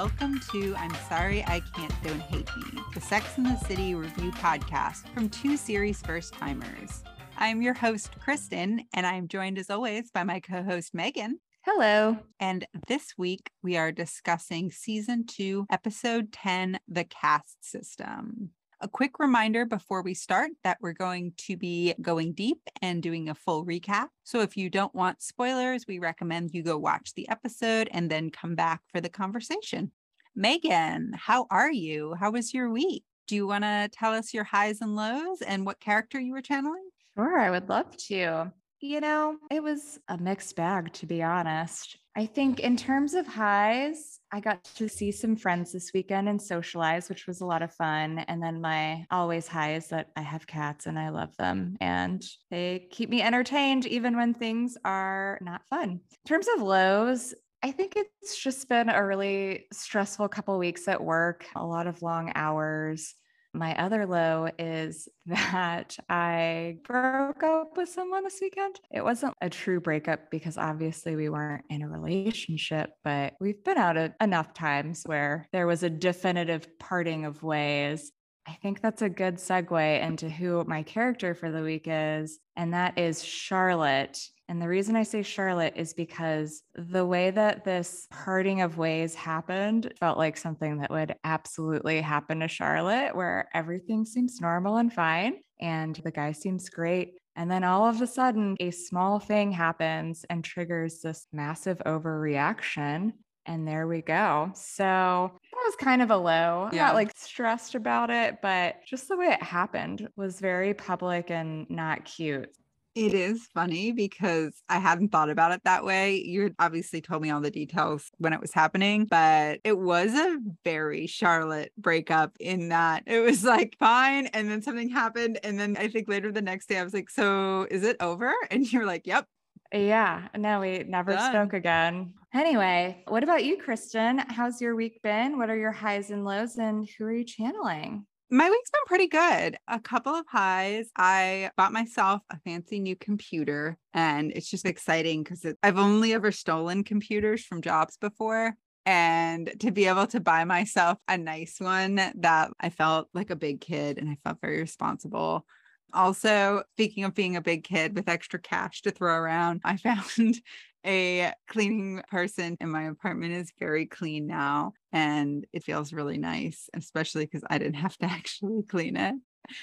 welcome 0.00 0.40
to 0.50 0.74
I'm 0.76 0.94
Sorry 1.10 1.44
I 1.44 1.60
Can't 1.76 2.02
Don't 2.02 2.22
Hate 2.22 2.48
Me, 2.56 2.80
the 2.94 3.02
Sex 3.02 3.36
and 3.36 3.44
the 3.44 3.58
City 3.66 3.94
review 3.94 4.30
podcast 4.30 5.06
from 5.12 5.28
two 5.28 5.58
series 5.58 6.00
first 6.00 6.32
timers. 6.32 7.02
I'm 7.36 7.60
your 7.60 7.74
host, 7.74 8.12
Kristin, 8.18 8.86
and 8.94 9.06
I'm 9.06 9.28
joined 9.28 9.58
as 9.58 9.68
always 9.68 10.10
by 10.10 10.24
my 10.24 10.40
co 10.40 10.62
host, 10.62 10.94
Meaghan. 10.94 11.32
Hello. 11.66 12.16
And 12.38 12.66
this 12.88 13.12
week 13.18 13.50
we 13.62 13.76
are 13.76 13.92
discussing 13.92 14.70
season 14.70 15.26
two, 15.26 15.66
episode 15.70 16.32
10, 16.32 16.80
The 16.88 17.04
Caste 17.04 17.62
System. 17.62 18.52
A 18.82 18.88
quick 18.88 19.18
reminder 19.18 19.66
before 19.66 20.00
we 20.00 20.14
start 20.14 20.52
that 20.64 20.78
we're 20.80 20.94
going 20.94 21.34
to 21.36 21.54
be 21.54 21.92
going 22.00 22.32
deep 22.32 22.62
and 22.80 23.02
doing 23.02 23.28
a 23.28 23.34
full 23.34 23.66
recap. 23.66 24.06
So 24.24 24.40
if 24.40 24.56
you 24.56 24.70
don't 24.70 24.94
want 24.94 25.20
spoilers, 25.20 25.84
we 25.86 25.98
recommend 25.98 26.54
you 26.54 26.62
go 26.62 26.78
watch 26.78 27.12
the 27.12 27.28
episode 27.28 27.90
and 27.92 28.10
then 28.10 28.30
come 28.30 28.54
back 28.54 28.80
for 28.90 29.02
the 29.02 29.10
conversation. 29.10 29.92
Meaghan, 30.38 31.14
how 31.14 31.46
are 31.50 31.70
you? 31.70 32.14
How 32.18 32.30
was 32.30 32.54
your 32.54 32.70
week? 32.70 33.04
Do 33.28 33.34
you 33.34 33.46
want 33.46 33.64
to 33.64 33.90
tell 33.92 34.14
us 34.14 34.32
your 34.32 34.44
highs 34.44 34.80
and 34.80 34.96
lows 34.96 35.42
and 35.42 35.66
what 35.66 35.78
character 35.78 36.18
you 36.18 36.32
were 36.32 36.40
channeling? 36.40 36.88
Sure, 37.14 37.38
I 37.38 37.50
would 37.50 37.68
love 37.68 37.94
to. 38.08 38.50
You 38.82 39.00
know, 39.00 39.36
it 39.50 39.62
was 39.62 39.98
a 40.08 40.16
mixed 40.16 40.56
bag, 40.56 40.92
to 40.94 41.06
be 41.06 41.22
honest. 41.22 41.98
I 42.16 42.24
think 42.24 42.60
in 42.60 42.78
terms 42.78 43.12
of 43.12 43.26
highs, 43.26 44.20
I 44.32 44.40
got 44.40 44.64
to 44.76 44.88
see 44.88 45.12
some 45.12 45.36
friends 45.36 45.72
this 45.72 45.92
weekend 45.92 46.30
and 46.30 46.40
socialize, 46.40 47.10
which 47.10 47.26
was 47.26 47.42
a 47.42 47.46
lot 47.46 47.62
of 47.62 47.74
fun. 47.74 48.20
And 48.20 48.42
then 48.42 48.60
my 48.60 49.04
always 49.10 49.46
high 49.46 49.74
is 49.74 49.88
that 49.88 50.08
I 50.16 50.22
have 50.22 50.46
cats 50.46 50.86
and 50.86 50.98
I 50.98 51.10
love 51.10 51.36
them 51.36 51.76
and 51.80 52.24
they 52.50 52.88
keep 52.90 53.10
me 53.10 53.20
entertained 53.20 53.84
even 53.86 54.16
when 54.16 54.32
things 54.32 54.78
are 54.84 55.38
not 55.42 55.66
fun. 55.68 55.90
In 55.90 56.28
terms 56.28 56.46
of 56.56 56.62
lows, 56.62 57.34
I 57.62 57.72
think 57.72 57.94
it's 57.96 58.38
just 58.38 58.66
been 58.68 58.88
a 58.88 59.06
really 59.06 59.66
stressful 59.72 60.28
couple 60.28 60.58
weeks 60.58 60.88
at 60.88 61.04
work, 61.04 61.46
a 61.54 61.64
lot 61.64 61.86
of 61.86 62.00
long 62.00 62.32
hours. 62.34 63.14
My 63.52 63.76
other 63.76 64.06
low 64.06 64.48
is 64.58 65.08
that 65.26 65.96
I 66.08 66.78
broke 66.84 67.42
up 67.42 67.76
with 67.76 67.88
someone 67.88 68.24
this 68.24 68.38
weekend. 68.40 68.80
It 68.90 69.02
wasn't 69.02 69.34
a 69.40 69.50
true 69.50 69.80
breakup 69.80 70.30
because 70.30 70.56
obviously 70.56 71.16
we 71.16 71.28
weren't 71.28 71.64
in 71.70 71.82
a 71.82 71.88
relationship, 71.88 72.90
but 73.04 73.34
we've 73.40 73.62
been 73.64 73.78
out 73.78 74.12
enough 74.20 74.54
times 74.54 75.02
where 75.04 75.48
there 75.52 75.66
was 75.66 75.82
a 75.82 75.90
definitive 75.90 76.78
parting 76.78 77.24
of 77.24 77.42
ways. 77.42 78.12
I 78.46 78.54
think 78.62 78.80
that's 78.80 79.02
a 79.02 79.08
good 79.08 79.36
segue 79.36 80.02
into 80.02 80.28
who 80.28 80.64
my 80.64 80.82
character 80.82 81.34
for 81.34 81.50
the 81.50 81.62
week 81.62 81.84
is, 81.86 82.38
and 82.56 82.72
that 82.74 82.98
is 82.98 83.22
Charlotte. 83.22 84.18
And 84.50 84.60
the 84.60 84.66
reason 84.66 84.96
I 84.96 85.04
say 85.04 85.22
Charlotte 85.22 85.74
is 85.76 85.94
because 85.94 86.64
the 86.74 87.06
way 87.06 87.30
that 87.30 87.64
this 87.64 88.08
parting 88.10 88.62
of 88.62 88.78
ways 88.78 89.14
happened 89.14 89.94
felt 90.00 90.18
like 90.18 90.36
something 90.36 90.78
that 90.78 90.90
would 90.90 91.14
absolutely 91.22 92.00
happen 92.00 92.40
to 92.40 92.48
Charlotte, 92.48 93.14
where 93.14 93.48
everything 93.54 94.04
seems 94.04 94.40
normal 94.40 94.78
and 94.78 94.92
fine, 94.92 95.34
and 95.60 95.94
the 96.02 96.10
guy 96.10 96.32
seems 96.32 96.68
great. 96.68 97.12
And 97.36 97.48
then 97.48 97.62
all 97.62 97.86
of 97.86 98.02
a 98.02 98.08
sudden, 98.08 98.56
a 98.58 98.72
small 98.72 99.20
thing 99.20 99.52
happens 99.52 100.26
and 100.28 100.42
triggers 100.42 100.98
this 100.98 101.28
massive 101.32 101.78
overreaction. 101.86 103.12
And 103.46 103.68
there 103.68 103.86
we 103.86 104.02
go. 104.02 104.50
So 104.56 105.30
that 105.32 105.62
was 105.64 105.76
kind 105.76 106.02
of 106.02 106.10
a 106.10 106.16
low. 106.16 106.68
I'm 106.72 106.76
not 106.76 106.96
like 106.96 107.12
stressed 107.16 107.76
about 107.76 108.10
it, 108.10 108.38
but 108.42 108.76
just 108.84 109.06
the 109.06 109.16
way 109.16 109.26
it 109.26 109.42
happened 109.44 110.08
was 110.16 110.40
very 110.40 110.74
public 110.74 111.30
and 111.30 111.70
not 111.70 112.04
cute. 112.04 112.50
It 112.96 113.14
is 113.14 113.46
funny 113.54 113.92
because 113.92 114.52
I 114.68 114.78
hadn't 114.78 115.10
thought 115.10 115.30
about 115.30 115.52
it 115.52 115.62
that 115.64 115.84
way. 115.84 116.16
You 116.16 116.42
had 116.42 116.54
obviously 116.58 117.00
told 117.00 117.22
me 117.22 117.30
all 117.30 117.40
the 117.40 117.50
details 117.50 118.10
when 118.18 118.32
it 118.32 118.40
was 118.40 118.52
happening, 118.52 119.04
but 119.04 119.60
it 119.62 119.78
was 119.78 120.12
a 120.12 120.38
very 120.64 121.06
Charlotte 121.06 121.72
breakup 121.78 122.36
in 122.40 122.70
that 122.70 123.04
it 123.06 123.20
was 123.20 123.44
like 123.44 123.76
fine. 123.78 124.26
And 124.28 124.50
then 124.50 124.60
something 124.60 124.88
happened. 124.88 125.38
And 125.44 125.58
then 125.58 125.76
I 125.76 125.86
think 125.86 126.08
later 126.08 126.32
the 126.32 126.42
next 126.42 126.68
day, 126.68 126.78
I 126.78 126.82
was 126.82 126.92
like, 126.92 127.10
So 127.10 127.66
is 127.70 127.84
it 127.84 127.96
over? 128.00 128.32
And 128.50 128.70
you're 128.72 128.86
like, 128.86 129.06
Yep. 129.06 129.26
Yeah. 129.72 130.26
No, 130.36 130.58
we 130.58 130.80
never 130.80 131.12
Done. 131.12 131.32
spoke 131.32 131.52
again. 131.52 132.14
Anyway, 132.34 133.04
what 133.06 133.22
about 133.22 133.44
you, 133.44 133.56
Kristin? 133.56 134.24
How's 134.28 134.60
your 134.60 134.74
week 134.74 135.00
been? 135.02 135.38
What 135.38 135.48
are 135.48 135.56
your 135.56 135.72
highs 135.72 136.10
and 136.10 136.24
lows? 136.24 136.56
And 136.56 136.88
who 136.98 137.04
are 137.04 137.12
you 137.12 137.24
channeling? 137.24 138.06
My 138.32 138.48
week's 138.48 138.70
been 138.70 138.80
pretty 138.86 139.08
good. 139.08 139.58
A 139.66 139.80
couple 139.80 140.14
of 140.14 140.24
highs. 140.28 140.88
I 140.96 141.50
bought 141.56 141.72
myself 141.72 142.22
a 142.30 142.38
fancy 142.38 142.78
new 142.78 142.94
computer, 142.94 143.76
and 143.92 144.30
it's 144.30 144.48
just 144.48 144.66
exciting 144.66 145.24
because 145.24 145.44
I've 145.64 145.78
only 145.78 146.14
ever 146.14 146.30
stolen 146.30 146.84
computers 146.84 147.44
from 147.44 147.60
jobs 147.60 147.96
before. 147.96 148.54
And 148.86 149.52
to 149.58 149.72
be 149.72 149.86
able 149.86 150.06
to 150.08 150.20
buy 150.20 150.44
myself 150.44 150.98
a 151.08 151.18
nice 151.18 151.56
one 151.58 151.96
that 151.96 152.52
I 152.60 152.70
felt 152.70 153.08
like 153.14 153.30
a 153.30 153.36
big 153.36 153.60
kid 153.60 153.98
and 153.98 154.08
I 154.08 154.16
felt 154.22 154.40
very 154.40 154.60
responsible. 154.60 155.44
Also, 155.92 156.62
speaking 156.74 157.02
of 157.02 157.16
being 157.16 157.34
a 157.34 157.42
big 157.42 157.64
kid 157.64 157.96
with 157.96 158.08
extra 158.08 158.38
cash 158.38 158.82
to 158.82 158.92
throw 158.92 159.12
around, 159.12 159.60
I 159.64 159.76
found 159.76 160.40
a 160.86 161.32
cleaning 161.48 162.02
person 162.10 162.56
in 162.60 162.70
my 162.70 162.84
apartment 162.84 163.34
is 163.34 163.52
very 163.58 163.86
clean 163.86 164.26
now 164.26 164.72
and 164.92 165.46
it 165.52 165.64
feels 165.64 165.92
really 165.92 166.18
nice, 166.18 166.68
especially 166.74 167.24
because 167.24 167.44
I 167.48 167.58
didn't 167.58 167.74
have 167.86 167.96
to 167.98 168.06
actually 168.06 168.62
clean 168.62 168.96
it. 168.96 169.14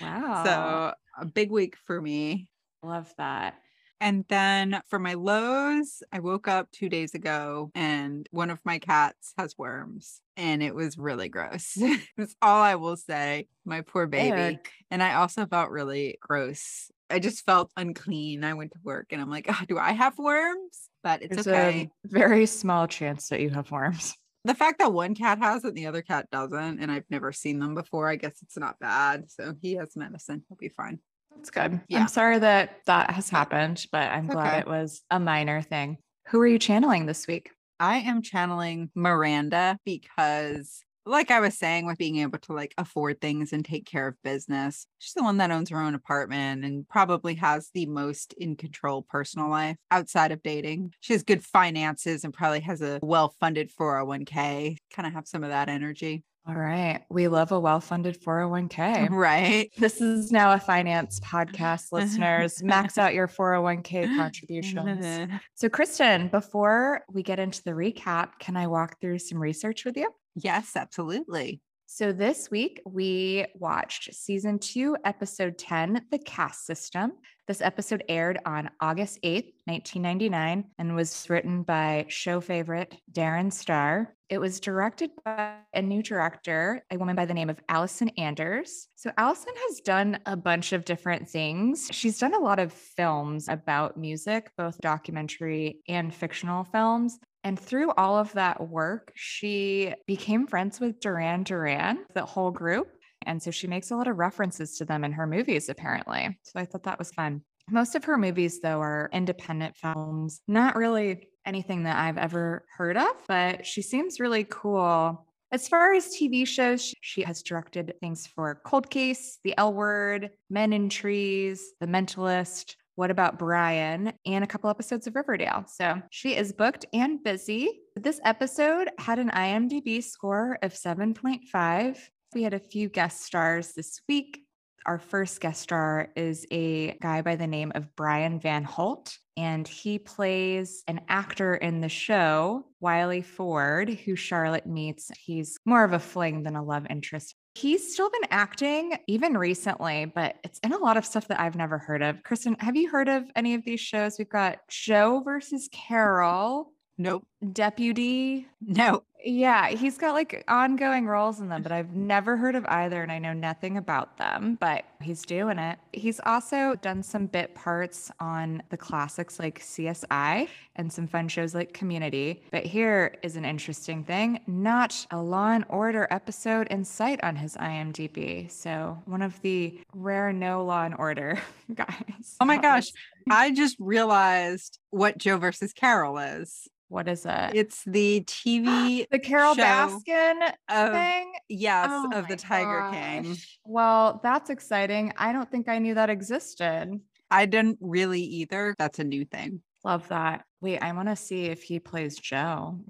Wow. 0.02 0.44
So 0.44 0.94
a 1.22 1.26
big 1.26 1.52
week 1.52 1.76
for 1.86 2.02
me. 2.02 2.48
Love 2.84 3.14
that. 3.18 3.56
And 4.00 4.26
then 4.30 4.82
for 4.88 5.00
my 5.00 5.16
lows, 5.16 6.04
I 6.12 6.20
woke 6.20 6.48
up 6.48 6.72
two 6.72 6.88
days 6.88 7.16
ago 7.16 7.72
and 7.74 8.28
one 8.32 8.52
of 8.52 8.60
my 8.64 8.78
cats 8.78 9.34
has 9.38 9.58
worms 9.58 10.22
and 10.36 10.62
it 10.62 10.76
was 10.76 10.98
really 10.98 11.30
gross. 11.30 11.76
That's 12.18 12.36
all 12.42 12.62
I 12.62 12.76
will 12.76 12.96
say. 12.96 13.48
My 13.66 13.82
poor 13.82 14.06
baby. 14.06 14.60
And 14.92 15.02
I 15.02 15.16
also 15.16 15.48
felt 15.48 15.72
really 15.72 16.18
gross. 16.22 16.92
I 17.10 17.20
just 17.20 17.46
felt 17.46 17.72
unclean. 17.78 18.44
I 18.44 18.54
went 18.54 18.72
to 18.74 18.80
work 18.84 19.08
and 19.12 19.22
I'm 19.22 19.30
like, 19.30 19.48
oh, 19.50 19.62
do 19.68 19.78
I 19.78 19.92
have 19.92 20.18
worms? 20.18 20.90
But 21.04 21.22
it's 21.22 21.36
There's 21.36 21.48
okay. 21.48 21.90
very 22.06 22.46
small 22.46 22.88
chance 22.88 23.30
that 23.30 23.40
you 23.40 23.50
have 23.50 23.72
worms. 23.72 24.16
The 24.46 24.56
fact 24.56 24.80
that 24.80 24.94
one 24.94 25.14
cat 25.14 25.40
has 25.40 25.66
it 25.66 25.70
and 25.70 25.78
the 25.78 25.88
other 25.88 26.02
cat 26.02 26.30
doesn't, 26.32 26.80
and 26.80 26.90
I've 26.90 27.04
never 27.10 27.34
seen 27.34 27.60
them 27.60 27.76
before, 27.76 28.08
I 28.08 28.16
guess 28.16 28.38
it's 28.42 28.58
not 28.58 28.80
bad. 28.80 29.30
So 29.30 29.56
he 29.62 29.74
has 29.74 29.98
medicine. 29.98 30.42
He'll 30.48 30.56
be 30.58 30.70
fine. 30.70 31.00
That's 31.36 31.50
good. 31.50 31.82
Yeah. 31.90 32.00
I'm 32.00 32.08
sorry 32.08 32.40
that 32.40 32.78
that 32.86 33.12
has 33.12 33.30
happened, 33.30 33.86
but 33.92 34.10
I'm 34.10 34.26
glad 34.26 34.48
okay. 34.48 34.60
it 34.60 34.68
was 34.68 35.02
a 35.12 35.20
minor 35.20 35.62
thing. 35.62 35.98
Who 36.28 36.40
are 36.40 36.48
you 36.48 36.60
channeling 36.60 37.06
this 37.06 37.28
week? 37.28 37.52
I 37.78 37.98
am 37.98 38.22
channeling 38.22 38.90
Miranda 38.96 39.78
because 39.84 40.82
like 41.08 41.32
I 41.32 41.40
was 41.40 41.58
saying 41.58 41.86
with 41.86 41.98
being 41.98 42.18
able 42.18 42.40
to 42.40 42.54
like 42.54 42.74
afford 42.78 43.22
things 43.22 43.54
and 43.54 43.64
take 43.64 43.86
care 43.86 44.08
of 44.08 44.22
business. 44.24 44.88
She's 45.00 45.14
the 45.14 45.24
one 45.24 45.38
that 45.38 45.52
owns 45.52 45.70
her 45.70 45.82
own 45.82 45.96
apartment 45.96 46.66
and 46.66 46.88
probably 46.88 47.36
has 47.36 47.70
the 47.74 47.86
most 47.86 48.34
in 48.34 48.56
control 48.56 49.06
personal 49.10 49.50
life 49.50 49.78
outside 49.92 50.32
of 50.32 50.44
dating. 50.44 50.94
She 51.00 51.14
has 51.14 51.24
good 51.24 51.44
finances 51.44 52.24
and 52.24 52.34
probably 52.34 52.62
has 52.62 52.82
a 52.82 53.00
well-funded 53.02 53.72
401k. 53.80 54.78
Kind 54.94 55.08
of 55.08 55.14
have 55.14 55.28
some 55.28 55.44
of 55.44 55.50
that 55.50 55.70
energy. 55.70 56.24
All 56.48 56.56
right. 56.56 57.02
We 57.10 57.28
love 57.28 57.52
a 57.52 57.60
well 57.60 57.82
funded 57.82 58.22
401k. 58.22 59.10
Right. 59.18 59.70
This 59.78 60.00
is 60.00 60.32
now 60.32 60.54
a 60.54 60.60
finance 60.60 61.20
podcast, 61.20 61.88
listeners. 61.92 62.64
Max 62.64 62.98
out 62.98 63.14
your 63.14 63.28
401k 63.28 64.16
contributions. 64.16 65.30
so, 65.56 65.68
Kristin, 65.68 66.32
before 66.32 67.02
we 67.12 67.22
get 67.22 67.40
into 67.40 67.62
the 67.64 67.72
recap, 67.72 68.40
can 68.40 68.56
I 68.56 68.68
walk 68.68 69.02
through 69.02 69.20
some 69.20 69.40
research 69.40 69.84
with 69.84 69.98
you? 69.98 70.10
Yes, 70.40 70.76
absolutely. 70.76 71.62
So 71.88 72.12
this 72.12 72.52
week 72.52 72.80
we 72.86 73.46
watched 73.56 74.14
season 74.14 74.60
two, 74.60 74.96
episode 75.04 75.58
10, 75.58 76.06
The 76.12 76.20
Caste 76.20 76.66
System. 76.66 77.14
This 77.48 77.62
episode 77.62 78.04
aired 78.08 78.40
on 78.46 78.70
August 78.80 79.20
8th, 79.24 79.54
1999, 79.66 80.66
and 80.78 80.96
was 80.96 81.26
written 81.28 81.64
by 81.64 82.06
show 82.10 82.40
favorite 82.40 82.94
Darren 83.12 83.52
Star. 83.52 84.14
It 84.30 84.38
was 84.38 84.60
directed 84.60 85.12
by 85.24 85.56
a 85.74 85.82
new 85.82 86.04
director, 86.04 86.84
a 86.92 86.98
woman 86.98 87.16
by 87.16 87.26
the 87.26 87.34
name 87.34 87.50
of 87.50 87.62
Allison 87.70 88.10
Anders. 88.10 88.90
So, 88.96 89.10
Allison 89.18 89.54
has 89.70 89.80
done 89.80 90.20
a 90.26 90.36
bunch 90.36 90.74
of 90.74 90.84
different 90.84 91.30
things. 91.30 91.90
She's 91.94 92.20
done 92.20 92.36
a 92.36 92.40
lot 92.40 92.60
of 92.60 92.74
films 92.74 93.48
about 93.48 93.98
music, 93.98 94.52
both 94.58 94.78
documentary 94.82 95.80
and 95.88 96.14
fictional 96.14 96.66
films. 96.66 97.18
And 97.48 97.58
through 97.58 97.92
all 97.92 98.18
of 98.18 98.34
that 98.34 98.68
work, 98.68 99.14
she 99.16 99.94
became 100.06 100.48
friends 100.48 100.82
with 100.82 101.00
Duran 101.00 101.44
Duran, 101.44 102.00
the 102.14 102.26
whole 102.26 102.52
group. 102.52 102.90
And 103.26 103.42
so 103.42 103.52
she 103.52 103.68
makes 103.68 103.90
a 103.90 103.96
lot 103.96 104.10
of 104.10 104.18
references 104.18 104.78
to 104.80 104.84
them 104.84 105.06
in 105.06 105.14
her 105.14 105.26
movies, 105.26 105.70
apparently. 105.70 106.38
So 106.44 106.60
I 106.60 106.66
thought 106.66 106.84
that 106.84 107.00
was 107.00 107.12
fun. 107.12 107.44
Most 107.70 107.96
of 107.96 108.04
her 108.04 108.18
movies, 108.18 108.60
though, 108.60 108.82
are 108.82 109.10
independent 109.14 109.78
films, 109.78 110.42
not 110.50 110.76
really 110.76 111.30
anything 111.46 111.84
that 111.84 111.98
I've 111.98 112.18
ever 112.18 112.66
heard 112.76 112.98
of, 112.98 113.14
but 113.30 113.66
she 113.66 113.82
seems 113.82 114.20
really 114.20 114.44
cool. 114.50 115.26
As 115.54 115.70
far 115.70 115.94
as 115.94 116.14
TV 116.14 116.46
shows, 116.46 116.94
she 117.00 117.22
has 117.22 117.42
directed 117.42 117.94
things 118.02 118.28
for 118.28 118.60
Cold 118.66 118.90
Case, 118.90 119.40
The 119.46 119.58
L 119.58 119.74
Word, 119.74 120.32
Men 120.50 120.74
in 120.74 120.90
Trees, 120.90 121.72
The 121.80 121.88
Mentalist, 121.88 122.76
What 122.98 123.12
About 123.12 123.38
Brian, 123.38 124.12
and 124.26 124.44
a 124.44 124.48
couple 124.48 124.72
episodes 124.72 125.06
of 125.06 125.16
Riverdale. 125.16 125.66
So 125.68 126.02
she 126.10 126.36
is 126.36 126.52
booked 126.52 126.88
and 126.94 127.24
busy. 127.24 127.82
This 127.96 128.20
episode 128.26 128.90
had 128.98 129.20
an 129.20 129.30
IMDb 129.30 130.04
score 130.04 130.58
of 130.64 130.74
7.5. 130.74 132.00
We 132.34 132.42
had 132.42 132.56
a 132.56 132.60
few 132.60 132.90
guest 132.90 133.22
stars 133.22 133.74
this 133.76 134.02
week. 134.10 134.40
Our 134.88 134.98
first 134.98 135.40
guest 135.42 135.62
star 135.62 136.10
is 136.16 136.48
a 136.50 136.94
guy 136.94 137.22
by 137.22 137.36
the 137.36 137.46
name 137.46 137.72
of 137.76 137.96
Brian 137.96 138.40
Van 138.40 138.64
Holt, 138.64 139.16
and 139.36 139.68
he 139.68 140.00
plays 140.00 140.84
an 140.88 141.02
actor 141.08 141.54
in 141.54 141.82
the 141.82 141.90
show, 141.90 142.66
Wiley 142.80 143.22
Ford, 143.22 143.92
who 143.92 144.16
Charlotte 144.16 144.66
meets. 144.66 145.12
He's 145.20 145.60
more 145.66 145.84
of 145.84 145.94
a 145.94 146.00
fling 146.00 146.42
than 146.42 146.56
a 146.56 146.64
love 146.64 146.88
interest. 146.90 147.36
He's 147.60 147.92
still 147.92 148.12
been 148.12 148.30
acting 148.30 149.00
even 149.08 149.36
recently, 149.36 150.06
but 150.06 150.36
it's 150.44 150.60
in 150.60 150.74
a 150.74 150.78
lot 150.78 150.96
of 150.96 151.04
stuff 151.04 151.28
that 151.30 151.40
I've 151.40 151.56
never 151.56 151.80
heard 151.80 152.04
of. 152.04 152.18
Kristin, 152.18 152.62
have 152.62 152.76
you 152.76 152.88
heard 152.88 153.10
of 153.10 153.24
any 153.36 153.56
of 153.56 153.64
these 153.66 153.80
shows? 153.80 154.20
We've 154.20 154.30
got 154.30 154.60
Joe 154.68 155.22
versus 155.26 155.68
Carole, 155.72 156.72
Nope. 156.98 157.26
Deputy. 157.54 158.48
No. 158.62 159.04
Yeah, 159.24 159.70
he's 159.70 159.98
got 159.98 160.14
like 160.14 160.44
ongoing 160.48 161.06
roles 161.06 161.40
in 161.40 161.50
them, 161.50 161.62
but 161.62 161.72
I've 161.72 161.94
never 161.94 162.38
heard 162.38 162.56
of 162.56 162.66
either 162.68 163.02
and 163.02 163.12
I 163.12 163.20
know 163.20 163.34
nothing 163.34 163.76
about 163.78 164.18
them, 164.18 164.58
but 164.60 164.86
he's 165.02 165.24
doing 165.24 165.58
it. 165.58 165.80
He's 165.92 166.20
also 166.26 166.76
done 166.82 167.04
some 167.04 167.26
bit 167.26 167.54
parts 167.56 168.12
on 168.20 168.64
the 168.70 168.78
classics 168.78 169.40
like 169.40 169.60
CSI 169.60 170.48
and 170.76 170.94
some 170.94 171.08
fun 171.08 171.28
shows 171.28 171.54
like 171.56 171.74
Community. 171.74 172.44
But 172.52 172.66
here 172.66 173.16
is 173.24 173.36
an 173.36 173.44
interesting 173.44 174.04
thing 174.04 174.40
not 174.48 175.06
a 175.12 175.22
Law 175.22 175.52
and 175.52 175.66
Order 175.68 176.08
episode 176.10 176.68
in 176.68 176.86
sight 176.86 177.22
on 177.24 177.36
his 177.36 177.56
IMDb. 177.58 178.50
So, 178.50 179.02
one 179.06 179.22
of 179.22 179.42
the 179.42 179.80
rare 179.94 180.32
no 180.32 180.64
Law 180.64 180.86
and 180.86 180.96
Order 180.98 181.40
guys. 181.74 182.38
Oh 182.40 182.46
my 182.46 182.58
gosh. 182.58 182.92
I 183.30 183.52
just 183.52 183.78
realized 183.80 184.80
what 184.90 185.18
Joe 185.18 185.38
versus 185.38 185.74
Carole 185.74 186.18
is. 186.18 186.68
What 186.90 187.08
is 187.10 187.26
it? 187.26 187.52
It's 187.54 187.84
the 187.86 188.22
TV 188.22 189.06
the 189.12 189.20
Carole 189.20 189.56
Baskin 189.56 190.54
of 190.70 190.92
thing. 190.94 191.34
yes 191.50 191.88
Oh 191.92 192.12
of 192.14 192.28
the 192.28 192.38
Tiger 192.38 192.90
King. 192.92 193.36
Well, 193.66 194.22
that's 194.24 194.50
exciting. 194.50 195.14
I 195.18 195.34
don't 195.34 195.50
think 195.52 195.68
I 195.68 195.80
knew 195.80 195.96
that 195.96 196.10
existed. 196.10 197.00
I 197.30 197.46
didn't 197.46 197.80
really 197.82 198.22
either. 198.22 198.74
That's 198.78 199.00
a 199.00 199.04
new 199.04 199.26
thing. 199.26 199.62
Love 199.84 200.08
that. 200.08 200.46
Wait, 200.62 200.80
I 200.80 200.94
want 200.94 201.10
to 201.10 201.16
see 201.16 201.46
if 201.46 201.62
he 201.64 201.80
plays 201.80 202.18
Joe. 202.18 202.80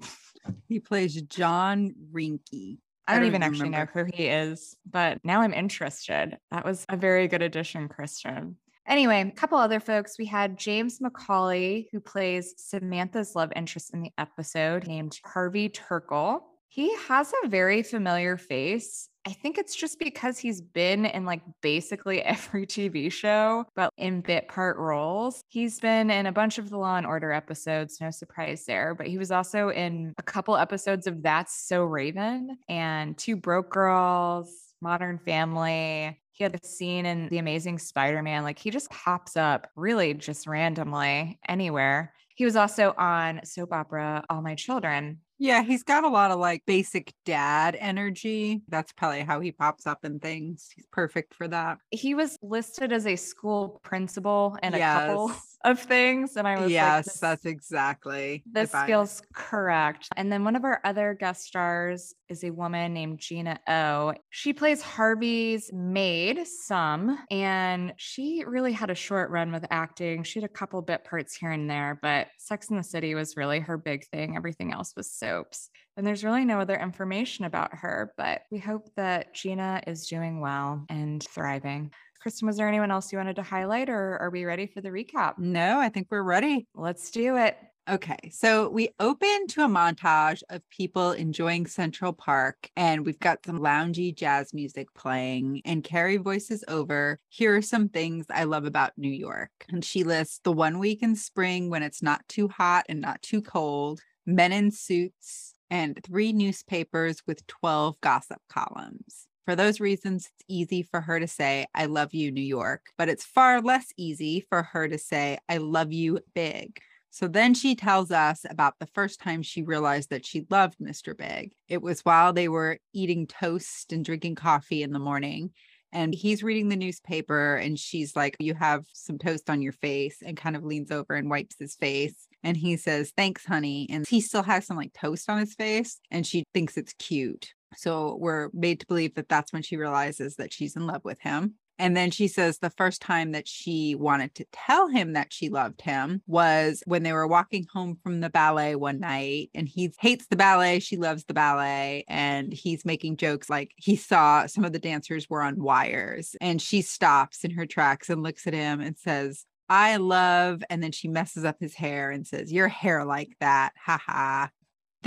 He 0.66 0.80
plays 0.80 1.20
John 1.22 1.92
Reinke. 2.10 2.78
I 3.06 3.14
don't, 3.14 3.24
even 3.24 3.42
even 3.42 3.42
actually 3.42 3.68
know 3.68 3.86
who 3.92 4.04
he 4.04 4.28
is, 4.28 4.76
but 4.90 5.18
now 5.22 5.42
I'm 5.42 5.52
interested. 5.52 6.38
That 6.50 6.64
was 6.64 6.86
a 6.88 6.96
very 6.96 7.28
good 7.28 7.42
addition, 7.42 7.88
Christian. 7.88 8.56
Anyway, 8.88 9.20
a 9.20 9.30
couple 9.30 9.58
other 9.58 9.80
folks. 9.80 10.18
We 10.18 10.24
had 10.24 10.58
James 10.58 10.98
McCauley, 10.98 11.88
who 11.92 12.00
plays 12.00 12.54
Samantha's 12.56 13.36
love 13.36 13.52
interest 13.54 13.92
in 13.92 14.00
the 14.00 14.12
episode, 14.16 14.86
named 14.86 15.20
Harvey 15.24 15.68
Turkle. 15.68 16.42
He 16.70 16.94
has 16.96 17.32
a 17.44 17.48
very 17.48 17.82
familiar 17.82 18.38
face. 18.38 19.10
I 19.26 19.32
think 19.32 19.58
it's 19.58 19.76
just 19.76 19.98
because 19.98 20.38
he's 20.38 20.62
been 20.62 21.04
in 21.04 21.26
like 21.26 21.42
basically 21.60 22.22
every 22.22 22.66
TV 22.66 23.12
show, 23.12 23.66
but 23.76 23.92
in 23.98 24.22
bit 24.22 24.48
part 24.48 24.78
roles. 24.78 25.42
He's 25.48 25.78
been 25.80 26.10
in 26.10 26.24
a 26.24 26.32
bunch 26.32 26.56
of 26.56 26.70
the 26.70 26.78
Law 26.78 26.96
and 26.96 27.06
Order 27.06 27.30
episodes, 27.30 28.00
no 28.00 28.10
surprise 28.10 28.64
there, 28.64 28.94
but 28.94 29.06
he 29.06 29.18
was 29.18 29.30
also 29.30 29.68
in 29.68 30.14
a 30.16 30.22
couple 30.22 30.56
episodes 30.56 31.06
of 31.06 31.22
That's 31.22 31.68
So 31.68 31.84
Raven 31.84 32.56
and 32.70 33.18
Two 33.18 33.36
Broke 33.36 33.70
Girls, 33.70 34.67
Modern 34.80 35.18
Family. 35.18 36.18
He 36.32 36.44
had 36.44 36.54
a 36.54 36.66
scene 36.66 37.04
in 37.06 37.28
The 37.28 37.38
Amazing 37.38 37.78
Spider 37.78 38.22
Man. 38.22 38.44
Like 38.44 38.58
he 38.58 38.70
just 38.70 38.90
pops 38.90 39.36
up 39.36 39.68
really 39.74 40.14
just 40.14 40.46
randomly 40.46 41.38
anywhere. 41.48 42.12
He 42.36 42.44
was 42.44 42.54
also 42.54 42.94
on 42.96 43.40
soap 43.44 43.72
opera 43.72 44.24
All 44.30 44.42
My 44.42 44.54
Children. 44.54 45.18
Yeah, 45.40 45.62
he's 45.62 45.82
got 45.82 46.04
a 46.04 46.08
lot 46.08 46.30
of 46.30 46.38
like 46.38 46.62
basic 46.66 47.12
dad 47.24 47.76
energy. 47.78 48.62
That's 48.68 48.92
probably 48.92 49.22
how 49.22 49.40
he 49.40 49.52
pops 49.52 49.86
up 49.86 50.04
in 50.04 50.18
things. 50.20 50.68
He's 50.74 50.86
perfect 50.92 51.34
for 51.34 51.48
that. 51.48 51.78
He 51.90 52.14
was 52.14 52.36
listed 52.42 52.92
as 52.92 53.06
a 53.06 53.16
school 53.16 53.80
principal 53.82 54.56
in 54.62 54.74
a 54.74 54.78
couple 54.78 55.28
Yes. 55.28 55.47
Of 55.64 55.80
things. 55.80 56.36
And 56.36 56.46
I 56.46 56.54
was 56.54 56.62
like, 56.62 56.70
Yes, 56.70 57.04
this- 57.06 57.20
that's 57.20 57.44
exactly. 57.44 58.44
This 58.50 58.72
I- 58.74 58.86
feels 58.86 59.22
correct. 59.34 60.08
And 60.16 60.30
then 60.30 60.44
one 60.44 60.54
of 60.54 60.64
our 60.64 60.80
other 60.84 61.14
guest 61.18 61.44
stars 61.44 62.14
is 62.28 62.44
a 62.44 62.50
woman 62.50 62.94
named 62.94 63.18
Gina 63.18 63.58
O. 63.68 64.14
She 64.30 64.52
plays 64.52 64.80
Harvey's 64.82 65.72
maid, 65.72 66.46
Sum, 66.46 67.18
and 67.30 67.92
she 67.96 68.44
really 68.46 68.72
had 68.72 68.90
a 68.90 68.94
short 68.94 69.30
run 69.30 69.50
with 69.50 69.66
acting. 69.70 70.22
She 70.22 70.40
had 70.40 70.48
a 70.48 70.52
couple 70.52 70.80
bit 70.82 71.04
parts 71.04 71.34
here 71.34 71.50
and 71.50 71.68
there, 71.68 71.98
but 72.00 72.28
Sex 72.38 72.70
in 72.70 72.76
the 72.76 72.82
City 72.84 73.14
was 73.14 73.36
really 73.36 73.58
her 73.60 73.76
big 73.76 74.06
thing. 74.06 74.36
Everything 74.36 74.72
else 74.72 74.94
was 74.96 75.10
soaps. 75.10 75.70
And 75.96 76.06
there's 76.06 76.22
really 76.22 76.44
no 76.44 76.60
other 76.60 76.76
information 76.76 77.44
about 77.44 77.74
her, 77.74 78.12
but 78.16 78.42
we 78.52 78.58
hope 78.58 78.88
that 78.94 79.34
Gina 79.34 79.82
is 79.88 80.06
doing 80.06 80.40
well 80.40 80.84
and 80.88 81.20
thriving. 81.24 81.90
Kristin, 82.24 82.46
was 82.46 82.56
there 82.56 82.68
anyone 82.68 82.90
else 82.90 83.12
you 83.12 83.18
wanted 83.18 83.36
to 83.36 83.42
highlight, 83.42 83.88
or 83.88 84.18
are 84.18 84.30
we 84.30 84.44
ready 84.44 84.66
for 84.66 84.80
the 84.80 84.90
recap? 84.90 85.38
No, 85.38 85.78
I 85.78 85.88
think 85.88 86.08
we're 86.10 86.22
ready. 86.22 86.66
Let's 86.74 87.10
do 87.10 87.36
it. 87.36 87.56
Okay, 87.88 88.18
so 88.30 88.68
we 88.68 88.90
open 89.00 89.46
to 89.46 89.64
a 89.64 89.68
montage 89.68 90.42
of 90.50 90.68
people 90.68 91.12
enjoying 91.12 91.66
Central 91.66 92.12
Park, 92.12 92.70
and 92.76 93.06
we've 93.06 93.18
got 93.18 93.46
some 93.46 93.60
loungy 93.60 94.14
jazz 94.14 94.52
music 94.52 94.92
playing. 94.94 95.62
And 95.64 95.82
Carrie 95.82 96.18
voices 96.18 96.62
over, 96.68 97.18
Here 97.30 97.56
are 97.56 97.62
some 97.62 97.88
things 97.88 98.26
I 98.28 98.44
love 98.44 98.66
about 98.66 98.92
New 98.98 99.08
York. 99.08 99.50
And 99.70 99.82
she 99.82 100.04
lists 100.04 100.40
the 100.44 100.52
one 100.52 100.78
week 100.78 101.02
in 101.02 101.16
spring 101.16 101.70
when 101.70 101.82
it's 101.82 102.02
not 102.02 102.28
too 102.28 102.48
hot 102.48 102.84
and 102.90 103.00
not 103.00 103.22
too 103.22 103.40
cold, 103.40 104.02
men 104.26 104.52
in 104.52 104.70
suits, 104.70 105.54
and 105.70 105.98
three 106.04 106.34
newspapers 106.34 107.22
with 107.26 107.46
12 107.46 107.98
gossip 108.02 108.42
columns. 108.50 109.27
For 109.48 109.56
those 109.56 109.80
reasons, 109.80 110.26
it's 110.26 110.44
easy 110.46 110.82
for 110.82 111.00
her 111.00 111.18
to 111.18 111.26
say, 111.26 111.64
I 111.74 111.86
love 111.86 112.12
you, 112.12 112.30
New 112.30 112.42
York, 112.42 112.90
but 112.98 113.08
it's 113.08 113.24
far 113.24 113.62
less 113.62 113.86
easy 113.96 114.44
for 114.46 114.62
her 114.62 114.86
to 114.88 114.98
say, 114.98 115.38
I 115.48 115.56
love 115.56 115.90
you, 115.90 116.18
big. 116.34 116.78
So 117.08 117.28
then 117.28 117.54
she 117.54 117.74
tells 117.74 118.10
us 118.10 118.44
about 118.50 118.74
the 118.78 118.88
first 118.88 119.22
time 119.22 119.40
she 119.40 119.62
realized 119.62 120.10
that 120.10 120.26
she 120.26 120.44
loved 120.50 120.76
Mr. 120.80 121.16
Big. 121.16 121.54
It 121.66 121.80
was 121.80 122.02
while 122.02 122.34
they 122.34 122.48
were 122.48 122.76
eating 122.92 123.26
toast 123.26 123.90
and 123.90 124.04
drinking 124.04 124.34
coffee 124.34 124.82
in 124.82 124.92
the 124.92 124.98
morning. 124.98 125.52
And 125.92 126.14
he's 126.14 126.42
reading 126.42 126.68
the 126.68 126.76
newspaper, 126.76 127.56
and 127.56 127.78
she's 127.78 128.14
like, 128.14 128.36
You 128.38 128.52
have 128.52 128.84
some 128.92 129.16
toast 129.16 129.48
on 129.48 129.62
your 129.62 129.72
face, 129.72 130.18
and 130.20 130.36
kind 130.36 130.56
of 130.56 130.62
leans 130.62 130.90
over 130.90 131.14
and 131.14 131.30
wipes 131.30 131.56
his 131.58 131.74
face. 131.74 132.28
And 132.44 132.54
he 132.54 132.76
says, 132.76 133.14
Thanks, 133.16 133.46
honey. 133.46 133.86
And 133.88 134.06
he 134.06 134.20
still 134.20 134.42
has 134.42 134.66
some 134.66 134.76
like 134.76 134.92
toast 134.92 135.30
on 135.30 135.38
his 135.38 135.54
face, 135.54 136.00
and 136.10 136.26
she 136.26 136.44
thinks 136.52 136.76
it's 136.76 136.92
cute. 136.98 137.54
So 137.76 138.16
we're 138.20 138.50
made 138.52 138.80
to 138.80 138.86
believe 138.86 139.14
that 139.14 139.28
that's 139.28 139.52
when 139.52 139.62
she 139.62 139.76
realizes 139.76 140.36
that 140.36 140.52
she's 140.52 140.76
in 140.76 140.86
love 140.86 141.04
with 141.04 141.20
him. 141.20 141.54
And 141.78 141.96
then 141.96 142.10
she 142.10 142.26
says 142.26 142.58
the 142.58 142.70
first 142.70 143.00
time 143.00 143.32
that 143.32 143.46
she 143.46 143.94
wanted 143.94 144.34
to 144.34 144.46
tell 144.52 144.88
him 144.88 145.12
that 145.12 145.32
she 145.32 145.48
loved 145.48 145.80
him 145.80 146.22
was 146.26 146.82
when 146.86 147.04
they 147.04 147.12
were 147.12 147.28
walking 147.28 147.66
home 147.72 147.96
from 148.02 148.20
the 148.20 148.30
ballet 148.30 148.74
one 148.74 148.98
night. 148.98 149.50
And 149.54 149.68
he 149.68 149.92
hates 150.00 150.26
the 150.26 150.36
ballet. 150.36 150.80
She 150.80 150.96
loves 150.96 151.24
the 151.24 151.34
ballet. 151.34 152.04
And 152.08 152.52
he's 152.52 152.84
making 152.84 153.18
jokes 153.18 153.48
like 153.48 153.72
he 153.76 153.94
saw 153.94 154.46
some 154.46 154.64
of 154.64 154.72
the 154.72 154.80
dancers 154.80 155.30
were 155.30 155.42
on 155.42 155.62
wires. 155.62 156.34
And 156.40 156.60
she 156.60 156.82
stops 156.82 157.44
in 157.44 157.52
her 157.52 157.66
tracks 157.66 158.10
and 158.10 158.22
looks 158.22 158.46
at 158.46 158.54
him 158.54 158.80
and 158.80 158.98
says, 158.98 159.44
I 159.68 159.98
love. 159.98 160.64
And 160.70 160.82
then 160.82 160.92
she 160.92 161.08
messes 161.08 161.44
up 161.44 161.60
his 161.60 161.74
hair 161.74 162.10
and 162.10 162.26
says, 162.26 162.52
Your 162.52 162.68
hair 162.68 163.04
like 163.04 163.36
that. 163.40 163.74
Ha 163.84 164.00
ha. 164.04 164.50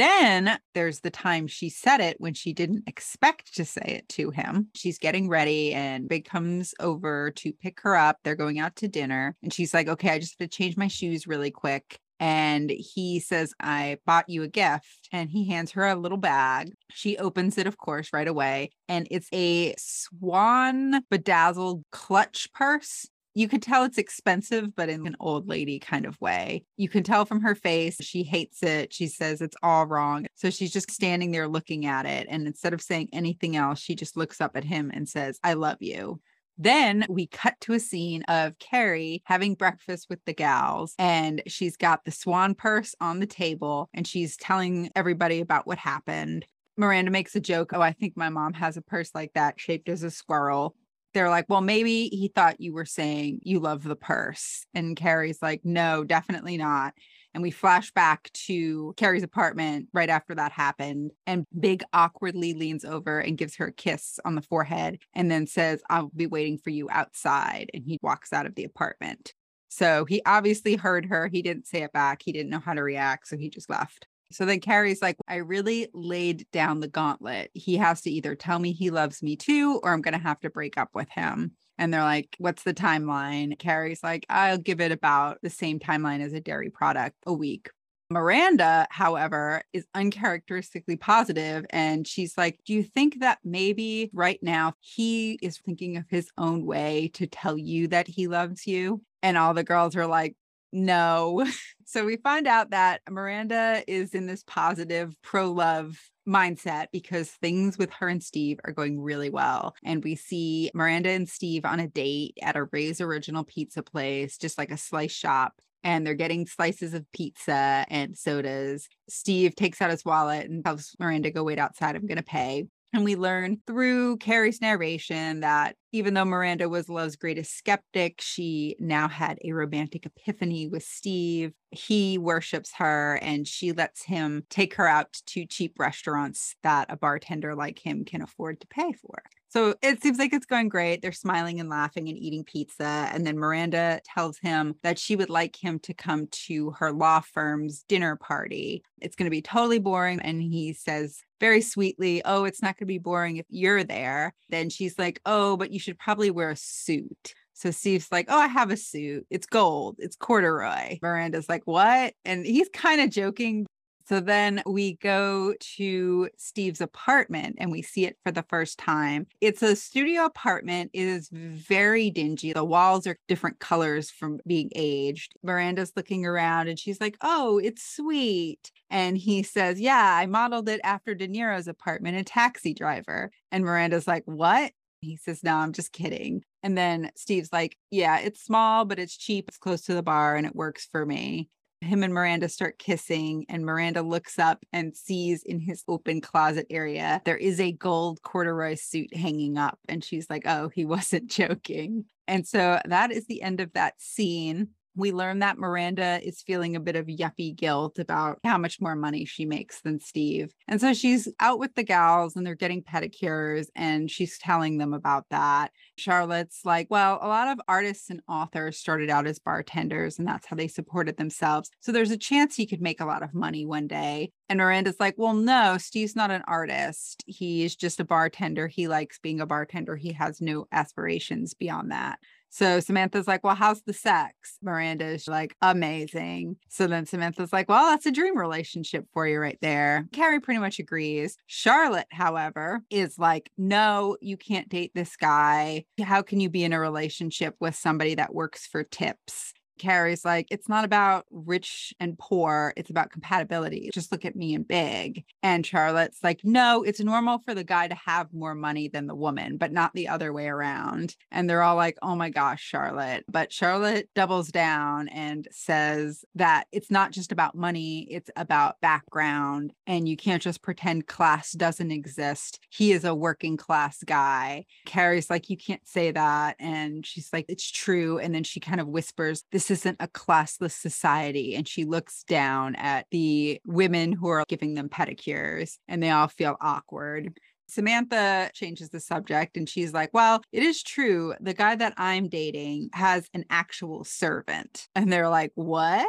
Then 0.01 0.57
there's 0.73 1.01
the 1.01 1.11
time 1.11 1.45
she 1.45 1.69
said 1.69 2.01
it 2.01 2.19
when 2.19 2.33
she 2.33 2.53
didn't 2.53 2.85
expect 2.87 3.53
to 3.53 3.63
say 3.63 3.83
it 3.85 4.09
to 4.09 4.31
him. 4.31 4.69
She's 4.73 4.97
getting 4.97 5.29
ready 5.29 5.75
and 5.75 6.09
Big 6.09 6.25
comes 6.25 6.73
over 6.79 7.29
to 7.35 7.53
pick 7.53 7.81
her 7.81 7.95
up. 7.95 8.17
They're 8.23 8.35
going 8.35 8.57
out 8.57 8.75
to 8.77 8.87
dinner 8.87 9.35
and 9.43 9.53
she's 9.53 9.75
like, 9.75 9.87
okay, 9.87 10.09
I 10.09 10.17
just 10.17 10.39
have 10.39 10.49
to 10.49 10.57
change 10.57 10.75
my 10.75 10.87
shoes 10.87 11.27
really 11.27 11.51
quick. 11.51 11.99
And 12.19 12.71
he 12.71 13.19
says, 13.19 13.53
I 13.59 13.97
bought 14.07 14.27
you 14.27 14.41
a 14.41 14.47
gift. 14.47 15.07
And 15.11 15.29
he 15.29 15.47
hands 15.47 15.71
her 15.73 15.87
a 15.87 15.95
little 15.95 16.17
bag. 16.17 16.71
She 16.89 17.19
opens 17.19 17.59
it, 17.59 17.67
of 17.67 17.77
course, 17.77 18.11
right 18.11 18.27
away. 18.27 18.71
And 18.87 19.07
it's 19.11 19.29
a 19.31 19.75
swan 19.77 21.03
bedazzled 21.11 21.83
clutch 21.91 22.51
purse 22.53 23.07
you 23.33 23.47
could 23.47 23.61
tell 23.61 23.83
it's 23.83 23.97
expensive, 23.97 24.75
but 24.75 24.89
in 24.89 25.07
an 25.07 25.15
old 25.19 25.47
lady 25.47 25.79
kind 25.79 26.05
of 26.05 26.19
way. 26.19 26.63
You 26.77 26.89
can 26.89 27.03
tell 27.03 27.25
from 27.25 27.41
her 27.41 27.55
face, 27.55 27.97
she 28.01 28.23
hates 28.23 28.61
it. 28.63 28.93
She 28.93 29.07
says 29.07 29.41
it's 29.41 29.55
all 29.63 29.85
wrong. 29.85 30.27
So 30.35 30.49
she's 30.49 30.73
just 30.73 30.91
standing 30.91 31.31
there 31.31 31.47
looking 31.47 31.85
at 31.85 32.05
it. 32.05 32.27
And 32.29 32.45
instead 32.47 32.73
of 32.73 32.81
saying 32.81 33.09
anything 33.13 33.55
else, 33.55 33.79
she 33.79 33.95
just 33.95 34.17
looks 34.17 34.41
up 34.41 34.55
at 34.55 34.63
him 34.63 34.91
and 34.93 35.07
says, 35.07 35.39
I 35.43 35.53
love 35.53 35.77
you. 35.79 36.19
Then 36.57 37.05
we 37.09 37.25
cut 37.27 37.55
to 37.61 37.73
a 37.73 37.79
scene 37.79 38.23
of 38.23 38.59
Carrie 38.59 39.23
having 39.25 39.55
breakfast 39.55 40.07
with 40.09 40.19
the 40.25 40.33
gals, 40.33 40.93
and 40.99 41.41
she's 41.47 41.75
got 41.75 42.05
the 42.05 42.11
swan 42.11 42.53
purse 42.53 42.93
on 42.99 43.19
the 43.19 43.25
table 43.25 43.89
and 43.93 44.05
she's 44.05 44.37
telling 44.37 44.91
everybody 44.95 45.39
about 45.39 45.65
what 45.65 45.79
happened. 45.79 46.45
Miranda 46.77 47.11
makes 47.11 47.35
a 47.35 47.39
joke. 47.39 47.71
Oh, 47.73 47.81
I 47.81 47.93
think 47.93 48.15
my 48.15 48.29
mom 48.29 48.53
has 48.53 48.77
a 48.77 48.81
purse 48.81 49.11
like 49.15 49.33
that 49.33 49.59
shaped 49.59 49.89
as 49.89 50.03
a 50.03 50.11
squirrel. 50.11 50.75
They're 51.13 51.29
like, 51.29 51.45
well, 51.49 51.61
maybe 51.61 52.07
he 52.09 52.31
thought 52.33 52.61
you 52.61 52.73
were 52.73 52.85
saying 52.85 53.39
you 53.43 53.59
love 53.59 53.83
the 53.83 53.95
purse. 53.95 54.65
And 54.73 54.95
Carrie's 54.95 55.41
like, 55.41 55.61
no, 55.63 56.03
definitely 56.03 56.57
not. 56.57 56.93
And 57.33 57.41
we 57.41 57.51
flash 57.51 57.91
back 57.91 58.29
to 58.33 58.93
Carrie's 58.97 59.23
apartment 59.23 59.87
right 59.93 60.09
after 60.09 60.35
that 60.35 60.51
happened. 60.51 61.11
And 61.25 61.45
Big 61.57 61.83
awkwardly 61.93 62.53
leans 62.53 62.83
over 62.83 63.19
and 63.19 63.37
gives 63.37 63.55
her 63.55 63.67
a 63.67 63.71
kiss 63.71 64.19
on 64.25 64.35
the 64.35 64.41
forehead 64.41 64.99
and 65.13 65.31
then 65.31 65.47
says, 65.47 65.81
I'll 65.89 66.11
be 66.13 66.27
waiting 66.27 66.57
for 66.57 66.71
you 66.71 66.89
outside. 66.89 67.69
And 67.73 67.83
he 67.85 67.99
walks 68.01 68.33
out 68.33 68.45
of 68.45 68.55
the 68.55 68.65
apartment. 68.65 69.33
So 69.69 70.03
he 70.03 70.21
obviously 70.25 70.75
heard 70.75 71.05
her. 71.05 71.29
He 71.29 71.41
didn't 71.41 71.67
say 71.67 71.83
it 71.83 71.93
back. 71.93 72.21
He 72.23 72.33
didn't 72.33 72.49
know 72.49 72.59
how 72.59 72.73
to 72.73 72.83
react. 72.83 73.29
So 73.29 73.37
he 73.37 73.49
just 73.49 73.69
left. 73.69 74.07
So 74.31 74.45
then 74.45 74.59
Carrie's 74.59 75.01
like, 75.01 75.17
I 75.27 75.37
really 75.37 75.87
laid 75.93 76.45
down 76.51 76.79
the 76.79 76.87
gauntlet. 76.87 77.51
He 77.53 77.77
has 77.77 78.01
to 78.01 78.11
either 78.11 78.35
tell 78.35 78.59
me 78.59 78.71
he 78.71 78.89
loves 78.89 79.21
me 79.21 79.35
too, 79.35 79.79
or 79.83 79.93
I'm 79.93 80.01
going 80.01 80.13
to 80.13 80.19
have 80.19 80.39
to 80.41 80.49
break 80.49 80.77
up 80.77 80.89
with 80.93 81.09
him. 81.09 81.51
And 81.77 81.93
they're 81.93 82.03
like, 82.03 82.35
What's 82.37 82.63
the 82.63 82.73
timeline? 82.73 83.57
Carrie's 83.57 84.03
like, 84.03 84.25
I'll 84.29 84.57
give 84.57 84.81
it 84.81 84.91
about 84.91 85.39
the 85.41 85.49
same 85.49 85.79
timeline 85.79 86.21
as 86.21 86.33
a 86.33 86.41
dairy 86.41 86.69
product 86.69 87.15
a 87.25 87.33
week. 87.33 87.69
Miranda, 88.11 88.87
however, 88.89 89.63
is 89.71 89.85
uncharacteristically 89.95 90.97
positive, 90.97 91.65
And 91.69 92.05
she's 92.05 92.37
like, 92.37 92.59
Do 92.65 92.73
you 92.73 92.83
think 92.83 93.21
that 93.21 93.39
maybe 93.43 94.11
right 94.13 94.39
now 94.41 94.73
he 94.81 95.39
is 95.41 95.57
thinking 95.57 95.97
of 95.97 96.05
his 96.09 96.29
own 96.37 96.65
way 96.65 97.09
to 97.13 97.25
tell 97.25 97.57
you 97.57 97.87
that 97.87 98.07
he 98.07 98.27
loves 98.27 98.67
you? 98.67 99.01
And 99.23 99.37
all 99.37 99.53
the 99.53 99.63
girls 99.63 99.95
are 99.95 100.07
like, 100.07 100.35
no. 100.71 101.45
So 101.83 102.05
we 102.05 102.15
find 102.15 102.47
out 102.47 102.69
that 102.69 103.01
Miranda 103.09 103.83
is 103.85 104.15
in 104.15 104.25
this 104.25 104.45
positive 104.47 105.13
pro 105.21 105.51
love 105.51 105.99
mindset 106.25 106.85
because 106.93 107.29
things 107.29 107.77
with 107.77 107.91
her 107.91 108.07
and 108.07 108.23
Steve 108.23 108.61
are 108.63 108.71
going 108.71 109.01
really 109.01 109.29
well. 109.29 109.75
And 109.83 110.01
we 110.01 110.15
see 110.15 110.71
Miranda 110.73 111.09
and 111.09 111.27
Steve 111.27 111.65
on 111.65 111.81
a 111.81 111.89
date 111.89 112.37
at 112.41 112.55
a 112.55 112.63
Ray's 112.71 113.01
Original 113.01 113.43
Pizza 113.43 113.83
place, 113.83 114.37
just 114.37 114.57
like 114.57 114.71
a 114.71 114.77
slice 114.77 115.11
shop. 115.11 115.59
And 115.83 116.07
they're 116.07 116.13
getting 116.13 116.47
slices 116.47 116.93
of 116.93 117.11
pizza 117.11 117.85
and 117.89 118.17
sodas. 118.17 118.87
Steve 119.09 119.53
takes 119.53 119.81
out 119.81 119.91
his 119.91 120.05
wallet 120.05 120.49
and 120.49 120.63
tells 120.63 120.95
Miranda, 120.97 121.29
go 121.29 121.43
wait 121.43 121.59
outside. 121.59 121.97
I'm 121.97 122.07
going 122.07 122.15
to 122.15 122.23
pay. 122.23 122.67
And 122.93 123.05
we 123.05 123.15
learn 123.15 123.61
through 123.65 124.17
Carrie's 124.17 124.59
narration 124.59 125.39
that 125.39 125.77
even 125.93 126.13
though 126.13 126.25
Miranda 126.25 126.67
was 126.67 126.89
Love's 126.89 127.15
greatest 127.15 127.57
skeptic, 127.57 128.19
she 128.19 128.75
now 128.79 129.07
had 129.07 129.39
a 129.45 129.53
romantic 129.53 130.05
epiphany 130.05 130.67
with 130.67 130.83
Steve. 130.83 131.53
He 131.69 132.17
worships 132.17 132.73
her 132.77 133.17
and 133.21 133.47
she 133.47 133.71
lets 133.71 134.03
him 134.03 134.43
take 134.49 134.75
her 134.75 134.87
out 134.87 135.13
to 135.27 135.45
cheap 135.45 135.79
restaurants 135.79 136.55
that 136.63 136.87
a 136.91 136.97
bartender 136.97 137.55
like 137.55 137.79
him 137.79 138.03
can 138.03 138.21
afford 138.21 138.59
to 138.59 138.67
pay 138.67 138.91
for. 138.91 139.23
So 139.51 139.75
it 139.81 140.01
seems 140.01 140.17
like 140.17 140.31
it's 140.31 140.45
going 140.45 140.69
great. 140.69 141.01
They're 141.01 141.11
smiling 141.11 141.59
and 141.59 141.69
laughing 141.69 142.07
and 142.07 142.17
eating 142.17 142.45
pizza. 142.45 143.09
And 143.11 143.27
then 143.27 143.37
Miranda 143.37 143.99
tells 144.05 144.37
him 144.37 144.75
that 144.81 144.97
she 144.97 145.17
would 145.17 145.29
like 145.29 145.61
him 145.61 145.77
to 145.79 145.93
come 145.93 146.27
to 146.47 146.71
her 146.79 146.93
law 146.93 147.19
firm's 147.19 147.83
dinner 147.83 148.15
party. 148.15 148.81
It's 149.01 149.17
going 149.17 149.25
to 149.25 149.29
be 149.29 149.41
totally 149.41 149.79
boring. 149.79 150.21
And 150.21 150.41
he 150.41 150.71
says 150.71 151.21
very 151.41 151.59
sweetly, 151.59 152.21
Oh, 152.23 152.45
it's 152.45 152.61
not 152.61 152.77
going 152.77 152.85
to 152.87 152.93
be 152.93 152.97
boring 152.97 153.37
if 153.37 153.45
you're 153.49 153.83
there. 153.83 154.33
Then 154.47 154.69
she's 154.69 154.97
like, 154.97 155.19
Oh, 155.25 155.57
but 155.57 155.71
you 155.71 155.79
should 155.79 155.99
probably 155.99 156.31
wear 156.31 156.51
a 156.51 156.55
suit. 156.55 157.33
So 157.53 157.71
Steve's 157.71 158.09
like, 158.09 158.27
Oh, 158.29 158.39
I 158.39 158.47
have 158.47 158.71
a 158.71 158.77
suit. 158.77 159.27
It's 159.29 159.47
gold. 159.47 159.97
It's 159.99 160.15
corduroy. 160.15 160.97
Miranda's 161.01 161.49
like, 161.49 161.63
What? 161.65 162.13
And 162.23 162.45
he's 162.45 162.69
kind 162.69 163.01
of 163.01 163.09
joking, 163.09 163.67
so 164.07 164.19
then 164.19 164.61
we 164.65 164.95
go 164.95 165.53
to 165.77 166.29
Steve's 166.37 166.81
apartment 166.81 167.55
and 167.59 167.71
we 167.71 167.81
see 167.81 168.05
it 168.05 168.17
for 168.23 168.31
the 168.31 168.43
first 168.43 168.77
time. 168.77 169.27
It's 169.39 169.61
a 169.61 169.75
studio 169.75 170.25
apartment. 170.25 170.91
It 170.93 171.07
is 171.07 171.29
very 171.31 172.09
dingy. 172.09 172.53
The 172.53 172.63
walls 172.63 173.07
are 173.07 173.17
different 173.27 173.59
colors 173.59 174.09
from 174.09 174.39
being 174.45 174.69
aged. 174.75 175.33
Miranda's 175.43 175.93
looking 175.95 176.25
around 176.25 176.67
and 176.67 176.79
she's 176.79 177.01
like, 177.01 177.17
Oh, 177.21 177.57
it's 177.59 177.83
sweet. 177.83 178.71
And 178.89 179.17
he 179.17 179.43
says, 179.43 179.79
Yeah, 179.79 180.15
I 180.15 180.25
modeled 180.25 180.69
it 180.69 180.81
after 180.83 181.13
De 181.13 181.27
Niro's 181.27 181.67
apartment 181.67 182.17
in 182.17 182.25
Taxi 182.25 182.73
Driver. 182.73 183.31
And 183.51 183.63
Miranda's 183.63 184.07
like, 184.07 184.23
What? 184.25 184.71
He 185.01 185.15
says, 185.15 185.43
No, 185.43 185.57
I'm 185.57 185.73
just 185.73 185.91
kidding. 185.91 186.43
And 186.63 186.77
then 186.77 187.11
Steve's 187.15 187.51
like, 187.51 187.77
Yeah, 187.89 188.19
it's 188.19 188.43
small, 188.43 188.85
but 188.85 188.99
it's 188.99 189.17
cheap. 189.17 189.45
It's 189.47 189.57
close 189.57 189.81
to 189.83 189.93
the 189.93 190.03
bar 190.03 190.35
and 190.35 190.45
it 190.45 190.55
works 190.55 190.87
for 190.91 191.05
me 191.05 191.49
him 191.81 192.03
and 192.03 192.13
Miranda 192.13 192.47
start 192.47 192.77
kissing, 192.79 193.45
and 193.49 193.65
Miranda 193.65 194.01
looks 194.01 194.39
up 194.39 194.63
and 194.71 194.95
sees 194.95 195.43
in 195.43 195.59
his 195.59 195.83
open 195.87 196.21
closet 196.21 196.67
area 196.69 197.21
there 197.25 197.37
is 197.37 197.59
a 197.59 197.71
gold 197.71 198.21
corduroy 198.21 198.75
suit 198.75 199.15
hanging 199.15 199.57
up. 199.57 199.79
And 199.87 200.03
she's 200.03 200.29
like, 200.29 200.43
oh, 200.45 200.69
he 200.73 200.85
wasn't 200.91 201.29
joking. 201.29 202.05
And 202.27 202.47
so 202.47 202.79
that 202.85 203.11
is 203.11 203.25
the 203.27 203.41
end 203.41 203.59
of 203.59 203.73
that 203.73 203.95
scene 203.99 204.69
we 204.95 205.11
learn 205.11 205.39
that 205.39 205.57
Miranda 205.57 206.19
is 206.23 206.41
feeling 206.41 206.75
a 206.75 206.79
bit 206.79 206.95
of 206.95 207.05
yuppie 207.05 207.55
guilt 207.55 207.97
about 207.97 208.39
how 208.43 208.57
much 208.57 208.81
more 208.81 208.95
money 208.95 209.25
she 209.25 209.45
makes 209.45 209.81
than 209.81 209.99
Steve. 209.99 210.53
And 210.67 210.81
so 210.81 210.93
she's 210.93 211.29
out 211.39 211.59
with 211.59 211.75
the 211.75 211.83
gals 211.83 212.35
and 212.35 212.45
they're 212.45 212.55
getting 212.55 212.83
pedicures 212.83 213.67
and 213.75 214.11
she's 214.11 214.37
telling 214.37 214.77
them 214.77 214.93
about 214.93 215.25
that. 215.29 215.71
Charlotte's 216.01 216.61
like, 216.65 216.87
well, 216.89 217.19
a 217.21 217.27
lot 217.27 217.47
of 217.47 217.61
artists 217.67 218.09
and 218.09 218.21
authors 218.27 218.77
started 218.77 219.09
out 219.09 219.27
as 219.27 219.39
bartenders 219.39 220.19
and 220.19 220.27
that's 220.27 220.47
how 220.47 220.55
they 220.55 220.67
supported 220.67 221.17
themselves. 221.17 221.69
So 221.79 221.91
there's 221.91 222.11
a 222.11 222.17
chance 222.17 222.55
he 222.55 222.65
could 222.65 222.81
make 222.81 222.99
a 222.99 223.05
lot 223.05 223.23
of 223.23 223.33
money 223.33 223.65
one 223.65 223.87
day. 223.87 224.31
And 224.49 224.57
Miranda's 224.57 224.99
like, 224.99 225.15
well, 225.17 225.33
no, 225.33 225.77
Steve's 225.77 226.15
not 226.15 226.31
an 226.31 226.43
artist. 226.47 227.23
He's 227.27 227.75
just 227.75 227.99
a 227.99 228.05
bartender. 228.05 228.67
He 228.67 228.87
likes 228.87 229.19
being 229.19 229.39
a 229.39 229.45
bartender. 229.45 229.95
He 229.95 230.13
has 230.13 230.41
no 230.41 230.67
aspirations 230.71 231.53
beyond 231.53 231.91
that. 231.91 232.19
So 232.51 232.81
Samantha's 232.81 233.27
like, 233.27 233.43
Well, 233.43 233.55
how's 233.55 233.81
the 233.81 233.93
sex? 233.93 234.57
Miranda's 234.61 235.27
like, 235.27 235.55
Amazing. 235.61 236.57
So 236.69 236.85
then 236.85 237.05
Samantha's 237.05 237.53
like, 237.53 237.69
Well, 237.69 237.89
that's 237.89 238.05
a 238.05 238.11
dream 238.11 238.37
relationship 238.37 239.05
for 239.13 239.25
you 239.25 239.39
right 239.39 239.57
there. 239.61 240.07
Carrie 240.11 240.41
pretty 240.41 240.59
much 240.59 240.77
agrees. 240.77 241.37
Charlotte, 241.47 242.07
however, 242.11 242.81
is 242.89 243.17
like, 243.17 243.49
No, 243.57 244.17
you 244.21 244.35
can't 244.35 244.69
date 244.69 244.91
this 244.93 245.15
guy. 245.15 245.85
How 246.03 246.21
can 246.21 246.41
you 246.41 246.49
be 246.49 246.65
in 246.65 246.73
a 246.73 246.79
relationship 246.79 247.55
with 247.61 247.75
somebody 247.75 248.15
that 248.15 248.35
works 248.35 248.67
for 248.67 248.83
tips? 248.83 249.53
Carrie's 249.79 250.23
like, 250.25 250.47
it's 250.51 250.69
not 250.69 250.85
about 250.85 251.25
rich 251.31 251.93
and 251.99 252.17
poor, 252.17 252.73
it's 252.77 252.89
about 252.89 253.11
compatibility. 253.11 253.89
Just 253.93 254.11
look 254.11 254.25
at 254.25 254.35
me 254.35 254.53
and 254.53 254.67
big. 254.67 255.23
And 255.43 255.65
Charlotte's 255.65 256.23
like, 256.23 256.41
no, 256.43 256.83
it's 256.83 256.99
normal 256.99 257.39
for 257.39 257.53
the 257.53 257.63
guy 257.63 257.87
to 257.87 257.95
have 257.95 258.33
more 258.33 258.55
money 258.55 258.87
than 258.87 259.07
the 259.07 259.15
woman, 259.15 259.57
but 259.57 259.71
not 259.71 259.93
the 259.93 260.07
other 260.07 260.31
way 260.33 260.47
around. 260.47 261.15
And 261.31 261.49
they're 261.49 261.63
all 261.63 261.75
like, 261.75 261.97
oh 262.01 262.15
my 262.15 262.29
gosh, 262.29 262.61
Charlotte. 262.61 263.25
But 263.29 263.51
Charlotte 263.51 264.09
doubles 264.15 264.49
down 264.49 265.07
and 265.09 265.47
says 265.51 266.23
that 266.35 266.67
it's 266.71 266.91
not 266.91 267.11
just 267.11 267.31
about 267.31 267.55
money, 267.55 268.07
it's 268.11 268.29
about 268.35 268.79
background. 268.81 269.73
And 269.87 270.07
you 270.07 270.17
can't 270.17 270.41
just 270.41 270.61
pretend 270.61 271.07
class 271.07 271.51
doesn't 271.53 271.91
exist. 271.91 272.59
He 272.69 272.91
is 272.91 273.03
a 273.03 273.15
working 273.15 273.57
class 273.57 274.03
guy. 274.03 274.65
Carrie's 274.85 275.29
like, 275.29 275.49
you 275.49 275.57
can't 275.57 275.87
say 275.87 276.11
that. 276.11 276.55
And 276.59 277.05
she's 277.05 277.29
like, 277.33 277.45
it's 277.49 277.69
true. 277.69 278.19
And 278.19 278.33
then 278.33 278.43
she 278.43 278.59
kind 278.59 278.79
of 278.79 278.87
whispers, 278.87 279.43
this 279.51 279.60
isn't 279.69 279.97
a 279.99 280.07
classless 280.07 280.71
society. 280.71 281.55
And 281.55 281.67
she 281.67 281.85
looks 281.85 282.23
down 282.23 282.75
at 282.75 283.05
the 283.11 283.59
women 283.65 284.13
who 284.13 284.27
are 284.29 284.43
giving 284.47 284.73
them 284.73 284.89
pedicures 284.89 285.77
and 285.87 286.01
they 286.01 286.09
all 286.09 286.27
feel 286.27 286.57
awkward. 286.61 287.37
Samantha 287.67 288.49
changes 288.53 288.89
the 288.89 288.99
subject 288.99 289.55
and 289.55 289.67
she's 289.67 289.93
like, 289.93 290.09
Well, 290.13 290.41
it 290.51 290.63
is 290.63 290.83
true. 290.83 291.33
The 291.39 291.53
guy 291.53 291.75
that 291.75 291.93
I'm 291.97 292.27
dating 292.27 292.89
has 292.93 293.29
an 293.33 293.45
actual 293.49 294.03
servant. 294.03 294.87
And 294.95 295.11
they're 295.11 295.29
like, 295.29 295.51
What? 295.55 296.07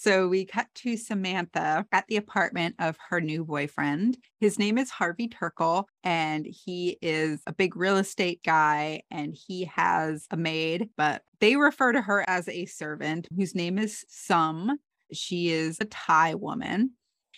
So 0.00 0.28
we 0.28 0.44
cut 0.44 0.68
to 0.76 0.96
Samantha 0.96 1.84
at 1.90 2.04
the 2.06 2.18
apartment 2.18 2.76
of 2.78 2.96
her 3.08 3.20
new 3.20 3.44
boyfriend. 3.44 4.16
His 4.38 4.56
name 4.56 4.78
is 4.78 4.90
Harvey 4.90 5.26
Turkle, 5.26 5.88
and 6.04 6.46
he 6.46 6.98
is 7.02 7.40
a 7.48 7.52
big 7.52 7.74
real 7.74 7.96
estate 7.96 8.40
guy, 8.44 9.02
and 9.10 9.34
he 9.34 9.64
has 9.64 10.28
a 10.30 10.36
maid, 10.36 10.90
but 10.96 11.22
they 11.40 11.56
refer 11.56 11.90
to 11.90 12.00
her 12.00 12.24
as 12.30 12.48
a 12.48 12.66
servant 12.66 13.26
whose 13.36 13.56
name 13.56 13.76
is 13.76 14.04
Sum. 14.08 14.78
She 15.12 15.48
is 15.48 15.78
a 15.80 15.86
Thai 15.86 16.36
woman 16.36 16.92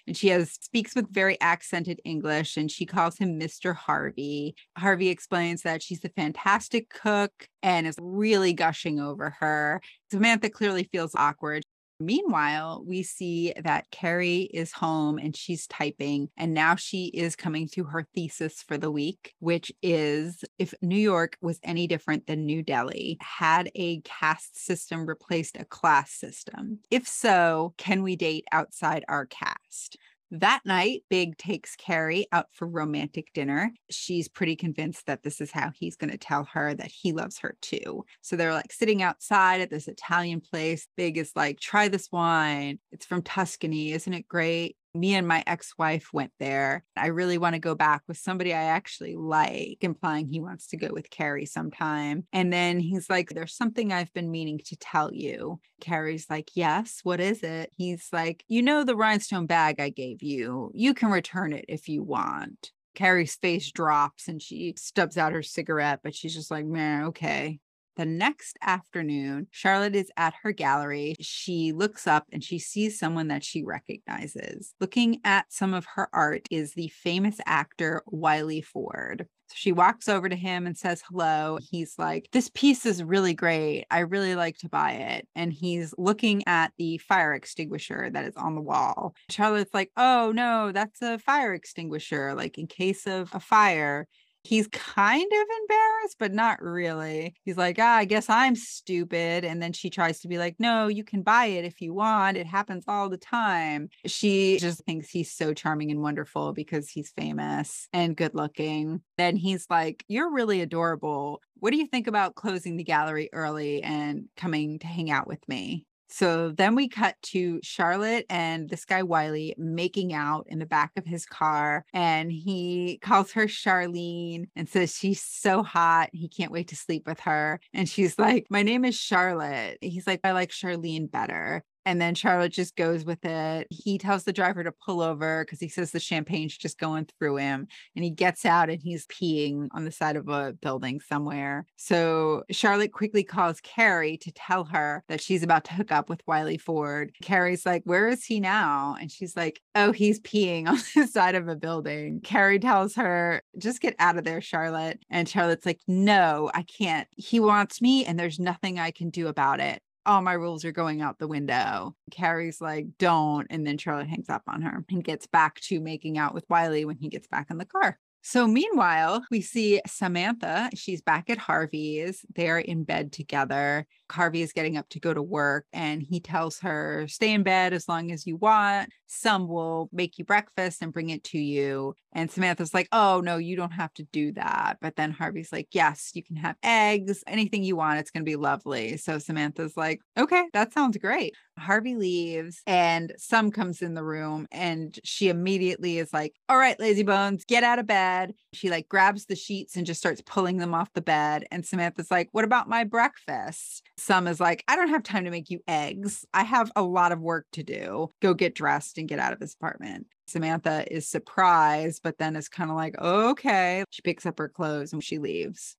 and 0.07 0.17
she 0.17 0.29
has 0.29 0.51
speaks 0.53 0.95
with 0.97 1.13
very 1.13 1.41
accented 1.41 2.01
English 2.05 2.57
and 2.57 2.71
she 2.71 2.85
calls 2.85 3.17
him 3.17 3.39
Mr. 3.39 3.77
Harvey. 3.77 4.57
Harvey 4.77 5.09
explains 5.09 5.63
that 5.63 5.83
she's 5.83 6.05
a 6.05 6.09
fantastic 6.09 6.91
cook 6.91 7.47
and 7.63 7.87
is 7.87 7.95
really 8.01 8.53
gushing 8.53 8.99
over 8.99 9.31
her. 9.39 9.81
Samantha 10.11 10.51
clearly 10.51 10.89
feels 10.91 11.15
awkward. 11.15 11.63
Meanwhile, 12.01 12.83
we 12.87 13.03
see 13.03 13.53
that 13.63 13.91
Carrie 13.91 14.51
is 14.55 14.73
home 14.73 15.19
and 15.19 15.37
she's 15.37 15.67
typing, 15.67 16.31
and 16.39 16.55
now 16.55 16.75
she 16.75 17.09
is 17.09 17.37
coming 17.37 17.69
to 17.69 17.85
her 17.85 18.07
thesis 18.15 18.63
for 18.63 18.79
the 18.79 18.91
week, 18.91 19.35
which 19.39 19.71
is 19.83 20.45
if 20.59 20.73
New 20.81 20.99
York 20.99 21.37
was 21.43 21.61
any 21.63 21.87
different 21.87 22.27
than 22.27 22.47
New 22.47 22.63
Delhi, 22.63 23.19
had 23.21 23.71
a 23.75 24.01
caste 24.01 24.59
system 24.59 25.05
replaced 25.05 25.59
a 25.59 25.67
class 25.67 26.11
system? 26.11 26.79
If 26.91 27.07
so, 27.07 27.75
can 27.77 28.03
we 28.03 28.17
date 28.17 28.47
outside 28.51 29.05
our 29.07 29.27
caste? 29.27 29.99
That 30.33 30.61
night, 30.65 31.03
Big 31.11 31.37
takes 31.39 31.75
Carrie 31.75 32.27
out 32.31 32.47
for 32.53 32.69
romantic 32.69 33.33
dinner. 33.35 33.73
She's 33.91 34.29
pretty 34.29 34.55
convinced 34.55 35.07
that 35.07 35.25
this 35.25 35.41
is 35.41 35.51
how 35.51 35.71
he's 35.75 35.97
going 35.97 36.11
to 36.13 36.19
tell 36.19 36.45
her 36.53 36.73
that 36.73 36.87
he 36.87 37.13
loves 37.13 37.39
her 37.41 37.57
too. 37.61 38.05
So 38.21 38.37
they're 38.37 38.55
like 38.55 38.73
sitting 38.73 39.03
outside 39.03 39.61
at 39.61 39.71
this 39.71 39.89
Italian 39.89 40.41
place. 40.41 40.87
Big 40.97 41.19
is 41.19 41.33
like, 41.35 41.59
try 41.59 41.89
this 41.89 42.13
wine. 42.13 42.79
It's 42.93 43.07
from 43.07 43.23
Tuscany. 43.23 43.93
Isn't 43.93 44.15
it 44.15 44.29
great? 44.29 44.77
Me 44.95 45.15
and 45.15 45.27
my 45.27 45.43
ex-wife 45.47 46.09
went 46.13 46.33
there. 46.39 46.85
I 46.97 47.09
really 47.09 47.39
want 47.39 47.55
to 47.55 47.61
go 47.61 47.75
back 47.75 48.03
with 48.09 48.17
somebody 48.17 48.53
I 48.53 48.65
actually 48.65 49.17
like, 49.17 49.79
implying 49.81 50.27
he 50.27 50.41
wants 50.41 50.69
to 50.69 50.77
go 50.77 50.89
with 50.93 51.11
Carrie 51.11 51.47
sometime. 51.47 52.25
And 52.33 52.53
then 52.53 52.81
he's 52.81 53.09
like, 53.09 53.31
There's 53.31 53.55
something 53.55 53.93
I've 53.93 54.13
been 54.13 54.31
meaning 54.31 54.61
to 54.67 54.77
tell 54.77 55.13
you. 55.13 55.61
Carrie's 55.81 56.29
like, 56.29 56.51
Yes, 56.55 57.01
what 57.03 57.21
is 57.21 57.43
it? 57.43 57.71
He's 57.77 58.09
like, 58.13 58.45
You 58.49 58.63
know 58.63 58.85
the 58.85 58.97
rhinestone 58.97 59.47
bag 59.47 59.81
I 59.81 59.91
gave 59.91 60.23
you. 60.23 60.71
You 60.75 60.95
can 60.95 61.11
return 61.11 61.53
it 61.53 61.65
if 61.69 61.89
you 61.89 62.03
want. 62.03 62.73
Carrie's 62.95 63.37
face 63.37 63.71
drops 63.71 64.29
and 64.29 64.43
she 64.43 64.75
stubs 64.77 65.17
out 65.17 65.33
her 65.33 65.43
cigarette, 65.43 66.01
but 66.03 66.15
she's 66.15 66.35
just 66.35 66.51
like, 66.51 66.67
man, 66.67 67.05
okay. 67.05 67.61
The 67.97 68.07
next 68.07 68.57
afternoon, 68.63 69.49
Charlotte 69.51 69.97
is 69.97 70.11
at 70.17 70.35
her 70.43 70.53
gallery. 70.53 71.17
She 71.21 71.73
looks 71.73 72.07
up 72.07 72.27
and 72.33 72.43
she 72.43 72.59
sees 72.59 72.99
someone 72.99 73.29
that 73.29 73.45
she 73.45 73.63
recognizes. 73.65 74.75
Looking 74.81 75.21
at 75.25 75.53
some 75.53 75.75
of 75.75 75.87
her 75.97 76.09
art 76.13 76.47
is 76.51 76.75
the 76.75 76.89
famous 76.89 77.41
actor 77.47 78.03
Wiley 78.07 78.63
Ford. 78.63 79.27
So 79.49 79.55
she 79.57 79.73
walks 79.73 80.09
over 80.09 80.29
to 80.29 80.37
him 80.37 80.65
and 80.65 80.79
says 80.79 81.03
hello. 81.09 81.59
He's 81.61 81.97
like, 81.99 82.29
This 82.31 82.49
piece 82.55 82.87
is 82.87 83.03
really 83.03 83.35
great. 83.35 83.85
I 83.91 84.01
really 84.01 84.37
like 84.37 84.59
to 84.59 84.69
buy 84.69 84.93
it. 84.93 85.27
And 85.35 85.53
he's 85.53 85.93
looking 85.99 86.47
at 86.47 86.73
the 86.79 86.99
fire 86.99 87.35
extinguisher 87.35 88.11
that 88.13 88.25
is 88.25 88.37
on 88.37 88.55
the 88.55 88.61
wall. 88.61 89.15
Charlotte's 89.29 89.75
like, 89.75 89.91
Oh, 89.97 90.31
no, 90.33 90.71
that's 90.71 91.03
a 91.03 91.19
fire 91.19 91.53
extinguisher, 91.53 92.35
like 92.35 92.59
in 92.59 92.69
case 92.69 93.09
of 93.09 93.35
a 93.35 93.41
fire. 93.41 94.07
He's 94.43 94.67
kind 94.69 95.31
of 95.33 95.47
embarrassed, 95.63 96.17
but 96.19 96.33
not 96.33 96.63
really. 96.63 97.35
He's 97.45 97.57
like, 97.57 97.77
ah, 97.79 97.97
I 97.97 98.05
guess 98.05 98.29
I'm 98.31 98.57
stupid. 98.57 99.45
And 99.45 99.63
then 99.63 99.73
she 99.73 99.91
tries 99.91 100.21
to 100.21 100.29
be 100.29 100.39
like, 100.39 100.57
no, 100.59 100.89
you 100.89 101.05
can 101.05 101.23
buy 101.23 101.47
it 101.47 101.65
if 101.65 101.81
you 101.81 101.93
want. 101.93 102.37
It 102.37 102.47
happens 102.47 102.85
all 102.89 103.09
the 103.09 103.19
time. 103.19 103.89
She 104.07 104.59
just 104.59 104.83
thinks 104.85 105.11
he's 105.11 105.33
so 105.33 105.53
charming 105.53 105.91
and 105.91 106.01
wonderful 106.01 106.53
because 106.53 106.89
he's 106.89 107.11
famous 107.11 107.89
and 107.93 108.17
good 108.17 108.35
looking. 108.35 109.03
Then 109.19 109.37
he's 109.37 109.67
like, 109.69 110.05
You're 110.09 110.33
really 110.33 110.61
adorable. 110.63 111.41
What 111.55 111.73
do 111.73 111.77
you 111.77 111.87
think 111.87 112.07
about 112.07 112.35
closing 112.35 112.77
the 112.77 112.85
gallery 112.85 113.29
early 113.33 113.83
and 113.83 114.29
coming 114.37 114.79
to 114.79 114.87
hang 114.87 115.11
out 115.11 115.27
with 115.27 115.47
me? 115.49 115.87
So 116.11 116.51
then 116.51 116.75
we 116.75 116.89
cut 116.89 117.17
to 117.23 117.61
Charlotte 117.63 118.27
and 118.29 118.69
this 118.69 118.85
guy 118.85 119.03
Wiley 119.03 119.55
making 119.57 120.13
out 120.13 120.47
in 120.49 120.59
the 120.59 120.67
back 120.67 120.93
of 120.97 121.07
his 121.07 121.25
car. 121.25 121.85
And 121.93 122.33
he 122.33 122.99
calls 123.03 123.33
her 123.33 123.47
Charlene 123.47 124.49
and 124.57 124.69
says 124.69 124.97
she's 124.97 125.23
so 125.23 125.63
hot. 125.63 126.11
He 126.13 126.29
can't 126.29 126.53
wait 126.53 126.69
to 126.69 126.77
sleep 126.77 127.07
with 127.07 127.21
her. 127.21 127.61
And 127.73 127.89
she's 127.89 128.19
like, 128.19 128.47
My 128.51 128.63
name 128.63 128.85
is 128.85 128.97
Charlotte. 128.97 129.79
He's 129.81 130.07
like, 130.07 130.21
I 130.25 130.33
like 130.33 130.51
Charlene 130.51 131.11
better. 131.11 131.65
And 131.87 132.01
then 132.01 132.15
Charlotte 132.15 132.53
just 132.53 132.77
goes 132.77 133.05
with 133.05 133.25
it. 133.25 133.67
He 133.71 133.99
tells 133.99 134.25
the 134.25 134.33
driver 134.33 134.63
to 134.63 134.73
pull 134.73 135.01
over 135.01 135.45
because 135.45 135.61
he 135.61 135.69
says 135.69 135.91
the 135.91 136.01
champagne's 136.01 136.57
just 136.57 136.79
going 136.79 137.07
through 137.19 137.37
him. 137.37 137.67
And 137.97 138.05
he 138.05 138.11
gets 138.11 138.45
out 138.45 138.71
and 138.71 138.81
he's 138.83 139.07
peeing 139.07 139.69
on 139.73 139.85
the 139.85 139.93
side 139.93 140.17
of 140.17 140.29
a 140.29 140.53
building 140.53 141.01
somewhere. 141.01 141.67
So 141.77 142.45
Charlotte 142.51 142.93
quickly 142.93 143.25
calls 143.25 143.61
Carrie 143.61 144.19
to 144.19 144.33
tell 144.33 144.65
her 144.65 145.05
that 145.09 145.21
she's 145.21 145.43
about 145.43 145.65
to 145.65 145.75
hook 145.75 145.91
up 145.91 146.09
with 146.09 146.23
Wiley 146.27 146.59
Ford. 146.59 147.13
Carrie's 147.23 147.65
like, 147.65 147.83
Where 147.85 148.09
is 148.09 148.25
he 148.25 148.41
now? 148.41 148.97
And 149.01 149.11
she's 149.11 149.37
like, 149.37 149.61
Oh, 149.75 149.93
he's 149.93 150.21
peeing 150.21 150.69
on 150.69 150.79
the 150.95 151.07
side 151.07 151.35
of 151.35 151.49
a 151.49 151.57
building. 151.57 152.21
Carrie 152.23 152.59
tells 152.59 152.95
her, 152.95 153.43
Just 153.59 153.81
get 153.81 153.97
out 153.99 154.19
of 154.19 154.25
there, 154.25 154.41
Charlotte. 154.41 155.03
And 155.11 155.29
Charlotte's 155.29 155.67
like, 155.67 155.81
No, 155.87 156.51
I 156.55 156.63
can't. 156.63 157.09
He 157.17 157.41
wants 157.41 157.81
me, 157.81 158.05
and 158.05 158.19
there's 158.19 158.39
nothing 158.39 158.79
I 158.79 158.91
can 158.91 159.11
do 159.11 159.29
about 159.29 159.61
it 159.61 159.83
all 160.07 160.23
my 160.23 160.33
rules 160.33 160.65
are 160.65 160.73
going 160.73 161.01
out 161.03 161.19
the 161.19 161.29
window. 161.29 161.95
Carrie's 162.11 162.61
like, 162.61 162.87
don't. 162.99 163.47
And 163.51 163.67
then 163.67 163.79
Charlotte 163.79 164.09
hangs 164.09 164.29
up 164.29 164.43
on 164.49 164.63
her 164.63 164.85
and 164.89 165.05
gets 165.05 165.27
back 165.27 165.61
to 165.63 165.81
making 165.81 166.19
out 166.19 166.35
with 166.35 166.49
Wiley 166.49 166.85
when 166.85 166.97
he 166.97 167.09
gets 167.09 167.29
back 167.29 167.51
in 167.51 167.59
the 167.59 167.65
car. 167.65 167.99
So, 168.23 168.47
meanwhile, 168.47 169.25
we 169.31 169.41
see 169.41 169.81
Samantha. 169.87 170.69
She's 170.75 171.01
back 171.01 171.31
at 171.31 171.39
Harvey's. 171.39 172.25
They're 172.35 172.59
in 172.59 172.85
bed 172.85 173.13
together. 173.13 173.87
Harvey 174.13 174.43
is 174.43 174.53
getting 174.53 174.77
up 174.77 174.89
to 174.91 175.01
go 175.01 175.15
to 175.15 175.23
work 175.23 175.67
and 175.73 176.03
he 176.03 176.21
tells 176.21 176.61
her, 176.61 177.07
Stay 177.09 177.33
in 177.33 177.43
bed 177.43 177.73
as 177.73 177.89
long 177.89 178.11
as 178.11 178.27
you 178.27 178.37
want. 178.37 178.91
Sum 179.07 179.49
will 179.49 179.89
make 179.93 180.19
you 180.19 180.25
breakfast 180.25 180.83
and 180.83 180.93
bring 180.93 181.11
it 181.11 181.25
to 181.25 181.39
you. 181.39 181.95
And 182.13 182.31
Samantha's 182.31 182.75
like, 182.75 182.89
Oh, 182.93 183.21
no, 183.21 183.37
you 183.39 183.57
don't 183.57 183.73
have 183.73 183.93
to 183.95 184.05
do 184.05 184.33
that. 184.33 184.79
But 184.81 184.97
then 184.97 185.11
Harvey's 185.11 185.53
like, 185.53 185.69
Yes, 185.73 186.11
you 186.15 186.23
can 186.23 186.37
have 186.37 186.57
eggs, 186.63 187.23
anything 187.27 187.65
you 187.65 187.77
want. 187.77 188.01
It's 188.01 188.11
going 188.11 188.25
to 188.25 188.31
be 188.31 188.37
lovely. 188.37 188.97
So 188.97 189.19
Samantha's 189.19 189.77
like, 189.77 190.01
Okay, 190.19 190.45
that 190.53 190.73
sounds 190.73 190.97
great. 190.99 191.35
Harvey 191.59 191.95
leaves 191.95 192.63
and 192.67 193.13
Sum 193.19 193.51
comes 193.51 193.83
in 193.83 193.95
the 193.95 194.03
room 194.03 194.47
and 194.51 194.99
she 195.05 195.29
immediately 195.29 195.99
is 195.99 196.13
like, 196.13 196.35
All 196.49 196.57
right, 196.57 196.79
lazy 196.81 197.03
bones, 197.03 197.45
get 197.45 197.65
out 197.65 197.79
of 197.79 197.87
bed. 197.87 198.33
She 198.53 198.71
like 198.71 198.89
grabs 198.89 199.27
the 199.27 199.37
sheets 199.37 199.77
and 199.77 199.87
just 199.87 200.01
starts 200.01 200.23
pulling 200.25 200.57
them 200.57 200.75
off 200.75 200.93
the 200.95 201.03
bed. 201.03 201.47
And 201.51 201.65
Samantha's 201.65 202.11
like, 202.11 202.29
What 202.33 202.45
about 202.45 202.69
my 202.69 202.85
breakfast? 202.85 203.83
Sum 204.01 204.27
is 204.27 204.41
like, 204.41 204.65
I 204.67 204.77
don't 204.77 204.89
have 204.89 205.03
time 205.03 205.25
to 205.25 205.31
make 205.31 205.51
you 205.51 205.61
eggs. 205.69 206.25
I 206.33 206.43
have 206.45 206.73
a 206.75 206.83
lot 206.83 207.13
of 207.13 207.21
work 207.21 207.47
to 207.53 207.63
do. 207.63 208.11
Go 208.21 208.35
get 208.35 208.55
dressed 208.55 208.99
and 208.99 209.09
get 209.09 209.19
out 209.19 209.33
of 209.33 209.39
this 209.39 209.55
apartment. 209.55 210.07
Samantha 210.27 210.85
is 210.91 211.09
surprised, 211.09 212.03
but 212.03 212.19
then 212.19 212.37
is 212.37 212.49
kind 212.49 212.71
of 212.71 212.77
like, 212.77 212.99
okay. 212.99 213.85
She 213.91 214.03
picks 214.03 214.25
up 214.27 214.39
her 214.39 214.49
clothes 214.49 214.93
and 214.93 215.05
she 215.05 215.19
leaves. 215.19 215.77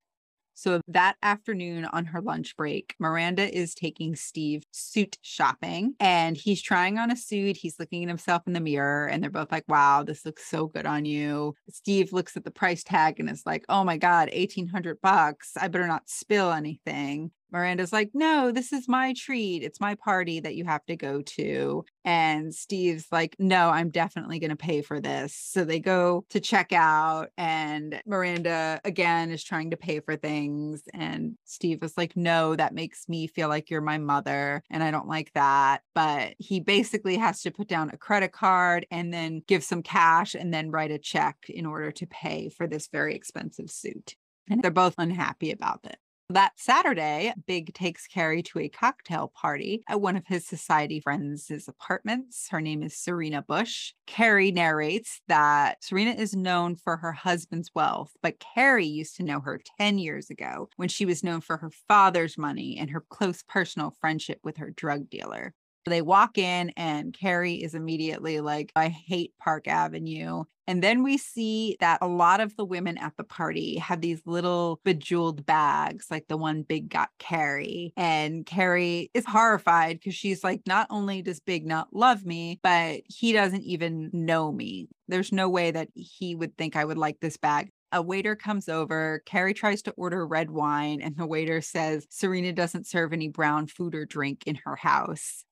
So 0.53 0.81
that 0.89 1.15
afternoon 1.23 1.85
on 1.85 2.05
her 2.05 2.21
lunch 2.21 2.55
break, 2.55 2.93
Miranda 2.99 3.51
is 3.57 3.73
taking 3.73 4.15
Steve 4.15 4.63
suit 4.71 5.17
shopping 5.23 5.95
and 5.99 6.37
he's 6.37 6.61
trying 6.61 6.99
on 6.99 7.09
a 7.09 7.15
suit. 7.15 7.57
He's 7.57 7.79
looking 7.79 8.03
at 8.03 8.09
himself 8.09 8.43
in 8.45 8.53
the 8.53 8.59
mirror 8.59 9.07
and 9.07 9.23
they're 9.23 9.31
both 9.31 9.51
like, 9.51 9.65
wow, 9.67 10.03
this 10.03 10.23
looks 10.23 10.45
so 10.45 10.67
good 10.67 10.85
on 10.85 11.05
you. 11.05 11.55
Steve 11.69 12.13
looks 12.13 12.37
at 12.37 12.43
the 12.43 12.51
price 12.51 12.83
tag 12.83 13.19
and 13.19 13.29
is 13.29 13.43
like, 13.45 13.65
oh 13.69 13.83
my 13.83 13.97
God, 13.97 14.29
1800 14.31 15.01
bucks. 15.01 15.53
I 15.59 15.67
better 15.67 15.87
not 15.87 16.07
spill 16.07 16.51
anything. 16.51 17.31
Miranda's 17.51 17.91
like, 17.91 18.11
no, 18.13 18.51
this 18.51 18.71
is 18.71 18.87
my 18.87 19.13
treat. 19.13 19.63
It's 19.63 19.79
my 19.79 19.95
party 19.95 20.39
that 20.39 20.55
you 20.55 20.65
have 20.65 20.85
to 20.85 20.95
go 20.95 21.21
to. 21.21 21.85
And 22.05 22.53
Steve's 22.53 23.07
like, 23.11 23.35
no, 23.37 23.69
I'm 23.69 23.89
definitely 23.89 24.39
going 24.39 24.51
to 24.51 24.55
pay 24.55 24.81
for 24.81 24.99
this. 24.99 25.35
So 25.35 25.63
they 25.63 25.79
go 25.79 26.25
to 26.29 26.39
check 26.39 26.73
out, 26.73 27.29
and 27.37 28.01
Miranda 28.05 28.79
again 28.83 29.31
is 29.31 29.43
trying 29.43 29.71
to 29.71 29.77
pay 29.77 29.99
for 29.99 30.15
things. 30.15 30.83
And 30.93 31.35
Steve 31.45 31.83
is 31.83 31.97
like, 31.97 32.15
no, 32.15 32.55
that 32.55 32.73
makes 32.73 33.07
me 33.07 33.27
feel 33.27 33.49
like 33.49 33.69
you're 33.69 33.81
my 33.81 33.97
mother. 33.97 34.63
And 34.69 34.81
I 34.81 34.91
don't 34.91 35.07
like 35.07 35.31
that. 35.33 35.81
But 35.93 36.35
he 36.39 36.59
basically 36.59 37.17
has 37.17 37.41
to 37.41 37.51
put 37.51 37.67
down 37.67 37.89
a 37.89 37.97
credit 37.97 38.31
card 38.31 38.85
and 38.89 39.13
then 39.13 39.43
give 39.47 39.63
some 39.63 39.83
cash 39.83 40.35
and 40.35 40.53
then 40.53 40.71
write 40.71 40.91
a 40.91 40.97
check 40.97 41.37
in 41.49 41.65
order 41.65 41.91
to 41.91 42.07
pay 42.07 42.49
for 42.49 42.67
this 42.67 42.87
very 42.87 43.15
expensive 43.15 43.69
suit. 43.69 44.15
And 44.49 44.61
they're 44.61 44.71
both 44.71 44.95
unhappy 44.97 45.51
about 45.51 45.81
it. 45.83 45.97
That 46.31 46.53
Saturday, 46.55 47.33
Big 47.45 47.73
takes 47.73 48.07
Carrie 48.07 48.41
to 48.43 48.59
a 48.59 48.69
cocktail 48.69 49.33
party 49.35 49.83
at 49.89 49.99
one 49.99 50.15
of 50.15 50.27
his 50.27 50.47
society 50.47 51.01
friends' 51.01 51.51
apartments. 51.67 52.47
Her 52.49 52.61
name 52.61 52.83
is 52.83 52.95
Serena 52.95 53.41
Bush. 53.41 53.91
Carrie 54.07 54.53
narrates 54.53 55.19
that 55.27 55.83
Serena 55.83 56.11
is 56.11 56.33
known 56.33 56.77
for 56.77 56.95
her 56.97 57.11
husband's 57.11 57.71
wealth, 57.75 58.13
but 58.23 58.39
Carrie 58.39 58.85
used 58.85 59.17
to 59.17 59.23
know 59.23 59.41
her 59.41 59.59
10 59.77 59.97
years 59.97 60.29
ago 60.29 60.69
when 60.77 60.87
she 60.87 61.05
was 61.05 61.21
known 61.21 61.41
for 61.41 61.57
her 61.57 61.71
father's 61.89 62.37
money 62.37 62.77
and 62.79 62.91
her 62.91 63.01
close 63.01 63.43
personal 63.43 63.93
friendship 63.99 64.39
with 64.41 64.55
her 64.55 64.69
drug 64.69 65.09
dealer. 65.09 65.53
They 65.85 66.01
walk 66.01 66.37
in, 66.37 66.71
and 66.77 67.13
Carrie 67.13 67.63
is 67.63 67.75
immediately 67.75 68.39
like, 68.39 68.71
I 68.75 68.89
hate 68.89 69.33
Park 69.39 69.67
Avenue. 69.67 70.43
And 70.67 70.81
then 70.81 71.03
we 71.03 71.17
see 71.17 71.75
that 71.79 71.97
a 72.01 72.07
lot 72.07 72.39
of 72.39 72.55
the 72.55 72.63
women 72.63 72.97
at 72.97 73.17
the 73.17 73.23
party 73.23 73.77
have 73.77 73.99
these 73.99 74.21
little 74.25 74.79
bejeweled 74.85 75.45
bags, 75.45 76.07
like 76.09 76.27
the 76.27 76.37
one 76.37 76.61
Big 76.61 76.89
got 76.89 77.09
Carrie. 77.19 77.91
And 77.97 78.45
Carrie 78.45 79.09
is 79.13 79.25
horrified 79.25 79.99
because 79.99 80.15
she's 80.15 80.43
like, 80.43 80.61
not 80.65 80.87
only 80.89 81.21
does 81.23 81.39
Big 81.39 81.65
not 81.65 81.93
love 81.93 82.25
me, 82.25 82.59
but 82.63 83.01
he 83.07 83.33
doesn't 83.33 83.63
even 83.63 84.11
know 84.13 84.51
me. 84.51 84.87
There's 85.07 85.31
no 85.31 85.49
way 85.49 85.71
that 85.71 85.89
he 85.95 86.35
would 86.35 86.57
think 86.57 86.75
I 86.75 86.85
would 86.85 86.97
like 86.97 87.19
this 87.19 87.37
bag 87.37 87.71
a 87.91 88.01
waiter 88.01 88.35
comes 88.35 88.69
over. 88.69 89.21
Carrie 89.25 89.53
tries 89.53 89.81
to 89.81 89.91
order 89.97 90.25
red 90.25 90.49
wine, 90.49 91.01
and 91.01 91.15
the 91.17 91.25
waiter 91.25 91.61
says 91.61 92.07
Serena 92.09 92.53
doesn't 92.53 92.87
serve 92.87 93.11
any 93.11 93.27
brown 93.27 93.67
food 93.67 93.95
or 93.95 94.05
drink 94.05 94.43
in 94.45 94.55
her 94.63 94.77
house. 94.77 95.43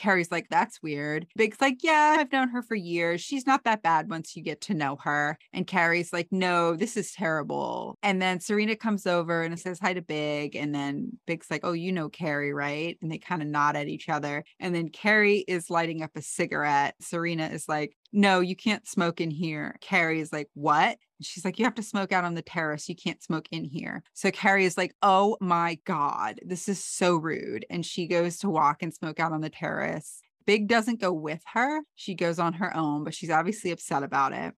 Harry's 0.00 0.30
like, 0.30 0.48
that's 0.48 0.82
weird. 0.82 1.26
Big's 1.36 1.60
like, 1.60 1.78
yeah, 1.82 2.16
I've 2.18 2.32
known 2.32 2.48
her 2.48 2.62
for 2.62 2.74
years. 2.74 3.20
She's 3.20 3.46
not 3.46 3.64
that 3.64 3.82
bad 3.82 4.10
once 4.10 4.36
you 4.36 4.42
get 4.42 4.60
to 4.62 4.74
know 4.74 4.96
her. 5.02 5.38
And 5.52 5.66
Carrie's 5.66 6.12
like, 6.12 6.28
no, 6.30 6.74
this 6.76 6.96
is 6.96 7.12
terrible. 7.12 7.98
And 8.02 8.20
then 8.20 8.40
Serena 8.40 8.76
comes 8.76 9.06
over 9.06 9.42
and 9.42 9.58
says 9.58 9.78
hi 9.80 9.94
to 9.94 10.02
Big. 10.02 10.56
And 10.56 10.74
then 10.74 11.18
Big's 11.26 11.50
like, 11.50 11.60
oh, 11.64 11.72
you 11.72 11.92
know 11.92 12.08
Carrie, 12.08 12.52
right? 12.52 12.98
And 13.00 13.10
they 13.10 13.18
kind 13.18 13.42
of 13.42 13.48
nod 13.48 13.76
at 13.76 13.88
each 13.88 14.08
other. 14.08 14.44
And 14.60 14.74
then 14.74 14.88
Carrie 14.88 15.44
is 15.46 15.70
lighting 15.70 16.02
up 16.02 16.10
a 16.16 16.22
cigarette. 16.22 16.94
Serena 17.00 17.46
is 17.48 17.68
like, 17.68 17.96
no, 18.12 18.40
you 18.40 18.56
can't 18.56 18.86
smoke 18.88 19.20
in 19.20 19.30
here. 19.30 19.76
Carrie 19.80 20.20
is 20.20 20.32
like, 20.32 20.48
what? 20.54 20.98
She's 21.20 21.44
like, 21.44 21.58
you 21.58 21.64
have 21.64 21.74
to 21.76 21.82
smoke 21.82 22.12
out 22.12 22.24
on 22.24 22.34
the 22.34 22.42
terrace. 22.42 22.88
You 22.88 22.96
can't 22.96 23.22
smoke 23.22 23.46
in 23.50 23.64
here. 23.64 24.02
So 24.12 24.30
Carrie 24.30 24.64
is 24.64 24.76
like, 24.76 24.94
oh 25.02 25.36
my 25.40 25.78
God, 25.84 26.40
this 26.44 26.68
is 26.68 26.82
so 26.82 27.16
rude. 27.16 27.66
And 27.70 27.84
she 27.84 28.06
goes 28.06 28.38
to 28.38 28.50
walk 28.50 28.82
and 28.82 28.92
smoke 28.92 29.20
out 29.20 29.32
on 29.32 29.40
the 29.40 29.50
terrace. 29.50 30.20
Big 30.46 30.68
doesn't 30.68 31.00
go 31.00 31.12
with 31.12 31.42
her. 31.54 31.80
She 31.94 32.14
goes 32.14 32.38
on 32.38 32.54
her 32.54 32.74
own, 32.76 33.02
but 33.04 33.14
she's 33.14 33.30
obviously 33.30 33.72
upset 33.72 34.02
about 34.02 34.32
it. 34.32 34.54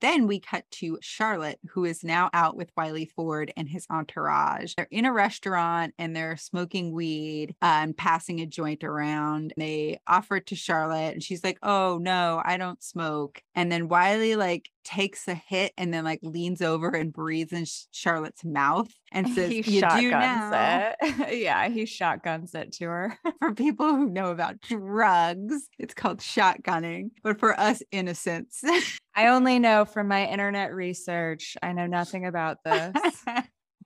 Then 0.00 0.26
we 0.26 0.40
cut 0.40 0.64
to 0.72 0.98
Charlotte, 1.02 1.58
who 1.70 1.84
is 1.84 2.02
now 2.02 2.30
out 2.32 2.56
with 2.56 2.72
Wiley 2.76 3.04
Ford 3.04 3.52
and 3.56 3.68
his 3.68 3.86
entourage. 3.90 4.72
They're 4.74 4.88
in 4.90 5.04
a 5.04 5.12
restaurant 5.12 5.94
and 5.98 6.16
they're 6.16 6.38
smoking 6.38 6.92
weed 6.92 7.54
and 7.60 7.96
passing 7.96 8.40
a 8.40 8.46
joint 8.46 8.82
around. 8.82 9.52
They 9.56 10.00
offer 10.06 10.36
it 10.36 10.46
to 10.46 10.56
Charlotte 10.56 11.12
and 11.12 11.22
she's 11.22 11.44
like, 11.44 11.58
Oh, 11.62 11.98
no, 12.00 12.40
I 12.44 12.56
don't 12.56 12.82
smoke. 12.82 13.42
And 13.54 13.70
then 13.70 13.88
Wiley 13.88 14.36
like 14.36 14.70
takes 14.84 15.28
a 15.28 15.34
hit 15.34 15.72
and 15.76 15.92
then 15.92 16.04
like 16.04 16.20
leans 16.22 16.62
over 16.62 16.90
and 16.90 17.12
breathes 17.12 17.52
in 17.52 17.64
Charlotte's 17.92 18.44
mouth 18.44 18.90
and 19.12 19.28
says, 19.34 19.50
he 19.50 19.56
"You 19.58 19.80
do 19.80 20.10
now." 20.10 20.92
it. 21.00 21.38
yeah, 21.40 21.68
he 21.68 21.86
shotguns 21.86 22.54
it 22.54 22.72
to 22.72 22.84
her. 22.86 23.18
For 23.38 23.54
people 23.54 23.94
who 23.94 24.08
know 24.08 24.30
about 24.30 24.60
drugs, 24.60 25.68
it's 25.78 25.94
called 25.94 26.18
shotgunning, 26.18 27.10
but 27.22 27.38
for 27.40 27.58
us 27.58 27.82
innocents, 27.90 28.62
I 29.14 29.28
only 29.28 29.58
know 29.58 29.84
from 29.84 30.08
my 30.08 30.26
internet 30.26 30.74
research. 30.74 31.56
I 31.62 31.72
know 31.72 31.86
nothing 31.86 32.26
about 32.26 32.58
this. 32.64 32.92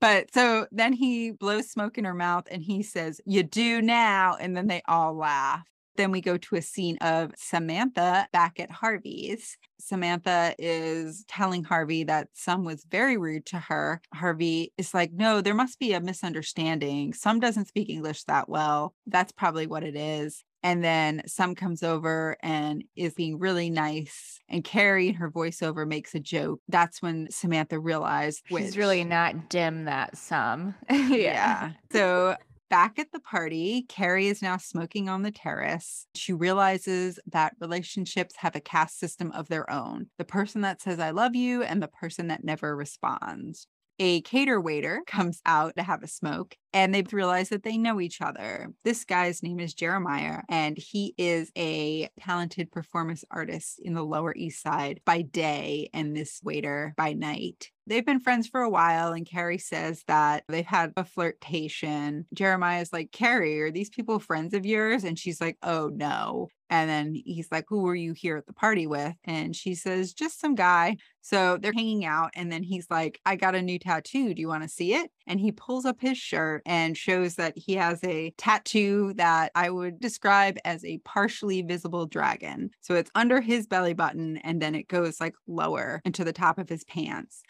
But 0.00 0.34
so 0.34 0.66
then 0.70 0.92
he 0.92 1.30
blows 1.30 1.70
smoke 1.70 1.98
in 1.98 2.04
her 2.04 2.14
mouth 2.14 2.44
and 2.50 2.62
he 2.62 2.82
says, 2.82 3.20
You 3.24 3.42
do 3.42 3.80
now. 3.80 4.36
And 4.38 4.56
then 4.56 4.66
they 4.66 4.82
all 4.86 5.16
laugh. 5.16 5.66
Then 5.96 6.10
we 6.10 6.20
go 6.20 6.36
to 6.36 6.56
a 6.56 6.62
scene 6.62 6.96
of 6.98 7.32
Samantha 7.36 8.28
back 8.32 8.58
at 8.60 8.70
Harvey's. 8.70 9.56
Samantha 9.78 10.54
is 10.58 11.24
telling 11.28 11.62
Harvey 11.64 12.04
that 12.04 12.28
Sum 12.32 12.64
was 12.64 12.84
very 12.90 13.16
rude 13.16 13.46
to 13.46 13.58
her. 13.58 14.00
Harvey 14.14 14.72
is 14.78 14.94
like, 14.94 15.12
no, 15.12 15.40
there 15.40 15.54
must 15.54 15.78
be 15.78 15.92
a 15.92 16.00
misunderstanding. 16.00 17.12
Sum 17.12 17.38
doesn't 17.40 17.68
speak 17.68 17.88
English 17.90 18.24
that 18.24 18.48
well. 18.48 18.94
That's 19.06 19.32
probably 19.32 19.66
what 19.66 19.84
it 19.84 19.94
is. 19.96 20.42
And 20.62 20.82
then 20.82 21.22
Sum 21.26 21.54
comes 21.54 21.82
over 21.82 22.38
and 22.40 22.84
is 22.96 23.12
being 23.12 23.38
really 23.38 23.68
nice. 23.68 24.40
And 24.48 24.64
Carrie, 24.64 25.08
in 25.08 25.14
her 25.16 25.30
voiceover, 25.30 25.86
makes 25.86 26.14
a 26.14 26.20
joke. 26.20 26.60
That's 26.68 27.02
when 27.02 27.28
Samantha 27.30 27.78
realized 27.78 28.42
She's 28.48 28.54
which- 28.54 28.76
really 28.76 29.04
not 29.04 29.50
dim 29.50 29.84
that 29.84 30.16
Sum. 30.16 30.74
yeah. 30.90 31.72
So 31.92 32.36
back 32.70 32.98
at 32.98 33.12
the 33.12 33.20
party, 33.20 33.86
Carrie 33.88 34.28
is 34.28 34.42
now 34.42 34.56
smoking 34.56 35.08
on 35.08 35.22
the 35.22 35.30
terrace. 35.30 36.06
She 36.14 36.32
realizes 36.32 37.18
that 37.26 37.54
relationships 37.60 38.36
have 38.38 38.56
a 38.56 38.60
caste 38.60 38.98
system 38.98 39.30
of 39.32 39.48
their 39.48 39.70
own 39.70 40.06
the 40.18 40.24
person 40.24 40.62
that 40.62 40.80
says, 40.80 40.98
I 40.98 41.10
love 41.10 41.34
you, 41.34 41.62
and 41.62 41.82
the 41.82 41.88
person 41.88 42.28
that 42.28 42.44
never 42.44 42.76
responds. 42.76 43.66
A 43.98 44.22
cater 44.22 44.60
waiter 44.60 45.02
comes 45.06 45.40
out 45.46 45.76
to 45.76 45.82
have 45.82 46.02
a 46.02 46.08
smoke 46.08 46.56
and 46.72 46.92
they've 46.92 47.12
realized 47.12 47.50
that 47.50 47.62
they 47.62 47.78
know 47.78 48.00
each 48.00 48.20
other. 48.20 48.72
This 48.82 49.04
guy's 49.04 49.44
name 49.44 49.60
is 49.60 49.74
Jeremiah, 49.74 50.40
and 50.48 50.76
he 50.76 51.14
is 51.16 51.52
a 51.56 52.08
talented 52.18 52.72
performance 52.72 53.24
artist 53.30 53.78
in 53.80 53.94
the 53.94 54.02
Lower 54.02 54.34
East 54.34 54.60
Side 54.60 55.00
by 55.04 55.22
day, 55.22 55.88
and 55.94 56.16
this 56.16 56.40
waiter 56.42 56.92
by 56.96 57.12
night. 57.12 57.70
They've 57.86 58.04
been 58.04 58.20
friends 58.20 58.48
for 58.48 58.60
a 58.60 58.70
while, 58.70 59.12
and 59.12 59.26
Carrie 59.26 59.58
says 59.58 60.02
that 60.06 60.44
they've 60.48 60.64
had 60.64 60.92
a 60.96 61.04
flirtation. 61.04 62.26
Jeremiah's 62.32 62.92
like, 62.92 63.12
Carrie, 63.12 63.60
are 63.60 63.70
these 63.70 63.90
people 63.90 64.18
friends 64.18 64.54
of 64.54 64.64
yours? 64.64 65.04
And 65.04 65.18
she's 65.18 65.40
like, 65.40 65.58
Oh 65.62 65.90
no. 65.92 66.48
And 66.70 66.88
then 66.88 67.14
he's 67.14 67.48
like, 67.52 67.66
Who 67.68 67.82
were 67.82 67.94
you 67.94 68.14
here 68.14 68.36
at 68.36 68.46
the 68.46 68.52
party 68.52 68.86
with? 68.86 69.14
And 69.24 69.54
she 69.54 69.74
says, 69.74 70.12
Just 70.14 70.40
some 70.40 70.54
guy. 70.54 70.96
So 71.20 71.56
they're 71.56 71.72
hanging 71.72 72.04
out. 72.04 72.30
And 72.34 72.52
then 72.52 72.62
he's 72.62 72.86
like, 72.90 73.18
I 73.24 73.36
got 73.36 73.54
a 73.54 73.62
new 73.62 73.78
tattoo. 73.78 74.34
Do 74.34 74.40
you 74.40 74.48
want 74.48 74.62
to 74.62 74.68
see 74.68 74.92
it? 74.94 75.10
And 75.26 75.40
he 75.40 75.52
pulls 75.52 75.86
up 75.86 75.96
his 75.98 76.18
shirt 76.18 76.62
and 76.66 76.98
shows 76.98 77.36
that 77.36 77.54
he 77.56 77.74
has 77.76 78.02
a 78.04 78.34
tattoo 78.36 79.14
that 79.16 79.50
I 79.54 79.70
would 79.70 80.00
describe 80.00 80.58
as 80.66 80.84
a 80.84 80.98
partially 80.98 81.62
visible 81.62 82.04
dragon. 82.04 82.70
So 82.82 82.94
it's 82.94 83.10
under 83.14 83.40
his 83.40 83.66
belly 83.66 83.94
button 83.94 84.36
and 84.38 84.60
then 84.60 84.74
it 84.74 84.88
goes 84.88 85.18
like 85.18 85.34
lower 85.46 86.02
into 86.04 86.24
the 86.24 86.32
top 86.32 86.58
of 86.58 86.68
his 86.68 86.84
pants. 86.84 87.42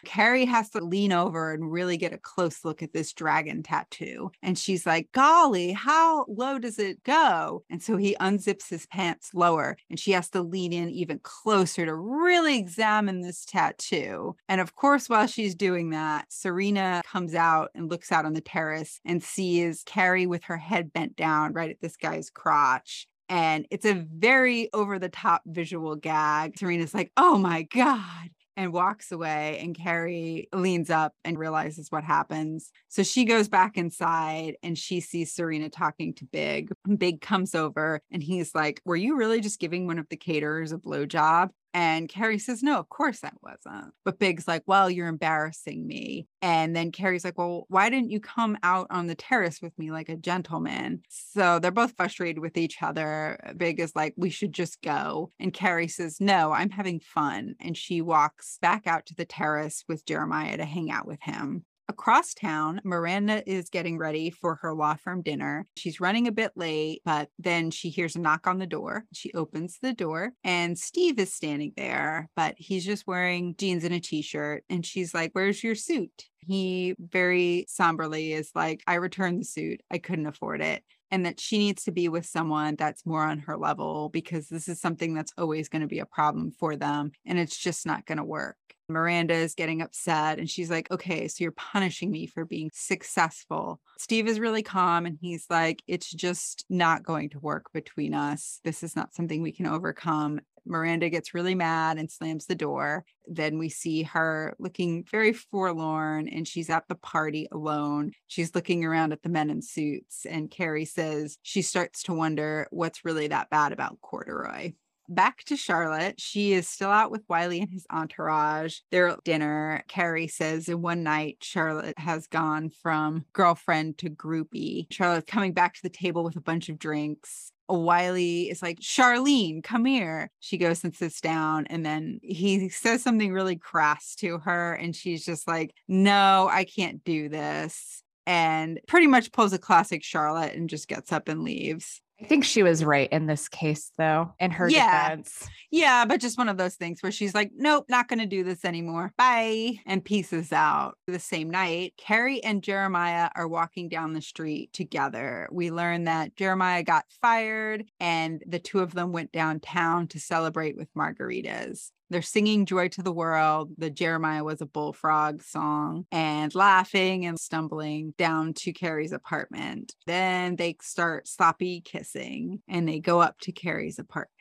Has 0.45 0.69
to 0.71 0.83
lean 0.83 1.11
over 1.11 1.53
and 1.53 1.71
really 1.71 1.97
get 1.97 2.13
a 2.13 2.17
close 2.17 2.65
look 2.65 2.81
at 2.81 2.93
this 2.93 3.13
dragon 3.13 3.61
tattoo. 3.61 4.31
And 4.41 4.57
she's 4.57 4.85
like, 4.85 5.11
Golly, 5.11 5.71
how 5.71 6.25
low 6.27 6.57
does 6.57 6.79
it 6.79 7.03
go? 7.03 7.63
And 7.69 7.81
so 7.81 7.95
he 7.95 8.15
unzips 8.19 8.67
his 8.67 8.87
pants 8.87 9.33
lower 9.33 9.77
and 9.89 9.99
she 9.99 10.11
has 10.11 10.29
to 10.31 10.41
lean 10.41 10.73
in 10.73 10.89
even 10.89 11.19
closer 11.19 11.85
to 11.85 11.93
really 11.93 12.57
examine 12.57 13.21
this 13.21 13.45
tattoo. 13.45 14.35
And 14.49 14.59
of 14.59 14.75
course, 14.75 15.09
while 15.09 15.27
she's 15.27 15.53
doing 15.53 15.91
that, 15.91 16.31
Serena 16.31 17.01
comes 17.05 17.35
out 17.35 17.69
and 17.75 17.89
looks 17.89 18.11
out 18.11 18.25
on 18.25 18.33
the 18.33 18.41
terrace 18.41 18.99
and 19.05 19.21
sees 19.21 19.83
Carrie 19.85 20.25
with 20.25 20.43
her 20.45 20.57
head 20.57 20.91
bent 20.91 21.15
down 21.15 21.53
right 21.53 21.69
at 21.69 21.81
this 21.81 21.97
guy's 21.97 22.29
crotch. 22.29 23.07
And 23.29 23.65
it's 23.71 23.85
a 23.85 23.93
very 23.93 24.69
over 24.73 24.99
the 24.99 25.09
top 25.09 25.41
visual 25.45 25.95
gag. 25.95 26.57
Serena's 26.57 26.93
like, 26.93 27.11
oh 27.17 27.37
my 27.37 27.63
God 27.63 28.29
and 28.57 28.73
walks 28.73 29.11
away 29.11 29.59
and 29.61 29.75
Carrie 29.75 30.47
leans 30.53 30.89
up 30.89 31.13
and 31.23 31.37
realizes 31.37 31.91
what 31.91 32.03
happens. 32.03 32.71
So 32.87 33.03
she 33.03 33.25
goes 33.25 33.47
back 33.47 33.77
inside 33.77 34.55
and 34.63 34.77
she 34.77 34.99
sees 35.01 35.33
Serena 35.33 35.69
talking 35.69 36.13
to 36.15 36.25
Big. 36.25 36.71
Big 36.97 37.21
comes 37.21 37.55
over 37.55 38.01
and 38.11 38.23
he's 38.23 38.55
like, 38.55 38.81
"Were 38.85 38.95
you 38.95 39.17
really 39.17 39.41
just 39.41 39.59
giving 39.59 39.87
one 39.87 39.99
of 39.99 40.07
the 40.09 40.17
caterers 40.17 40.71
a 40.71 40.77
blowjob?" 40.77 41.49
And 41.75 42.07
Carrie 42.07 42.39
says, 42.39 42.63
No, 42.63 42.79
of 42.79 42.87
course 42.87 43.19
I 43.21 43.31
wasn't. 43.41 43.93
But 44.05 44.17
Big's 44.17 44.47
like, 44.47 44.63
Well, 44.65 44.89
you're 44.89 45.09
embarrassing 45.09 45.85
me. 45.85 46.25
And 46.41 46.73
then 46.73 46.93
Carrie's 46.93 47.25
like, 47.25 47.37
Well, 47.37 47.65
why 47.67 47.89
didn't 47.89 48.11
you 48.11 48.21
come 48.21 48.57
out 48.63 48.87
on 48.89 49.07
the 49.07 49.15
terrace 49.15 49.61
with 49.61 49.77
me 49.77 49.91
like 49.91 50.07
a 50.07 50.15
gentleman? 50.15 51.01
So 51.09 51.59
they're 51.59 51.71
both 51.71 51.97
frustrated 51.97 52.39
with 52.39 52.55
each 52.55 52.81
other. 52.81 53.37
Big 53.57 53.81
is 53.81 53.93
like, 53.93 54.13
We 54.15 54.29
should 54.29 54.53
just 54.53 54.81
go. 54.81 55.33
And 55.37 55.53
Carrie 55.53 55.89
says, 55.89 56.21
No, 56.21 56.53
I'm 56.53 56.69
having 56.69 57.01
fun. 57.01 57.55
And 57.59 57.75
she 57.75 58.01
walks 58.01 58.57
back 58.61 58.87
out 58.87 59.05
to 59.07 59.13
the 59.13 59.25
terrace 59.25 59.83
with 59.89 60.05
Jeremiah 60.05 60.55
to 60.55 60.63
hang 60.63 60.89
out 60.89 61.05
with 61.05 61.19
him. 61.23 61.65
Across 61.87 62.33
town, 62.33 62.81
Miranda 62.83 63.47
is 63.47 63.69
getting 63.69 63.99
ready 63.99 64.31
for 64.31 64.55
her 64.55 64.73
law 64.73 64.95
firm 64.95 65.21
dinner. 65.21 65.67
She's 65.77 65.99
running 65.99 66.27
a 66.27 66.31
bit 66.31 66.51
late, 66.55 67.01
but 67.05 67.29
then 67.37 67.69
she 67.69 67.89
hears 67.89 68.15
a 68.15 68.19
knock 68.19 68.47
on 68.47 68.57
the 68.57 68.65
door. 68.65 69.05
She 69.13 69.31
opens 69.33 69.77
the 69.79 69.93
door 69.93 70.31
and 70.43 70.79
Steve 70.79 71.19
is 71.19 71.33
standing 71.33 71.73
there, 71.77 72.29
but 72.35 72.55
he's 72.57 72.85
just 72.85 73.05
wearing 73.05 73.55
jeans 73.57 73.83
and 73.83 73.93
a 73.93 73.99
t 73.99 74.23
shirt. 74.23 74.63
And 74.67 74.83
she's 74.83 75.13
like, 75.13 75.31
Where's 75.33 75.63
your 75.63 75.75
suit? 75.75 76.25
He 76.47 76.95
very 76.99 77.65
somberly 77.67 78.33
is 78.33 78.51
like, 78.55 78.81
I 78.87 78.95
returned 78.95 79.41
the 79.41 79.45
suit. 79.45 79.81
I 79.91 79.99
couldn't 79.99 80.27
afford 80.27 80.61
it 80.61 80.83
and 81.11 81.25
that 81.25 81.39
she 81.39 81.57
needs 81.57 81.83
to 81.83 81.91
be 81.91 82.09
with 82.09 82.25
someone 82.25 82.75
that's 82.75 83.05
more 83.05 83.23
on 83.23 83.39
her 83.39 83.57
level 83.57 84.09
because 84.09 84.49
this 84.49 84.67
is 84.67 84.81
something 84.81 85.13
that's 85.13 85.33
always 85.37 85.69
going 85.69 85.81
to 85.81 85.87
be 85.87 85.99
a 85.99 86.05
problem 86.05 86.51
for 86.51 86.75
them 86.75 87.11
and 87.25 87.39
it's 87.39 87.57
just 87.57 87.85
not 87.85 88.05
going 88.05 88.17
to 88.17 88.23
work. 88.23 88.57
Miranda 88.87 89.33
is 89.33 89.55
getting 89.55 89.81
upset 89.81 90.39
and 90.39 90.49
she's 90.49 90.69
like, 90.69 90.89
okay, 90.91 91.27
so 91.27 91.43
you're 91.43 91.51
punishing 91.51 92.11
me 92.11 92.27
for 92.27 92.45
being 92.45 92.69
successful. 92.73 93.79
Steve 93.97 94.27
is 94.27 94.39
really 94.39 94.63
calm 94.63 95.05
and 95.05 95.17
he's 95.19 95.45
like, 95.49 95.81
it's 95.87 96.11
just 96.11 96.65
not 96.69 97.03
going 97.03 97.29
to 97.29 97.39
work 97.39 97.71
between 97.73 98.13
us. 98.13 98.59
This 98.63 98.83
is 98.83 98.95
not 98.95 99.13
something 99.13 99.41
we 99.41 99.51
can 99.51 99.65
overcome. 99.65 100.39
Miranda 100.67 101.09
gets 101.09 101.33
really 101.33 101.55
mad 101.55 101.97
and 101.97 102.09
slams 102.09 102.45
the 102.45 102.55
door. 102.55 103.05
Then 103.27 103.57
we 103.59 103.69
see 103.69 104.03
her 104.03 104.55
looking 104.59 105.03
very 105.09 105.33
forlorn 105.33 106.27
and 106.27 106.47
she's 106.47 106.69
at 106.69 106.87
the 106.87 106.95
party 106.95 107.47
alone. 107.51 108.11
She's 108.27 108.55
looking 108.55 108.83
around 108.83 109.13
at 109.13 109.21
the 109.21 109.29
men 109.29 109.49
in 109.49 109.61
suits. 109.61 110.25
And 110.27 110.49
Carrie 110.49 110.85
says 110.85 111.37
she 111.43 111.61
starts 111.61 112.03
to 112.03 112.13
wonder 112.13 112.67
what's 112.71 113.05
really 113.05 113.27
that 113.27 113.49
bad 113.49 113.73
about 113.73 114.01
Corduroy 114.01 114.73
back 115.07 115.43
to 115.45 115.57
Charlotte. 115.57 116.19
She 116.19 116.53
is 116.53 116.67
still 116.67 116.89
out 116.89 117.11
with 117.11 117.23
Wiley 117.27 117.59
and 117.59 117.71
his 117.71 117.85
entourage. 117.89 118.79
They're 118.91 119.15
dinner. 119.23 119.83
Carrie 119.87 120.27
says 120.27 120.69
in 120.69 120.81
one 120.81 121.03
night, 121.03 121.37
Charlotte 121.41 121.97
has 121.97 122.27
gone 122.27 122.69
from 122.69 123.25
girlfriend 123.33 123.97
to 123.99 124.09
groupie. 124.09 124.87
Charlotte's 124.91 125.29
coming 125.29 125.53
back 125.53 125.73
to 125.75 125.83
the 125.83 125.89
table 125.89 126.23
with 126.23 126.35
a 126.35 126.41
bunch 126.41 126.69
of 126.69 126.79
drinks. 126.79 127.51
Wiley 127.67 128.49
is 128.49 128.61
like, 128.61 128.79
Charlene, 128.79 129.63
come 129.63 129.85
here. 129.85 130.29
She 130.39 130.57
goes 130.57 130.83
and 130.83 130.95
sits 130.95 131.19
down, 131.19 131.65
and 131.67 131.85
then 131.85 132.19
he 132.21 132.69
says 132.69 133.01
something 133.01 133.33
really 133.33 133.55
crass 133.55 134.15
to 134.17 134.37
her, 134.39 134.73
and 134.73 134.95
she's 134.95 135.25
just 135.25 135.47
like, 135.47 135.73
No, 135.87 136.47
I 136.51 136.63
can't 136.63 137.03
do 137.03 137.29
this. 137.29 138.03
And 138.27 138.79
pretty 138.87 139.07
much 139.07 139.31
pulls 139.31 139.53
a 139.53 139.59
classic 139.59 140.03
Charlotte 140.03 140.55
and 140.55 140.69
just 140.69 140.87
gets 140.87 141.11
up 141.11 141.27
and 141.27 141.43
leaves. 141.43 142.01
I 142.21 142.25
think 142.25 142.45
she 142.45 142.63
was 142.63 142.83
right 142.83 143.11
in 143.11 143.25
this 143.25 143.49
case, 143.49 143.91
though, 143.97 144.33
in 144.39 144.49
her 144.51 144.69
Yeah. 144.69 145.09
defense. 145.09 145.47
Yeah, 145.69 146.05
but 146.05 146.21
just 146.21 146.37
one 146.37 146.47
of 146.47 146.57
those 146.57 146.75
things 146.75 147.03
where 147.03 147.11
she's 147.11 147.35
like, 147.35 147.51
nope, 147.53 147.85
not 147.89 148.07
going 148.07 148.19
to 148.19 148.25
do 148.25 148.43
this 148.43 148.63
anymore. 148.63 149.11
Bye. 149.17 149.79
And 149.85 150.03
pieces 150.05 150.53
out. 150.53 150.97
The 151.07 151.19
same 151.19 151.49
night, 151.49 151.93
Carrie 151.97 152.41
and 152.41 152.63
Jeremiah 152.63 153.29
are 153.35 153.47
walking 153.49 153.89
down 153.89 154.13
the 154.13 154.21
street 154.21 154.71
together. 154.71 155.49
We 155.51 155.71
learn 155.71 156.05
that 156.05 156.37
Jeremiah 156.37 156.83
got 156.83 157.05
fired 157.21 157.83
and 157.99 158.41
the 158.47 158.59
two 158.59 158.79
of 158.79 158.93
them 158.93 159.11
went 159.11 159.33
downtown 159.33 160.07
to 160.09 160.19
celebrate 160.19 160.77
with 160.77 160.93
margaritas. 160.93 161.91
They're 162.09 162.21
singing 162.21 162.65
Joy 162.65 162.89
to 162.89 163.01
the 163.01 163.11
World. 163.11 163.71
The 163.77 163.89
Jeremiah 163.89 164.43
was 164.43 164.61
a 164.61 164.67
bullfrog 164.67 165.41
song 165.41 166.05
and 166.11 166.53
laughing 166.53 167.25
and 167.25 167.39
stumbling 167.39 168.13
down 168.17 168.53
to 168.55 168.73
Carrie's 168.73 169.11
apartment. 169.11 169.93
Then 170.05 170.55
they 170.55 170.77
start 170.81 171.27
sloppy 171.27 171.81
kissing 171.81 172.61
and 172.67 172.87
they 172.87 172.99
go 172.99 173.21
up 173.21 173.39
to 173.41 173.51
Carrie's 173.51 173.97
apartment. 173.97 174.31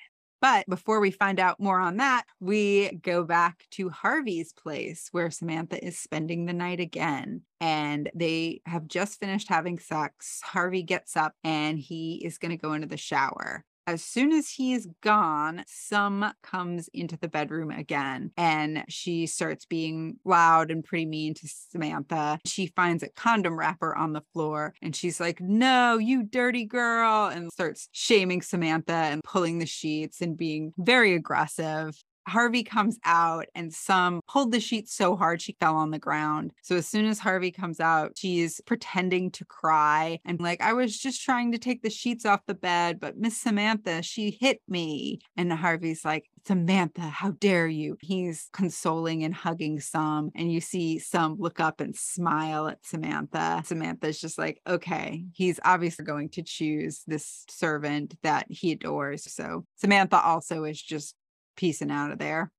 But 0.43 0.69
before 0.69 1.01
we 1.01 1.11
find 1.11 1.41
out 1.41 1.59
more 1.59 1.81
on 1.81 1.97
that, 1.97 2.25
we 2.39 2.91
go 3.03 3.25
back 3.25 3.65
to 3.71 3.89
Harvey's 3.89 4.53
place 4.53 5.09
where 5.11 5.31
Samantha 5.31 5.83
is 5.83 5.99
spending 5.99 6.45
the 6.45 6.53
night 6.53 6.81
again. 6.81 7.41
And 7.63 8.11
they 8.15 8.61
have 8.67 8.87
just 8.87 9.19
finished 9.19 9.49
having 9.49 9.79
sex. 9.79 10.43
Harvey 10.45 10.83
gets 10.83 11.17
up 11.17 11.33
and 11.45 11.79
he 11.79 12.23
is 12.23 12.37
going 12.37 12.51
to 12.51 12.59
go 12.59 12.75
into 12.75 12.89
the 12.89 12.99
shower. 12.99 13.65
As 13.87 14.03
soon 14.03 14.33
as 14.33 14.49
he 14.49 14.73
is 14.73 14.89
gone, 15.03 15.65
Sum 15.67 16.33
comes 16.43 16.89
into 16.95 17.19
the 17.19 17.29
bedroom 17.29 17.71
again 17.71 18.31
and 18.37 18.85
she 18.89 19.27
starts 19.27 19.67
being 19.67 20.17
loud 20.25 20.71
and 20.71 20.83
pretty 20.83 21.05
mean 21.05 21.35
to 21.35 21.47
Samantha. 21.47 22.41
She 22.47 22.69
finds 22.69 23.03
a 23.03 23.11
condom 23.11 23.59
wrapper 23.59 23.95
on 23.95 24.15
the 24.15 24.23
floor 24.33 24.75
and 24.81 24.97
she's 24.97 25.21
like, 25.21 25.39
No, 25.41 25.99
you 25.99 26.23
dirty 26.23 26.65
girl, 26.65 27.27
and 27.27 27.53
starts 27.53 27.89
shaming 27.93 28.41
Samantha 28.41 28.93
and 28.93 29.23
pulling 29.23 29.59
the 29.59 29.67
sheets 29.67 30.23
and 30.23 30.37
being 30.37 30.73
very 30.79 31.15
aggressive. 31.15 31.95
Harvey 32.27 32.63
comes 32.63 32.99
out 33.05 33.47
and 33.55 33.73
Sum 33.73 34.21
pulled 34.29 34.53
the 34.53 34.61
sheet 34.61 34.89
so 34.89 35.17
hard 35.17 35.43
she 35.43 35.57
fell 35.61 35.77
on 35.77 35.91
the 35.91 35.99
ground. 35.99 36.53
So 36.63 36.77
as 36.77 36.87
soon 36.87 37.07
as 37.07 37.19
Harvey 37.19 37.51
comes 37.51 37.81
out, 37.81 38.13
she's 38.17 38.61
pretending 38.67 39.31
to 39.33 39.45
cry 39.45 40.21
and 40.25 40.41
like, 40.41 40.61
I 40.61 40.73
was 40.73 40.99
just 40.99 41.23
trying 41.23 41.53
to 41.53 41.59
take 41.59 41.83
the 41.83 41.91
sheets 41.91 42.25
off 42.25 42.41
the 42.47 42.55
bed, 42.55 43.01
but 43.01 43.17
Miss 43.17 43.37
Samantha, 43.37 44.03
she 44.03 44.37
hit 44.41 44.61
me. 44.69 45.21
And 45.37 45.53
Harvey's 45.53 46.05
like, 46.05 46.29
Samantha, 46.47 47.03
how 47.03 47.31
dare 47.33 47.67
you? 47.67 47.97
He's 48.01 48.49
consoling 48.53 49.25
and 49.25 49.35
hugging 49.35 49.81
Sum. 49.81 50.31
And 50.35 50.53
you 50.53 50.61
see 50.61 50.99
Sum 50.99 51.37
look 51.39 51.59
up 51.59 51.81
and 51.81 51.97
smile 51.97 52.69
at 52.69 52.85
Samantha. 52.85 53.63
Samantha's 53.65 54.21
just 54.21 54.39
like, 54.39 54.61
okay, 54.67 55.25
he's 55.33 55.59
obviously 55.65 56.05
going 56.05 56.29
to 56.31 56.43
choose 56.43 57.03
this 57.07 57.45
servant 57.49 58.19
that 58.23 58.47
he 58.51 58.73
adores. 58.73 59.33
So 59.33 59.65
Samantha 59.77 60.21
also 60.21 60.65
is 60.65 60.81
just 60.81 61.15
piecing 61.57 61.91
out 61.91 62.11
of 62.11 62.19
there. 62.19 62.51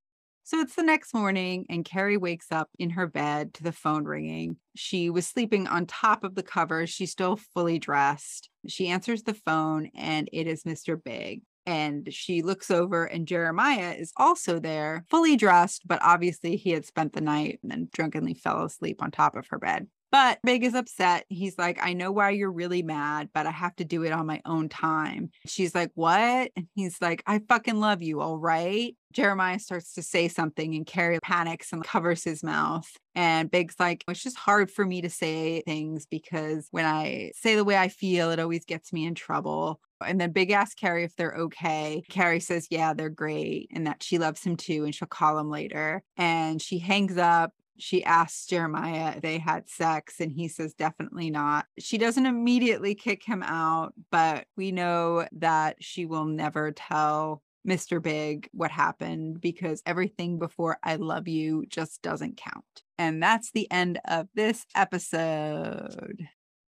So 0.44 0.60
it's 0.60 0.76
the 0.76 0.84
next 0.84 1.16
morning, 1.16 1.66
and 1.72 1.84
Carrie 1.84 2.18
wakes 2.18 2.52
up 2.52 2.70
in 2.78 2.92
her 2.92 3.08
bed 3.08 3.56
to 3.56 3.64
the 3.64 3.72
phone 3.72 4.04
ringing. 4.04 4.58
She 4.76 5.10
was 5.10 5.26
sleeping 5.26 5.66
on 5.66 5.88
top 5.88 6.24
of 6.24 6.36
the 6.36 6.44
covers. 6.44 6.92
She's 6.92 7.12
still 7.12 7.36
fully 7.36 7.80
dressed. 7.80 8.52
She 8.68 8.90
answers 8.90 9.24
the 9.24 9.34
phone, 9.34 9.90
and 9.96 10.30
it 10.32 10.46
is 10.46 10.64
Mr. 10.64 11.04
Big. 11.04 11.42
And 11.66 12.14
she 12.14 12.44
looks 12.44 12.70
over, 12.70 13.06
and 13.06 13.28
Jeremiah 13.28 13.96
is 13.98 14.14
also 14.18 14.60
there, 14.60 15.04
fully 15.10 15.36
dressed, 15.36 15.88
but 15.88 15.98
obviously 16.04 16.58
he 16.58 16.70
had 16.70 16.86
spent 16.86 17.14
the 17.14 17.22
night 17.22 17.58
and 17.64 17.72
then 17.72 17.90
drunkenly 17.92 18.36
fell 18.36 18.64
asleep 18.64 19.02
on 19.02 19.10
top 19.10 19.36
of 19.36 19.48
her 19.48 19.58
bed. 19.58 19.88
But 20.12 20.40
Big 20.44 20.64
is 20.64 20.76
upset. 20.76 21.26
He's 21.30 21.58
like, 21.58 21.80
I 21.82 21.94
know 21.94 22.12
why 22.12 22.30
you're 22.30 22.52
really 22.52 22.84
mad, 22.84 23.30
but 23.34 23.46
I 23.46 23.52
have 23.52 23.76
to 23.78 23.86
do 23.86 24.04
it 24.04 24.12
on 24.12 24.26
my 24.26 24.42
own 24.46 24.70
time. 24.70 25.30
She's 25.46 25.76
like, 25.76 25.92
What? 25.96 26.52
And 26.56 26.68
he's 26.74 27.02
like, 27.02 27.24
I 27.28 27.40
fucking 27.48 27.80
love 27.80 28.02
you. 28.02 28.22
All 28.22 28.38
right. 28.38 28.96
Jeremiah 29.12 29.60
starts 29.60 29.94
to 29.94 30.02
say 30.02 30.28
something 30.28 30.76
and 30.76 30.86
Carrie 30.86 31.20
panics 31.22 31.72
and 31.72 31.84
covers 31.84 32.24
his 32.24 32.44
mouth. 32.44 32.90
And 33.14 33.50
Big's 33.50 33.76
like, 33.80 34.04
It's 34.08 34.24
just 34.24 34.38
hard 34.38 34.72
for 34.72 34.86
me 34.86 35.02
to 35.02 35.10
say 35.10 35.62
things 35.62 36.06
because 36.06 36.68
when 36.72 36.86
I 36.86 37.32
say 37.36 37.56
the 37.56 37.64
way 37.64 37.78
I 37.78 37.88
feel, 37.90 38.32
it 38.32 38.40
always 38.40 38.66
gets 38.66 38.94
me 38.94 39.06
in 39.06 39.16
trouble. 39.16 39.80
And 40.06 40.20
then 40.20 40.32
Big 40.32 40.52
asks 40.52 40.76
Carrie 40.76 41.04
if 41.04 41.16
they're 41.16 41.36
okay. 41.36 42.04
Carrie 42.10 42.40
says, 42.40 42.68
Yeah, 42.70 42.94
they're 42.94 43.10
great. 43.10 43.70
And 43.74 43.88
that 43.88 44.04
she 44.04 44.18
loves 44.18 44.44
him 44.44 44.56
too. 44.56 44.86
And 44.86 44.94
she'll 44.94 45.08
call 45.08 45.38
him 45.40 45.50
later. 45.50 46.04
And 46.18 46.62
she 46.62 46.80
hangs 46.80 47.18
up 47.18 47.52
she 47.78 48.04
asks 48.04 48.46
Jeremiah 48.48 49.14
if 49.16 49.22
they 49.22 49.38
had 49.38 49.70
sex, 49.70 50.20
and 50.20 50.32
he 50.32 50.48
says 50.48 50.74
definitely 50.74 51.30
not. 51.30 51.66
She 51.80 51.98
doesn't 51.98 52.26
immediately 52.26 52.96
kick 52.96 53.24
him 53.24 53.44
out, 53.44 53.94
but 54.12 54.46
we 54.56 54.72
know 54.72 55.28
that 55.34 55.78
she 55.82 56.06
will 56.06 56.26
never 56.26 56.72
tell 56.72 57.42
Mr. 57.68 58.02
Big 58.02 58.48
what 58.54 58.70
happened 58.72 59.42
because 59.42 59.82
everything 59.86 60.38
before 60.38 60.78
I 60.84 60.96
love 60.98 61.28
you 61.28 61.66
just 61.68 62.02
doesn't 62.02 62.38
count. 62.38 62.64
And 62.98 63.22
that's 63.22 63.52
the 63.52 63.70
end 63.72 64.00
of 64.06 64.28
this 64.36 64.66
episode. 64.76 66.28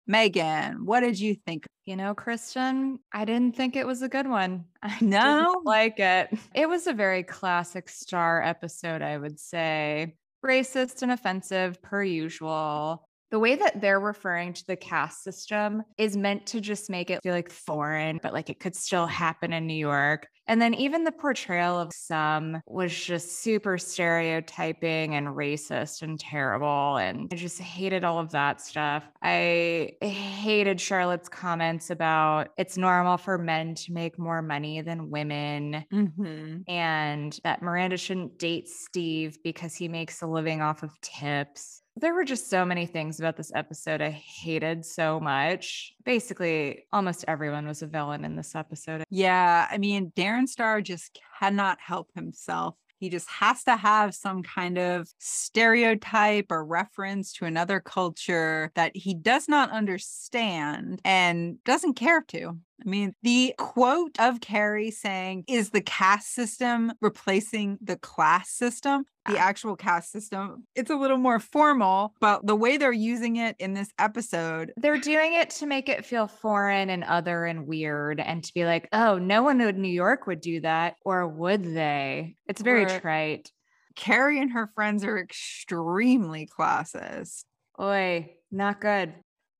Meaghan, 0.10 0.84
what 0.86 1.02
did 1.02 1.20
you 1.20 1.36
think? 1.36 1.65
You 1.86 1.98
know, 1.98 2.15
Kristin, 2.15 2.98
I 3.13 3.26
didn't 3.26 3.56
think 3.56 3.76
it 3.76 3.86
was 3.86 4.02
a 4.02 4.10
good 4.10 4.28
one. 4.28 4.65
I 4.82 4.98
No? 5.02 5.52
didn't 5.54 5.65
like 5.65 6.00
it. 6.00 6.30
It 6.56 6.67
was 6.70 6.88
a 6.88 6.93
very 6.93 7.24
classic 7.24 7.89
star 7.89 8.41
episode, 8.41 9.02
I 9.02 9.17
would 9.17 9.39
say. 9.39 10.15
Racist 10.45 11.02
and 11.02 11.12
offensive 11.12 11.82
per 11.82 12.04
usual. 12.04 13.08
The 13.32 13.39
way 13.39 13.56
that 13.56 13.82
they're 13.82 14.00
referring 14.00 14.54
to 14.54 14.67
the 14.67 14.78
caste 14.78 15.23
system 15.23 15.84
is 15.97 16.15
meant 16.15 16.45
to 16.47 16.62
just 16.62 16.89
make 16.89 17.10
it 17.10 17.21
feel 17.23 17.34
like 17.34 17.50
foreign, 17.50 18.19
but 18.23 18.34
like 18.34 18.50
it 18.50 18.60
could 18.60 18.76
still 18.76 19.06
happen 19.06 19.52
in 19.52 19.67
New 19.67 19.73
York. 19.73 20.28
And 20.48 20.62
then 20.62 20.74
even 20.74 21.04
the 21.04 21.12
portrayal 21.12 21.80
of 21.80 21.92
Sum 21.94 22.62
was 22.66 22.94
just 22.94 23.42
super 23.44 23.78
stereotyping 23.78 25.16
and 25.16 25.28
racist 25.28 26.02
and 26.02 26.20
terrible. 26.20 26.98
And 26.98 27.30
I 27.32 27.36
just 27.36 27.60
hated 27.60 28.04
all 28.04 28.20
of 28.20 28.32
that 28.32 28.62
stuff. 28.62 29.04
I 29.22 29.92
hated 30.02 30.80
Charlotte's 30.80 31.30
comments 31.30 31.90
about 31.90 32.50
it's 32.58 32.78
normal 32.78 33.18
for 33.18 33.38
men 33.38 33.76
to 33.76 33.94
make 33.94 34.18
more 34.20 34.42
money 34.42 34.82
than 34.82 35.10
women 35.10 35.86
Mm-hmm. 35.92 36.70
and 36.70 37.40
that 37.44 37.62
Miranda 37.62 37.98
shouldn't 37.98 38.38
date 38.38 38.68
Steve 38.68 39.38
because 39.44 39.74
he 39.76 39.88
makes 39.88 40.22
a 40.22 40.28
living 40.28 40.62
off 40.62 40.84
of 40.84 40.92
tips. 41.02 41.82
There 42.00 42.14
were 42.14 42.26
just 42.26 42.48
so 42.52 42.64
many 42.64 42.86
things 42.86 43.20
about 43.20 43.38
this 43.38 43.52
episode 43.56 44.04
I 44.04 44.12
hated 44.12 44.86
so 44.86 45.20
much. 45.20 45.94
Basically, 46.06 46.86
almost 46.94 47.26
everyone 47.28 47.66
was 47.66 47.82
a 47.82 47.88
villain 47.88 48.24
in 48.24 48.36
this 48.36 48.54
episode. 48.54 49.04
Yeah, 49.10 49.68
I 49.72 49.80
mean, 49.80 50.12
Darren 50.16 50.37
Star 50.45 50.82
just 50.82 51.17
cannot 51.39 51.80
help 51.80 52.10
himself. 52.13 52.76
He 53.00 53.10
just 53.10 53.30
has 53.30 53.63
to 53.63 53.76
have 53.76 54.13
some 54.13 54.43
kind 54.43 54.78
of 54.78 55.08
stereotype 55.19 56.47
or 56.50 56.65
reference 56.65 57.32
to 57.34 57.45
another 57.45 57.80
culture 57.80 58.71
that 58.76 58.95
he 58.95 59.13
does 59.13 59.47
not 59.47 59.71
understand 59.71 61.00
and 61.06 61.63
doesn't 61.63 61.93
care 61.93 62.23
to. 62.30 62.58
I 62.86 62.90
mean, 62.90 63.13
the 63.24 63.54
quote 63.58 64.20
of 64.20 64.40
Carrie 64.40 64.92
saying, 64.92 65.46
Is 65.48 65.72
the 65.72 65.82
caste 65.82 66.34
system 66.34 66.94
replacing 67.02 67.78
the 67.82 67.98
class 67.98 68.50
system? 68.50 69.06
The 69.26 69.38
ah. 69.38 69.42
actual 69.42 69.76
caste 69.76 70.12
system, 70.12 70.66
it's 70.76 70.90
a 70.90 70.96
little 70.96 71.18
more 71.18 71.40
formal, 71.40 72.13
but 72.22 72.46
the 72.46 72.56
way 72.56 72.78
they're 72.78 72.92
using 72.94 73.36
it 73.38 73.56
in 73.60 73.74
this 73.74 73.90
episode, 74.00 74.72
They're 74.78 75.00
doing 75.00 75.34
it 75.34 75.50
to 75.52 75.66
make 75.66 75.90
it 75.90 76.06
feel 76.06 76.28
foreign 76.28 76.90
and 76.90 77.04
other 77.04 77.46
and 77.46 77.68
weird 77.68 78.22
and 78.22 78.44
to 78.44 78.54
be 78.54 78.63
like, 78.63 78.88
oh, 78.94 79.18
no 79.18 79.44
one 79.44 79.60
in 79.60 79.82
New 79.82 79.90
York 79.90 80.28
would 80.28 80.40
do 80.40 80.62
that. 80.62 80.96
Or 81.04 81.28
would 81.28 81.63
they? 81.63 82.36
It's 82.48 82.62
very 82.62 82.86
Or- 82.86 83.00
trite. 83.00 83.52
Carrie 83.96 84.40
and 84.40 84.52
her 84.52 84.68
friends 84.68 85.04
are 85.04 85.18
extremely 85.18 86.48
classist. 86.48 87.44
Oi, 87.82 88.32
not 88.52 88.80
good. 88.80 89.13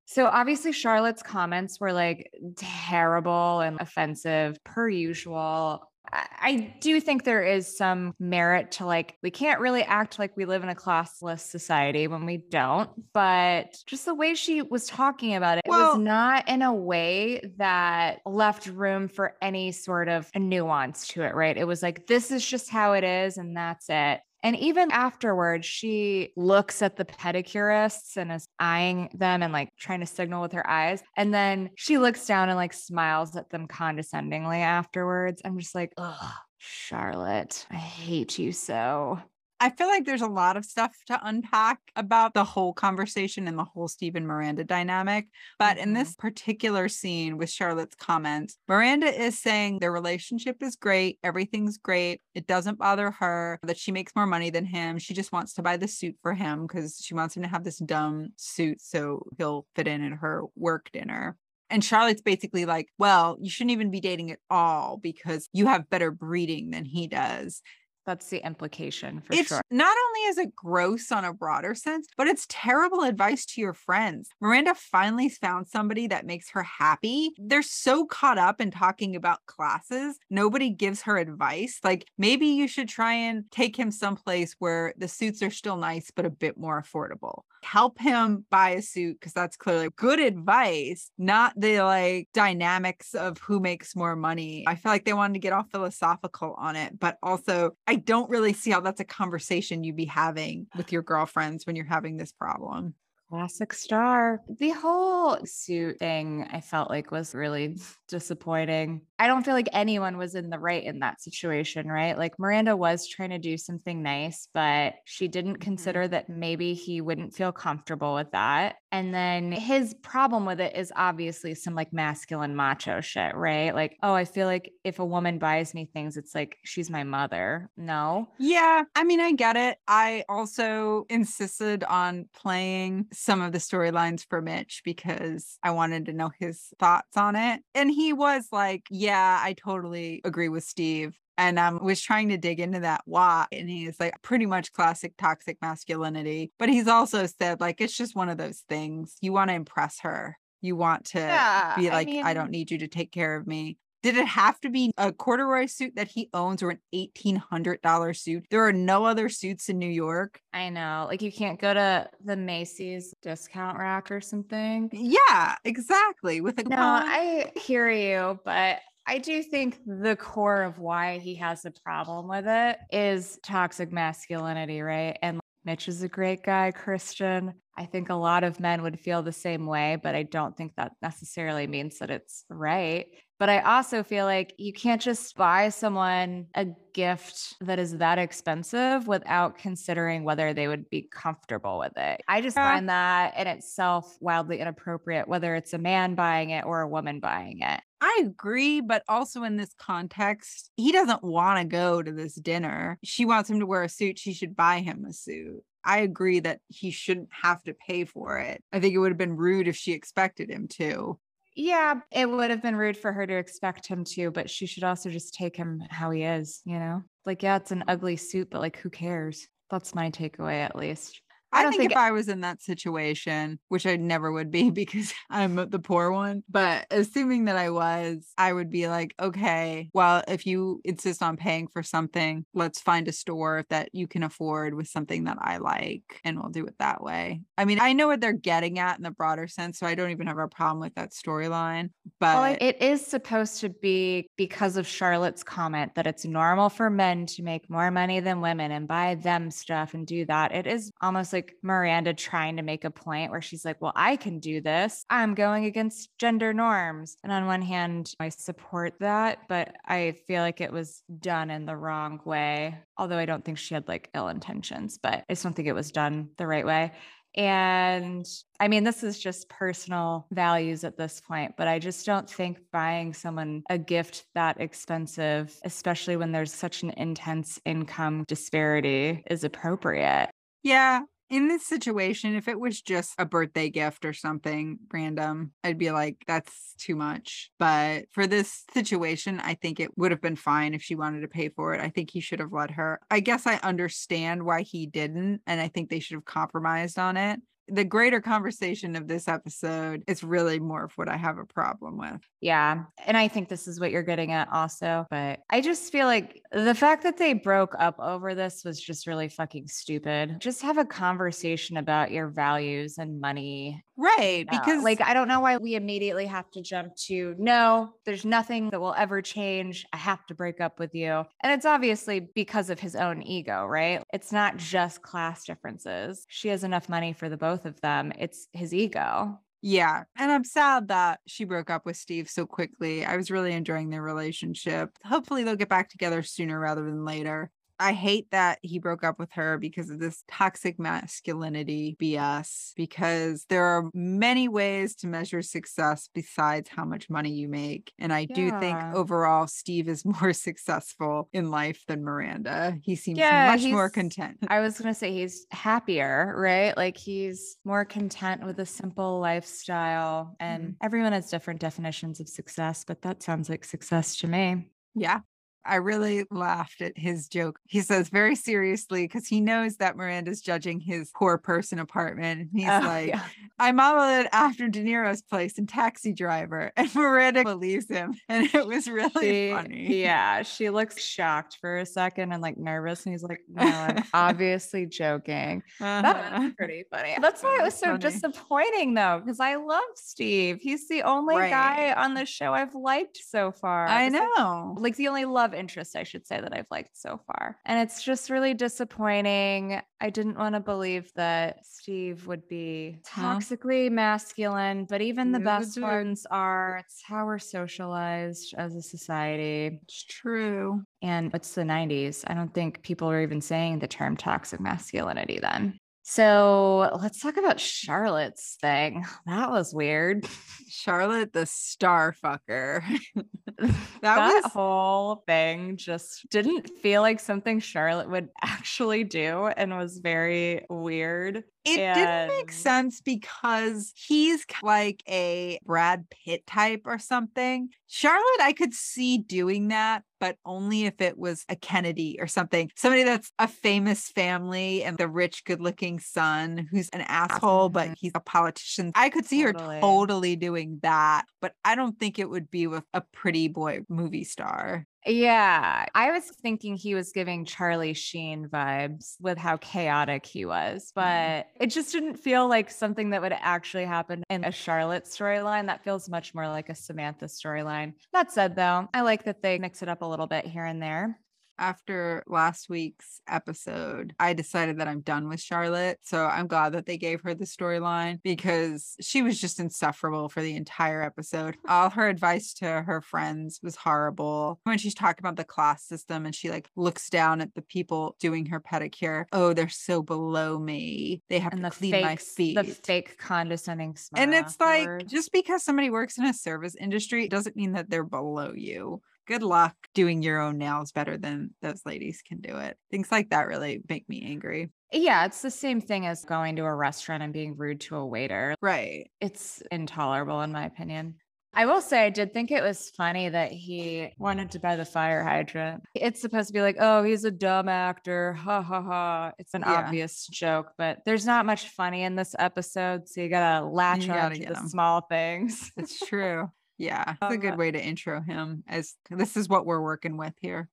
So 0.10 0.26
obviously 0.26 0.72
Charlotte's 0.72 1.22
comments 1.22 1.82
were 1.82 1.92
like 1.92 2.32
terrible 2.56 3.60
and 3.60 3.80
offensive 3.82 4.58
per 4.64 4.88
usual. 4.88 5.92
I 6.10 6.74
do 6.80 7.02
think 7.02 7.26
there 7.26 7.44
is 7.44 7.78
some 7.78 8.14
merit 8.18 8.72
to 8.72 8.86
like, 8.86 9.18
we 9.22 9.30
can't 9.30 9.60
really 9.60 9.84
act 9.84 10.18
like 10.18 10.38
we 10.38 10.46
live 10.46 10.64
in 10.64 10.70
a 10.70 10.76
classless 10.76 11.42
society 11.42 12.08
when 12.08 12.26
we 12.26 12.38
don't, 12.38 12.90
but 13.12 13.76
just 13.86 14.06
the 14.06 14.16
way 14.16 14.34
she 14.34 14.62
was 14.62 14.88
talking 14.88 15.36
about 15.36 15.58
it 15.58 15.66
Well- 15.68 15.96
was 15.96 16.00
not 16.02 16.48
in 16.48 16.62
a 16.62 16.74
way 16.74 17.42
that 17.58 18.22
left 18.26 18.68
room 18.68 19.10
for 19.10 19.36
any 19.42 19.74
sort 19.74 20.08
of 20.08 20.32
nuance 20.34 21.10
to 21.10 21.24
it, 21.24 21.36
right? 21.36 21.58
It 21.58 21.68
was 21.68 21.84
like, 21.84 22.08
this 22.08 22.32
is 22.32 22.46
just 22.46 22.70
how 22.70 22.94
it 22.94 23.04
is, 23.04 23.38
and 23.38 23.58
that's 23.58 23.90
it. 23.90 24.22
And 24.48 24.56
even 24.56 24.92
afterwards, 24.92 25.66
she 25.66 26.30
looks 26.38 26.82
at 26.82 26.96
the 26.96 27.04
pedicurists 27.04 28.16
and 28.16 28.32
is 28.32 28.48
eyeing 28.58 29.10
them 29.14 29.44
and 29.44 29.52
like 29.52 29.76
trying 29.78 30.00
to 30.00 30.06
signal 30.06 30.42
with 30.42 30.54
her 30.54 30.66
eyes. 30.66 31.04
And 31.18 31.34
then 31.34 31.72
she 31.76 31.98
looks 31.98 32.26
down 32.26 32.48
and 32.48 32.56
like 32.56 32.72
smiles 32.72 33.36
at 33.36 33.50
them 33.50 33.68
condescendingly 33.68 34.60
afterwards. 34.60 35.42
I'm 35.44 35.60
just 35.60 35.76
like, 35.76 35.92
ugh, 35.98 36.32
Charlotte, 36.60 37.66
I 37.70 37.76
hate 37.76 38.40
you 38.40 38.54
so. 38.54 39.20
I 39.60 39.72
feel 39.72 39.88
like 39.88 40.06
there's 40.06 40.22
a 40.22 40.28
lot 40.28 40.56
of 40.56 40.66
stuff 40.66 40.96
to 41.08 41.20
unpack 41.24 41.80
about 41.96 42.36
the 42.36 42.44
whole 42.44 42.74
conversation 42.74 43.48
and 43.48 43.58
the 43.58 43.64
whole 43.64 43.88
Stephen 43.88 44.28
Miranda 44.28 44.64
dynamic. 44.64 45.28
But 45.58 45.78
in 45.78 45.86
mm-hmm. 45.86 45.94
this 45.96 46.16
particular 46.16 46.88
scene 46.88 47.38
with 47.38 47.50
Charlotte's 47.50 47.96
comments, 47.96 48.58
Miranda 48.68 49.08
is 49.08 49.40
saying 49.40 49.80
their 49.80 49.92
relationship 49.92 50.62
is 50.62 50.76
great. 50.76 51.18
Everything's 51.24 51.78
great. 51.78 52.22
It 52.36 52.46
doesn't 52.46 52.78
bother 52.78 53.10
her 53.12 53.60
that 53.64 53.78
she 53.78 53.92
makes 53.92 54.16
more 54.16 54.28
money 54.28 54.52
than 54.52 54.66
him. 54.66 55.00
She 55.00 55.16
just 55.16 55.32
wants 55.32 55.54
to 55.54 55.64
buy 55.64 55.78
the 55.78 55.88
suit 55.88 56.18
for 56.22 56.36
him 56.36 56.68
because 56.68 57.02
she 57.04 57.16
wants 57.16 57.36
him 57.36 57.42
to 57.42 57.50
have 57.50 57.64
this 57.64 57.80
dumb 57.80 58.30
suit 58.36 58.80
so 58.80 59.26
he'll 59.40 59.66
fit 59.76 59.88
in 59.88 60.04
at 60.04 60.20
her 60.20 60.44
work 60.56 60.92
dinner. 60.94 61.36
And 61.70 61.84
Charlotte's 61.84 62.22
basically 62.22 62.66
like, 62.66 62.90
well, 62.98 63.38
you 63.42 63.50
shouldn't 63.50 63.72
even 63.72 63.92
be 63.92 64.00
dating 64.00 64.32
at 64.32 64.40
all 64.50 64.98
because 65.02 65.50
you 65.52 65.66
have 65.66 65.90
better 65.90 66.12
breeding 66.12 66.70
than 66.70 66.86
he 66.86 67.08
does. 67.08 67.62
That's 68.08 68.30
the 68.30 68.44
implication 68.46 69.20
for 69.20 69.34
it's 69.34 69.50
sure. 69.50 69.62
not 69.70 69.96
only 70.08 70.30
is 70.30 70.38
it 70.38 70.56
gross 70.56 71.12
on 71.12 71.26
a 71.26 71.34
broader 71.34 71.76
sense, 71.76 72.08
but 72.16 72.26
it's 72.26 72.46
terrible 72.48 73.02
advice 73.04 73.46
to 73.48 73.62
your 73.62 73.74
friends. 73.74 74.30
Miranda 74.40 74.74
finally 74.74 75.28
found 75.28 75.68
somebody 75.68 76.08
that 76.08 76.26
makes 76.26 76.50
her 76.52 76.64
happy. 76.64 77.32
They're 77.38 77.62
so 77.62 78.06
caught 78.06 78.38
up 78.38 78.62
in 78.62 78.72
talking 78.72 79.18
about 79.18 79.46
classes, 79.46 80.18
nobody 80.30 80.70
gives 80.70 81.02
her 81.02 81.18
advice. 81.18 81.82
Like 81.84 82.08
maybe 82.18 82.48
you 82.48 82.70
should 82.70 82.88
try 82.88 83.12
and 83.12 83.44
take 83.52 83.76
him 83.76 83.92
someplace 83.92 84.56
where 84.60 84.94
the 84.98 85.10
suits 85.10 85.44
are 85.44 85.52
still 85.52 85.76
nice, 85.76 86.10
but 86.10 86.26
a 86.26 86.30
bit 86.30 86.58
more 86.58 86.82
affordable 86.82 87.44
help 87.68 88.00
him 88.00 88.46
buy 88.50 88.72
a 88.72 88.82
suit 88.82 89.20
because 89.20 89.34
that's 89.34 89.58
clearly 89.58 89.90
good 89.96 90.20
advice, 90.20 91.12
not 91.18 91.54
the 91.58 91.82
like 91.82 92.30
dynamics 92.34 93.14
of 93.14 93.38
who 93.40 93.60
makes 93.60 93.96
more 93.96 94.16
money. 94.16 94.64
I 94.68 94.76
feel 94.76 94.92
like 94.92 95.06
they 95.06 95.14
wanted 95.14 95.34
to 95.34 95.40
get 95.40 95.54
all 95.54 95.66
philosophical 95.70 96.56
on 96.58 96.76
it, 96.76 96.98
but 96.98 97.18
also 97.22 97.72
I 97.86 97.97
don't 97.98 98.30
really 98.30 98.54
see 98.54 98.72
how 98.72 98.80
that's 98.80 99.00
a 99.00 99.06
conversation 99.06 99.84
you'd 99.84 99.96
be 99.96 100.06
having 100.06 100.68
with 100.76 100.92
your 100.92 101.02
girlfriends 101.02 101.66
when 101.66 101.76
you're 101.76 101.86
having 101.86 102.18
this 102.18 102.32
problem. 102.32 102.94
Classic 103.30 103.74
star. 103.74 104.40
The 104.60 104.70
whole 104.70 105.38
suit 105.44 106.00
thing 106.00 106.48
I 106.50 106.62
felt 106.62 106.90
like 106.90 107.12
was 107.12 107.36
really 107.36 107.76
disappointing. 108.08 109.02
I 109.20 109.28
don't 109.28 109.44
feel 109.44 109.54
like 109.54 109.68
anyone 109.74 110.18
was 110.18 110.34
in 110.36 110.50
the 110.50 110.60
right 110.60 110.84
in 110.84 111.00
that 111.00 111.22
situation, 111.22 111.88
right? 111.90 112.18
Like 112.18 112.40
Miranda 112.40 112.78
was 112.78 113.06
trying 113.06 113.32
to 113.32 113.38
do 113.40 113.58
something 113.58 114.02
nice, 114.02 114.48
but 114.54 114.94
she 115.04 115.28
didn't 115.28 115.58
Mhm. 115.58 115.62
consider 115.62 116.08
that 116.08 116.30
maybe 116.30 116.74
he 116.74 117.02
wouldn't 117.02 117.34
feel 117.34 117.52
comfortable 117.52 118.14
with 118.16 118.32
that. 118.32 118.76
And 118.94 119.14
then 119.14 119.52
his 119.52 119.94
problem 120.02 120.46
with 120.46 120.62
it 120.62 120.78
is 120.78 120.94
obviously 120.96 121.54
some 121.56 121.76
like 121.76 121.92
masculine 121.92 122.56
macho 122.56 123.02
shit, 123.02 123.36
right? 123.36 123.76
Like, 123.76 123.98
oh, 124.04 124.14
I 124.14 124.24
feel 124.24 124.48
like 124.48 124.72
if 124.86 125.00
a 125.00 125.06
woman 125.06 125.38
buys 125.40 125.74
me 125.74 125.90
things, 125.92 126.16
it's 126.16 126.34
like 126.34 126.56
she's 126.64 126.90
my 126.90 127.04
mother. 127.04 127.70
No. 127.76 128.30
Yeah, 128.40 128.84
I 128.96 129.04
mean, 129.04 129.20
I 129.20 129.34
get 129.34 129.58
it. 129.58 129.78
I 129.88 130.24
also 130.30 131.06
insisted 131.10 131.84
on 131.84 132.30
playing 132.34 133.08
some 133.18 133.42
of 133.42 133.52
the 133.52 133.58
storylines 133.58 134.26
for 134.28 134.42
Mitch 134.42 134.82
because 134.86 135.58
I 135.64 135.72
wanted 135.72 136.06
to 136.06 136.14
know 136.14 136.32
his 136.40 136.74
thoughts 136.80 137.18
on 137.18 137.36
it. 137.36 137.62
And 137.74 137.90
he 137.92 138.14
was 138.14 138.48
like, 138.52 138.84
Yeah, 138.90 139.40
I 139.42 139.54
totally 139.54 140.22
agree 140.24 140.50
with 140.50 140.64
Steve. 140.64 141.18
And 141.40 141.60
I 141.60 141.68
um, 141.68 141.84
was 141.84 142.02
trying 142.02 142.30
to 142.30 142.38
dig 142.38 142.60
into 142.60 142.80
that 142.80 143.02
why. 143.06 143.46
And 143.52 143.70
he's 143.70 144.00
like, 144.00 144.20
pretty 144.24 144.48
much 144.48 144.74
classic 144.74 145.16
toxic 145.18 145.58
masculinity. 145.62 146.52
But 146.58 146.70
he's 146.70 146.88
also 146.88 147.28
said, 147.28 147.60
like, 147.62 147.80
it's 147.80 147.96
just 147.96 148.16
one 148.16 148.30
of 148.30 148.38
those 148.40 148.64
things. 148.68 149.18
You 149.22 149.34
want 149.34 149.50
to 149.52 149.56
impress 149.56 150.00
her. 150.00 150.36
You 150.62 150.76
want 150.76 151.06
to 151.08 151.18
Yeah, 151.28 151.76
be 151.76 151.90
I 151.90 151.94
like, 151.94 152.18
I 152.24 152.34
don't 152.34 152.50
need 152.50 152.72
you 152.72 152.80
to 152.80 152.88
take 152.88 153.12
care 153.12 153.36
of 153.36 153.46
me. 153.46 153.78
Did 154.08 154.16
it 154.16 154.28
have 154.28 154.58
to 154.62 154.70
be 154.70 154.94
a 154.98 155.12
corduroy 155.12 155.66
suit 155.66 155.98
that 155.98 156.08
he 156.08 156.30
owns 156.34 156.64
or 156.64 156.70
an 156.70 156.80
$1,800 156.96 158.16
suit? 158.16 158.46
There 158.50 158.66
are 158.66 158.72
no 158.72 159.04
other 159.04 159.28
suits 159.28 159.68
in 159.68 159.80
New 159.80 159.90
York. 159.90 160.40
I 160.54 160.70
know. 160.70 161.08
Like 161.10 161.22
you 161.22 161.30
can't 161.30 161.60
go 161.60 161.74
to 161.74 162.10
the 162.24 162.38
Macy's 162.38 163.14
discount 163.22 163.78
rack 163.78 164.10
or 164.10 164.22
something. 164.22 164.90
Yeah, 164.94 165.56
exactly. 165.66 166.40
With 166.40 166.58
a 166.58 166.64
No, 166.64 166.78
con- 166.78 167.04
I 167.06 167.52
hear 167.58 167.90
you, 167.90 168.40
but 168.46 168.80
I 169.06 169.18
do 169.18 169.44
think 169.44 169.78
the 169.86 170.16
core 170.16 170.64
of 170.64 170.80
why 170.80 171.18
he 171.18 171.36
has 171.36 171.66
a 171.66 171.72
problem 171.72 172.30
with 172.30 172.48
it 172.48 172.78
is 172.90 173.38
toxic 173.44 173.92
masculinity, 173.92 174.80
right? 174.80 175.18
And 175.22 175.42
Mitch 175.66 175.90
is 175.90 176.02
a 176.02 176.08
great 176.08 176.44
guy, 176.44 176.72
Kristin. 176.72 177.56
I 177.78 177.86
think 177.86 178.10
a 178.10 178.16
lot 178.16 178.46
of 178.46 178.62
men 178.62 178.84
would 178.84 179.02
feel 179.02 179.22
the 179.22 179.34
same 179.34 179.66
way, 179.66 179.98
but 180.02 180.16
I 180.16 180.24
don't 180.24 180.56
think 180.56 180.76
that 180.78 180.94
necessarily 181.02 181.68
means 181.68 182.00
that 182.00 182.10
it's 182.10 182.46
right. 182.50 183.08
But 183.40 183.50
I 183.50 183.60
also 183.60 184.02
feel 184.02 184.26
like 184.26 184.54
you 184.58 184.74
can't 184.74 185.02
just 185.02 185.36
buy 185.36 185.70
someone 185.70 186.48
a 186.56 186.68
gift 186.94 187.56
that 187.62 187.78
is 187.78 187.98
that 187.98 188.18
expensive 188.18 189.08
without 189.08 189.60
considering 189.60 190.24
whether 190.24 190.54
they 190.54 190.68
would 190.68 190.90
be 190.90 191.04
comfortable 191.04 191.78
with 191.78 191.96
it. 191.98 192.22
I 192.28 192.42
just 192.42 192.58
Yeah. 192.58 192.74
find 192.74 192.90
that 192.90 193.38
in 193.38 193.46
itself 193.46 194.18
wildly 194.20 194.60
inappropriate, 194.60 195.28
whether 195.28 195.54
it's 195.54 195.74
a 195.74 195.78
man 195.78 196.16
buying 196.16 196.50
it 196.50 196.66
or 196.66 196.82
a 196.82 196.88
woman 196.88 197.20
buying 197.20 197.60
it. 197.62 197.82
I 198.02 198.22
agree, 198.26 198.82
but 198.82 199.04
also 199.08 199.44
in 199.44 199.58
this 199.58 199.74
context, 199.78 200.72
he 200.76 200.92
doesn't 200.92 201.24
want 201.24 201.60
to 201.60 201.66
go 201.66 202.02
to 202.02 202.12
this 202.12 202.36
dinner. 202.36 202.98
She 203.04 203.26
wants 203.26 203.50
him 203.50 203.60
to 203.60 203.66
wear 203.68 203.84
a 203.84 203.90
suit. 203.90 204.18
She 204.18 204.34
should 204.34 204.56
buy 204.56 204.80
him 204.80 205.06
a 205.06 205.14
suit. 205.14 205.64
I 205.84 206.00
agree 206.00 206.40
that 206.42 206.60
he 206.68 206.92
shouldn't 206.92 207.30
have 207.32 207.64
to 207.64 207.74
pay 207.74 208.04
for 208.06 208.40
it. 208.40 208.64
I 208.74 208.80
think 208.80 208.94
it 208.94 208.98
would 208.98 209.12
have 209.12 209.18
been 209.18 209.38
rude 209.38 209.68
if 209.68 209.76
she 209.76 209.94
expected 209.94 210.50
him 210.50 210.68
to. 210.70 211.20
Yeah, 211.60 212.02
it 212.12 212.30
would 212.30 212.52
have 212.52 212.62
been 212.62 212.76
rude 212.76 212.98
for 212.98 213.12
her 213.12 213.26
to 213.26 213.36
expect 213.36 213.88
him 213.88 214.04
to, 214.04 214.30
but 214.30 214.48
she 214.48 214.68
should 214.68 214.84
also 214.84 215.10
just 215.10 215.34
take 215.34 215.56
him 215.56 215.82
how 215.90 216.12
he 216.12 216.22
is, 216.22 216.62
you 216.66 216.78
know? 216.78 217.02
Like, 217.26 217.42
yeah, 217.42 217.56
it's 217.56 217.72
an 217.72 217.84
ugly 217.88 218.16
suit, 218.16 218.50
but 218.52 218.62
like, 218.62 218.78
who 218.78 218.92
cares? 218.92 219.48
That's 219.72 219.96
my 219.96 220.12
takeaway, 220.12 220.64
at 220.64 220.76
least. 220.76 221.20
I 221.52 221.64
think, 221.64 221.78
think- 221.78 221.92
if 221.92 221.98
I 221.98 222.12
was 222.12 222.28
in 222.28 222.42
that 222.42 222.62
situation, 222.62 223.60
which 223.70 223.86
I 223.86 223.96
never 223.96 224.32
would 224.32 224.52
be 224.52 224.70
because 224.78 225.14
I'm 225.30 225.56
the 225.56 225.80
poor 225.80 226.12
one, 226.12 226.44
but 226.50 226.86
assuming 226.92 227.46
that 227.46 227.56
I 227.56 227.70
was, 227.70 228.28
I 228.38 228.52
would 228.54 228.70
be 228.70 228.88
like, 228.88 229.14
okay, 229.20 229.90
well, 229.94 230.24
if 230.28 230.46
you 230.46 230.82
insist 230.84 231.24
on 231.24 231.38
paying 231.38 231.68
for 231.68 231.84
something, 231.84 232.46
let's 232.54 232.80
find 232.80 233.08
a 233.08 233.12
store 233.12 233.66
that 233.70 233.90
you 233.94 234.08
can 234.08 234.24
afford 234.24 234.74
with 234.74 234.88
something 234.88 235.26
that 235.26 235.38
I 235.42 235.58
like 235.58 236.20
and 236.24 236.40
we'll 236.40 236.50
do 236.50 236.66
it 236.66 236.76
that 236.80 237.02
way. 237.04 237.42
I 237.58 237.66
mean, 237.66 237.80
I 237.80 237.94
know 237.94 238.08
what 238.08 238.22
they're 238.22 238.34
getting 238.34 238.80
at 238.80 238.98
in 238.98 239.04
the 239.04 239.12
broader 239.12 239.48
sense, 239.48 239.80
so 239.80 239.88
I 239.88 239.96
don't 239.96 240.12
even 240.12 240.28
have 240.28 240.38
a 240.38 240.48
problem 240.48 240.80
with 240.80 240.96
that 240.96 241.12
storyline. 241.12 241.90
But 242.20 242.36
Well, 242.36 242.58
it 242.60 242.82
is 242.82 243.06
supposed 243.06 243.62
to 243.62 243.70
be 243.70 244.28
because 244.38 244.78
of 244.78 244.88
Charlotte's 244.88 245.44
comment 245.44 245.96
that 245.96 246.08
it's 246.08 246.26
normal 246.26 246.70
for 246.70 246.90
men 246.90 247.26
to 247.28 247.44
make 247.44 247.70
more 247.70 247.92
money 247.92 248.20
than 248.20 248.42
women 248.42 248.72
and 248.72 248.88
buy 248.88 249.16
them 249.16 249.52
stuff 249.52 249.94
and 249.94 250.06
do 250.06 250.26
that. 250.26 250.52
It 250.52 250.68
is 250.68 250.92
almost 251.02 251.34
like 251.34 251.37
Miranda 251.62 252.14
trying 252.14 252.58
to 252.58 252.64
make 252.64 252.84
a 252.84 252.92
point 252.92 253.32
where 253.32 253.42
she's 253.42 253.66
like, 253.66 253.82
Well, 253.82 253.94
I 253.96 254.16
can 254.16 254.40
do 254.40 254.62
this. 254.62 255.06
I'm 255.10 255.34
going 255.34 255.66
against 255.66 256.10
gender 256.18 256.54
norms. 256.54 257.18
And 257.24 257.32
on 257.32 257.46
one 257.46 257.62
hand, 257.62 258.14
I 258.20 258.30
support 258.30 258.96
that, 259.00 259.40
but 259.48 259.76
I 259.86 260.16
feel 260.28 260.42
like 260.42 260.62
it 260.62 260.72
was 260.72 261.04
done 261.20 261.50
in 261.50 261.66
the 261.66 261.76
wrong 261.76 262.20
way. 262.26 262.78
Although 262.98 263.18
I 263.18 263.26
don't 263.26 263.44
think 263.44 263.58
she 263.58 263.74
had 263.74 263.88
like 263.88 264.10
ill 264.14 264.28
intentions, 264.28 265.00
but 265.02 265.14
I 265.14 265.34
just 265.34 265.44
don't 265.44 265.54
think 265.54 265.68
it 265.68 265.74
was 265.74 265.92
done 265.92 266.30
the 266.38 266.48
right 266.48 266.66
way. 266.66 266.94
And 267.38 268.28
I 268.60 268.68
mean, 268.68 268.84
this 268.84 269.04
is 269.04 269.20
just 269.20 269.48
personal 269.48 270.26
values 270.32 270.84
at 270.84 270.98
this 270.98 271.22
point, 271.22 271.54
but 271.56 271.68
I 271.68 271.78
just 271.78 272.04
don't 272.04 272.28
think 272.28 272.58
buying 272.72 273.14
someone 273.14 273.62
a 273.70 273.78
gift 273.78 274.26
that 274.34 274.60
expensive, 274.60 275.56
especially 275.64 276.18
when 276.18 276.32
there's 276.32 276.52
such 276.52 276.82
an 276.82 276.90
intense 276.98 277.60
income 277.64 278.26
disparity, 278.28 279.24
is 279.30 279.44
appropriate. 279.44 280.32
yeah, 280.64 281.02
in 281.30 281.48
this 281.48 281.66
situation, 281.66 282.36
if 282.36 282.48
it 282.48 282.60
was 282.60 282.82
just 282.82 283.14
a 283.18 283.26
birthday 283.26 283.70
gift 283.70 284.06
or 284.06 284.14
something 284.14 284.80
random, 284.94 285.52
I'd 285.64 285.78
be 285.78 285.92
like, 285.92 286.24
that's 286.26 286.74
too 286.78 286.96
much. 286.96 287.52
But 287.60 288.06
for 288.12 288.28
this 288.28 288.64
situation, 288.74 289.40
I 289.42 289.56
think 289.56 289.80
it 289.80 289.98
would 289.98 290.12
have 290.12 290.22
been 290.22 290.36
fine 290.36 290.74
if 290.74 290.82
she 290.82 290.96
wanted 290.96 291.22
to 291.22 291.28
pay 291.28 291.50
for 291.50 291.74
it. 291.74 291.82
I 291.82 291.90
think 291.90 292.12
he 292.12 292.22
should 292.22 292.40
have 292.40 292.54
let 292.54 292.72
her. 292.72 293.02
I 293.12 293.20
guess 293.20 293.46
I 293.46 293.56
understand 293.58 294.44
why 294.44 294.62
he 294.62 294.86
didn't. 294.86 295.42
And 295.46 295.60
I 295.60 295.68
think 295.68 295.90
they 295.90 296.00
should 296.00 296.16
have 296.16 296.26
compromised 296.26 296.98
on 296.98 297.18
it. 297.18 297.40
The 297.70 297.84
greater 297.84 298.22
conversation 298.22 298.96
of 298.96 299.08
this 299.08 299.28
episode 299.28 300.04
is 300.08 300.24
really 300.24 300.60
more 300.60 300.86
of 300.86 300.94
what 300.94 301.10
I 301.10 301.18
have 301.18 301.38
a 301.38 301.46
problem 301.46 301.98
with. 301.98 302.22
Yeah. 302.42 302.84
And 303.06 303.18
I 303.18 303.28
think 303.28 303.50
this 303.50 303.68
is 303.68 303.80
what 303.80 303.92
you're 303.92 304.04
getting 304.04 304.32
at 304.32 304.48
also. 304.52 305.06
But 305.10 305.40
I 305.50 305.62
just 305.62 305.92
feel 305.92 306.08
like 306.08 306.42
the 306.52 306.76
fact 306.76 307.04
that 307.04 307.18
they 307.18 307.34
broke 307.34 307.76
up 307.78 308.00
over 308.00 308.36
this 308.36 308.64
was 308.64 308.80
just 308.80 309.08
really 309.08 309.30
fucking 309.30 309.68
stupid. 309.68 310.38
Just 310.40 310.62
have 310.62 310.78
a 310.78 310.86
conversation 310.86 311.78
about 311.78 312.12
your 312.12 312.28
values 312.28 312.98
and 312.98 313.20
money 313.20 313.84
Right. 313.98 314.46
Yeah, 314.52 314.60
Because, 314.60 314.84
like 314.84 315.02
I 315.02 315.14
don't 315.14 315.28
know 315.28 315.40
why 315.40 315.58
we 315.58 315.76
immediately 315.76 316.28
have 316.28 316.50
to 316.52 316.62
jump 316.62 316.96
to 317.08 317.36
no, 317.40 317.94
there's 318.06 318.26
nothing 318.26 318.70
that 318.70 318.80
will 318.80 318.94
ever 318.94 319.22
change. 319.22 319.86
I 319.92 319.98
have 319.98 320.26
to 320.28 320.36
break 320.36 320.62
up 320.62 320.80
with 320.80 320.94
you. 320.94 321.26
And 321.42 321.52
it's 321.52 321.66
obviously 321.66 322.20
because 322.20 322.70
of 322.70 322.80
his 322.80 322.96
own 322.96 323.24
ego, 323.24 323.66
right? 323.66 324.04
It's 324.14 324.32
not 324.32 324.58
just 324.58 325.02
class 325.02 325.46
differences. 325.46 326.26
She 326.30 326.50
has 326.50 326.64
enough 326.64 326.90
money 326.90 327.14
for 327.14 327.28
the 327.28 327.38
both 327.38 327.66
of 327.66 327.82
them. 327.82 328.14
It's 328.18 328.48
his 328.54 328.74
ego. 328.74 329.40
Yeah. 329.62 330.04
And 330.16 330.32
I'm 330.32 330.44
sad 330.44 330.90
that 330.90 331.20
she 331.28 331.44
broke 331.44 331.70
up 331.72 331.86
with 331.86 331.98
Steve 331.98 332.30
so 332.30 332.46
quickly. 332.46 333.04
I 333.04 333.18
was 333.18 333.32
really 333.32 333.54
enjoying 333.54 333.90
their 333.90 334.04
relationship. 334.04 334.92
Hopefully, 335.04 335.44
they'll 335.44 335.56
get 335.56 335.70
back 335.70 335.90
together 335.90 336.22
sooner 336.22 336.60
rather 336.60 336.84
than 336.84 337.04
later. 337.04 337.50
I 337.80 337.94
hate 337.94 338.32
that 338.32 338.60
he 338.62 338.80
broke 338.80 339.04
up 339.04 339.20
with 339.20 339.32
her 339.34 339.58
because 339.58 339.90
of 339.90 340.00
this 340.00 340.24
toxic 340.28 340.80
masculinity 340.80 341.96
BS, 342.00 342.74
because 342.76 343.46
there 343.50 343.66
are 343.66 343.90
many 343.94 344.48
ways 344.48 344.96
to 344.98 345.08
measure 345.08 345.42
success 345.42 346.10
besides 346.14 346.70
how 346.70 346.86
much 346.86 347.10
money 347.10 347.32
you 347.32 347.48
make. 347.48 347.94
And 348.00 348.12
I 348.12 348.26
do 348.26 348.52
think 348.52 348.82
overall, 348.92 349.48
Steve 349.48 349.88
is 349.88 350.04
more 350.22 350.34
successful 350.34 351.30
in 351.34 351.52
life 351.52 351.84
than 351.88 352.04
Miranda. 352.04 352.78
He 352.84 352.96
seems 352.96 353.20
Yeah, 353.20 353.46
much 353.46 353.72
more 353.72 353.90
content. 353.90 354.38
I 354.50 354.60
was 354.60 354.80
going 354.80 354.94
to 354.94 354.98
say 354.98 355.12
he's 355.14 355.46
happier, 355.52 356.34
right? 356.36 356.76
Like 356.76 356.98
he's 356.98 357.58
more 357.66 357.86
content 357.86 358.44
with 358.46 358.60
a 358.60 358.66
simple 358.66 359.20
lifestyle. 359.20 360.36
And 360.40 360.62
Mhm. 360.62 360.76
everyone 360.82 361.12
has 361.14 361.30
different 361.30 361.60
definitions 361.60 362.20
of 362.20 362.28
success, 362.30 362.84
but 362.86 363.02
that 363.02 363.22
sounds 363.24 363.50
like 363.50 363.66
success 363.66 364.16
to 364.18 364.28
me. 364.28 364.70
Yeah. 364.96 365.22
I 365.68 365.76
really 365.76 366.26
laughed 366.32 366.82
at 366.82 366.98
his 366.98 367.28
joke. 367.28 367.60
He 367.66 367.82
says 367.82 368.10
very 368.10 368.36
seriously 368.36 369.04
because 369.04 369.28
he 369.28 369.42
knows 369.42 369.78
that 369.78 369.96
Miranda's 369.98 370.42
judging 370.42 370.80
his 370.80 371.12
poor 371.16 371.38
person 371.38 371.80
apartment. 371.80 372.42
And 372.42 372.50
he's 372.54 372.70
Oh, 372.70 372.80
like, 372.86 373.10
yeah. 373.10 373.24
I 373.60 373.72
modeled 373.72 374.26
it 374.26 374.30
after 374.32 374.68
De 374.68 374.84
Niro's 374.84 375.22
place 375.22 375.58
in 375.58 375.68
Taxi 375.68 376.14
Driver. 376.14 376.72
And 376.78 376.94
Miranda 376.96 377.44
believes 377.44 377.90
him. 377.90 378.16
And 378.30 378.48
it 378.54 378.66
was 378.68 378.88
really 378.88 379.10
She- 379.50 379.52
funny. 379.52 380.02
Yeah, 380.02 380.44
she 380.44 380.70
looks 380.70 381.02
shocked 381.04 381.58
for 381.60 381.78
a 381.80 381.86
second 381.86 382.32
and 382.32 382.42
like 382.42 382.58
nervous. 382.58 383.06
And 383.06 383.14
he's 383.14 383.24
like, 383.24 383.42
No, 383.50 383.64
I'm 383.64 384.04
obviously 384.14 384.86
joking. 384.86 385.64
Uh-huh. 385.82 386.40
was 386.44 386.54
pretty 386.58 386.84
funny. 386.92 387.16
That's 387.20 387.42
why 387.44 387.60
it 387.60 387.64
was 387.64 387.74
so 387.76 387.88
Funny. 387.88 388.00
disappointing 388.00 388.94
though, 388.94 389.22
because 389.24 389.40
I 389.40 389.56
love 389.56 389.84
Steve. 389.96 390.60
He's 390.62 390.88
the 390.88 391.04
only 391.04 391.36
guy 391.36 391.94
on 391.94 392.14
the 392.14 392.26
show 392.26 392.54
I've 392.54 392.76
liked 392.76 393.18
so 393.18 393.52
far. 393.52 393.88
I 393.88 394.10
know. 394.10 394.76
like 394.80 394.96
the 394.96 395.08
only 395.08 395.26
love 395.26 395.54
interest 395.58 395.96
I 395.96 396.04
should 396.04 396.28
say 396.28 396.40
that 396.40 396.54
I've 396.54 396.68
liked 396.72 396.98
so 396.98 397.20
far. 397.28 397.58
And 397.66 397.80
it's 397.80 398.04
just 398.04 398.30
really 398.30 398.54
disappointing. 398.54 399.82
I 400.00 400.10
didn't 400.10 400.38
want 400.38 400.56
to 400.56 400.60
believe 400.60 401.12
that 401.16 401.66
Steve 401.66 402.28
would 402.28 402.48
be 402.48 403.00
toxically 403.06 403.92
masculine, 403.92 404.86
but 404.86 405.02
even 405.02 405.32
the 405.32 405.40
best 405.40 405.82
ones 405.82 406.26
are. 406.30 406.78
It's 406.86 407.02
how 407.06 407.26
we're 407.26 407.40
socialized 407.40 408.54
as 408.58 408.76
a 408.76 408.82
society. 408.82 409.80
It's 409.84 410.04
true. 410.06 410.84
And 411.02 411.34
it's 411.34 411.56
the 411.56 411.64
90s. 411.64 412.24
I 412.28 412.34
don't 412.34 412.54
think 412.54 412.84
people 412.84 413.10
are 413.10 413.22
even 413.22 413.42
saying 413.42 413.80
the 413.80 413.88
term 413.88 414.18
toxic 414.18 414.60
masculinity 414.60 415.40
then. 415.40 415.80
So 416.10 416.90
let's 417.02 417.20
talk 417.20 417.36
about 417.36 417.60
Charlotte's 417.60 418.58
thing. 418.62 419.06
That 419.26 419.52
was 419.52 419.74
weird. 419.74 420.26
Charlotte, 420.70 421.34
the 421.34 421.46
star 421.46 422.16
fucker. 422.24 422.82
that, 423.60 423.76
That 424.02 424.42
was- 424.44 424.52
whole 424.54 425.24
thing 425.28 425.76
just 425.76 426.30
didn't 426.30 426.70
feel 426.82 427.02
like 427.02 427.20
something 427.20 427.60
Charlotte 427.60 428.10
would 428.10 428.30
actually 428.42 429.04
do 429.04 429.48
and 429.48 429.76
was 429.76 429.98
very 429.98 430.66
weird. 430.70 431.44
It 431.68 431.94
didn't 431.94 432.10
make 432.40 432.52
sense 432.52 433.02
because 433.02 433.92
he's 433.96 434.46
like 434.62 435.04
a 435.08 435.60
Brad 435.66 436.06
Pitt 436.10 436.46
type 436.48 436.82
or 436.86 437.00
something. 437.00 437.70
Charlotte, 437.88 438.42
I 438.42 438.54
could 438.54 438.74
see 438.74 439.18
doing 439.18 439.70
that, 439.70 440.04
but 440.20 440.38
only 440.46 440.86
if 440.86 441.00
it 441.02 441.18
was 441.18 441.46
a 441.50 441.56
Kennedy 441.56 442.18
or 442.20 442.28
something. 442.28 442.70
Somebody 442.76 443.04
that's 443.04 443.32
a 443.40 443.48
famous 443.48 444.10
family 444.10 444.84
and 444.84 444.98
the 444.98 445.08
rich, 445.08 445.44
good 445.46 445.62
looking 445.62 446.00
son 446.00 446.68
who's 446.72 446.90
an 446.90 447.02
asshole, 447.02 447.70
but 447.70 447.90
Mhm. 447.90 447.96
he's 447.98 448.12
a 448.16 448.20
politician. 448.20 448.92
I 448.96 449.10
could 449.10 449.26
see 449.26 449.42
Totally. 449.42 449.76
her 449.76 449.82
totally 449.82 450.36
doing 450.36 450.80
that, 450.84 451.26
but 451.42 451.54
I 451.64 451.76
don't 451.76 452.00
think 452.00 452.20
it 452.20 452.30
would 452.30 452.50
be 452.50 452.68
with 452.68 452.84
a 452.94 453.02
pretty 453.02 453.48
boy 453.48 453.82
movie 453.90 454.24
star. 454.24 454.86
Yeah, 455.08 455.86
I 455.96 456.12
was 456.12 456.26
thinking 456.26 456.76
he 456.76 456.94
was 456.94 457.14
giving 457.14 457.46
Charlie 457.46 457.94
Sheen 457.94 458.50
vibes 458.50 459.16
with 459.22 459.38
how 459.38 459.56
chaotic 459.58 460.26
he 460.26 460.46
was, 460.46 460.92
mm. 460.92 460.96
but 460.96 461.48
it 461.62 461.68
just 461.68 461.94
didn't 461.94 462.16
feel 462.16 462.50
like 462.50 462.70
something 462.70 463.12
that 463.12 463.22
would 463.22 463.34
actually 463.34 463.86
happen 463.86 464.24
in 464.30 464.44
a 464.44 464.52
Charlotte 464.52 465.06
storyline. 465.06 465.68
That 465.68 465.84
feels 465.84 466.10
much 466.10 466.36
more 466.36 466.48
like 466.48 466.68
a 466.68 466.76
Samantha 466.76 467.26
storyline. 467.26 467.94
That 468.12 468.34
said, 468.34 468.56
though, 468.56 468.90
I 468.94 469.02
like 469.02 469.24
that 469.24 469.42
they 469.42 469.58
mix 469.60 469.82
it 469.82 469.88
up 469.88 470.02
a 470.02 470.06
little 470.06 470.28
bit 470.28 470.46
here 470.46 470.66
and 470.66 470.82
there. 470.82 471.18
After 471.58 472.24
last 472.28 472.70
week's 472.70 473.22
episode, 473.28 474.14
I 474.20 474.34
decided 474.34 474.80
that 474.80 474.88
I'm 474.88 475.02
done 475.02 475.28
with 475.28 475.42
Charlotte. 475.42 476.00
So 476.04 476.26
I'm 476.26 476.48
glad 476.48 476.74
that 476.74 476.86
they 476.86 476.98
gave 476.98 477.22
her 477.22 477.34
the 477.34 477.46
storyline 477.46 478.22
because 478.24 478.96
she 479.02 479.22
was 479.22 479.40
just 479.40 479.60
insufferable 479.60 480.30
for 480.30 480.42
the 480.42 480.56
entire 480.56 481.02
episode. 481.02 481.58
All 481.68 481.90
her 481.90 482.08
advice 482.08 482.54
to 482.56 482.66
her 482.84 483.02
friends 483.02 483.60
was 483.64 483.76
horrible. 483.76 484.60
When 484.64 484.78
she's 484.78 484.96
talking 484.96 485.24
about 485.26 485.36
the 485.36 485.44
class 485.44 485.84
system 485.84 486.26
and 486.26 486.36
she 486.36 486.50
like 486.50 486.70
looks 486.76 487.10
down 487.10 487.42
at 487.42 487.54
the 487.56 487.62
people 487.62 488.16
doing 488.20 488.46
her 488.48 488.60
pedicure, 488.60 489.26
oh, 489.32 489.54
they're 489.54 489.70
so 489.70 490.02
below 490.02 490.60
me. 490.60 491.22
They 491.30 491.40
have 491.40 491.54
And 491.54 491.64
to 491.64 491.70
the 491.70 491.76
clean 491.76 492.02
my 492.04 492.16
feet. 492.16 492.56
the 492.56 492.64
fake 492.64 493.18
condescending 493.18 493.96
smile. 493.96 494.24
And 494.24 494.34
it's 494.34 494.60
like 494.60 495.08
just 495.08 495.32
because 495.32 495.64
somebody 495.64 495.90
works 495.90 496.18
in 496.18 496.26
a 496.26 496.34
service 496.34 496.76
industry 496.76 497.28
doesn't 497.28 497.56
mean 497.56 497.74
that 497.74 497.90
they're 497.90 498.04
below 498.04 498.54
you. 498.56 499.02
Good 499.28 499.44
luck 499.44 499.76
doing 499.94 500.24
your 500.24 500.40
own 500.40 500.58
nails 500.58 500.92
better 500.92 501.18
than 501.18 501.52
those 501.62 501.82
ladies 501.86 502.22
can 502.28 502.40
do 502.40 502.58
it. 502.58 502.78
Things 502.92 503.12
like 503.12 503.30
that 503.32 503.48
really 503.48 503.82
make 503.90 504.08
me 504.08 504.24
angry. 504.26 504.70
yeah, 504.92 505.26
it's 505.26 505.42
the 505.42 505.52
same 505.52 505.82
thing 505.82 506.06
as 506.06 506.24
going 506.24 506.56
to 506.56 506.64
a 506.64 506.74
restaurant 506.74 507.22
and 507.24 507.34
being 507.34 507.56
rude 507.58 507.82
to 507.82 507.98
a 507.98 508.06
waiter. 508.06 508.56
Right. 508.62 509.12
It's 509.20 509.62
intolerable, 509.72 510.42
in 510.42 510.52
my 510.54 510.66
opinion. 510.66 511.16
I 511.54 511.66
will 511.66 511.82
say, 511.82 512.06
I 512.06 512.10
did 512.12 512.34
think 512.34 512.52
it 512.52 512.62
was 512.62 512.92
funny 512.96 513.30
that 513.30 513.52
he 513.52 514.14
wanted 514.20 514.52
to 514.52 514.60
buy 514.60 514.76
the 514.76 514.86
fire 514.86 515.24
hydrant. 515.24 515.82
It's 515.96 516.22
supposed 516.22 516.48
to 516.50 516.54
be 516.54 516.62
like, 516.62 516.76
oh, 516.80 517.02
he's 517.04 517.24
a 517.24 517.32
dumb 517.32 517.68
actor. 517.68 518.34
Ha 518.34 518.62
ha 518.62 518.82
ha. 518.82 519.32
It's 519.40 519.56
an 519.56 519.64
Yeah. 519.66 519.74
obvious 519.74 520.28
joke, 520.28 520.74
but 520.78 521.00
there's 521.06 521.26
not 521.26 521.48
much 521.48 521.70
funny 521.70 522.04
in 522.04 522.16
this 522.16 522.36
episode. 522.38 523.10
So 523.10 523.22
you 523.22 523.30
got 523.30 523.60
to 523.60 523.66
latch 523.66 524.06
You 524.06 524.12
on 524.14 524.18
gotta 524.34 524.36
to 524.46 524.54
the 524.54 524.68
small 524.70 525.02
things. 525.02 525.72
It's 525.78 525.98
true. 526.00 526.52
Yeah. 526.78 527.16
It's 527.22 527.36
a 527.36 527.38
Um, 527.38 527.40
good 527.40 527.56
way 527.58 527.72
to 527.72 527.84
intro 527.84 528.22
him 528.22 528.64
as 528.68 528.96
this 529.10 529.36
is 529.38 529.50
what 529.50 529.66
we're 529.66 529.82
working 529.82 530.18
with 530.18 530.34
here. 530.42 530.70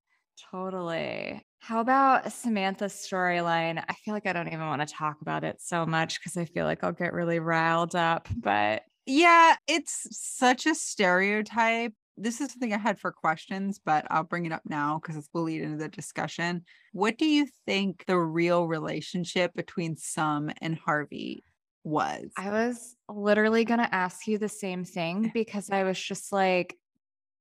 Totally. 0.51 1.45
How 1.59 1.79
about 1.79 2.31
Samantha's 2.31 2.93
storyline? 2.93 3.83
I 3.87 3.93
feel 3.93 4.13
like 4.13 4.27
I 4.27 4.33
don't 4.33 4.47
even 4.47 4.59
want 4.59 4.87
to 4.87 4.93
talk 4.93 5.21
about 5.21 5.43
it 5.43 5.61
so 5.61 5.85
much 5.85 6.19
because 6.19 6.37
I 6.37 6.45
feel 6.45 6.65
like 6.65 6.83
I'll 6.83 6.91
get 6.91 7.13
really 7.13 7.39
riled 7.39 7.95
up. 7.95 8.27
But 8.35 8.83
Yeah, 9.05 9.55
it's 9.67 10.07
such 10.17 10.65
a 10.65 10.75
stereotype. 10.75 11.93
This 12.17 12.39
is 12.41 12.51
something 12.51 12.73
I 12.73 12.77
had 12.77 12.99
for 12.99 13.11
questions, 13.11 13.79
but 13.83 14.05
I'll 14.09 14.23
bring 14.23 14.45
it 14.45 14.51
up 14.51 14.63
now 14.65 14.99
because 14.99 15.17
it 15.17 15.25
will 15.33 15.43
lead 15.43 15.61
into 15.61 15.77
the 15.77 15.89
discussion. 15.89 16.63
What 16.91 17.17
do 17.17 17.25
you 17.25 17.47
think 17.65 18.05
the 18.05 18.17
real 18.17 18.67
relationship 18.67 19.53
between 19.53 19.97
Sum 19.97 20.49
and 20.61 20.77
Harvey 20.77 21.43
was? 21.85 22.31
I 22.35 22.49
was 22.49 22.95
literally 23.07 23.63
going 23.63 23.79
to 23.79 23.95
ask 23.95 24.27
you 24.27 24.37
the 24.37 24.49
same 24.49 24.83
thing 24.83 25.31
because 25.33 25.69
I 25.69 25.83
was 25.83 25.99
just 25.99 26.31
like, 26.31 26.75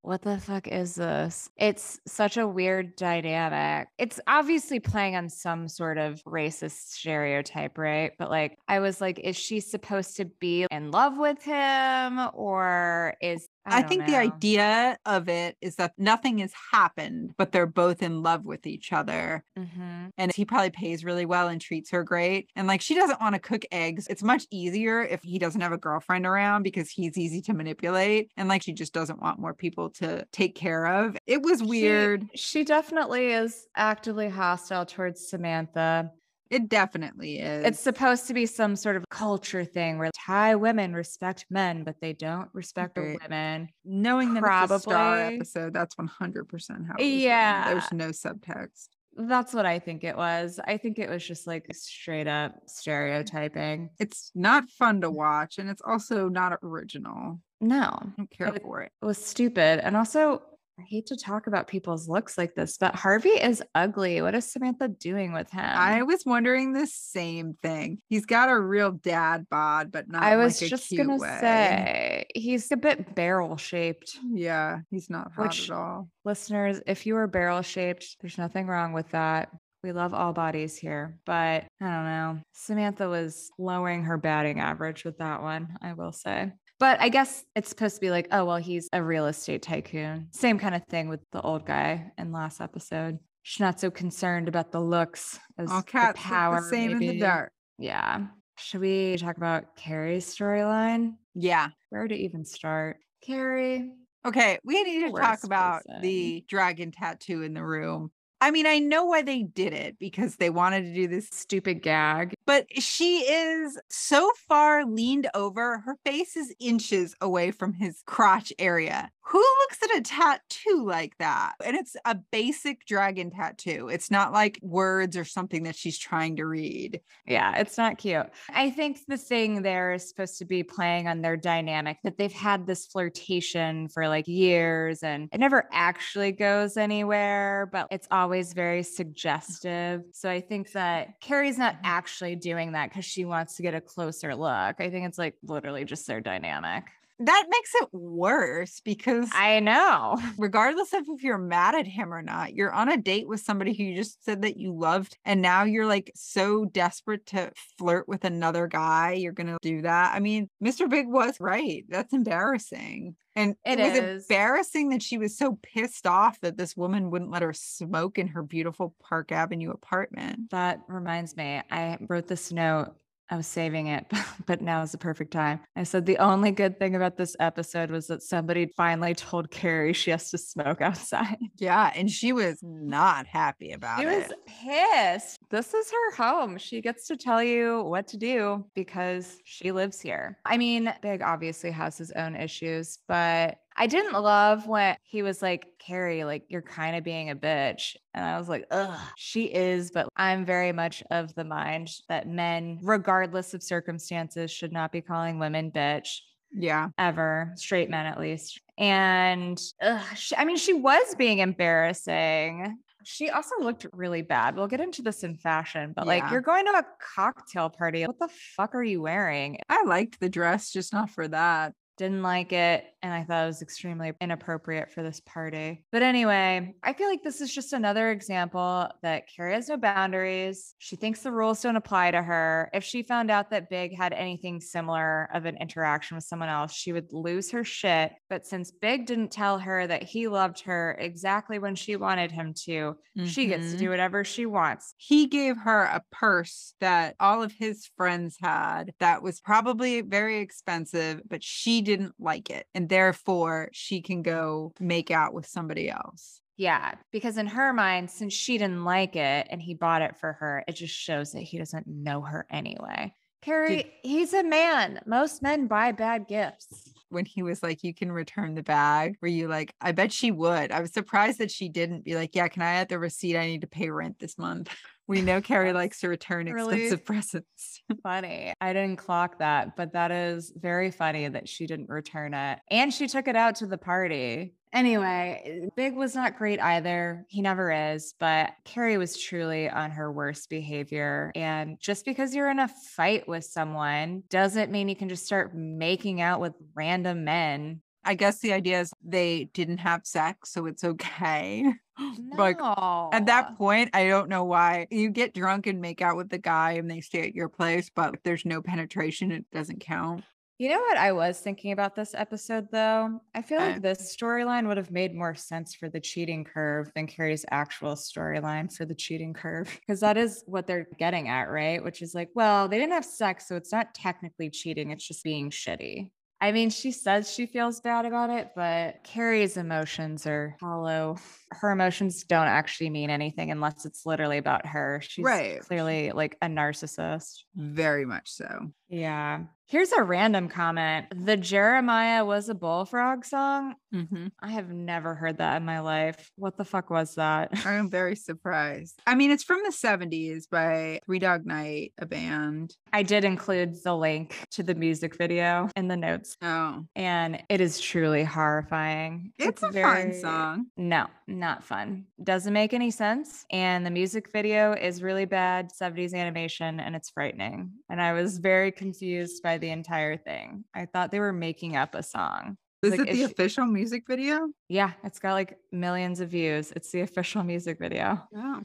what 0.02 0.20
the 0.20 0.38
fuck 0.38 0.68
is 0.68 0.96
this? 0.96 1.48
It's 1.56 1.98
such 2.06 2.36
a 2.36 2.46
weird 2.46 2.94
dynamic. 2.94 3.88
It's 3.96 4.20
obviously 4.26 4.78
playing 4.78 5.16
on 5.16 5.30
some 5.30 5.66
sort 5.66 5.96
of 5.96 6.22
racist 6.24 6.90
stereotype, 6.90 7.78
right? 7.78 8.12
But 8.18 8.28
like, 8.28 8.58
I 8.68 8.80
was 8.80 9.00
like, 9.00 9.18
is 9.18 9.34
she 9.34 9.60
supposed 9.60 10.16
to 10.18 10.26
be 10.26 10.66
in 10.70 10.90
love 10.90 11.16
with 11.16 11.42
him 11.42 12.20
or 12.34 13.14
is 13.22 13.48
I, 13.66 13.80
don't 13.80 13.88
think 13.88 14.06
the 14.06 14.16
idea 14.16 14.98
of 15.06 15.28
it 15.28 15.56
is 15.60 15.76
that 15.76 15.92
nothing 15.98 16.38
has 16.38 16.52
happened, 16.72 17.34
but 17.36 17.52
they're 17.52 17.66
both 17.66 18.02
in 18.02 18.22
love 18.22 18.44
with 18.44 18.66
each 18.66 18.92
other. 18.92 19.42
Mhm. 19.58 20.10
And 20.18 20.32
he 20.34 20.44
probably 20.44 20.70
pays 20.70 21.04
really 21.04 21.24
well 21.26 21.48
and 21.48 21.60
treats 21.60 21.90
her 21.90 22.02
great. 22.04 22.50
And 22.56 22.66
like 22.66 22.80
she 22.80 22.94
doesn't 22.94 23.20
want 23.20 23.34
to 23.34 23.40
cook 23.40 23.64
eggs. 23.72 24.06
It's 24.08 24.22
much 24.22 24.46
easier 24.50 25.02
if 25.02 25.22
he 25.22 25.38
doesn't 25.38 25.60
have 25.60 25.72
a 25.72 25.78
girlfriend 25.78 26.26
around 26.26 26.62
because 26.62 26.90
he's 26.90 27.16
easy 27.16 27.40
to 27.42 27.54
manipulate. 27.54 28.30
And 28.36 28.48
like 28.48 28.62
she 28.62 28.72
just 28.72 28.92
doesn't 28.92 29.20
want 29.22 29.38
more 29.38 29.54
people 29.54 29.90
to 29.90 30.26
take 30.32 30.54
care 30.54 30.86
of. 30.86 31.16
It 31.26 31.42
was 31.42 31.60
She- 31.60 31.66
weird. 31.66 32.28
She, 32.34 32.64
definitely 32.64 33.32
is 33.32 33.66
actively 33.76 34.28
hostile 34.28 34.86
towards 34.86 35.26
Samantha. 35.28 36.10
It 36.50 36.68
definitely 36.68 37.38
is. 37.40 37.64
It's 37.66 37.80
supposed 37.80 38.26
to 38.28 38.34
be 38.34 38.46
some 38.46 38.76
sort 38.76 38.96
of 38.96 39.04
culture 39.10 39.64
thing 39.64 39.98
where 39.98 40.10
Thai 40.26 40.54
women 40.56 40.94
respect 40.94 41.46
men, 41.50 41.84
but 41.84 41.96
they 42.00 42.12
don't 42.12 42.48
respect 42.52 42.96
Right. 42.98 43.18
women. 43.22 43.68
knowing 43.84 44.34
that 44.34 44.44
it's 44.64 44.72
a 44.72 44.78
star 44.80 44.94
probably- 45.16 45.36
episode. 45.36 45.72
That's 45.72 45.94
100% 45.96 46.86
how 46.86 46.94
it 46.94 46.98
was 46.98 47.04
written. 47.06 47.20
Yeah. 47.20 47.68
There's 47.72 47.92
no 47.92 48.08
subtext. 48.10 48.88
That's 49.16 49.54
what 49.54 49.64
I 49.64 49.78
think 49.78 50.02
it 50.04 50.16
was. 50.16 50.58
I 50.66 50.76
think 50.76 50.98
it 50.98 51.08
was 51.08 51.24
just 51.26 51.46
like 51.46 51.66
straight 51.72 52.26
up 52.26 52.54
stereotyping. 52.66 53.90
It's 53.98 54.30
not 54.34 54.68
fun 54.70 55.00
to 55.02 55.10
watch 55.10 55.58
and 55.58 55.68
it's 55.70 55.82
also 55.82 56.28
not 56.28 56.58
original. 56.62 57.40
No, 57.60 57.82
I 58.02 58.06
don't 58.16 58.30
care 58.30 58.48
It- 58.48 58.62
for 58.62 58.82
it. 58.82 58.92
it 59.00 59.04
was 59.06 59.24
stupid. 59.24 59.80
And 59.84 59.96
also, 59.96 60.42
I 60.78 60.82
hate 60.82 61.06
to 61.06 61.16
talk 61.16 61.46
about 61.46 61.68
people's 61.68 62.08
looks 62.08 62.36
like 62.36 62.54
this, 62.56 62.76
but 62.78 62.96
Harvey 62.96 63.28
is 63.30 63.62
ugly. 63.76 64.20
What 64.20 64.34
is 64.34 64.50
Samantha 64.50 64.88
doing 64.88 65.32
with 65.32 65.48
him? 65.50 65.64
I 65.64 66.02
was 66.02 66.24
wondering 66.26 66.72
the 66.72 66.88
same 66.88 67.56
thing. 67.62 67.98
He's 68.08 68.26
got 68.26 68.48
a 68.50 68.58
real 68.58 68.90
dad 68.90 69.46
bod, 69.48 69.92
but 69.92 70.08
not. 70.08 70.24
I 70.24 70.36
was 70.36 70.60
like 70.60 70.70
just 70.70 70.94
gonna 70.96 71.16
way. 71.16 71.38
say 71.40 72.24
he's 72.34 72.72
a 72.72 72.76
bit 72.76 73.14
barrel 73.14 73.56
shaped. 73.56 74.18
Yeah, 74.32 74.80
he's 74.90 75.08
not 75.08 75.30
hot 75.32 75.46
Which- 75.46 75.70
at 75.70 75.76
all. 75.76 76.08
Listeners, 76.24 76.80
if 76.88 77.06
you 77.06 77.16
are 77.18 77.28
barrel 77.28 77.62
shaped, 77.62 78.16
there's 78.20 78.38
nothing 78.38 78.66
wrong 78.66 78.92
with 78.92 79.08
that. 79.10 79.50
We 79.84 79.92
love 79.92 80.12
all 80.14 80.32
bodies 80.32 80.76
here, 80.76 81.18
but 81.26 81.34
I 81.34 81.66
don't 81.80 82.04
know. 82.04 82.38
Samantha 82.52 83.08
was 83.08 83.50
lowering 83.58 84.04
her 84.04 84.16
batting 84.16 84.58
average 84.58 85.04
with 85.04 85.18
that 85.18 85.42
one, 85.42 85.76
I 85.82 85.92
will 85.92 86.12
say. 86.12 86.52
But 86.80 87.00
I 87.00 87.08
guess 87.08 87.44
it's 87.54 87.68
supposed 87.68 87.94
to 87.96 88.00
be 88.00 88.10
like, 88.10 88.28
oh, 88.32 88.44
well, 88.44 88.56
he's 88.56 88.88
a 88.92 89.02
real 89.02 89.26
estate 89.26 89.62
tycoon. 89.62 90.28
Same 90.32 90.58
kind 90.58 90.74
of 90.74 90.84
thing 90.86 91.08
with 91.08 91.20
the 91.32 91.40
old 91.40 91.66
guy 91.66 92.10
in 92.18 92.32
last 92.32 92.60
episode. 92.60 93.18
She's 93.42 93.60
not 93.60 93.78
so 93.78 93.90
concerned 93.90 94.48
about 94.48 94.72
the 94.72 94.80
looks 94.80 95.38
as 95.58 95.70
All 95.70 95.78
the 95.80 95.84
cats 95.86 96.18
look 96.18 96.24
power. 96.26 96.60
the 96.62 96.68
same 96.68 96.90
in 96.92 96.98
the 96.98 97.18
dark. 97.20 97.52
Yeah. 97.78 98.26
Should 98.58 98.80
we 98.80 99.16
talk 99.18 99.36
about 99.36 99.76
Carrie's 99.76 100.26
storyline? 100.26 101.14
Yeah. 101.34 101.68
Where 101.90 102.06
to 102.08 102.14
even 102.14 102.44
start? 102.44 102.98
Carrie, 103.24 103.90
Okay, 104.26 104.58
we 104.64 104.82
need 104.82 105.06
to 105.06 105.12
talk 105.12 105.44
about 105.44 105.84
person. 105.84 106.00
the 106.00 106.44
dragon 106.48 106.90
tattoo 106.92 107.42
in 107.42 107.52
the 107.52 107.62
room. 107.62 108.10
I 108.44 108.50
mean, 108.50 108.66
I 108.66 108.78
know 108.78 109.06
why 109.06 109.22
they 109.22 109.42
did 109.42 109.72
it 109.72 109.98
because 109.98 110.36
they 110.36 110.50
wanted 110.50 110.82
to 110.82 110.92
do 110.92 111.08
this, 111.08 111.30
stupid 111.32 111.80
gag. 111.80 112.34
but 112.44 112.66
she 112.78 113.20
is 113.20 113.80
so 113.88 114.30
far 114.46 114.84
leaned 114.84 115.30
over. 115.34 115.78
Her 115.78 115.96
face 116.04 116.36
is 116.36 116.54
inches 116.60 117.14
away 117.22 117.52
from 117.52 117.72
his 117.72 118.02
crotch 118.04 118.52
area. 118.58 119.10
Who 119.26 119.38
looks 119.38 119.82
at 119.82 119.96
a 119.96 120.02
tattoo 120.02 120.84
like 120.84 121.16
that? 121.18 121.54
And 121.64 121.76
it's 121.76 121.96
a 122.04 122.14
basic 122.14 122.84
dragon 122.86 123.30
tattoo. 123.30 123.88
It's 123.88 124.10
not 124.10 124.32
like 124.32 124.58
words 124.62 125.16
or 125.16 125.24
something 125.24 125.62
that 125.62 125.76
she's 125.76 125.98
trying 125.98 126.36
to 126.36 126.44
read. 126.44 127.00
Yeah, 127.26 127.56
it's 127.56 127.78
not 127.78 127.96
cute. 127.96 128.26
I 128.50 128.70
think 128.70 128.98
the 129.08 129.16
thing 129.16 129.62
there 129.62 129.94
is 129.94 130.06
supposed 130.06 130.38
to 130.38 130.44
be 130.44 130.62
playing 130.62 131.08
on 131.08 131.22
their 131.22 131.36
dynamic 131.36 131.98
that 132.04 132.18
they've 132.18 132.32
had 132.32 132.66
this 132.66 132.86
flirtation 132.86 133.88
for 133.88 134.08
like 134.08 134.28
years 134.28 135.02
and 135.02 135.28
it 135.32 135.38
never 135.38 135.68
actually 135.72 136.32
goes 136.32 136.76
anywhere, 136.76 137.68
but 137.72 137.88
it's 137.90 138.08
always 138.10 138.52
very 138.52 138.82
suggestive. 138.82 140.02
So 140.12 140.28
I 140.28 140.40
think 140.40 140.72
that 140.72 141.20
Carrie's 141.20 141.58
not 141.58 141.76
mm-hmm. 141.76 141.86
actually 141.86 142.36
doing 142.36 142.72
that 142.72 142.90
because 142.90 143.06
she 143.06 143.24
wants 143.24 143.56
to 143.56 143.62
get 143.62 143.74
a 143.74 143.80
closer 143.80 144.34
look. 144.34 144.76
I 144.78 144.90
think 144.90 145.06
it's 145.06 145.18
like 145.18 145.34
literally 145.42 145.84
just 145.84 146.06
their 146.06 146.20
dynamic. 146.20 146.84
That 147.20 147.46
makes 147.48 147.74
it 147.76 147.88
worse 147.92 148.80
because 148.84 149.30
I 149.32 149.60
know. 149.60 150.20
regardless 150.38 150.92
of 150.92 151.04
if 151.08 151.22
you're 151.22 151.38
mad 151.38 151.74
at 151.74 151.86
him 151.86 152.12
or 152.12 152.22
not, 152.22 152.54
you're 152.54 152.72
on 152.72 152.88
a 152.88 152.96
date 152.96 153.28
with 153.28 153.40
somebody 153.40 153.72
who 153.72 153.84
you 153.84 153.96
just 153.96 154.24
said 154.24 154.42
that 154.42 154.56
you 154.56 154.72
loved, 154.76 155.16
and 155.24 155.40
now 155.40 155.62
you're 155.62 155.86
like 155.86 156.10
so 156.14 156.64
desperate 156.64 157.26
to 157.26 157.52
flirt 157.78 158.08
with 158.08 158.24
another 158.24 158.66
guy, 158.66 159.12
you're 159.12 159.32
gonna 159.32 159.58
do 159.62 159.82
that. 159.82 160.14
I 160.14 160.20
mean, 160.20 160.48
Mr. 160.62 160.88
Big 160.90 161.06
was 161.08 161.38
right. 161.40 161.84
That's 161.88 162.12
embarrassing. 162.12 163.14
And 163.36 163.56
It 163.64 163.78
was 163.78 163.98
is. 163.98 164.26
embarrassing 164.28 164.90
that 164.90 165.02
she 165.02 165.18
was 165.18 165.36
so 165.36 165.58
pissed 165.62 166.06
off 166.06 166.40
that 166.40 166.56
this 166.56 166.76
woman 166.76 167.10
wouldn't 167.10 167.32
let 167.32 167.42
her 167.42 167.52
smoke 167.52 168.18
in 168.18 168.28
her 168.28 168.42
beautiful 168.42 168.94
Park 169.02 169.32
Avenue 169.32 169.70
apartment. 169.70 170.50
That 170.50 170.80
reminds 170.88 171.36
me, 171.36 171.60
I 171.70 171.98
wrote 172.08 172.28
this 172.28 172.52
note. 172.52 172.94
I 173.30 173.36
was 173.36 173.46
saving 173.46 173.86
it, 173.86 174.06
but 174.46 174.60
now 174.60 174.82
is 174.82 174.92
the 174.92 174.98
perfect 174.98 175.32
time. 175.32 175.60
I 175.76 175.84
said 175.84 176.06
the 176.06 176.18
only 176.18 176.50
good 176.50 176.78
thing 176.78 176.94
about 176.94 177.16
this 177.16 177.34
episode 177.40 177.90
was 177.90 178.06
that 178.08 178.22
somebody 178.22 178.66
finally 178.76 179.14
told 179.14 179.50
Carrie 179.50 179.92
she 179.92 180.10
has 180.10 180.30
to 180.30 180.38
smoke 180.38 180.80
outside. 180.80 181.38
Yeah, 181.56 181.90
and 181.94 182.10
she 182.10 182.32
was 182.32 182.58
not 182.62 183.26
happy 183.26 183.72
about 183.72 184.00
it. 184.00 184.02
She 184.02 184.06
was 184.06 184.32
pissed. 184.46 185.40
This 185.50 185.72
is 185.72 185.90
her 185.90 186.14
home. 186.16 186.58
She 186.58 186.80
gets 186.80 187.06
to 187.08 187.16
tell 187.16 187.42
you 187.42 187.82
what 187.82 188.06
to 188.08 188.16
do 188.16 188.64
because 188.74 189.38
she 189.44 189.72
lives 189.72 190.00
here. 190.00 190.38
I 190.44 190.58
mean, 190.58 190.92
Big 191.00 191.22
obviously 191.22 191.70
has 191.70 191.96
his 191.96 192.12
own 192.12 192.36
issues, 192.36 192.98
but 193.08 193.58
I 193.76 193.86
didn't 193.86 194.12
love 194.12 194.66
when 194.66 194.96
he 195.02 195.22
was 195.22 195.42
like, 195.42 195.66
Carrie, 195.78 196.24
like, 196.24 196.44
you're 196.48 196.62
kind 196.62 196.96
of 196.96 197.02
being 197.02 197.30
a 197.30 197.36
bitch. 197.36 197.96
And 198.14 198.24
I 198.24 198.38
was 198.38 198.48
like, 198.48 198.66
ugh, 198.70 198.98
she 199.16 199.44
is. 199.44 199.90
But 199.90 200.08
I'm 200.16 200.44
very 200.44 200.72
much 200.72 201.02
of 201.10 201.34
the 201.34 201.44
mind 201.44 201.90
that 202.08 202.28
men, 202.28 202.78
regardless 202.82 203.52
of 203.52 203.62
circumstances, 203.62 204.50
should 204.50 204.72
not 204.72 204.92
be 204.92 205.00
calling 205.00 205.38
women 205.38 205.72
bitch 205.72 206.18
yeah. 206.52 206.88
ever, 206.98 207.52
straight 207.56 207.90
men 207.90 208.06
at 208.06 208.20
least. 208.20 208.60
And 208.78 209.60
ugh, 209.82 210.04
she, 210.16 210.36
I 210.36 210.44
mean, 210.44 210.56
she 210.56 210.72
was 210.72 211.14
being 211.16 211.38
embarrassing. 211.38 212.78
She 213.04 213.28
also 213.28 213.56
looked 213.60 213.86
really 213.92 214.22
bad. 214.22 214.56
We'll 214.56 214.66
get 214.66 214.80
into 214.80 215.02
this 215.02 215.24
in 215.24 215.36
fashion, 215.36 215.92
but 215.94 216.06
like, 216.06 216.30
you're 216.30 216.40
going 216.40 216.64
to 216.64 216.72
a 216.72 216.86
cocktail 217.14 217.68
party. 217.68 218.06
What 218.06 218.18
the 218.18 218.30
fuck 218.56 218.74
are 218.74 218.82
you 218.82 219.02
wearing? 219.02 219.58
I 219.68 219.84
liked 219.84 220.20
the 220.20 220.30
dress, 220.30 220.72
just 220.72 220.92
not 220.92 221.10
for 221.10 221.28
that. 221.28 221.74
Didn't 221.96 222.22
like 222.22 222.52
it. 222.52 222.84
And 223.02 223.12
I 223.12 223.22
thought 223.24 223.44
it 223.44 223.46
was 223.46 223.60
extremely 223.62 224.12
inappropriate 224.20 224.90
for 224.90 225.02
this 225.02 225.20
party. 225.20 225.84
But 225.92 226.02
anyway, 226.02 226.74
I 226.82 226.94
feel 226.94 227.06
like 227.08 227.22
this 227.22 227.40
is 227.42 227.52
just 227.54 227.74
another 227.74 228.10
example 228.10 228.88
that 229.02 229.24
Carrie 229.28 229.52
has 229.52 229.68
no 229.68 229.76
boundaries. 229.76 230.74
She 230.78 230.96
thinks 230.96 231.20
the 231.20 231.30
rules 231.30 231.60
don't 231.60 231.76
apply 231.76 232.12
to 232.12 232.22
her. 232.22 232.70
If 232.72 232.82
she 232.82 233.02
found 233.02 233.30
out 233.30 233.50
that 233.50 233.68
Big 233.68 233.94
had 233.94 234.14
anything 234.14 234.60
similar 234.60 235.28
of 235.34 235.44
an 235.44 235.58
interaction 235.58 236.14
with 236.16 236.24
someone 236.24 236.48
else, 236.48 236.72
she 236.72 236.92
would 236.94 237.12
lose 237.12 237.50
her 237.50 237.62
shit. 237.62 238.12
But 238.30 238.46
since 238.46 238.70
Big 238.70 239.04
didn't 239.06 239.30
tell 239.32 239.58
her 239.58 239.86
that 239.86 240.02
he 240.02 240.26
loved 240.26 240.60
her 240.62 240.96
exactly 240.98 241.58
when 241.58 241.74
she 241.74 241.96
wanted 241.96 242.32
him 242.32 242.54
to, 242.64 242.96
she 243.26 243.46
gets 243.46 243.70
to 243.70 243.76
Mhm. 243.76 243.78
do 243.80 243.90
whatever 243.90 244.24
she 244.24 244.46
wants. 244.46 244.94
he 244.96 245.26
gave 245.26 245.56
her 245.58 245.82
a 245.82 246.02
purse 246.10 246.74
that 246.80 247.14
all 247.20 247.42
of 247.42 247.52
his 247.52 247.86
friends 247.96 248.36
had 248.40 248.92
that 248.98 249.22
was 249.22 249.40
probably 249.40 250.00
very 250.00 250.38
expensive, 250.38 251.20
but 251.28 251.42
she 251.42 251.82
didn't 251.84 252.14
like 252.18 252.50
it. 252.50 252.66
And 252.74 252.88
therefore, 252.88 253.68
she 253.72 254.02
can 254.02 254.22
go 254.22 254.72
make 254.80 255.12
out 255.12 255.32
with 255.32 255.46
somebody 255.46 255.88
else. 255.88 256.40
Yeah, 256.56 256.94
because 257.10 257.36
in 257.36 257.46
her 257.48 257.72
mind, 257.72 258.10
since 258.10 258.32
she 258.32 258.58
didn't 258.58 258.84
like 258.84 259.16
it 259.16 259.48
and 259.50 259.60
he 259.60 259.74
bought 259.74 260.02
it 260.02 260.16
for 260.16 260.34
her, 260.34 260.64
it 260.68 260.72
just 260.72 260.94
shows 260.94 261.32
that 261.32 261.40
he 261.40 261.58
doesn't 261.58 261.86
know 261.86 262.20
her 262.20 262.46
anyway. 262.50 263.14
Carrie, 263.42 263.92
he's 264.02 264.32
a 264.32 264.42
man. 264.42 265.00
Most 265.04 265.42
men 265.42 265.66
buy 265.66 265.92
bad 265.92 266.26
gifts. 266.26 266.94
When 267.10 267.26
he 267.26 267.42
was 267.42 267.62
like, 267.62 267.84
You 267.84 267.92
can 267.92 268.10
return 268.10 268.54
the 268.54 268.62
bag, 268.62 269.16
were 269.20 269.28
you 269.28 269.48
like, 269.48 269.74
I 269.80 269.92
bet 269.92 270.12
she 270.12 270.30
would. 270.30 270.72
I 270.72 270.80
was 270.80 270.92
surprised 270.92 271.38
that 271.38 271.50
she 271.50 271.68
didn't 271.68 272.04
be 272.04 272.14
like, 272.14 272.34
Yeah, 272.34 272.48
can 272.48 272.62
I 272.62 272.74
add 272.74 272.88
the 272.88 272.98
receipt? 272.98 273.36
I 273.36 273.46
need 273.46 273.60
to 273.60 273.66
pay 273.66 273.90
rent 273.90 274.18
this 274.18 274.38
month. 274.38 274.74
We 275.06 275.20
know 275.20 275.40
Carrie 275.40 275.72
likes 275.72 276.00
to 276.00 276.08
return 276.08 276.46
really 276.46 276.84
expensive 276.84 277.04
presents. 277.06 277.82
Funny. 278.02 278.54
I 278.60 278.72
didn't 278.72 278.96
clock 278.96 279.38
that, 279.38 279.76
but 279.76 279.92
that 279.92 280.10
is 280.10 280.52
very 280.56 280.90
funny 280.90 281.28
that 281.28 281.48
she 281.48 281.66
didn't 281.66 281.90
return 281.90 282.32
it. 282.32 282.58
And 282.70 282.92
she 282.92 283.06
took 283.06 283.28
it 283.28 283.36
out 283.36 283.56
to 283.56 283.66
the 283.66 283.78
party. 283.78 284.54
Anyway, 284.72 285.68
Big 285.76 285.94
was 285.94 286.16
not 286.16 286.36
great 286.36 286.60
either. 286.60 287.24
He 287.28 287.42
never 287.42 287.70
is, 287.70 288.14
but 288.18 288.50
Carrie 288.64 288.98
was 288.98 289.16
truly 289.16 289.70
on 289.70 289.92
her 289.92 290.10
worst 290.10 290.50
behavior. 290.50 291.30
And 291.36 291.78
just 291.78 292.04
because 292.04 292.34
you're 292.34 292.50
in 292.50 292.58
a 292.58 292.66
fight 292.66 293.28
with 293.28 293.44
someone 293.44 294.24
doesn't 294.30 294.72
mean 294.72 294.88
you 294.88 294.96
can 294.96 295.08
just 295.08 295.26
start 295.26 295.54
making 295.54 296.20
out 296.20 296.40
with 296.40 296.54
random 296.74 297.22
men. 297.22 297.82
I 298.04 298.14
guess 298.14 298.40
the 298.40 298.52
idea 298.52 298.80
is 298.80 298.92
they 299.02 299.50
didn't 299.54 299.78
have 299.78 300.06
sex, 300.06 300.50
so 300.52 300.66
it's 300.66 300.84
okay. 300.84 301.72
Like, 302.36 302.58
At 302.60 303.26
that 303.26 303.56
point, 303.56 303.90
I 303.94 304.08
don't 304.08 304.28
know 304.28 304.42
why 304.42 304.88
you 304.90 305.10
get 305.10 305.32
drunk 305.32 305.68
and 305.68 305.80
make 305.80 306.02
out 306.02 306.16
with 306.16 306.28
the 306.28 306.38
guy 306.38 306.72
and 306.72 306.90
they 306.90 307.00
stay 307.00 307.20
at 307.28 307.36
your 307.36 307.48
place, 307.48 307.88
but 307.94 308.14
if 308.14 308.22
there's 308.24 308.44
no 308.44 308.60
penetration, 308.60 309.30
it 309.30 309.44
doesn't 309.52 309.78
count. 309.78 310.24
You 310.58 310.68
know 310.68 310.80
what 310.80 310.96
I 310.96 311.10
was 311.10 311.40
thinking 311.40 311.72
about 311.72 311.96
this 311.96 312.14
episode 312.14 312.68
though? 312.70 313.20
I 313.34 313.42
feel 313.42 313.58
like 313.58 313.82
this 313.82 314.16
storyline 314.16 314.68
would 314.68 314.76
have 314.76 314.92
made 314.92 315.12
more 315.12 315.34
sense 315.34 315.74
for 315.74 315.88
the 315.88 315.98
cheating 315.98 316.44
curve 316.44 316.92
than 316.94 317.08
Carrie's 317.08 317.44
actual 317.50 317.96
storyline 317.96 318.72
for 318.72 318.84
the 318.84 318.94
cheating 318.94 319.34
curve. 319.34 319.68
Because 319.86 320.00
that 320.00 320.16
is 320.16 320.44
what 320.46 320.66
they're 320.66 320.86
getting 320.98 321.28
at, 321.28 321.50
right? 321.50 321.82
Which 321.82 322.02
is 322.02 322.14
like, 322.14 322.30
well, 322.34 322.68
they 322.68 322.78
didn't 322.78 322.92
have 322.92 323.04
sex, 323.04 323.48
so 323.48 323.56
it's 323.56 323.72
not 323.72 323.94
technically 323.94 324.48
cheating, 324.48 324.90
it's 324.90 325.06
just 325.06 325.24
being 325.24 325.50
shitty. 325.50 326.10
I 326.44 326.52
mean, 326.52 326.68
she 326.68 326.92
says 326.92 327.32
she 327.32 327.46
feels 327.46 327.80
bad 327.80 328.04
about 328.04 328.28
it, 328.28 328.50
but 328.54 329.02
Carrie's 329.02 329.56
emotions 329.56 330.26
are 330.26 330.54
hollow. 330.60 331.16
Her 331.50 331.70
emotions 331.70 332.22
don't 332.24 332.48
actually 332.48 332.90
mean 332.90 333.08
anything 333.08 333.50
unless 333.50 333.86
it's 333.86 334.04
literally 334.04 334.36
about 334.36 334.66
her. 334.66 335.00
She's 335.02 335.24
Right. 335.24 335.60
clearly 335.60 336.12
like 336.12 336.36
a 336.42 336.46
narcissist. 336.48 337.44
Very 337.56 338.04
much 338.04 338.30
so. 338.30 338.70
Yeah. 338.90 339.44
Here's 339.66 339.92
a 339.92 340.02
random 340.02 340.48
comment. 340.48 341.06
The 341.24 341.38
Jeremiah 341.38 342.22
was 342.24 342.50
a 342.50 342.54
bullfrog 342.54 343.24
song. 343.24 343.74
Mhm. 343.94 344.30
I 344.42 344.50
have 344.50 344.68
never 344.70 345.14
heard 345.14 345.38
that 345.38 345.56
in 345.56 345.64
my 345.64 345.80
life. 345.80 346.30
What 346.36 346.56
the 346.58 346.64
fuck 346.66 346.90
was 346.90 347.14
that? 347.14 347.50
I'm 347.64 347.88
very 347.90 348.14
surprised. 348.14 349.00
I 349.06 349.14
mean, 349.14 349.30
it's 349.30 349.42
from 349.42 349.60
the 349.64 349.70
70s 349.72 350.46
by 350.50 351.00
Three 351.06 351.18
Dog 351.18 351.46
Night, 351.46 351.92
a 351.98 352.04
band. 352.04 352.76
I 352.92 353.02
did 353.04 353.24
include 353.24 353.74
the 353.82 353.96
link 353.96 354.36
to 354.52 354.62
the 354.62 354.74
music 354.74 355.16
video 355.16 355.70
in 355.76 355.88
the 355.88 355.96
notes, 355.96 356.36
Oh, 356.42 356.84
and 356.94 357.42
it 357.48 357.60
is 357.62 357.80
truly 357.80 358.22
horrifying. 358.24 359.32
it's, 359.38 359.62
a 359.62 359.66
fun 359.66 359.72
very- 359.72 360.12
song. 360.20 360.66
No, 360.76 361.06
not 361.26 361.64
fun. 361.64 362.04
Doesn't 362.22 362.52
make 362.52 362.74
any 362.74 362.90
sense. 362.90 363.46
And 363.50 363.86
the 363.86 363.90
music 363.90 364.30
video 364.30 364.72
is 364.74 365.02
really 365.02 365.24
bad 365.24 365.70
70s 365.72 366.12
animation 366.14 366.80
and 366.80 366.94
it's 366.94 367.10
frightening. 367.10 367.70
And 367.88 368.00
I 368.00 368.12
was 368.12 368.38
very 368.38 368.70
confused 368.70 369.42
by 369.42 369.53
the 369.58 369.70
entire 369.70 370.16
thing. 370.16 370.64
I 370.74 370.86
thought 370.86 371.10
they 371.10 371.20
were 371.20 371.32
making 371.32 371.76
up 371.76 371.94
a 371.94 372.02
song. 372.02 372.56
Is 372.82 372.90
Like, 372.92 373.00
it 373.00 373.06
the 373.12 373.14
she- 373.16 373.22
official 373.24 373.66
music 373.66 374.04
video? 374.08 374.48
Yeah, 374.68 374.92
it's 375.04 375.18
got 375.18 375.32
like 375.32 375.56
millions 375.72 376.20
of 376.20 376.28
views. 376.30 376.72
It's 376.72 376.90
the 376.90 377.00
official 377.00 377.42
music 377.42 377.78
video. 377.78 378.22
Oh. 378.36 378.62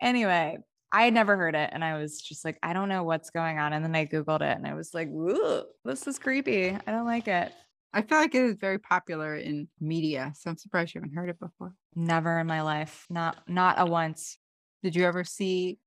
Anyway, 0.00 0.58
I 0.92 1.04
had 1.04 1.12
never 1.14 1.36
heard 1.36 1.54
it 1.54 1.70
and 1.72 1.84
I 1.84 1.98
was 1.98 2.20
just 2.20 2.44
like, 2.44 2.58
I 2.62 2.72
don't 2.72 2.88
know 2.88 3.02
what's 3.04 3.30
going 3.30 3.58
on. 3.58 3.72
And 3.72 3.84
then 3.84 3.94
I 3.94 4.06
Googled 4.06 4.40
it 4.40 4.56
and 4.56 4.66
I 4.66 4.74
was 4.74 4.94
like, 4.94 5.08
Ooh, 5.08 5.64
this 5.84 6.06
is 6.06 6.18
creepy. 6.18 6.70
I 6.70 6.90
don't 6.90 7.04
like 7.06 7.28
it. 7.28 7.52
I 7.92 8.02
feel 8.02 8.18
like 8.18 8.34
it 8.34 8.42
is 8.42 8.56
very 8.60 8.78
popular 8.78 9.34
in 9.36 9.66
media, 9.80 10.32
so 10.36 10.50
I'm 10.50 10.58
surprised 10.58 10.94
you 10.94 11.00
haven't 11.00 11.14
heard 11.16 11.30
it 11.30 11.38
before. 11.40 11.72
Never 11.94 12.38
in 12.38 12.46
my 12.46 12.60
life. 12.60 13.06
Not 13.08 13.38
not 13.48 13.76
a 13.78 13.86
once. 13.86 14.38
Did 14.82 14.94
you 14.94 15.04
ever 15.04 15.24
see 15.24 15.78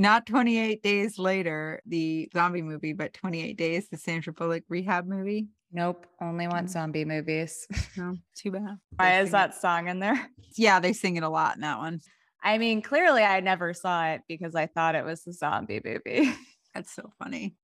not 0.00 0.26
28 0.26 0.82
Days 0.82 1.18
Later, 1.18 1.80
the 1.86 2.28
zombie 2.32 2.62
movie, 2.62 2.92
but 2.94 3.12
28 3.14 3.56
Days, 3.56 3.88
the 3.88 3.96
Sandra 3.98 4.32
Bullock 4.32 4.64
rehab 4.68 5.06
movie? 5.06 5.48
Nope. 5.72 6.06
Only 6.20 6.48
want 6.48 6.66
Mm. 6.66 6.70
zombie 6.70 7.04
movies. 7.04 7.66
No, 7.96 8.16
too 8.34 8.50
bad. 8.50 8.78
Why 8.96 9.10
They 9.10 9.18
is 9.18 9.24
sing 9.24 9.28
it- 9.28 9.32
that 9.32 9.54
song 9.54 9.88
in 9.88 10.00
there? 10.00 10.28
Yeah, 10.56 10.80
they 10.80 10.92
sing 10.92 11.16
it 11.16 11.22
a 11.22 11.28
lot 11.28 11.54
in 11.54 11.60
that 11.60 11.78
one. 11.78 12.00
I 12.42 12.58
mean, 12.58 12.82
clearly 12.82 13.22
I 13.22 13.38
never 13.40 13.72
saw 13.72 14.06
it 14.08 14.22
because 14.26 14.54
I 14.56 14.66
thought 14.66 14.94
it 14.96 15.04
was 15.04 15.22
the 15.22 15.32
zombie 15.32 15.80
movie. 15.84 16.32
That's 16.74 16.92
so 16.92 17.10
funny. 17.18 17.54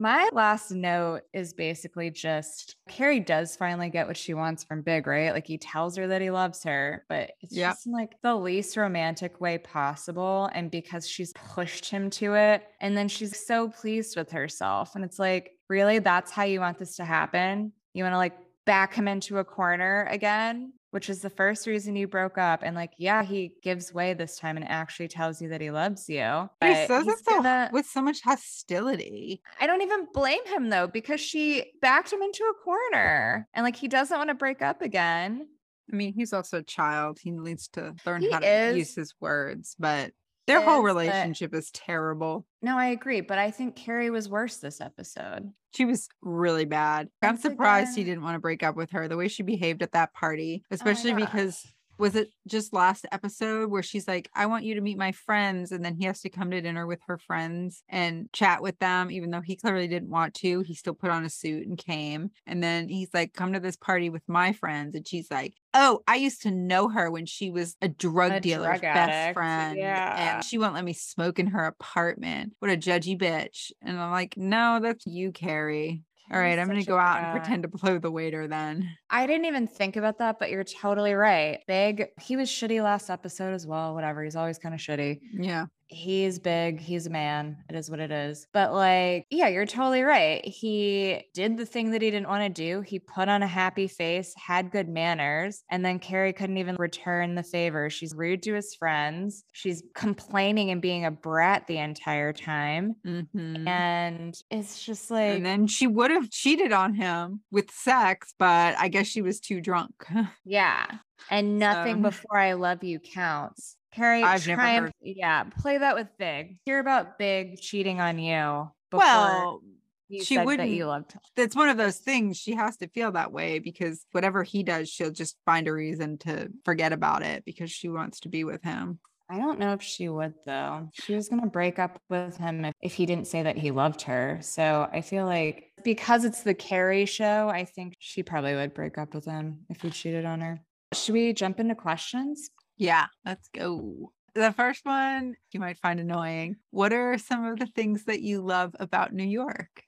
My 0.00 0.28
last 0.32 0.70
note 0.70 1.22
is 1.32 1.52
basically 1.52 2.10
just 2.10 2.76
Carrie 2.88 3.18
does 3.18 3.56
finally 3.56 3.90
get 3.90 4.06
what 4.06 4.16
she 4.16 4.32
wants 4.32 4.62
from 4.62 4.82
Big, 4.82 5.06
right? 5.08 5.32
Like 5.32 5.46
he 5.46 5.58
tells 5.58 5.96
her 5.96 6.06
that 6.06 6.22
he 6.22 6.30
loves 6.30 6.62
her, 6.62 7.04
but 7.08 7.32
it's 7.40 7.56
Yep. 7.56 7.70
just 7.72 7.86
in 7.86 7.92
like 7.92 8.14
the 8.22 8.36
least 8.36 8.76
romantic 8.76 9.40
way 9.40 9.58
possible. 9.58 10.48
And 10.54 10.70
because 10.70 11.08
she's 11.08 11.32
pushed 11.32 11.90
him 11.90 12.10
to 12.10 12.34
it, 12.34 12.62
and 12.80 12.96
then 12.96 13.08
she's 13.08 13.44
so 13.44 13.68
pleased 13.70 14.16
with 14.16 14.30
herself. 14.30 14.94
And 14.94 15.04
it's 15.04 15.18
like, 15.18 15.50
really, 15.68 15.98
that's 15.98 16.30
how 16.30 16.44
you 16.44 16.60
want 16.60 16.78
this 16.78 16.94
to 16.96 17.04
happen? 17.04 17.72
You 17.92 18.04
want 18.04 18.12
to 18.12 18.18
like 18.18 18.36
back 18.66 18.94
him 18.94 19.08
into 19.08 19.38
a 19.38 19.44
corner 19.44 20.06
again? 20.10 20.74
Which 20.90 21.10
is 21.10 21.20
the 21.20 21.28
first 21.30 21.66
reason 21.66 21.96
you 21.96 22.08
broke 22.08 22.38
up. 22.38 22.60
And 22.62 22.74
like, 22.74 22.92
yeah, 22.96 23.22
he 23.22 23.52
gives 23.62 23.92
way 23.92 24.14
this 24.14 24.38
time 24.38 24.56
and 24.56 24.66
actually 24.66 25.08
tells 25.08 25.42
you 25.42 25.50
that 25.50 25.60
he 25.60 25.70
loves 25.70 26.08
you. 26.08 26.48
But 26.60 26.68
he 26.70 26.86
says 26.86 27.06
it 27.06 27.18
so, 27.24 27.68
with 27.72 27.84
so 27.86 28.00
much 28.00 28.22
hostility. 28.22 29.42
I 29.60 29.66
don't 29.66 29.82
even 29.82 30.06
blame 30.14 30.44
him 30.46 30.70
though, 30.70 30.86
because 30.86 31.20
she 31.20 31.72
backed 31.82 32.12
him 32.12 32.22
into 32.22 32.42
a 32.44 32.64
corner 32.64 33.46
and 33.54 33.64
like 33.64 33.76
he 33.76 33.88
doesn't 33.88 34.16
want 34.16 34.30
to 34.30 34.34
break 34.34 34.62
up 34.62 34.80
again. 34.82 35.46
I 35.92 35.96
mean, 35.96 36.12
he's 36.12 36.32
also 36.32 36.58
a 36.58 36.62
child. 36.62 37.18
He 37.22 37.30
needs 37.30 37.68
to 37.68 37.94
learn 38.06 38.22
He 38.22 38.30
how 38.30 38.40
to 38.40 38.46
is. 38.68 38.76
use 38.76 38.94
his 38.94 39.14
words, 39.20 39.74
but 39.78 40.12
their 40.46 40.60
whole 40.62 40.78
Is, 40.86 40.92
but- 40.94 41.00
relationship 41.00 41.54
is 41.54 41.70
terrible. 41.70 42.46
No, 42.62 42.78
I 42.78 42.86
agree, 42.86 43.20
but 43.20 43.38
I 43.38 43.50
think 43.50 43.76
Carrie 43.76 44.10
was 44.10 44.28
worse 44.28 44.56
this 44.56 44.80
episode. 44.80 45.50
She 45.74 45.84
was 45.84 46.08
really 46.22 46.64
bad. 46.64 47.08
I'm 47.22 47.30
Once 47.30 47.42
surprised 47.42 47.96
he 47.96 48.04
didn't 48.04 48.22
want 48.22 48.34
to 48.34 48.40
break 48.40 48.62
up 48.62 48.76
with 48.76 48.90
her. 48.90 49.06
The 49.08 49.16
way 49.16 49.28
she 49.28 49.42
behaved 49.42 49.82
at 49.82 49.92
that 49.92 50.14
party, 50.14 50.64
especially 50.70 51.12
because 51.12 51.66
was 51.98 52.14
it 52.14 52.30
just 52.46 52.72
last 52.72 53.06
episode 53.12 53.70
where 53.70 53.82
she's 53.82 54.06
like, 54.06 54.30
I 54.34 54.46
want 54.46 54.64
you 54.64 54.74
to 54.76 54.80
meet 54.80 54.98
my 54.98 55.12
friends. 55.12 55.72
And 55.72 55.84
then 55.84 55.96
he 55.96 56.04
has 56.04 56.20
to 56.20 56.30
come 56.30 56.50
to 56.50 56.60
dinner 56.60 56.86
with 56.86 57.00
her 57.08 57.18
friends 57.18 57.82
and 57.88 58.28
chat 58.32 58.62
with 58.62 58.78
them, 58.78 59.10
even 59.10 59.30
though 59.30 59.40
he 59.40 59.56
clearly 59.56 59.88
didn't 59.88 60.10
want 60.10 60.34
to. 60.34 60.60
He 60.60 60.74
still 60.74 60.94
put 60.94 61.10
on 61.10 61.24
a 61.24 61.30
suit 61.30 61.66
and 61.66 61.76
came. 61.76 62.30
And 62.46 62.62
then 62.62 62.88
he's 62.88 63.08
like, 63.12 63.32
Come 63.34 63.52
to 63.52 63.60
this 63.60 63.76
party 63.76 64.10
with 64.10 64.22
my 64.28 64.52
friends. 64.52 64.94
And 64.94 65.06
she's 65.06 65.30
like, 65.30 65.54
Oh, 65.74 66.00
I 66.06 66.16
used 66.16 66.42
to 66.42 66.50
know 66.50 66.88
her 66.88 67.10
when 67.10 67.26
she 67.26 67.50
was 67.50 67.76
a 67.82 67.88
drug 67.88 68.32
A 68.32 68.40
dealer's 68.40 68.80
drug 68.80 68.94
best 68.94 69.34
friend. 69.34 69.76
yeah. 69.76 70.36
And 70.36 70.44
she 70.44 70.58
won't 70.58 70.74
let 70.74 70.84
me 70.84 70.92
smoke 70.94 71.38
in 71.38 71.48
her 71.48 71.64
apartment. 71.66 72.54
What 72.60 72.70
a 72.70 72.76
judgy 72.76 73.18
bitch. 73.20 73.72
And 73.82 73.98
I'm 73.98 74.10
like, 74.10 74.36
No, 74.36 74.78
that's 74.80 75.04
you, 75.06 75.32
Carrie. 75.32 76.02
All 76.30 76.38
right, 76.38 76.58
I'm 76.58 76.66
going 76.66 76.80
to 76.80 76.86
go 76.86 76.98
out 76.98 77.22
and 77.22 77.32
pretend 77.38 77.62
to 77.62 77.68
blow 77.68 77.98
the 77.98 78.10
waiter 78.10 78.46
then. 78.46 78.90
I 79.08 79.26
didn't 79.26 79.46
even 79.46 79.66
think 79.66 79.96
about 79.96 80.18
that, 80.18 80.38
but 80.38 80.50
you're 80.50 80.64
totally 80.64 81.14
right. 81.14 81.60
Big, 81.66 82.08
he 82.20 82.36
was 82.36 82.50
shitty 82.50 82.82
last 82.82 83.08
episode 83.08 83.54
as 83.54 83.66
well. 83.66 83.94
Whatever. 83.94 84.22
He's 84.22 84.36
always 84.36 84.58
kind 84.58 84.74
of 84.74 84.80
shitty. 84.80 85.20
Yeah. 85.32 85.66
He's 85.90 86.38
big 86.38 86.78
he's 86.80 87.06
a 87.06 87.10
man 87.10 87.56
it 87.68 87.74
is 87.74 87.90
what 87.90 87.98
it 88.00 88.10
is 88.10 88.46
but 88.52 88.72
like 88.72 89.24
yeah 89.30 89.48
you're 89.48 89.64
totally 89.66 90.02
right 90.02 90.44
he 90.44 91.22
did 91.34 91.56
the 91.56 91.64
thing 91.66 91.90
that 91.90 92.02
he 92.02 92.10
didn't 92.10 92.28
want 92.28 92.42
to 92.42 92.62
do 92.62 92.80
he 92.82 92.98
put 92.98 93.28
on 93.28 93.42
a 93.42 93.46
happy 93.46 93.88
face 93.88 94.34
had 94.36 94.70
good 94.70 94.88
manners 94.88 95.62
and 95.70 95.84
then 95.84 95.98
carrie 95.98 96.32
couldn't 96.32 96.58
even 96.58 96.76
return 96.76 97.34
the 97.34 97.42
favor 97.42 97.88
she's 97.88 98.14
rude 98.14 98.42
to 98.42 98.52
his 98.54 98.74
friends 98.74 99.44
she's 99.52 99.82
complaining 99.94 100.70
and 100.70 100.82
being 100.82 101.06
a 101.06 101.10
brat 101.10 101.66
the 101.66 101.78
entire 101.78 102.32
time 102.32 102.94
Mhm. 103.06 103.66
and 103.66 104.38
it's 104.50 104.84
just 104.84 105.10
like 105.10 105.36
And 105.36 105.46
then 105.46 105.66
she 105.66 105.86
would 105.86 106.10
have 106.10 106.28
cheated 106.30 106.72
on 106.72 106.92
him 106.94 107.40
with 107.50 107.70
sex, 107.70 108.34
but 108.38 108.76
I 108.78 108.88
guess 108.88 109.06
she 109.06 109.22
was 109.22 109.40
too 109.40 109.60
drunk. 109.62 109.92
Yeah. 110.44 110.84
And 111.30 111.58
nothing 111.58 111.96
So- 111.96 112.02
before 112.02 112.38
I 112.38 112.52
love 112.52 112.84
you 112.84 113.00
counts. 113.00 113.76
Carrie, 113.92 114.22
I've 114.22 114.46
never 114.46 114.60
try 114.60 114.70
and- 114.72 114.92
yeah, 115.00 115.44
play 115.44 115.78
that 115.78 115.94
with 115.94 116.08
Big. 116.18 116.58
Hear 116.64 116.78
about 116.78 117.18
Big 117.18 117.58
cheating 117.60 118.00
on 118.00 118.18
you 118.18 118.70
before 118.90 119.04
well, 119.04 119.62
you 120.08 120.24
she 120.24 120.34
said 120.34 120.40
that 120.40 120.46
wouldn't- 120.46 120.70
you 120.70 120.86
loved 120.86 121.12
him. 121.12 121.20
it's 121.36 121.56
one 121.56 121.68
of 121.68 121.76
those 121.76 121.98
things 121.98 122.36
she 122.36 122.54
has 122.54 122.76
to 122.78 122.88
feel 122.88 123.12
that 123.12 123.32
way 123.32 123.58
because 123.58 124.06
whatever 124.12 124.42
he 124.42 124.62
does, 124.62 124.88
she'll 124.88 125.10
just 125.10 125.36
find 125.44 125.68
a 125.68 125.72
reason 125.72 126.18
to 126.18 126.48
forget 126.64 126.92
about 126.92 127.22
it 127.22 127.44
because 127.44 127.70
she 127.70 127.88
wants 127.88 128.20
to 128.20 128.28
be 128.28 128.44
with 128.44 128.62
him. 128.62 128.98
I 129.30 129.38
don't 129.38 129.58
know 129.58 129.74
if 129.74 129.82
she 129.82 130.08
would 130.08 130.32
though. 130.46 130.88
She 130.94 131.14
was 131.14 131.28
gonna 131.28 131.48
break 131.48 131.78
up 131.78 132.00
with 132.08 132.38
him 132.38 132.64
if, 132.64 132.74
if 132.80 132.94
he 132.94 133.04
didn't 133.04 133.26
say 133.26 133.42
that 133.42 133.58
he 133.58 133.70
loved 133.70 134.02
her. 134.02 134.38
So 134.40 134.88
I 134.90 135.02
feel 135.02 135.26
like 135.26 135.70
because 135.84 136.24
it's 136.24 136.42
the 136.42 136.54
Carrie 136.54 137.04
show, 137.04 137.48
I 137.50 137.64
think 137.66 137.94
she 137.98 138.22
probably 138.22 138.54
would 138.54 138.72
break 138.72 138.96
up 138.96 139.14
with 139.14 139.26
him 139.26 139.66
if 139.68 139.82
he 139.82 139.90
cheated 139.90 140.24
on 140.24 140.40
her. 140.40 140.60
Should 140.94 141.12
we 141.12 141.34
jump 141.34 141.60
into 141.60 141.74
questions? 141.74 142.48
Yeah, 142.78 143.06
let's 143.24 143.48
go. 143.48 144.12
The 144.34 144.52
first 144.52 144.86
one 144.86 145.34
you 145.52 145.60
might 145.60 145.78
find 145.78 145.98
annoying. 145.98 146.56
What 146.70 146.92
are 146.92 147.18
some 147.18 147.44
of 147.44 147.58
the 147.58 147.66
things 147.66 148.04
that 148.04 148.22
you 148.22 148.40
love 148.40 148.74
about 148.78 149.12
New 149.12 149.24
York? 149.24 149.82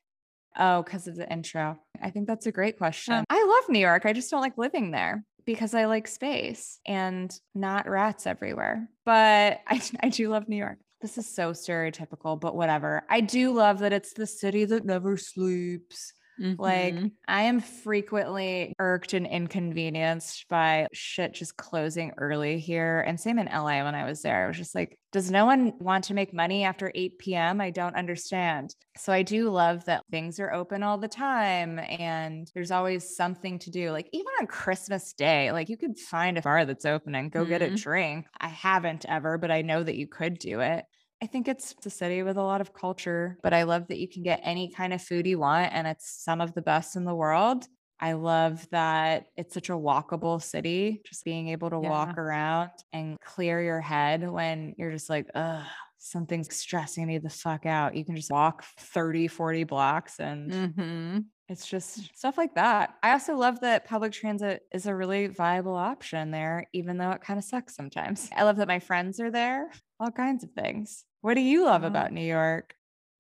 Oh, 0.59 0.82
because 0.82 1.07
of 1.07 1.16
the 1.16 1.30
intro. 1.32 1.78
I 2.03 2.11
think 2.11 2.26
that's 2.26 2.47
a 2.47 2.53
great 2.53 2.76
question. 2.76 3.24
I 3.30 3.45
love 3.45 3.68
New 3.68 3.78
York. 3.78 4.05
I 4.05 4.12
just 4.12 4.30
don't 4.30 4.41
like 4.41 4.59
living 4.59 4.91
there 4.91 5.24
because 5.45 5.74
I 5.74 5.84
like 5.84 6.09
space 6.09 6.80
and 6.86 7.32
not 7.55 7.88
rats 7.88 8.26
everywhere. 8.26 8.88
But 9.05 9.61
I, 9.68 9.80
I 10.01 10.09
do 10.09 10.28
love 10.28 10.49
New 10.49 10.57
York. 10.57 10.78
This 11.01 11.16
is 11.16 11.32
so 11.32 11.53
stereotypical, 11.53 12.38
but 12.38 12.55
whatever. 12.55 13.05
I 13.09 13.20
do 13.20 13.53
love 13.53 13.78
that 13.78 13.93
it's 13.93 14.12
the 14.12 14.26
city 14.26 14.64
that 14.66 14.84
never 14.84 15.16
sleeps. 15.16 16.12
Like, 16.59 17.01
Mhm. 17.01 17.12
I 17.26 17.43
am 17.43 17.61
frequently 17.61 18.74
irked 18.78 19.14
and 19.14 19.26
inconvenienced 19.26 20.47
by 20.49 20.88
shit 20.93 21.32
just 21.32 21.57
closing 21.57 22.12
early 22.18 22.59
here. 22.59 23.01
And 23.01 23.18
same 23.18 23.38
in 23.38 23.49
LA 23.49 23.82
when 23.82 23.95
I 23.95 24.05
was 24.05 24.20
there. 24.22 24.45
I 24.45 24.49
was 24.49 24.59
just 24.59 24.74
like, 24.74 24.99
does 25.11 25.30
no 25.30 25.47
one 25.47 25.72
want 25.78 26.05
to 26.05 26.14
make 26.14 26.34
money 26.34 26.64
after 26.64 26.93
8 26.95 27.34
p.m.? 27.34 27.61
I 27.62 27.70
don't 27.70 27.97
understand. 27.97 28.74
So 28.97 29.12
I 29.12 29.22
do 29.22 29.49
love 29.49 29.86
that 29.86 30.05
things 30.11 30.38
are 30.38 30.53
open 30.53 30.82
all 30.82 30.99
the 30.99 31.09
time 31.09 31.78
and 31.78 32.51
there's 32.55 32.70
always 32.70 33.16
something 33.16 33.59
to 33.61 33.70
do. 33.70 33.91
Like, 33.91 34.09
even 34.12 34.26
on 34.41 34.47
Christmas 34.47 35.12
Day, 35.14 35.53
like 35.53 35.68
you 35.70 35.76
could 35.78 35.99
find 35.99 36.36
a 36.36 36.43
bar 36.43 36.66
that's 36.66 36.84
open 36.84 37.14
and 37.14 37.32
go 37.32 37.47
get 37.47 37.62
a 37.62 37.70
Mhm. 37.70 37.70
drink. 37.70 38.26
I 38.38 38.49
haven't 38.49 39.07
ever, 39.09 39.38
but 39.38 39.51
I 39.51 39.62
know 39.62 39.82
that 39.82 39.97
you 39.97 40.07
could 40.09 40.38
do 40.38 40.61
it. 40.61 40.84
I 41.23 41.27
think 41.27 41.49
it's 41.49 41.75
a 41.85 41.91
city 41.91 42.23
with 42.23 42.37
a 42.39 42.43
lot 42.43 42.61
of 42.62 42.73
culture, 42.73 43.39
but 43.43 43.53
I 43.53 43.64
love 43.64 43.89
that 43.89 43.99
you 43.99 44.09
can 44.09 44.23
get 44.23 44.41
any 44.43 44.71
kind 44.73 44.93
of 44.95 45.03
food 45.03 45.27
you 45.27 45.39
want 45.39 45.73
and 45.73 45.87
it's 45.87 46.09
some 46.09 46.41
of 46.41 46.55
the 46.55 46.62
best 46.62 46.97
in 46.97 47.05
the 47.05 47.14
world. 47.14 47.66
I 48.03 48.14
love 48.14 48.66
that 48.71 49.27
it's 49.37 49.53
such 49.53 49.68
a 49.68 49.75
walkable 49.75 50.43
city, 50.43 51.03
just 51.05 51.23
being 51.23 51.49
able 51.49 51.68
to 51.68 51.79
walk 51.79 52.16
around 52.16 52.71
and 52.95 53.21
clear 53.21 53.62
your 53.62 53.83
head 53.83 54.27
when 54.31 54.75
you're 54.79 54.91
just 54.91 55.11
like, 55.11 55.27
ugh, 55.35 55.66
something's 55.99 56.55
stressing 56.57 57.07
me 57.07 57.18
the 57.18 57.29
fuck 57.29 57.66
out. 57.66 57.95
You 57.95 58.07
can 58.07 58.16
just 58.16 58.31
walk 58.31 58.64
30, 58.79 59.29
40 59.29 59.64
blocks 59.64 60.18
and 60.18 60.55
Mhm. 60.55 61.31
it's 61.49 61.66
just 61.68 62.16
stuff 62.16 62.39
like 62.39 62.55
that. 62.55 62.97
I 63.03 63.12
also 63.12 63.37
love 63.37 63.61
that 63.61 63.85
public 63.85 64.12
transit 64.12 64.62
is 64.73 64.87
a 64.87 64.95
really 64.95 65.27
viable 65.27 65.75
option 65.77 66.31
there, 66.31 66.68
even 66.73 66.99
though 66.99 67.11
it 67.11 67.23
kind 67.23 67.39
of 67.39 67.45
sucks 67.45 67.75
sometimes. 67.75 68.31
I 68.33 68.45
love 68.45 68.57
that 68.57 68.68
my 68.68 68.79
friends 68.79 69.21
are 69.21 69.31
there, 69.31 69.73
all 69.99 70.11
kinds 70.12 70.45
of 70.45 70.53
things. 70.53 71.05
What 71.23 71.35
do 71.35 71.41
you 71.41 71.64
love 71.64 71.83
Oh. 71.83 71.87
about 71.87 72.12
New 72.12 72.21
York? 72.27 72.77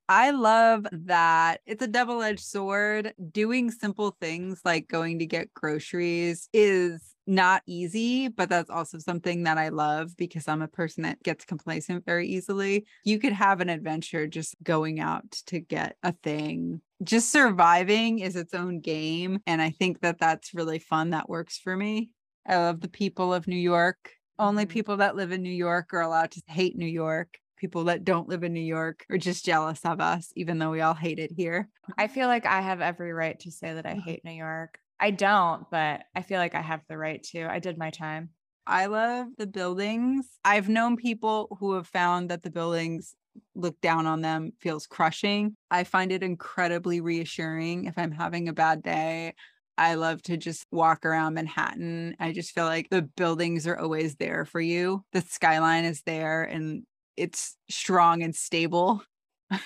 I 0.08 0.30
love 0.32 0.86
that 0.90 1.60
it's 1.66 1.82
a 1.82 1.86
double 1.86 2.20
edged 2.20 2.40
sword. 2.44 3.14
Doing 3.30 3.70
simple 3.70 4.16
things 4.20 4.60
like 4.64 4.88
going 4.88 5.20
to 5.20 5.26
get 5.26 5.54
groceries 5.54 6.48
is 6.52 7.14
not 7.28 7.62
easy, 7.66 8.26
but 8.26 8.48
that's 8.48 8.70
also 8.70 8.98
something 8.98 9.44
that 9.44 9.56
I 9.56 9.68
love 9.68 10.16
because 10.16 10.48
I'm 10.48 10.62
a 10.62 10.68
person 10.68 11.04
that 11.04 11.22
gets 11.22 11.44
complacent 11.44 12.04
very 12.04 12.26
easily. 12.26 12.86
You 13.04 13.20
could 13.20 13.32
have 13.32 13.60
an 13.60 13.68
adventure 13.68 14.26
just 14.26 14.56
going 14.64 14.98
out 14.98 15.30
to 15.46 15.60
get 15.60 15.96
a 16.02 16.12
thing. 16.12 16.80
Just 17.04 17.30
surviving 17.30 18.18
is 18.18 18.34
its 18.34 18.52
own 18.52 18.80
game. 18.80 19.38
And 19.46 19.62
I 19.62 19.70
think 19.70 20.00
that 20.00 20.18
that's 20.18 20.52
really 20.54 20.80
fun. 20.80 21.10
That 21.10 21.28
works 21.28 21.56
for 21.56 21.76
me. 21.76 22.10
I 22.46 22.56
love 22.56 22.80
the 22.80 22.88
people 22.88 23.32
of 23.32 23.46
New 23.46 23.56
York. 23.56 24.14
Only 24.40 24.64
Mhm. 24.64 24.70
people 24.70 24.96
that 24.96 25.14
live 25.14 25.30
in 25.30 25.42
New 25.42 25.50
York 25.52 25.94
are 25.94 26.00
allowed 26.00 26.32
to 26.32 26.42
hate 26.48 26.76
New 26.76 26.86
York. 26.86 27.38
People 27.60 27.84
that 27.84 28.04
don't 28.04 28.26
live 28.26 28.42
in 28.42 28.54
New 28.54 28.60
York 28.60 29.04
are 29.10 29.18
just 29.18 29.44
jealous 29.44 29.84
of 29.84 30.00
us, 30.00 30.32
even 30.34 30.58
though 30.58 30.70
we 30.70 30.80
all 30.80 30.94
hate 30.94 31.18
it 31.18 31.30
here. 31.30 31.68
I 31.98 32.08
feel 32.08 32.26
like 32.26 32.46
I 32.46 32.62
have 32.62 32.80
every 32.80 33.12
right 33.12 33.38
to 33.40 33.50
say 33.50 33.74
that 33.74 33.84
I 33.84 33.96
Mhm. 33.96 34.02
hate 34.02 34.24
New 34.24 34.32
York. 34.32 34.78
I 34.98 35.10
don't, 35.10 35.70
but 35.70 36.04
I 36.14 36.22
feel 36.22 36.38
like 36.38 36.54
I 36.54 36.62
have 36.62 36.80
the 36.88 36.96
right 36.96 37.22
to. 37.24 37.50
I 37.50 37.58
did 37.58 37.76
my 37.76 37.90
time. 37.90 38.30
I 38.66 38.86
love 38.86 39.28
the 39.36 39.46
buildings. 39.46 40.26
I've 40.42 40.70
known 40.70 40.96
people 40.96 41.56
who 41.60 41.74
have 41.74 41.86
found 41.86 42.30
that 42.30 42.42
the 42.42 42.50
buildings 42.50 43.14
look 43.54 43.78
down 43.82 44.06
on 44.06 44.22
them 44.22 44.52
feels 44.58 44.86
crushing. 44.86 45.54
I 45.70 45.84
find 45.84 46.12
it 46.12 46.22
incredibly 46.22 47.00
reassuring 47.02 47.84
if 47.84 47.98
I'm 47.98 48.12
having 48.12 48.48
a 48.48 48.54
bad 48.54 48.82
day. 48.82 49.34
I 49.76 49.94
love 49.94 50.22
to 50.24 50.36
just 50.36 50.66
walk 50.70 51.06
around 51.06 51.34
Manhattan. 51.34 52.16
I 52.20 52.32
just 52.32 52.52
feel 52.52 52.64
like 52.64 52.88
the 52.90 53.02
buildings 53.02 53.66
are 53.66 53.78
always 53.78 54.16
there 54.16 54.44
for 54.44 54.60
you. 54.60 55.04
The 55.12 55.22
skyline 55.22 55.84
is 55.84 56.02
there 56.02 56.42
and 56.44 56.84
it's 57.16 57.56
strong 57.70 58.22
and 58.22 58.34
stable 58.34 59.02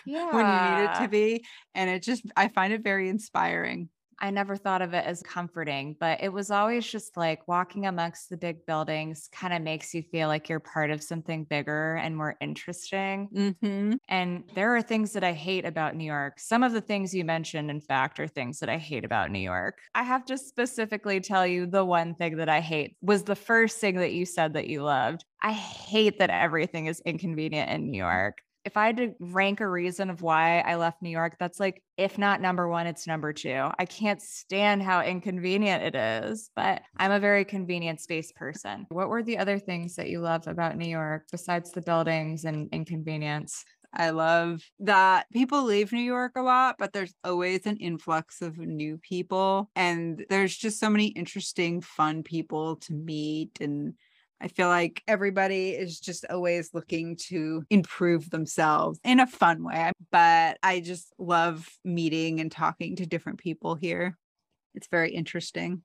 Yeah. 0.04 0.30
when 0.34 0.46
you 0.48 0.60
need 0.60 0.84
it 0.84 0.94
to 0.94 1.08
be. 1.08 1.44
And 1.74 1.90
it 1.90 2.02
just, 2.02 2.24
I 2.36 2.48
find 2.48 2.72
it 2.72 2.82
very 2.82 3.08
inspiring. 3.08 3.88
I 4.20 4.30
never 4.30 4.56
thought 4.56 4.82
of 4.82 4.94
it 4.94 5.04
as 5.04 5.22
comforting, 5.22 5.96
but 5.98 6.22
it 6.22 6.32
was 6.32 6.50
always 6.50 6.86
just 6.90 7.16
like 7.16 7.46
walking 7.48 7.86
amongst 7.86 8.28
the 8.30 8.36
big 8.36 8.66
buildings 8.66 9.28
kind 9.32 9.52
of 9.52 9.62
makes 9.62 9.94
you 9.94 10.02
feel 10.02 10.28
like 10.28 10.48
you're 10.48 10.60
part 10.60 10.90
of 10.90 11.02
something 11.02 11.44
bigger 11.44 11.96
and 11.96 12.16
more 12.16 12.36
interesting. 12.40 13.30
hmm 13.32 13.98
And 14.08 14.44
there 14.54 14.76
are 14.76 14.82
things 14.82 15.12
that 15.14 15.24
I 15.24 15.32
hate 15.32 15.64
about 15.64 15.96
New 15.96 16.04
York. 16.04 16.38
Some 16.40 16.62
of 16.62 16.72
the 16.72 16.82
things 16.82 17.14
you 17.14 17.24
mentioned, 17.24 17.70
in 17.70 17.80
fact, 17.80 18.20
are 18.20 18.28
things 18.28 18.60
that 18.60 18.68
I 18.68 18.78
hate 18.78 19.04
about 19.04 19.30
New 19.30 19.40
York. 19.40 19.78
I 19.94 20.02
have 20.02 20.26
to 20.26 20.38
specifically 20.38 21.20
tell 21.20 21.46
you 21.46 21.66
the 21.66 21.84
one 21.84 22.14
thing 22.14 22.36
that 22.36 22.48
I 22.50 22.60
hate 22.60 22.96
was 23.02 23.24
the 23.24 23.36
first 23.36 23.78
thing 23.80 23.96
that 23.96 24.12
you 24.12 24.26
said 24.26 24.54
that 24.54 24.68
you 24.68 24.82
loved. 24.82 25.24
I 25.42 25.52
hate 25.52 26.18
that 26.18 26.30
everything 26.30 26.86
is 26.86 27.00
inconvenient 27.06 27.70
in 27.70 27.90
New 27.90 27.98
York. 27.98 28.38
If 28.64 28.76
I 28.76 28.86
had 28.86 28.96
to 28.96 29.14
rank 29.20 29.60
a 29.60 29.68
reason 29.68 30.10
of 30.10 30.22
why 30.22 30.60
I 30.60 30.76
left 30.76 31.02
New 31.02 31.10
York, 31.10 31.36
that's 31.38 31.60
like, 31.60 31.82
if 31.96 32.16
not 32.18 32.40
number 32.40 32.66
one, 32.68 32.86
it's 32.86 33.06
number 33.06 33.32
two. 33.32 33.68
I 33.78 33.84
can't 33.84 34.22
stand 34.22 34.82
how 34.82 35.02
inconvenient 35.02 35.82
it 35.82 35.94
is, 35.94 36.50
but 36.56 36.82
I'm 36.96 37.12
a 37.12 37.20
very 37.20 37.44
convenient 37.44 38.00
space 38.00 38.32
person. 38.32 38.86
What 38.88 39.08
were 39.08 39.22
the 39.22 39.38
other 39.38 39.58
things 39.58 39.96
that 39.96 40.08
you 40.08 40.20
love 40.20 40.46
about 40.46 40.76
New 40.76 40.88
York 40.88 41.24
besides 41.30 41.72
the 41.72 41.82
buildings 41.82 42.44
and 42.44 42.68
inconvenience? 42.72 43.64
I 43.96 44.10
love 44.10 44.62
that 44.80 45.26
people 45.32 45.62
leave 45.62 45.92
New 45.92 46.00
York 46.00 46.32
a 46.36 46.42
lot, 46.42 46.76
but 46.78 46.92
there's 46.92 47.14
always 47.22 47.64
an 47.66 47.76
influx 47.76 48.42
of 48.42 48.58
new 48.58 48.98
people. 48.98 49.70
And 49.76 50.24
there's 50.28 50.56
just 50.56 50.80
so 50.80 50.90
many 50.90 51.08
interesting, 51.08 51.80
fun 51.80 52.22
people 52.22 52.76
to 52.76 52.92
meet. 52.92 53.60
And 53.60 53.94
I 54.40 54.48
feel 54.48 54.68
like 54.68 55.02
everybody 55.08 55.70
is 55.70 55.98
just 55.98 56.26
always 56.28 56.74
looking 56.74 57.16
to 57.28 57.64
improve 57.70 58.28
themselves 58.30 59.00
in 59.04 59.20
a 59.20 59.26
fun 59.26 59.64
way. 59.64 59.92
But 60.10 60.58
I 60.62 60.80
just 60.80 61.12
love 61.18 61.68
meeting 61.84 62.40
and 62.40 62.50
talking 62.52 62.96
to 62.96 63.06
different 63.06 63.38
people 63.38 63.74
here. 63.74 64.18
It's 64.74 64.88
very 64.88 65.12
interesting. 65.12 65.82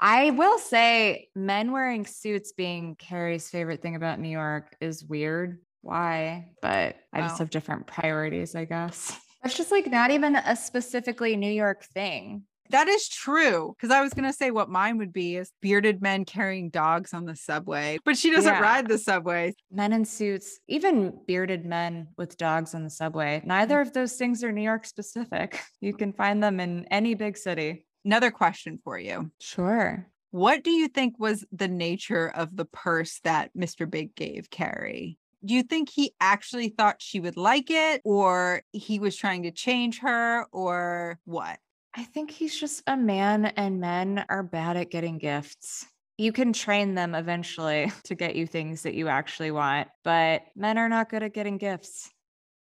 I 0.00 0.30
will 0.30 0.58
say, 0.58 1.28
men 1.34 1.72
wearing 1.72 2.06
suits 2.06 2.52
being 2.52 2.94
Carrie's 2.96 3.50
favorite 3.50 3.82
thing 3.82 3.96
about 3.96 4.20
New 4.20 4.28
York 4.28 4.76
is 4.80 5.04
weird. 5.04 5.58
Why? 5.82 6.52
But 6.62 6.96
I 7.12 7.22
just 7.22 7.34
Wow. 7.34 7.38
have 7.38 7.50
different 7.50 7.86
priorities, 7.86 8.54
I 8.54 8.64
guess. 8.64 9.18
It's 9.44 9.56
just 9.56 9.70
like 9.70 9.86
not 9.86 10.10
even 10.10 10.34
a 10.34 10.56
specifically 10.56 11.36
New 11.36 11.50
York 11.52 11.84
thing. 11.94 12.42
That 12.70 12.88
is 12.88 13.08
true. 13.08 13.74
Because 13.76 13.90
I 13.94 14.00
was 14.02 14.12
going 14.12 14.24
to 14.28 14.32
say 14.32 14.50
what 14.50 14.68
mine 14.68 14.98
would 14.98 15.12
be 15.12 15.36
is 15.36 15.50
bearded 15.62 16.02
men 16.02 16.24
carrying 16.24 16.70
dogs 16.70 17.14
on 17.14 17.24
the 17.24 17.36
subway, 17.36 17.98
but 18.04 18.16
she 18.18 18.30
doesn't 18.30 18.52
Yeah. 18.52 18.60
ride 18.60 18.88
the 18.88 18.98
subway. 18.98 19.54
Men 19.70 19.92
in 19.92 20.04
suits, 20.04 20.58
even 20.68 21.18
bearded 21.26 21.64
men 21.64 22.08
with 22.16 22.36
dogs 22.36 22.74
on 22.74 22.84
the 22.84 22.90
subway. 22.90 23.42
Neither 23.44 23.80
of 23.80 23.92
those 23.92 24.14
things 24.16 24.42
are 24.44 24.52
New 24.52 24.62
York 24.62 24.86
specific. 24.86 25.60
You 25.80 25.92
can 25.94 26.12
find 26.12 26.42
them 26.42 26.58
in 26.60 26.86
any 26.90 27.14
big 27.14 27.36
city. 27.36 27.84
Another 28.04 28.30
question 28.30 28.78
for 28.82 28.98
you. 28.98 29.30
Sure. 29.40 30.06
What 30.30 30.62
do 30.64 30.70
you 30.70 30.88
think 30.88 31.18
was 31.18 31.44
the 31.52 31.68
nature 31.68 32.28
of 32.28 32.54
the 32.56 32.64
purse 32.66 33.20
that 33.24 33.50
Mr. 33.56 33.88
Big 33.88 34.14
gave 34.14 34.50
Carrie? 34.50 35.18
Do 35.44 35.54
you 35.54 35.62
think 35.62 35.88
he 35.88 36.12
actually 36.20 36.68
thought 36.70 36.96
she 37.00 37.20
would 37.20 37.36
like 37.36 37.70
it, 37.70 38.00
or 38.04 38.62
he 38.72 38.98
was 38.98 39.16
trying 39.16 39.44
to 39.44 39.52
change 39.52 40.00
her, 40.00 40.46
or 40.52 41.18
what? 41.24 41.58
I 41.98 42.04
think 42.04 42.30
he's 42.30 42.56
just 42.56 42.84
a 42.86 42.96
man, 42.96 43.46
and 43.46 43.80
men 43.80 44.24
are 44.28 44.44
bad 44.44 44.76
at 44.76 44.88
getting 44.88 45.18
gifts. 45.18 45.84
You 46.16 46.30
can 46.30 46.52
train 46.52 46.94
them 46.94 47.16
eventually 47.16 47.90
to 48.04 48.14
get 48.14 48.36
you 48.36 48.46
things 48.46 48.82
that 48.82 48.94
you 48.94 49.08
actually 49.08 49.50
want, 49.50 49.88
but 50.04 50.42
men 50.54 50.78
are 50.78 50.88
not 50.88 51.10
good 51.10 51.24
at 51.24 51.34
getting 51.34 51.58
gifts. 51.58 52.08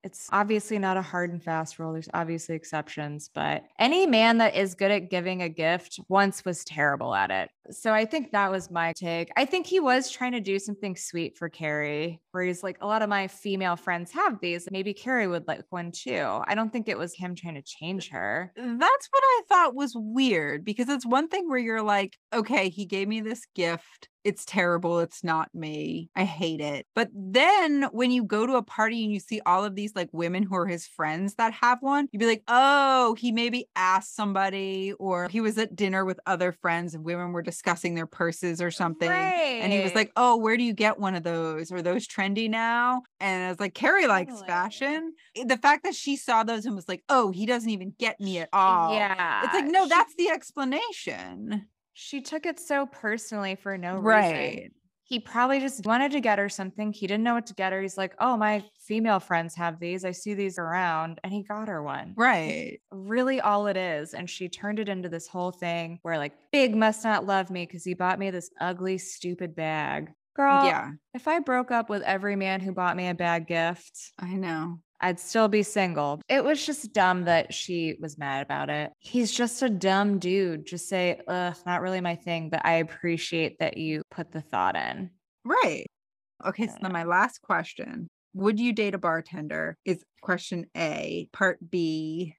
It's 0.04 0.28
obviously 0.32 0.80
not 0.80 0.98
a 0.98 1.04
hard 1.04 1.32
and 1.32 1.44
fast 1.44 1.78
rule. 1.78 1.94
There's 1.94 2.10
obviously 2.12 2.56
exceptions, 2.56 3.30
but 3.32 3.66
any 3.78 4.08
man 4.08 4.40
that 4.40 4.56
is 4.56 4.74
good 4.74 4.90
at 4.90 5.12
giving 5.12 5.44
a 5.44 5.50
gift 5.50 6.00
once 6.10 6.44
was 6.44 6.64
terrible 6.64 7.14
at 7.14 7.30
it. 7.30 7.52
So 7.72 7.94
I 7.94 8.06
think 8.06 8.32
that 8.32 8.52
was 8.52 8.72
my 8.72 8.94
take. 8.94 9.30
I 9.36 9.46
think 9.46 9.68
he 9.68 9.80
was 9.80 10.10
trying 10.10 10.32
to 10.34 10.40
do 10.40 10.60
something 10.60 10.96
sweet 10.96 11.38
for 11.38 11.50
Carrie, 11.50 12.22
where 12.32 12.44
he's 12.44 12.64
like, 12.64 12.78
a 12.82 12.88
lot 12.88 13.02
of 13.02 13.10
my 13.10 13.28
female 13.28 13.76
friends 13.76 14.12
have 14.12 14.40
these. 14.40 14.68
Maybe 14.72 14.94
Carrie 14.94 15.28
would 15.28 15.48
like 15.48 15.64
one 15.70 15.92
too. 15.92 16.42
I 16.46 16.56
don't 16.56 16.72
think 16.72 16.88
it 16.88 16.98
was 16.98 17.16
him 17.16 17.36
trying 17.36 17.56
to 17.56 17.62
change 17.62 18.10
her. 18.10 18.52
That's 18.56 19.10
what 19.12 19.24
I 19.24 19.42
thought 19.48 19.76
was 19.76 19.94
weird 19.96 20.66
because 20.66 20.90
it's 20.90 21.06
one 21.06 21.28
thing 21.28 21.50
where 21.50 21.60
you're 21.60 21.84
like, 21.84 22.18
okay, 22.34 22.70
he 22.70 22.86
gave 22.86 23.08
me 23.08 23.22
this 23.22 23.46
gift. 23.56 24.10
It's 24.26 24.44
terrible. 24.44 25.00
It's 25.00 25.24
not 25.24 25.48
me. 25.54 26.10
I 26.14 26.26
hate 26.26 26.60
it. 26.60 26.86
But 26.94 27.10
then 27.14 27.84
when 27.94 28.12
you 28.12 28.26
go 28.26 28.46
to 28.46 28.58
a 28.58 28.64
party 28.64 29.04
and 29.04 29.14
you 29.14 29.20
see 29.20 29.40
all 29.46 29.64
of 29.64 29.76
these 29.76 29.94
like 29.96 30.10
women 30.12 30.44
who 30.44 30.56
are 30.56 30.68
his 30.68 30.86
friends 30.86 31.36
that 31.36 31.54
have 31.54 31.78
one, 31.82 32.10
you'd 32.12 32.20
be 32.20 32.26
like, 32.26 32.44
oh, 32.50 33.16
he 33.18 33.32
maybe 33.32 33.70
asked 33.78 34.16
somebody 34.16 34.92
or 35.00 35.30
he 35.30 35.40
was 35.40 35.58
at 35.58 35.76
dinner 35.76 36.04
with 36.04 36.20
other 36.26 36.52
friends 36.52 36.94
and 36.94 37.06
women 37.06 37.32
were 37.32 37.42
discussing 37.60 37.94
their 37.94 38.06
purses 38.08 38.62
or 38.62 38.72
something. 38.72 39.10
And 39.12 39.74
he 39.74 39.82
was 39.82 39.94
like, 39.94 40.14
oh, 40.16 40.38
where 40.38 40.56
do 40.56 40.64
you 40.64 40.74
get 40.74 40.98
one 40.98 41.14
of 41.16 41.24
those? 41.24 41.74
Are 41.74 41.82
those 41.82 42.08
trendy 42.08 42.50
now? 42.50 43.02
And 43.20 43.44
I 43.44 43.50
was 43.50 43.60
like, 43.60 43.74
Carrie 43.74 44.08
likes 44.08 44.32
Totally. 44.32 44.48
fashion. 44.48 45.14
Eh, 45.36 45.44
the 45.46 45.58
fact 45.58 45.84
that 45.84 45.94
she 45.94 46.16
saw 46.16 46.44
those 46.44 46.66
and 46.66 46.74
was 46.74 46.88
like, 46.88 47.04
oh, 47.10 47.32
he 47.32 47.46
doesn't 47.46 47.70
even 47.70 47.94
get 48.00 48.18
me 48.22 48.40
at 48.40 48.48
all. 48.54 48.94
yeah. 48.94 49.44
It's 49.44 49.54
like, 49.54 49.66
no, 49.66 49.84
she- 49.84 49.90
that's 49.90 50.16
the 50.16 50.30
explanation. 50.30 51.68
She 51.94 52.22
took 52.22 52.46
it 52.46 52.62
so 52.62 52.86
personally 52.86 53.56
for 53.56 53.78
no 53.78 53.98
reason. 53.98 54.70
He 55.10 55.20
probably 55.20 55.60
just 55.60 55.86
wanted 55.88 56.12
to 56.12 56.22
get 56.22 56.38
her 56.38 56.50
something. 56.50 56.94
He 56.94 57.08
didn't 57.08 57.24
know 57.24 57.34
what 57.34 57.48
to 57.48 57.56
get 57.56 57.74
her. 57.74 57.82
He's 57.82 57.98
like, 57.98 58.14
oh, 58.20 58.38
my 58.38 58.64
female 58.80 59.20
friends 59.20 59.56
have 59.56 59.80
these. 59.80 60.06
I 60.06 60.12
see 60.12 60.36
these 60.36 60.60
around. 60.60 61.20
And 61.24 61.34
he 61.34 61.42
got 61.42 61.68
her 61.68 61.82
one. 61.82 62.14
Right. 62.16 62.80
Really, 62.92 63.42
all 63.42 63.66
it 63.66 63.76
is. 63.76 64.14
And 64.14 64.30
she 64.30 64.48
turned 64.48 64.78
it 64.78 64.88
into 64.88 65.10
this 65.10 65.28
whole 65.28 65.52
thing 65.52 65.98
where, 66.04 66.20
like, 66.20 66.34
Big 66.52 66.76
must 66.76 67.04
not 67.04 67.26
love 67.26 67.50
me 67.50 67.66
because 67.66 67.84
he 67.84 67.96
bought 67.96 68.20
me 68.20 68.30
this 68.30 68.52
ugly, 68.62 69.00
stupid 69.00 69.56
bag. 69.56 70.12
Girl, 70.36 70.64
yeah, 70.64 70.92
if 71.16 71.28
I 71.28 71.40
broke 71.40 71.72
up 71.72 71.90
with 71.90 72.04
every 72.04 72.36
man 72.36 72.62
who 72.62 72.72
bought 72.72 72.96
me 72.96 73.10
a 73.10 73.16
bad 73.16 73.48
gift, 73.48 74.14
I 74.20 74.36
know. 74.36 74.80
I'd 75.02 75.20
still 75.20 75.48
be 75.48 75.64
single. 75.64 76.22
It 76.28 76.44
was 76.44 76.66
just 76.66 76.92
dumb 76.94 77.26
that 77.26 77.54
she 77.54 77.96
was 78.00 78.18
mad 78.18 78.44
about 78.44 78.70
it. 78.70 78.92
He's 79.00 79.32
just 79.32 79.62
a 79.62 79.70
dumb 79.70 80.20
dude. 80.20 80.66
Just 80.66 80.90
say, 80.90 81.22
ugh, 81.28 81.56
not 81.66 81.82
really 81.82 82.02
my 82.02 82.16
thing, 82.16 82.50
but 82.50 82.62
I 82.66 82.74
appreciate 82.74 83.60
that 83.60 83.78
you 83.78 84.02
put 84.12 84.32
the 84.32 84.42
thought 84.42 84.76
in. 84.76 85.12
Right. 85.46 85.86
Okay. 86.46 86.68
So 86.68 86.76
then 86.82 86.92
my 86.92 87.04
last 87.04 87.42
question 87.42 88.08
Would 88.34 88.60
you 88.60 88.74
date 88.74 88.94
a 88.94 88.98
bartender? 88.98 89.78
Is 89.86 90.04
question 90.22 90.66
A. 90.76 91.30
Part 91.32 91.58
B. 91.70 92.36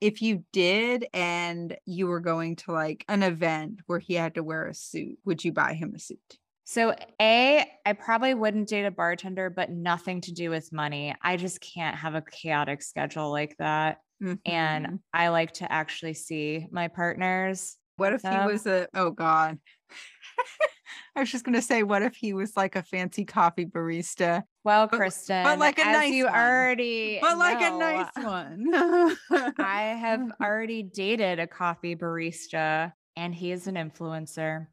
If 0.00 0.20
you 0.20 0.44
did 0.52 1.06
and 1.14 1.74
you 1.86 2.06
were 2.06 2.20
going 2.20 2.56
to 2.56 2.72
like 2.72 3.06
an 3.08 3.22
event 3.22 3.80
where 3.86 3.98
he 3.98 4.14
had 4.14 4.34
to 4.34 4.42
wear 4.42 4.66
a 4.66 4.74
suit, 4.74 5.18
would 5.24 5.42
you 5.42 5.52
buy 5.52 5.72
him 5.72 5.94
a 5.94 5.98
suit? 5.98 6.38
So, 6.64 6.94
A, 7.20 7.64
I 7.84 7.92
probably 7.92 8.32
wouldn't 8.34 8.68
date 8.68 8.86
a 8.86 8.90
bartender, 8.90 9.50
but 9.50 9.70
nothing 9.70 10.22
to 10.22 10.32
do 10.32 10.48
with 10.50 10.72
money. 10.72 11.14
I 11.22 11.36
just 11.36 11.60
can't 11.60 11.96
have 11.96 12.14
a 12.14 12.22
chaotic 12.22 12.82
schedule 12.82 13.30
like 13.30 13.54
that. 13.58 13.98
Mhm. 14.22 14.38
And 14.46 15.00
I 15.12 15.28
like 15.28 15.52
to 15.54 15.70
actually 15.70 16.14
see 16.14 16.66
my 16.70 16.88
partners. 16.88 17.76
what 17.96 18.12
if 18.12 18.22
he 18.22 18.28
um, 18.28 18.46
was 18.46 18.66
a, 18.66 18.88
oh 18.94 19.10
God. 19.10 19.58
I 21.16 21.20
was 21.20 21.30
just 21.30 21.44
gonna 21.44 21.62
say, 21.62 21.82
what 21.84 22.02
if 22.02 22.16
he 22.16 22.32
was 22.32 22.56
like 22.56 22.74
a 22.76 22.82
fancy 22.82 23.24
coffee 23.24 23.66
barista, 23.66 24.42
Well, 24.64 24.88
But- 24.88 24.98
Kristin, 25.00 25.58
like 25.58 25.78
a 25.78 25.86
as 25.86 25.96
nice 25.96 26.12
you 26.12 26.24
one. 26.24 26.34
already 26.34 27.18
but 27.20 27.38
like 27.38 27.60
a 27.60 27.70
nice 27.78 28.08
one? 28.16 29.16
I 29.58 29.82
have 30.00 30.32
already 30.42 30.82
dated 30.82 31.38
a 31.38 31.46
coffee 31.46 31.94
barista 31.94 32.92
and 33.16 33.32
he 33.34 33.52
is 33.52 33.66
an 33.68 33.74
influencer. 33.76 34.66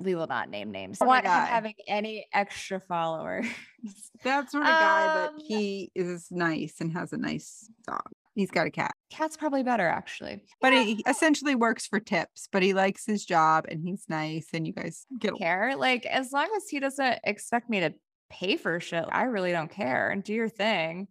We 0.00 0.14
will 0.14 0.26
not 0.26 0.48
name 0.48 0.70
names. 0.72 0.98
I 1.00 1.04
Oh 1.04 1.08
my 1.08 1.14
want 1.14 1.26
him 1.26 1.32
having 1.32 1.74
any 1.86 2.26
extra 2.32 2.80
followers. 2.80 3.46
that 4.24 4.50
sort 4.50 4.64
of 4.64 4.68
guy, 4.70 5.14
but 5.14 5.34
Um, 5.34 5.40
he 5.46 5.90
is 5.94 6.28
nice 6.30 6.80
and 6.80 6.92
has 6.92 7.12
a 7.12 7.18
nice 7.18 7.70
dog. 7.86 8.02
He's 8.34 8.50
got 8.50 8.66
a 8.66 8.70
cat, 8.70 8.92
Cat's 9.10 9.36
probably 9.36 9.62
better, 9.62 9.86
actually. 9.86 10.42
but 10.60 10.72
Yeah, 10.72 10.84
he 10.84 11.02
essentially 11.06 11.54
works 11.54 11.86
for 11.86 12.00
tips. 12.00 12.48
But 12.50 12.62
he 12.62 12.72
likes 12.72 13.04
his 13.04 13.24
job 13.24 13.66
and 13.68 13.82
he's 13.82 14.04
nice, 14.08 14.48
and 14.54 14.66
you 14.66 14.72
guys 14.72 15.04
get 15.18 15.30
don't 15.30 15.38
care. 15.38 15.74
Like, 15.76 16.06
as 16.06 16.32
long 16.32 16.48
as 16.56 16.68
he 16.68 16.80
doesn't 16.80 17.18
expect 17.24 17.68
me 17.68 17.80
to 17.80 17.92
pay 18.30 18.56
for 18.56 18.78
shit, 18.80 19.04
I 19.10 19.24
really 19.24 19.52
don't 19.52 19.70
care 19.70 20.08
and 20.10 20.22
do 20.22 20.32
your 20.32 20.48
thing. 20.48 21.08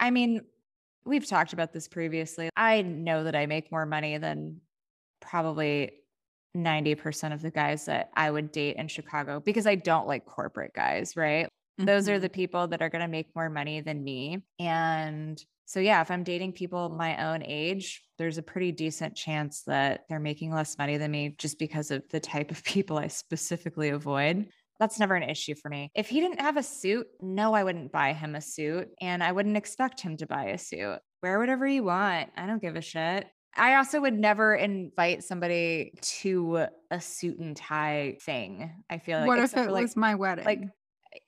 I 0.00 0.10
mean, 0.10 0.40
we've 1.04 1.26
talked 1.26 1.52
about 1.52 1.72
this 1.72 1.86
previously. 1.86 2.48
I 2.56 2.82
know 2.82 3.24
that 3.24 3.36
I 3.36 3.46
make 3.46 3.70
more 3.70 3.86
money 3.86 4.16
than 4.18 4.60
probably 5.20 5.92
90% 6.64 7.32
of 7.32 7.42
the 7.42 7.50
guys 7.50 7.86
that 7.86 8.10
I 8.14 8.30
would 8.30 8.52
date 8.52 8.76
in 8.76 8.88
Chicago 8.88 9.40
because 9.40 9.66
I 9.66 9.74
don't 9.76 10.06
like 10.06 10.26
corporate 10.26 10.74
guys, 10.74 11.16
right? 11.16 11.48
Those 11.78 12.08
are 12.08 12.18
Mhm. 12.18 12.22
the 12.22 12.28
people 12.28 12.66
that 12.68 12.82
are 12.82 12.88
going 12.88 13.02
to 13.02 13.08
make 13.08 13.34
more 13.36 13.48
money 13.48 13.80
than 13.80 14.02
me. 14.02 14.42
And 14.58 15.42
so, 15.64 15.78
yeah, 15.80 16.00
if 16.00 16.10
I'm 16.10 16.24
dating 16.24 16.52
people 16.54 16.88
my 16.88 17.30
own 17.32 17.42
age, 17.44 18.02
there's 18.18 18.38
a 18.38 18.42
pretty 18.42 18.72
decent 18.72 19.14
chance 19.14 19.62
that 19.64 20.04
they're 20.08 20.18
making 20.18 20.50
less 20.50 20.76
money 20.76 20.96
than 20.96 21.10
me 21.10 21.34
just 21.38 21.58
because 21.58 21.90
of 21.90 22.02
the 22.08 22.20
type 22.20 22.50
of 22.50 22.64
people 22.64 22.98
I 22.98 23.06
specifically 23.08 23.90
avoid. 23.90 24.48
That's 24.80 24.98
never 24.98 25.14
an 25.14 25.28
issue 25.28 25.54
for 25.54 25.68
me. 25.68 25.90
If 25.94 26.08
he 26.08 26.20
didn't 26.20 26.40
have 26.40 26.56
a 26.56 26.62
suit, 26.62 27.06
no, 27.20 27.52
I 27.52 27.64
wouldn't 27.64 27.92
buy 27.92 28.12
him 28.12 28.34
a 28.34 28.40
suit 28.40 28.88
and 29.00 29.22
I 29.22 29.32
wouldn't 29.32 29.56
expect 29.56 30.00
him 30.00 30.16
to 30.18 30.26
buy 30.26 30.46
a 30.46 30.58
suit. 30.58 30.98
Wear 31.22 31.38
whatever 31.38 31.66
you 31.66 31.82
want. 31.84 32.30
I 32.36 32.46
don't 32.46 32.62
give 32.62 32.76
a 32.76 32.80
shit. 32.80 33.26
I 33.58 33.76
also 33.76 34.00
would 34.00 34.14
never 34.18 34.54
invite 34.54 35.24
somebody 35.24 35.92
to 36.00 36.66
a 36.90 37.00
suit 37.00 37.38
and 37.38 37.56
tie 37.56 38.16
thing. 38.22 38.70
I 38.88 38.98
feel 38.98 39.18
like 39.20 39.26
what 39.28 39.38
if 39.38 39.56
it 39.56 39.70
like, 39.70 39.82
was 39.82 39.96
my 39.96 40.14
wedding? 40.14 40.44
like 40.44 40.62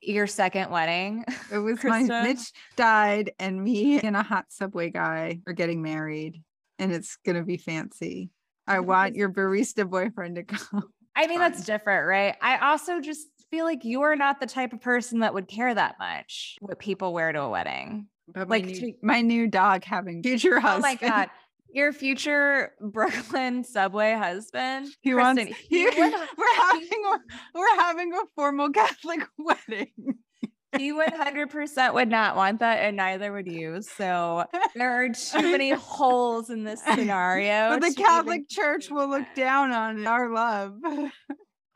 your 0.00 0.26
second 0.26 0.70
wedding. 0.70 1.24
it 1.52 1.58
was 1.58 1.82
my 1.84 2.02
Mitch 2.02 2.52
died, 2.76 3.32
and 3.38 3.62
me 3.62 4.00
and 4.00 4.16
a 4.16 4.22
hot 4.22 4.46
subway 4.50 4.90
guy 4.90 5.40
are 5.46 5.52
getting 5.52 5.82
married, 5.82 6.42
and 6.78 6.92
it's 6.92 7.16
gonna 7.26 7.42
be 7.42 7.56
fancy. 7.56 8.30
I 8.66 8.80
want 8.80 9.16
your 9.16 9.30
barista 9.30 9.88
boyfriend 9.88 10.36
to 10.36 10.42
come. 10.44 10.84
I 11.16 11.26
mean, 11.26 11.40
that's 11.40 11.64
different, 11.64 12.06
right? 12.06 12.36
I 12.40 12.58
also 12.70 13.00
just 13.00 13.26
feel 13.50 13.64
like 13.64 13.80
you're 13.84 14.14
not 14.14 14.38
the 14.38 14.46
type 14.46 14.72
of 14.72 14.80
person 14.80 15.18
that 15.20 15.34
would 15.34 15.48
care 15.48 15.74
that 15.74 15.96
much 15.98 16.56
what 16.60 16.78
people 16.78 17.12
wear 17.12 17.32
to 17.32 17.40
a 17.42 17.48
wedding. 17.50 18.06
But 18.32 18.48
my, 18.48 18.56
Like, 18.58 18.66
new, 18.66 18.74
to- 18.80 18.92
my 19.02 19.20
new 19.22 19.48
dog 19.48 19.82
having 19.82 20.22
future 20.22 20.58
Oh 20.58 20.60
husband. 20.60 20.82
my 20.82 20.94
God. 21.08 21.30
Your 21.72 21.92
future 21.92 22.72
Brooklyn 22.80 23.64
subway 23.64 24.12
husband. 24.14 24.88
He 25.00 25.14
wants. 25.14 25.42
Kristin, 25.42 25.54
He, 25.68 25.78
he 25.78 25.84
would- 26.00 26.14
we're 26.36 26.54
having 26.56 27.04
a 27.06 27.18
we're 27.54 27.76
having 27.80 28.12
a 28.14 28.20
formal 28.34 28.70
Catholic 28.72 29.20
wedding. 29.38 29.92
he 30.78 30.92
100% 30.92 31.94
would 31.94 32.08
not 32.08 32.36
want 32.36 32.60
that, 32.60 32.76
and 32.80 32.96
neither 32.96 33.32
would 33.32 33.46
you. 33.50 33.82
So 33.82 34.44
there 34.74 35.02
are 35.04 35.08
too 35.08 35.42
many 35.42 35.70
holes 35.70 36.48
in 36.50 36.64
this 36.64 36.82
scenario. 36.84 37.70
But 37.70 37.80
the 37.80 37.86
to 37.86 37.92
even 37.92 38.04
Catholic 38.04 38.48
Church 38.48 38.90
will 38.90 39.08
look 39.08 39.26
down 39.34 39.72
on 39.72 40.06
our 40.06 40.32
love. 40.32 40.74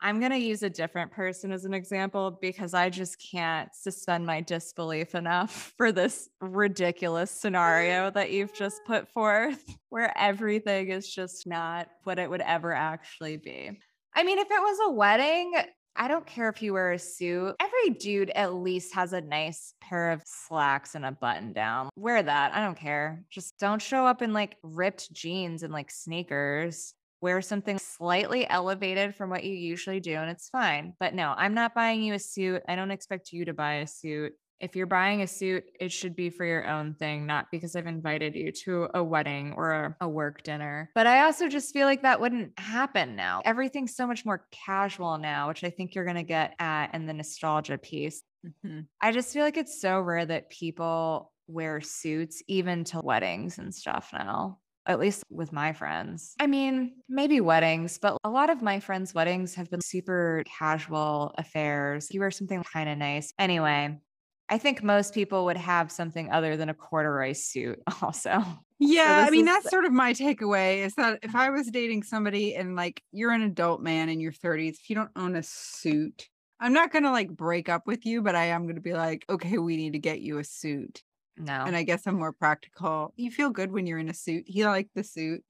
I'm 0.01 0.19
going 0.19 0.31
to 0.31 0.37
use 0.37 0.61
a 0.63 0.69
different 0.69 1.11
person 1.11 1.51
as 1.51 1.65
an 1.65 1.73
example 1.73 2.37
because 2.41 2.73
I 2.73 2.89
just 2.89 3.17
can't 3.31 3.73
suspend 3.73 4.25
my 4.25 4.41
disbelief 4.41 5.15
enough 5.15 5.73
for 5.77 5.91
this 5.91 6.29
ridiculous 6.41 7.31
scenario 7.31 8.11
that 8.11 8.31
you've 8.31 8.53
just 8.53 8.81
put 8.87 9.07
forth, 9.09 9.63
where 9.89 10.15
everything 10.17 10.89
is 10.89 11.13
just 11.13 11.47
not 11.47 11.87
what 12.03 12.19
it 12.19 12.29
would 12.29 12.41
ever 12.41 12.73
actually 12.73 13.37
be. 13.37 13.71
I 14.13 14.23
mean, 14.23 14.37
if 14.37 14.49
it 14.49 14.61
was 14.61 14.77
a 14.85 14.91
wedding, 14.91 15.53
I 15.97 16.09
don't 16.09 16.25
care 16.25 16.49
if 16.49 16.61
you 16.61 16.73
wear 16.73 16.91
a 16.91 16.99
suit. 16.99 17.55
Every 17.59 17.91
dude 17.91 18.29
at 18.31 18.53
least 18.53 18.93
has 18.95 19.13
a 19.13 19.21
nice 19.21 19.73
pair 19.81 20.11
of 20.11 20.21
slacks 20.25 20.95
and 20.95 21.05
a 21.05 21.11
button 21.11 21.53
down. 21.53 21.89
Wear 21.95 22.21
that. 22.21 22.53
I 22.53 22.59
don't 22.59 22.77
care. 22.77 23.23
Just 23.29 23.57
don't 23.59 23.81
show 23.81 24.05
up 24.05 24.21
in 24.21 24.33
like 24.33 24.57
ripped 24.61 25.13
jeans 25.13 25.63
and 25.63 25.71
like 25.71 25.89
sneakers 25.89 26.94
wear 27.21 27.41
something 27.41 27.77
slightly 27.79 28.47
elevated 28.49 29.15
from 29.15 29.29
what 29.29 29.43
you 29.43 29.53
usually 29.55 29.99
do 29.99 30.13
and 30.13 30.29
it's 30.29 30.49
fine. 30.49 30.93
But 30.99 31.13
no, 31.13 31.33
I'm 31.35 31.53
not 31.53 31.73
buying 31.73 32.03
you 32.03 32.13
a 32.13 32.19
suit. 32.19 32.61
I 32.67 32.75
don't 32.75 32.91
expect 32.91 33.31
you 33.31 33.45
to 33.45 33.53
buy 33.53 33.75
a 33.75 33.87
suit. 33.87 34.33
If 34.61 34.75
you're 34.75 34.87
buying 34.87 35.21
a 35.21 35.27
suit, 35.27 35.65
it 35.79 35.91
should 35.91 36.15
be 36.15 36.29
for 36.29 36.45
your 36.45 36.65
own 36.65 36.93
thing, 36.95 37.25
not 37.25 37.47
because 37.51 37.75
I've 37.75 37.87
invited 37.87 38.35
you 38.35 38.53
to 38.63 38.87
a 38.93 39.03
wedding 39.03 39.53
or 39.57 39.97
a, 39.99 40.07
work 40.07 40.43
dinner. 40.43 40.91
But 40.95 41.07
I 41.07 41.25
also 41.25 41.49
just 41.49 41.73
feel 41.73 41.85
like 41.85 42.03
that 42.03 42.21
wouldn't 42.21 42.57
happen 42.57 43.17
now. 43.17 43.41
Everything's 43.43 43.95
so 43.95 44.07
much 44.07 44.25
more 44.25 44.47
casual 44.51 45.17
now, 45.17 45.49
which 45.49 45.65
I 45.65 45.69
think 45.69 45.93
you're 45.93 46.05
going 46.05 46.15
to 46.15 46.23
get 46.23 46.55
at 46.57 46.95
in 46.95 47.05
the 47.05 47.13
nostalgia 47.13 47.77
piece. 47.77 48.23
Mhm. 48.63 48.87
I 49.01 49.11
just 49.11 49.33
feel 49.33 49.43
like 49.43 49.57
it's 49.57 49.81
so 49.81 49.99
rare 49.99 50.25
that 50.25 50.49
people 50.49 51.33
wear 51.47 51.81
suits 51.81 52.41
even 52.47 52.85
to 52.85 53.01
weddings 53.01 53.57
and 53.57 53.73
stuff 53.75 54.11
now. 54.13 54.59
At 54.87 54.99
least 54.99 55.23
with 55.29 55.51
my 55.51 55.73
friends. 55.73 56.35
I 56.39 56.47
mean, 56.47 56.93
maybe 57.09 57.41
weddings, 57.41 57.97
but 57.97 58.17
a 58.23 58.29
lot 58.29 58.49
of 58.49 58.61
my 58.61 58.79
friends' 58.79 59.13
weddings 59.13 59.55
have 59.55 59.69
been 59.69 59.81
super 59.81 60.43
casual 60.45 61.33
affairs. 61.37 62.09
You 62.11 62.19
wear 62.19 62.31
something 62.31 62.63
kind 62.63 62.87
of 62.89 62.97
nice. 62.97 63.33
Anyway, 63.39 63.99
I 64.47 64.57
think 64.59 64.83
most 64.83 65.13
people 65.13 65.45
would 65.45 65.57
have 65.57 65.91
something 65.91 66.31
other 66.31 66.55
than 66.55 66.69
a 66.69 66.73
corduroy 66.73 67.33
suit 67.33 67.79
also. 68.01 68.43
Yeah, 68.77 69.23
I 69.25 69.31
mean 69.31 69.41
is- 69.41 69.45
that's 69.47 69.69
sort 69.69 69.85
of 69.85 69.91
my 69.91 70.13
takeaway 70.13 70.85
is 70.85 70.93
that 70.95 71.19
if 71.23 71.33
I 71.35 71.49
was 71.49 71.71
dating 71.71 72.03
somebody 72.03 72.55
and 72.55 72.75
like 72.75 73.01
you're 73.11 73.31
an 73.31 73.41
adult 73.41 73.81
man 73.81 74.09
in 74.09 74.19
your 74.19 74.33
30s, 74.33 74.73
if 74.79 74.89
you 74.89 74.95
don't 74.95 75.11
own 75.15 75.35
a 75.35 75.43
suit, 75.43 76.27
I'm 76.59 76.73
not 76.73 76.91
gonna 76.91 77.11
like 77.11 77.29
break 77.29 77.69
up 77.69 77.87
with 77.87 78.05
you, 78.05 78.21
but 78.21 78.35
I 78.35 78.45
am 78.45 78.67
gonna 78.67 78.81
be 78.81 78.93
like, 78.93 79.25
okay, 79.29 79.57
we 79.57 79.77
need 79.77 79.93
to 79.93 79.99
get 79.99 80.21
you 80.21 80.37
a 80.37 80.43
suit. 80.43 81.01
No. 81.37 81.63
And 81.65 81.75
I 81.75 81.83
guess 81.83 82.05
I'm 82.07 82.15
more 82.17 82.31
practical. 82.33 83.13
You 83.15 83.29
feel 83.31 83.49
good 83.49 83.71
when 83.71 83.85
you're 83.87 83.99
in 83.99 84.09
a 84.09 84.13
suit. 84.13 84.45
You 84.47 84.65
like 84.65 84.89
the 84.95 85.03
suit. 85.03 85.43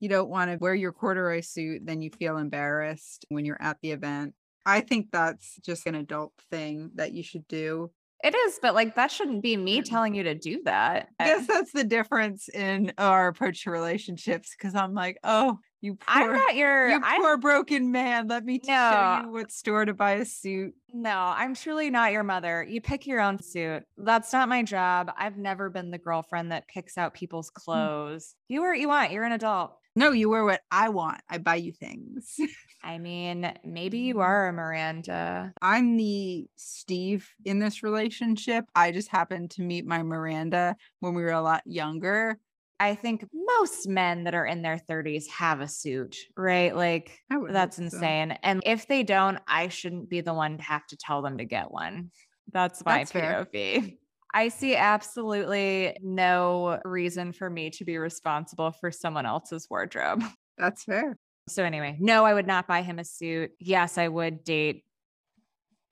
You 0.00 0.08
don't 0.08 0.28
want 0.28 0.50
to 0.50 0.58
wear 0.58 0.74
your 0.74 0.92
corduroy 0.92 1.40
suit, 1.40 1.82
then 1.86 2.02
you 2.02 2.10
feel 2.10 2.36
embarrassed 2.36 3.24
when 3.30 3.44
you're 3.44 3.60
at 3.62 3.78
the 3.80 3.92
event. 3.92 4.34
I 4.66 4.80
think 4.80 5.08
that's 5.12 5.56
just 5.64 5.86
an 5.86 5.94
adult 5.94 6.32
thing 6.50 6.90
that 6.96 7.12
you 7.12 7.22
should 7.22 7.46
do. 7.48 7.90
it 8.22 8.34
is, 8.34 8.58
but 8.60 8.74
like 8.74 8.94
that 8.96 9.10
shouldn't 9.10 9.42
be 9.42 9.56
me 9.56 9.82
telling 9.82 10.14
you 10.14 10.22
to 10.24 10.34
do 10.34 10.62
that. 10.64 11.08
I 11.18 11.24
guess 11.26 11.46
that's 11.46 11.72
the 11.72 11.84
difference 11.84 12.48
in 12.48 12.92
our 12.98 13.28
approach 13.28 13.64
to 13.64 13.70
relationships 13.70 14.54
because 14.56 14.74
I'm 14.74 14.94
like, 14.94 15.18
oh, 15.24 15.58
you 15.84 15.96
poor, 15.96 16.04
I'm 16.06 16.32
not 16.32 16.54
your 16.56 16.88
you 16.88 17.00
I'm 17.02 17.20
poor 17.20 17.36
broken 17.36 17.92
man. 17.92 18.26
Let 18.26 18.44
me 18.44 18.58
t- 18.58 18.68
show 18.68 19.20
you 19.22 19.30
what 19.30 19.52
store 19.52 19.84
to 19.84 19.92
buy 19.92 20.12
a 20.12 20.24
suit. 20.24 20.74
No, 20.94 21.10
I'm 21.10 21.54
truly 21.54 21.90
not 21.90 22.12
your 22.12 22.22
mother. 22.22 22.64
You 22.66 22.80
pick 22.80 23.06
your 23.06 23.20
own 23.20 23.42
suit. 23.42 23.82
That's 23.98 24.32
not 24.32 24.48
my 24.48 24.62
job. 24.62 25.12
I've 25.18 25.36
never 25.36 25.68
been 25.68 25.90
the 25.90 25.98
girlfriend 25.98 26.52
that 26.52 26.68
picks 26.68 26.96
out 26.96 27.12
people's 27.12 27.50
hmm. 27.54 27.60
clothes. 27.60 28.34
You 28.48 28.62
wear 28.62 28.70
what 28.70 28.80
you 28.80 28.88
want. 28.88 29.12
You're 29.12 29.24
an 29.24 29.32
adult. 29.32 29.76
No, 29.96 30.10
you 30.10 30.28
wear 30.28 30.44
what 30.44 30.62
I 30.70 30.88
want. 30.88 31.20
I 31.28 31.38
buy 31.38 31.56
you 31.56 31.72
things. 31.72 32.36
I 32.82 32.98
mean, 32.98 33.52
maybe 33.64 33.98
you 33.98 34.16
mm. 34.16 34.22
are 34.22 34.48
a 34.48 34.52
Miranda. 34.52 35.52
I'm 35.62 35.96
the 35.96 36.46
Steve 36.56 37.30
in 37.44 37.60
this 37.60 37.82
relationship. 37.82 38.64
I 38.74 38.90
just 38.90 39.08
happened 39.08 39.52
to 39.52 39.62
meet 39.62 39.86
my 39.86 40.02
Miranda 40.02 40.76
when 40.98 41.14
we 41.14 41.22
were 41.22 41.30
a 41.30 41.40
lot 41.40 41.62
younger. 41.64 42.38
I 42.80 42.94
think 42.94 43.26
most 43.32 43.88
men 43.88 44.24
that 44.24 44.34
are 44.34 44.46
in 44.46 44.62
their 44.62 44.78
30s 44.78 45.28
have 45.28 45.60
a 45.60 45.68
suit, 45.68 46.16
right? 46.36 46.74
Like, 46.74 47.18
I 47.30 47.36
would 47.36 47.50
hope 47.50 47.52
that's 47.54 47.76
so. 47.76 47.84
insane. 47.84 48.32
And 48.42 48.62
if 48.66 48.88
they 48.88 49.02
don't, 49.02 49.38
I 49.46 49.68
shouldn't 49.68 50.08
be 50.08 50.20
the 50.20 50.34
one 50.34 50.58
to 50.58 50.62
have 50.62 50.86
to 50.88 50.96
tell 50.96 51.22
them 51.22 51.38
to 51.38 51.44
get 51.44 51.70
one. 51.70 52.10
That's 52.52 52.84
my 52.84 52.98
That's 52.98 53.12
fair. 53.12 53.46
POV. 53.52 53.98
I 54.34 54.48
see 54.48 54.74
absolutely 54.74 55.96
no 56.02 56.80
reason 56.84 57.32
for 57.32 57.48
me 57.48 57.70
to 57.70 57.84
be 57.84 57.98
responsible 57.98 58.72
for 58.72 58.90
someone 58.90 59.26
else's 59.26 59.68
wardrobe. 59.70 60.24
That's 60.58 60.82
fair. 60.82 61.16
So, 61.48 61.62
anyway, 61.62 61.96
no, 62.00 62.24
I 62.24 62.34
would 62.34 62.46
not 62.46 62.66
buy 62.66 62.82
him 62.82 62.98
a 62.98 63.04
suit. 63.04 63.52
Yes, 63.60 63.98
I 63.98 64.08
would 64.08 64.42
date 64.42 64.84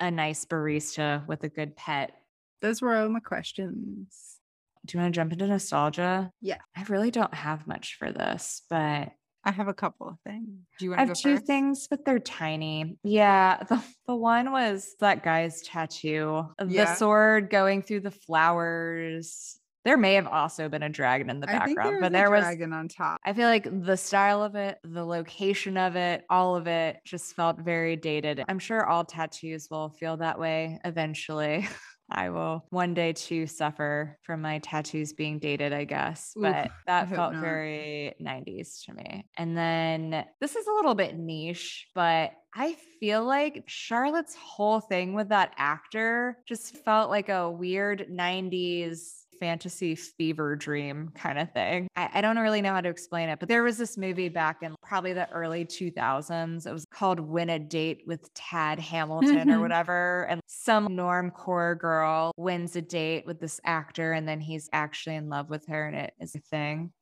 a 0.01 0.11
nice 0.11 0.45
barista 0.45 1.27
with 1.29 1.45
a 1.45 1.49
good 1.49 1.77
pet. 1.77 2.13
Those 2.61 2.83
were 2.83 2.97
all 2.97 3.09
my 3.09 3.21
questions. 3.21 4.39
Do 4.87 4.97
you 4.99 5.03
want 5.03 5.15
to 5.15 5.19
jump 5.19 5.33
into 5.33 5.47
nostalgia? 5.47 6.31
Yeah. 6.41 6.59
I 6.77 6.83
really 6.89 7.11
don't 7.11 7.33
have 7.35 7.67
much 7.67 7.97
for 7.99 8.11
this, 8.11 8.63
but 8.69 9.11
I 9.45 9.51
have 9.51 9.69
a 9.69 9.75
couple 9.75 10.09
of 10.09 10.17
things. 10.27 10.49
Do 10.79 10.85
you 10.85 10.91
want 10.91 11.01
I 11.01 11.05
to 11.05 11.09
have 11.11 11.17
two 11.19 11.35
first? 11.37 11.47
things, 11.47 11.87
but 11.89 12.05
they're 12.05 12.19
tiny. 12.19 12.97
Yeah. 13.05 13.63
The, 13.69 13.83
the 14.07 14.17
one 14.17 14.51
was 14.53 14.95
that 15.01 15.23
guy's 15.23 15.63
tattoo, 15.63 16.47
Yeah. 16.67 16.85
the 16.85 16.95
sword 16.95 17.51
going 17.51 17.83
through 17.83 18.01
the 18.01 18.11
flowers. 18.13 19.59
There 19.85 19.97
may 19.97 20.15
have 20.15 20.29
also 20.29 20.69
been 20.69 20.85
a 20.85 20.89
dragon 20.89 21.29
in 21.29 21.41
the 21.41 21.49
background, 21.49 21.77
there 21.77 22.01
but 22.01 22.03
was 22.03 22.09
a 22.09 22.13
there 22.13 22.31
was 22.31 22.45
dragon 22.45 22.73
on 22.73 22.87
top. 22.87 23.19
I 23.25 23.33
feel 23.33 23.49
like 23.49 23.67
the 23.85 23.97
style 23.97 24.41
of 24.45 24.55
it, 24.55 24.79
the 24.85 25.05
location 25.05 25.77
of 25.77 25.97
it, 25.97 26.23
all 26.31 26.55
of 26.55 26.69
it 26.69 26.99
just 27.05 27.35
felt 27.35 27.59
very 27.59 27.97
dated. 27.97 28.45
I'm 28.49 28.61
sure 28.61 28.87
all 28.87 29.05
tattoos 29.05 29.67
will 29.73 29.89
feel 29.91 30.19
that 30.19 30.39
way 30.39 30.79
eventually. 30.85 31.69
I 32.13 32.31
will 32.31 32.65
one 32.71 32.95
day 32.95 33.13
too 33.13 33.47
suffer 33.47 34.19
from 34.23 34.43
my 34.43 34.59
tattoos 34.59 35.13
being 35.13 35.39
dated, 35.39 35.73
I 35.73 35.85
guess. 35.85 36.33
Oof, 36.37 36.43
But 36.43 36.71
that 36.87 37.09
felt 37.09 37.33
not. 37.35 37.43
very 37.43 38.15
90s 38.21 38.85
to 38.87 38.95
me. 38.95 39.27
And 39.37 39.57
then 39.57 40.25
this 40.41 40.57
is 40.57 40.67
a 40.67 40.73
little 40.73 40.95
bit 40.95 41.17
niche, 41.17 41.89
but 41.95 42.33
I 42.55 42.77
feel 43.01 43.25
like 43.25 43.65
Charlotte's 43.67 44.35
whole 44.35 44.81
thing 44.81 45.15
with 45.15 45.31
that 45.31 45.55
actor 45.57 46.39
just 46.47 46.77
felt 46.85 47.09
like 47.11 47.29
a 47.31 47.51
weird 47.51 48.09
90s 48.11 49.23
fantasy 49.41 49.97
fever 49.97 50.55
dream 50.55 51.11
kind 51.17 51.37
of 51.37 51.53
thing. 51.53 51.89
I, 51.97 52.09
I 52.15 52.21
don't 52.21 52.39
really 52.39 52.63
know 52.63 52.73
how 52.75 52.81
to 52.81 52.89
explain 52.89 53.29
it, 53.29 53.41
but 53.41 53.49
there 53.49 53.65
was 53.65 53.77
this 53.77 53.99
movie 53.99 54.29
back 54.29 54.59
in 54.63 54.77
probably 54.85 55.15
the 55.15 55.29
early 55.31 55.65
2000s. 55.65 56.65
It 56.65 56.73
was 56.73 56.85
called 56.93 57.19
Win 57.19 57.51
a 57.51 57.59
Date 57.59 58.03
with 58.07 58.33
Tad 58.35 58.79
Hamilton 58.79 59.51
or 59.51 59.61
whatever. 59.63 60.29
And 60.31 60.41
some 60.65 60.89
normcore 60.89 61.79
girl 61.79 62.33
wins 62.37 62.77
a 62.77 62.83
date 62.83 63.27
with 63.27 63.41
this 63.41 63.61
actor, 63.65 64.13
and 64.13 64.29
then 64.29 64.41
he's 64.41 64.69
actually 64.73 65.17
in 65.17 65.29
love 65.29 65.51
with 65.51 65.67
her, 65.67 65.89
and 65.89 65.97
it 65.97 66.15
is 66.21 66.35
a 66.37 66.41
thing. 66.41 66.93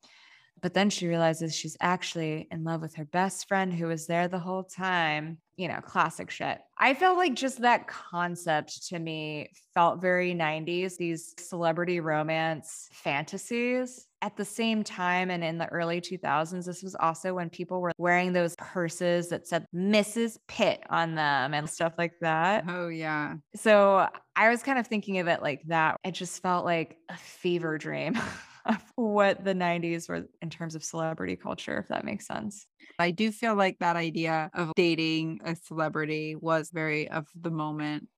But 0.63 0.75
then 0.75 0.91
she 0.91 1.09
realizes 1.09 1.55
she's 1.55 1.77
actually 1.81 2.49
in 2.51 2.65
love 2.65 2.81
with 2.81 2.95
her 2.97 3.05
best 3.05 3.49
friend 3.49 3.73
who 3.73 3.87
was 3.87 4.07
there 4.07 4.29
the 4.29 4.39
whole 4.39 4.65
time. 4.65 5.39
You 5.57 5.69
know, 5.69 5.81
classic 5.83 6.31
shit. 6.31 6.59
I 6.79 6.95
felt 6.95 7.19
like 7.19 7.35
just 7.35 7.61
that 7.61 7.87
concept 7.87 8.89
to 8.89 8.99
me 8.99 9.51
felt 9.75 10.01
very 10.01 10.35
90s, 10.35 10.97
these 10.97 11.35
celebrity 11.39 12.01
romance 12.01 12.89
fantasies. 12.93 14.07
At 14.23 14.37
the 14.37 14.45
same 14.45 14.83
time, 14.85 15.31
and 15.31 15.45
in 15.45 15.59
the 15.59 15.67
early 15.67 16.01
2000s, 16.01 16.65
this 16.65 16.83
was 16.83 16.95
also 16.95 17.35
when 17.35 17.51
people 17.51 17.81
were 17.81 17.93
wearing 17.99 18.33
those 18.33 18.55
purses 18.57 19.29
that 19.29 19.47
said 19.47 19.67
Mrs. 19.75 20.39
Pitt 20.47 20.83
on 20.89 21.15
them 21.15 21.53
and 21.53 21.69
stuff 21.69 21.93
like 21.99 22.13
that. 22.21 22.65
Oh 22.69 22.89
yeah. 22.89 23.35
So 23.55 24.09
I 24.37 24.49
was 24.49 24.63
kind 24.63 24.79
of 24.79 24.87
thinking 24.87 25.19
of 25.19 25.29
it 25.29 25.43
like 25.43 25.63
that. 25.67 25.97
It 26.05 26.13
just 26.13 26.41
felt 26.41 26.65
like 26.65 26.97
a 27.11 27.17
fever 27.17 27.77
dream 27.77 28.19
of 28.67 28.83
what 28.97 29.45
the 29.45 29.55
90s 29.55 30.09
were 30.09 30.27
in 30.43 30.51
terms 30.51 30.75
of 30.75 30.85
celebrity 30.85 31.37
culture, 31.37 31.79
if 31.79 31.89
that 31.89 32.05
makes 32.05 32.27
sense. 32.27 32.67
I 32.99 33.11
do 33.11 33.33
feel 33.33 33.55
like 33.55 33.79
that 33.79 33.97
idea 33.97 34.51
of 34.55 34.73
dating 34.77 35.41
a 35.45 35.57
celebrity 35.57 36.37
was 36.37 36.71
very 36.71 37.09
of 37.09 37.27
the 37.35 37.51
moment. 37.51 38.09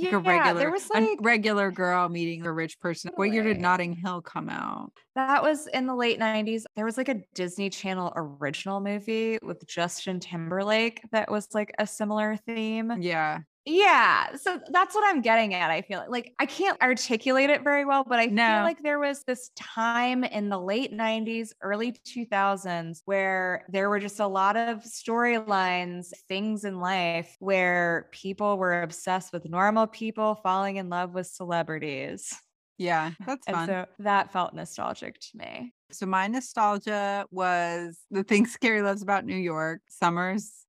Like 0.00 0.12
Yeah, 0.12 0.12
a 0.12 0.18
regular, 0.18 0.60
there 0.60 0.70
was 0.70 0.90
like 0.90 1.10
regular 1.20 1.70
girl 1.70 2.08
meeting 2.08 2.44
a 2.46 2.52
rich 2.52 2.78
person. 2.80 3.10
What 3.16 3.32
year 3.32 3.42
did 3.42 3.58
Notting 3.60 3.94
Hill 3.94 4.22
come 4.22 4.48
out? 4.48 4.92
that 5.14 5.42
was 5.42 5.66
in 5.68 5.86
the 5.86 5.94
late 5.94 6.18
90s. 6.18 6.66
There 6.76 6.84
was 6.84 6.96
like 6.96 7.08
a 7.08 7.22
Disney 7.34 7.70
Channel 7.70 8.12
original 8.16 8.80
movie 8.80 9.38
with 9.42 9.66
Justin 9.66 10.20
Timberlake 10.20 11.02
that 11.12 11.30
was 11.30 11.48
like 11.52 11.72
a 11.78 11.86
similar 11.86 12.36
theme. 12.36 12.92
Yeah. 12.92 13.40
Yeah. 13.66 14.36
So 14.36 14.58
that's 14.70 14.94
what 14.94 15.04
I'm 15.06 15.20
getting 15.20 15.52
at. 15.52 15.70
I 15.70 15.82
feel 15.82 16.04
like, 16.08 16.34
I 16.38 16.46
can't 16.46 16.80
articulate 16.80 17.50
it 17.50 17.62
very 17.62 17.84
well, 17.84 18.04
but 18.04 18.18
I 18.18 18.28
No. 18.28 18.42
feel 18.54 18.62
like 18.62 18.82
there 18.82 18.98
was 18.98 19.22
this 19.24 19.50
time 19.54 20.24
in 20.24 20.48
the 20.48 20.58
late 20.58 20.92
90s, 20.92 21.52
early 21.60 21.92
2000s 21.92 23.02
where 23.04 23.66
there 23.68 23.90
were 23.90 24.00
just 24.00 24.18
a 24.18 24.26
lot 24.26 24.56
of 24.56 24.78
storylines, 24.78 26.12
things 26.26 26.64
in 26.64 26.80
life 26.80 27.36
where 27.38 28.08
people 28.12 28.56
were 28.56 28.80
obsessed 28.82 29.32
with 29.32 29.44
normal 29.48 29.86
people 29.86 30.36
falling 30.36 30.76
in 30.76 30.88
love 30.88 31.12
with 31.12 31.26
celebrities. 31.26 32.34
Yeah. 32.78 33.12
That's 33.26 33.46
And 33.46 33.66
so 33.66 33.86
that 33.98 34.32
felt 34.32 34.54
nostalgic 34.54 35.20
to 35.20 35.36
me. 35.36 35.74
So 35.92 36.06
my 36.06 36.28
nostalgia 36.28 37.26
was 37.30 37.98
the 38.10 38.22
things 38.24 38.56
Carrie 38.56 38.80
loves 38.82 39.02
about 39.02 39.24
New 39.26 39.36
York. 39.36 39.82
Summers 39.88 40.64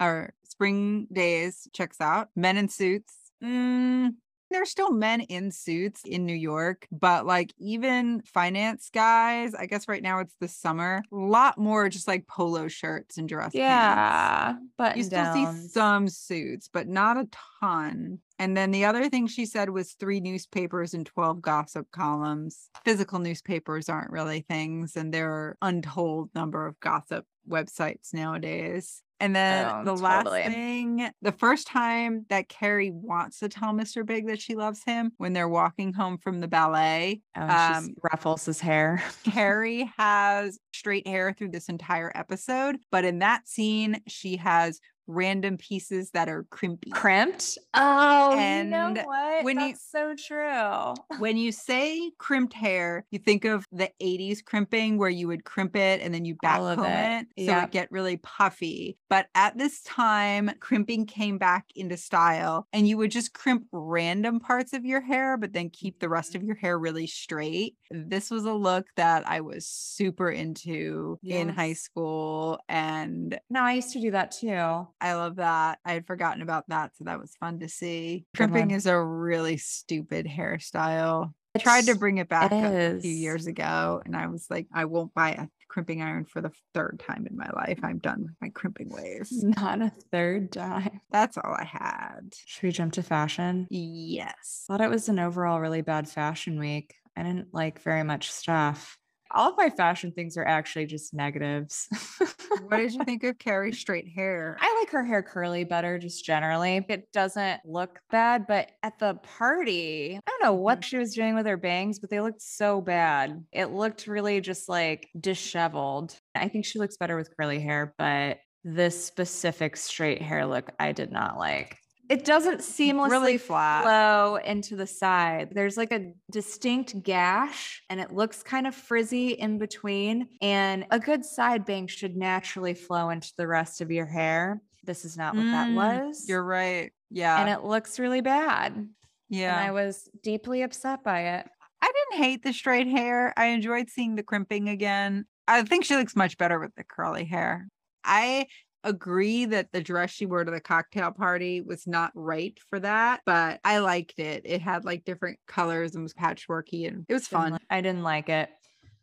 or 0.00 0.32
spring 0.44 1.06
days 1.12 1.68
checks 1.72 2.00
out. 2.00 2.28
Men 2.36 2.56
in 2.56 2.68
suits. 2.68 3.14
Mm, 3.42 4.14
there's 4.50 4.70
still 4.70 4.92
men 4.92 5.22
in 5.22 5.50
suits 5.50 6.02
in 6.04 6.24
New 6.24 6.34
York, 6.34 6.86
but 6.92 7.26
like 7.26 7.52
even 7.58 8.22
finance 8.22 8.90
guys, 8.92 9.54
I 9.54 9.66
guess 9.66 9.88
right 9.88 10.02
now 10.02 10.20
it's 10.20 10.36
the 10.40 10.48
summer. 10.48 11.02
A 11.12 11.16
lot 11.16 11.58
more 11.58 11.88
just 11.88 12.06
like 12.06 12.26
polo 12.26 12.68
shirts 12.68 13.18
and 13.18 13.28
dress 13.28 13.52
pants. 13.52 13.56
Yeah. 13.56 14.54
But 14.78 14.96
You 14.96 15.02
still 15.02 15.32
see 15.32 15.46
some 15.68 16.08
suits, 16.08 16.68
but 16.72 16.86
not 16.86 17.16
a 17.16 17.28
ton. 17.60 18.20
And 18.38 18.56
then 18.56 18.70
the 18.70 18.84
other 18.84 19.08
thing 19.08 19.26
she 19.26 19.46
said 19.46 19.70
was 19.70 19.92
three 19.94 20.20
newspapers 20.20 20.94
and 20.94 21.06
12 21.06 21.40
gossip 21.40 21.90
columns. 21.90 22.68
Physical 22.84 23.18
newspapers 23.18 23.88
aren't 23.88 24.10
really 24.10 24.40
things, 24.48 24.96
and 24.96 25.12
there 25.12 25.30
are 25.32 25.56
untold 25.62 26.30
number 26.34 26.66
of 26.66 26.78
gossip 26.80 27.24
websites 27.48 28.12
nowadays. 28.12 29.02
And 29.18 29.34
then 29.34 29.66
Oh, 29.66 29.82
the 29.84 29.94
last 29.94 30.24
totally. 30.24 30.42
thing, 30.42 31.10
the 31.22 31.32
first 31.32 31.66
time 31.66 32.26
that 32.28 32.50
Carrie 32.50 32.90
wants 32.92 33.38
to 33.38 33.48
tell 33.48 33.72
Mr. 33.72 34.04
Big 34.04 34.26
that 34.26 34.42
she 34.42 34.54
loves 34.54 34.82
him 34.84 35.12
when 35.16 35.32
they're 35.32 35.48
walking 35.48 35.94
home 35.94 36.18
from 36.18 36.40
the 36.40 36.48
ballet, 36.48 37.22
Oh, 37.34 37.40
she 37.48 37.72
um, 37.74 37.94
ruffles 38.12 38.44
his 38.44 38.60
hair. 38.60 39.02
Carrie 39.24 39.90
has 39.96 40.58
straight 40.74 41.06
hair 41.06 41.32
through 41.32 41.48
this 41.52 41.70
entire 41.70 42.12
episode, 42.14 42.76
but 42.90 43.06
in 43.06 43.20
that 43.20 43.48
scene, 43.48 44.02
she 44.06 44.36
has 44.36 44.80
random 45.06 45.56
pieces 45.56 46.10
that 46.12 46.28
are 46.28 46.44
crimpy. 46.50 46.90
crimped. 46.90 47.58
Oh, 47.74 48.30
you 48.30 48.64
know 48.64 48.86
And 48.88 48.98
what? 49.04 49.44
when 49.44 49.60
you- 49.60 49.66
That's 49.68 49.90
so 49.90 50.14
true. 50.16 50.94
when 51.18 51.36
you 51.36 51.52
say 51.52 52.10
crimped 52.18 52.52
hair, 52.54 53.04
you 53.10 53.18
think 53.18 53.44
of 53.44 53.64
the 53.72 53.90
80s 54.02 54.44
crimping 54.44 54.98
where 54.98 55.10
you 55.10 55.28
would 55.28 55.44
crimp 55.44 55.76
it 55.76 56.00
and 56.00 56.12
then 56.14 56.24
you 56.24 56.36
back 56.42 56.58
All 56.58 56.68
of 56.68 56.78
comb 56.78 56.86
it. 56.86 57.26
it. 57.36 57.46
So 57.46 57.52
Yep. 57.52 57.64
it 57.64 57.70
get 57.72 57.90
really 57.92 58.16
puffy. 58.18 58.96
But 59.08 59.26
at 59.34 59.56
this 59.58 59.82
time, 59.82 60.50
crimping 60.60 61.06
came 61.06 61.38
back 61.38 61.66
into 61.74 61.96
style 61.96 62.66
and 62.72 62.88
you 62.88 62.96
would 62.98 63.10
just 63.10 63.32
crimp 63.34 63.64
random 63.72 64.40
parts 64.40 64.72
of 64.72 64.84
your 64.84 65.00
hair, 65.00 65.36
but 65.36 65.52
then 65.52 65.70
keep 65.70 66.00
the 66.00 66.08
rest 66.08 66.34
of 66.34 66.40
Mm-hmm. 66.40 66.46
your 66.48 66.56
hair 66.56 66.78
really 66.78 67.06
straight. 67.06 67.76
This 67.90 68.30
was 68.30 68.44
a 68.44 68.52
look 68.52 68.86
that 68.96 69.26
I 69.28 69.40
was 69.40 69.66
super 69.66 70.30
into 70.30 71.18
in 71.22 71.48
high 71.48 71.72
school. 71.72 72.58
And 72.68 73.38
No, 73.50 73.62
I 73.62 73.72
used 73.74 73.92
to 73.92 74.00
do 74.00 74.10
that 74.10 74.32
too. 74.32 74.86
I 75.00 75.14
love 75.14 75.36
that. 75.36 75.78
I 75.84 75.92
had 75.92 76.06
forgotten 76.06 76.42
about 76.42 76.68
that. 76.68 76.96
So 76.96 77.04
that 77.04 77.20
was 77.20 77.34
fun 77.38 77.60
to 77.60 77.68
see. 77.68 78.26
Crimping 78.34 78.70
is 78.70 78.86
a 78.86 78.98
really 78.98 79.56
stupid 79.56 80.26
hairstyle. 80.26 81.32
I 81.54 81.58
tried 81.58 81.86
to 81.86 81.94
bring 81.94 82.18
it 82.18 82.28
back 82.28 82.52
it 82.52 82.98
a 82.98 83.00
few 83.00 83.10
years 83.10 83.46
ago 83.46 84.02
and 84.04 84.14
I 84.14 84.26
was 84.26 84.46
like, 84.50 84.66
I 84.74 84.84
won't 84.84 85.14
buy 85.14 85.30
a 85.30 85.46
crimping 85.68 86.02
iron 86.02 86.26
for 86.26 86.42
the 86.42 86.52
third 86.74 87.02
time 87.06 87.26
in 87.28 87.36
my 87.36 87.48
life. 87.54 87.80
I'm 87.82 87.98
done 87.98 88.22
with 88.22 88.34
my 88.42 88.50
crimping 88.50 88.90
ways. 88.90 89.28
Not 89.32 89.80
a 89.80 89.90
third 90.12 90.52
time. 90.52 91.00
That's 91.10 91.38
all 91.38 91.54
I 91.58 91.64
had. 91.64 92.34
Should 92.44 92.62
we 92.62 92.72
jump 92.72 92.92
to 92.94 93.02
fashion? 93.02 93.66
Yes. 93.70 94.64
Thought 94.66 94.82
it 94.82 94.90
was 94.90 95.08
an 95.08 95.18
overall 95.18 95.60
really 95.60 95.80
bad 95.80 96.08
fashion 96.08 96.58
week. 96.58 96.94
I 97.16 97.22
didn't 97.22 97.48
like 97.52 97.80
very 97.80 98.02
much 98.02 98.30
stuff. 98.30 98.98
All 99.36 99.50
of 99.50 99.56
my 99.58 99.68
fashion 99.68 100.12
things 100.12 100.38
are 100.38 100.46
actually 100.46 100.86
just 100.86 101.14
negatives. 101.14 101.88
What 102.68 102.78
did 102.78 102.94
you 102.94 103.04
think 103.04 103.22
of 103.22 103.38
Carrie's 103.38 103.78
straight 103.78 104.08
hair? 104.08 104.56
I 104.60 104.78
like 104.80 104.90
her 104.90 105.04
hair 105.04 105.22
curly 105.22 105.64
better, 105.64 105.98
just 105.98 106.24
generally. 106.24 106.84
It 106.88 107.12
doesn't 107.12 107.60
look 107.64 108.00
bad, 108.10 108.46
but 108.46 108.70
at 108.82 108.98
the 108.98 109.14
party, 109.14 110.16
I 110.16 110.30
don't 110.30 110.42
know 110.42 110.54
what 110.54 110.80
mm. 110.80 110.84
she 110.84 110.96
was 110.96 111.14
doing 111.14 111.34
with 111.34 111.46
her 111.46 111.56
bangs, 111.56 111.98
but 111.98 112.10
they 112.10 112.20
looked 112.20 112.42
so 112.42 112.80
bad. 112.80 113.44
It 113.52 113.66
looked 113.66 114.06
really 114.06 114.40
just 114.40 114.68
like 114.68 115.08
disheveled. 115.20 116.16
I 116.34 116.48
think 116.48 116.64
she 116.64 116.78
looks 116.78 116.96
better 116.96 117.16
with 117.16 117.30
curly 117.36 117.60
hair, 117.60 117.94
but 117.98 118.38
this 118.64 119.04
specific 119.04 119.76
straight 119.76 120.22
hair 120.22 120.46
look, 120.46 120.70
I 120.80 120.92
did 120.92 121.12
not 121.12 121.38
like. 121.38 121.78
It 122.08 122.24
doesn't 122.24 122.60
seamlessly 122.60 123.10
Really 123.10 123.38
flat. 123.38 123.82
flow 123.82 124.36
into 124.36 124.76
the 124.76 124.86
side. 124.86 125.48
There's 125.52 125.76
like 125.76 125.92
a 125.92 126.12
distinct 126.30 127.02
gash 127.02 127.82
and 127.90 128.00
it 128.00 128.12
looks 128.12 128.42
kind 128.42 128.66
of 128.66 128.74
frizzy 128.74 129.30
in 129.30 129.58
between. 129.58 130.28
And 130.40 130.86
a 130.90 130.98
good 131.00 131.24
side 131.24 131.64
bang 131.64 131.86
should 131.86 132.16
naturally 132.16 132.74
flow 132.74 133.10
into 133.10 133.32
the 133.36 133.46
rest 133.46 133.80
of 133.80 133.90
your 133.90 134.06
hair. 134.06 134.60
This 134.84 135.04
is 135.04 135.16
not 135.16 135.34
what 135.34 135.44
that 135.46 135.68
Mm, 135.68 135.74
was. 135.74 136.26
You're 136.28 136.44
right. 136.44 136.92
Yeah. 137.10 137.40
and 137.40 137.48
it 137.50 137.64
looks 137.64 137.98
really 137.98 138.20
bad. 138.20 138.88
yeah. 139.28 139.56
And 139.58 139.66
I 139.66 139.72
was 139.72 140.08
deeply 140.22 140.62
upset 140.62 141.02
by 141.02 141.20
it. 141.38 141.48
I 141.82 141.92
didn't 142.10 142.24
hate 142.24 142.42
the 142.44 142.52
straight 142.52 142.86
hair. 142.86 143.32
I 143.36 143.46
enjoyed 143.46 143.90
seeing 143.90 144.14
the 144.16 144.22
crimping 144.22 144.68
again. 144.68 145.24
I 145.48 145.62
think 145.62 145.84
she 145.84 145.96
looks 145.96 146.16
much 146.16 146.38
better 146.38 146.58
with 146.58 146.74
the 146.76 146.84
curly 146.84 147.24
hair. 147.24 147.68
I 148.04 148.46
agree 148.86 149.44
that 149.46 149.72
the 149.72 149.82
dress 149.82 150.10
she 150.10 150.24
wore 150.26 150.44
to 150.44 150.50
the 150.50 150.60
cocktail 150.60 151.10
party 151.10 151.60
was 151.60 151.86
not 151.86 152.12
right 152.14 152.58
for 152.70 152.80
that, 152.80 153.20
but 153.26 153.60
I 153.64 153.78
liked 153.78 154.18
it. 154.18 154.42
It 154.44 154.62
had 154.62 154.84
like 154.84 155.04
different 155.04 155.38
colors 155.46 155.94
and 155.94 156.02
was 156.02 156.14
patchworky 156.14 156.86
and 156.88 157.04
it 157.08 157.12
was 157.12 157.28
Didn't 157.28 157.42
fun. 157.42 157.58
I 157.68 157.80
didn't 157.80 158.02
like 158.02 158.28
it. 158.28 158.48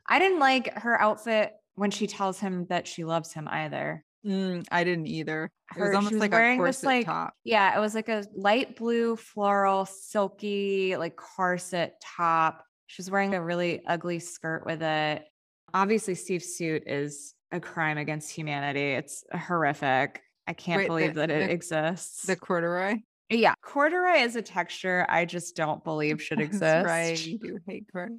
I 0.07 0.19
didn't 0.19 0.39
like 0.39 0.73
her 0.79 0.99
outfit 0.99 1.53
when 1.75 1.91
she 1.91 2.07
tells 2.07 2.39
him 2.39 2.65
that 2.69 2.87
she 2.87 3.03
loves 3.03 3.33
him 3.33 3.47
either. 3.47 4.03
Mm, 4.25 4.65
I 4.71 4.83
didn't 4.83 5.07
either. 5.07 5.51
It 5.75 5.79
Her- 5.79 5.87
was 5.89 5.95
almost 5.95 6.13
was 6.13 6.21
like 6.21 6.31
wearing 6.31 6.59
a 6.59 6.63
this, 6.63 6.77
corset 6.77 6.85
like, 6.85 7.05
top. 7.05 7.33
Yeah, 7.43 7.77
it 7.77 7.81
was 7.81 7.93
like 7.93 8.09
a 8.09 8.23
light 8.35 8.75
blue 8.77 9.15
floral 9.17 9.85
silky 9.85 10.95
like 10.95 11.15
corset 11.15 11.95
top. 12.01 12.63
She's 12.87 13.11
wearing 13.11 13.33
a 13.33 13.43
really 13.43 13.81
ugly 13.85 14.19
skirt 14.19 14.65
with 14.65 14.81
it. 14.81 15.25
Obviously, 15.73 16.15
Steve's 16.15 16.55
suit 16.55 16.83
is 16.85 17.33
a 17.53 17.59
crime 17.59 17.97
against 17.97 18.31
humanity. 18.31 18.91
It's 18.93 19.23
horrific. 19.33 20.21
I 20.47 20.53
can't 20.53 20.79
Wait, 20.79 20.87
believe 20.87 21.13
the- 21.13 21.21
that 21.21 21.31
it 21.31 21.47
the- 21.47 21.53
exists. 21.53 22.23
The 22.25 22.35
corduroy. 22.35 22.95
yeah, 23.29 23.53
corduroy 23.63 24.17
is 24.23 24.35
a 24.35 24.41
texture 24.41 25.05
I 25.07 25.23
just 25.25 25.55
don't 25.55 25.83
believe 25.83 26.21
should 26.21 26.41
exist. 26.47 26.85
Right. 26.85 27.25
You 27.25 27.37
do 27.39 27.59
hate 27.65 27.85
corduroy. 27.91 28.17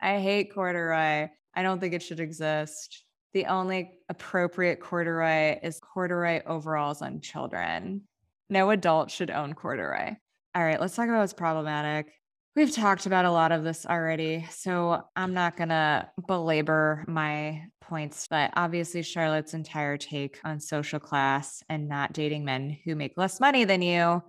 I 0.00 0.18
hate 0.18 0.52
corduroy. 0.52 1.28
I 1.54 1.62
don't 1.62 1.78
think 1.78 1.94
it 1.94 2.02
should 2.02 2.20
exist. 2.20 3.04
The 3.34 3.46
only 3.46 3.92
appropriate 4.08 4.80
corduroy 4.80 5.58
is 5.62 5.80
corduroy 5.80 6.42
overalls 6.46 7.02
on 7.02 7.20
children. 7.20 8.02
No 8.50 8.70
adult 8.70 9.10
should 9.10 9.30
own 9.30 9.54
corduroy. 9.54 10.14
All 10.54 10.62
right, 10.64 10.80
let's 10.80 10.94
talk 10.94 11.08
about 11.08 11.20
what's 11.20 11.32
problematic. 11.32 12.12
We've 12.56 12.72
talked 12.72 13.06
about 13.06 13.24
a 13.24 13.32
lot 13.32 13.50
of 13.50 13.64
this 13.64 13.84
already, 13.84 14.46
so 14.48 15.02
I'm 15.16 15.34
not 15.34 15.56
going 15.56 15.70
to 15.70 16.08
belabor 16.28 17.04
my 17.08 17.64
points, 17.80 18.28
but 18.28 18.52
obviously, 18.54 19.02
Charlotte's 19.02 19.54
entire 19.54 19.96
take 19.96 20.38
on 20.44 20.60
social 20.60 21.00
class 21.00 21.64
and 21.68 21.88
not 21.88 22.12
dating 22.12 22.44
men 22.44 22.78
who 22.84 22.94
make 22.94 23.14
less 23.16 23.40
money 23.40 23.64
than 23.64 23.82
you 23.82 24.22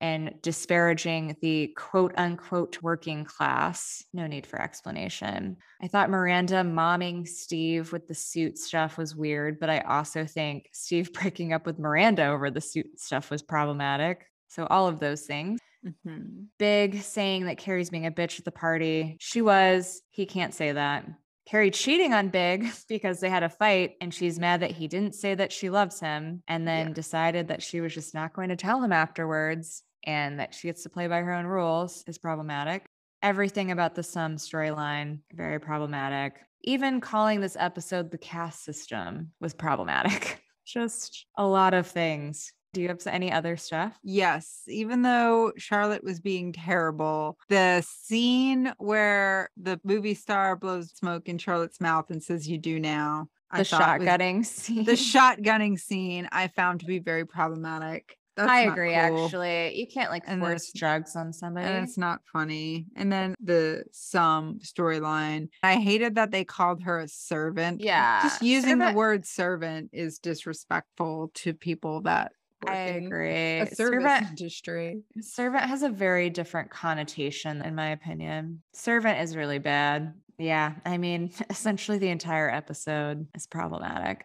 and 0.00 0.34
disparaging 0.40 1.36
the 1.42 1.74
quote 1.76 2.12
unquote 2.16 2.80
working 2.80 3.24
class. 3.24 4.04
No 4.12 4.28
need 4.28 4.46
for 4.46 4.62
explanation. 4.62 5.56
I 5.82 5.88
thought 5.88 6.10
Miranda 6.10 6.62
momming 6.62 7.26
Steve 7.26 7.92
with 7.92 8.06
the 8.06 8.14
suit 8.14 8.56
stuff 8.56 8.96
was 8.96 9.16
weird, 9.16 9.58
but 9.58 9.68
I 9.68 9.80
also 9.80 10.26
think 10.26 10.68
Steve 10.72 11.12
breaking 11.20 11.52
up 11.52 11.66
with 11.66 11.80
Miranda 11.80 12.26
over 12.26 12.52
the 12.52 12.60
suit 12.60 13.00
stuff 13.00 13.32
was 13.32 13.42
problematic. 13.42 14.26
So, 14.46 14.64
all 14.70 14.86
of 14.86 15.00
those 15.00 15.22
things. 15.22 15.58
Mhm. 15.84 16.46
Big 16.58 17.02
saying 17.02 17.44
that 17.46 17.58
Carrie's 17.58 17.90
being 17.90 18.06
a 18.06 18.10
bitch 18.10 18.38
at 18.38 18.44
the 18.44 18.50
party. 18.52 19.16
She 19.20 19.42
was. 19.42 20.00
He 20.10 20.26
can't 20.26 20.54
say 20.54 20.72
that. 20.72 21.04
Carrie 21.46 21.70
cheating 21.70 22.14
on 22.14 22.28
Big 22.30 22.66
because 22.88 23.20
they 23.20 23.28
had 23.28 23.42
a 23.42 23.50
fight 23.50 23.96
and 24.00 24.14
she's 24.14 24.38
mad 24.38 24.60
that 24.60 24.70
he 24.70 24.88
didn't 24.88 25.14
say 25.14 25.34
that 25.34 25.52
she 25.52 25.68
loves 25.68 26.00
him 26.00 26.42
and 26.48 26.66
then 26.66 26.88
Yeah. 26.88 26.92
decided 26.94 27.48
that 27.48 27.62
she 27.62 27.82
was 27.82 27.92
just 27.92 28.14
not 28.14 28.32
going 28.32 28.48
to 28.48 28.56
tell 28.56 28.82
him 28.82 28.92
afterwards 28.92 29.82
and 30.04 30.40
that 30.40 30.54
she 30.54 30.68
gets 30.68 30.82
to 30.84 30.88
play 30.88 31.06
by 31.06 31.20
her 31.20 31.32
own 31.34 31.44
rules 31.46 32.02
is 32.06 32.16
problematic. 32.16 32.86
Everything 33.22 33.70
about 33.70 33.94
the 33.94 34.02
Sum 34.02 34.36
storyline, 34.36 35.18
very 35.32 35.58
problematic. 35.60 36.40
Even 36.62 37.00
calling 37.02 37.40
this 37.40 37.56
episode 37.60 38.10
the 38.10 38.16
caste 38.18 38.64
system 38.64 39.32
was 39.40 39.52
problematic. 39.52 40.42
just 40.66 41.26
a 41.36 41.46
lot 41.46 41.74
of 41.74 41.86
things. 41.86 42.52
Do 42.74 42.82
you 42.82 42.88
have 42.88 43.00
any 43.06 43.32
other 43.32 43.56
stuff? 43.56 43.96
Yes, 44.02 44.62
even 44.66 45.02
though 45.02 45.52
Charlotte 45.56 46.02
was 46.02 46.20
being 46.20 46.52
terrible, 46.52 47.38
the 47.48 47.84
scene 47.88 48.72
where 48.78 49.48
the 49.56 49.80
movie 49.84 50.14
star 50.14 50.56
blows 50.56 50.90
smoke 50.90 51.28
in 51.28 51.38
Charlotte's 51.38 51.80
mouth 51.80 52.10
and 52.10 52.22
says, 52.22 52.48
You 52.48 52.58
do 52.58 52.80
now. 52.80 53.28
The 53.52 53.62
shotgunning 53.62 54.44
scene. 54.44 54.84
The 54.84 54.92
shotgunning 54.96 55.78
scene 55.78 56.28
I 56.32 56.48
found 56.48 56.80
to 56.80 56.86
be 56.86 56.98
very 56.98 57.24
problematic. 57.24 58.18
That's 58.36 58.50
I 58.50 58.60
agree. 58.62 58.90
cool. 58.90 59.24
Actually, 59.26 59.78
you 59.78 59.86
can't 59.86 60.10
like 60.10 60.24
And 60.26 60.40
force 60.40 60.72
drugs 60.72 61.14
on 61.14 61.32
somebody. 61.32 61.66
And 61.68 61.86
it's 61.86 61.96
not 61.96 62.20
funny. 62.32 62.86
And 62.96 63.12
then 63.12 63.36
the 63.40 63.84
Sum 63.92 64.58
storyline. 64.58 65.50
I 65.62 65.76
hated 65.76 66.16
that 66.16 66.32
they 66.32 66.44
called 66.44 66.82
her 66.82 66.98
a 66.98 67.06
servant. 67.06 67.80
Yeah, 67.80 68.22
Just 68.22 68.42
using 68.42 68.78
the 68.78 68.92
word 68.92 69.24
servant 69.24 69.90
is 69.92 70.18
disrespectful 70.18 71.30
to 71.34 71.54
people 71.54 72.00
that 72.02 72.32
work 72.64 72.74
I 72.74 72.80
agree. 73.04 73.60
a 73.60 73.66
service 73.66 73.76
Servant, 73.76 74.28
industry. 74.30 75.02
servant 75.20 75.64
has 75.64 75.82
a 75.82 75.88
very 75.88 76.30
different 76.30 76.70
connotation, 76.70 77.62
in 77.62 77.74
my 77.74 77.90
opinion. 77.90 78.62
Servant 78.72 79.20
is 79.20 79.36
really 79.36 79.58
bad. 79.58 80.14
Yeah, 80.38 80.74
I 80.84 80.98
mean, 80.98 81.32
essentially 81.50 81.98
the 81.98 82.08
entire 82.08 82.50
episode 82.50 83.26
is 83.34 83.46
problematic. 83.46 84.24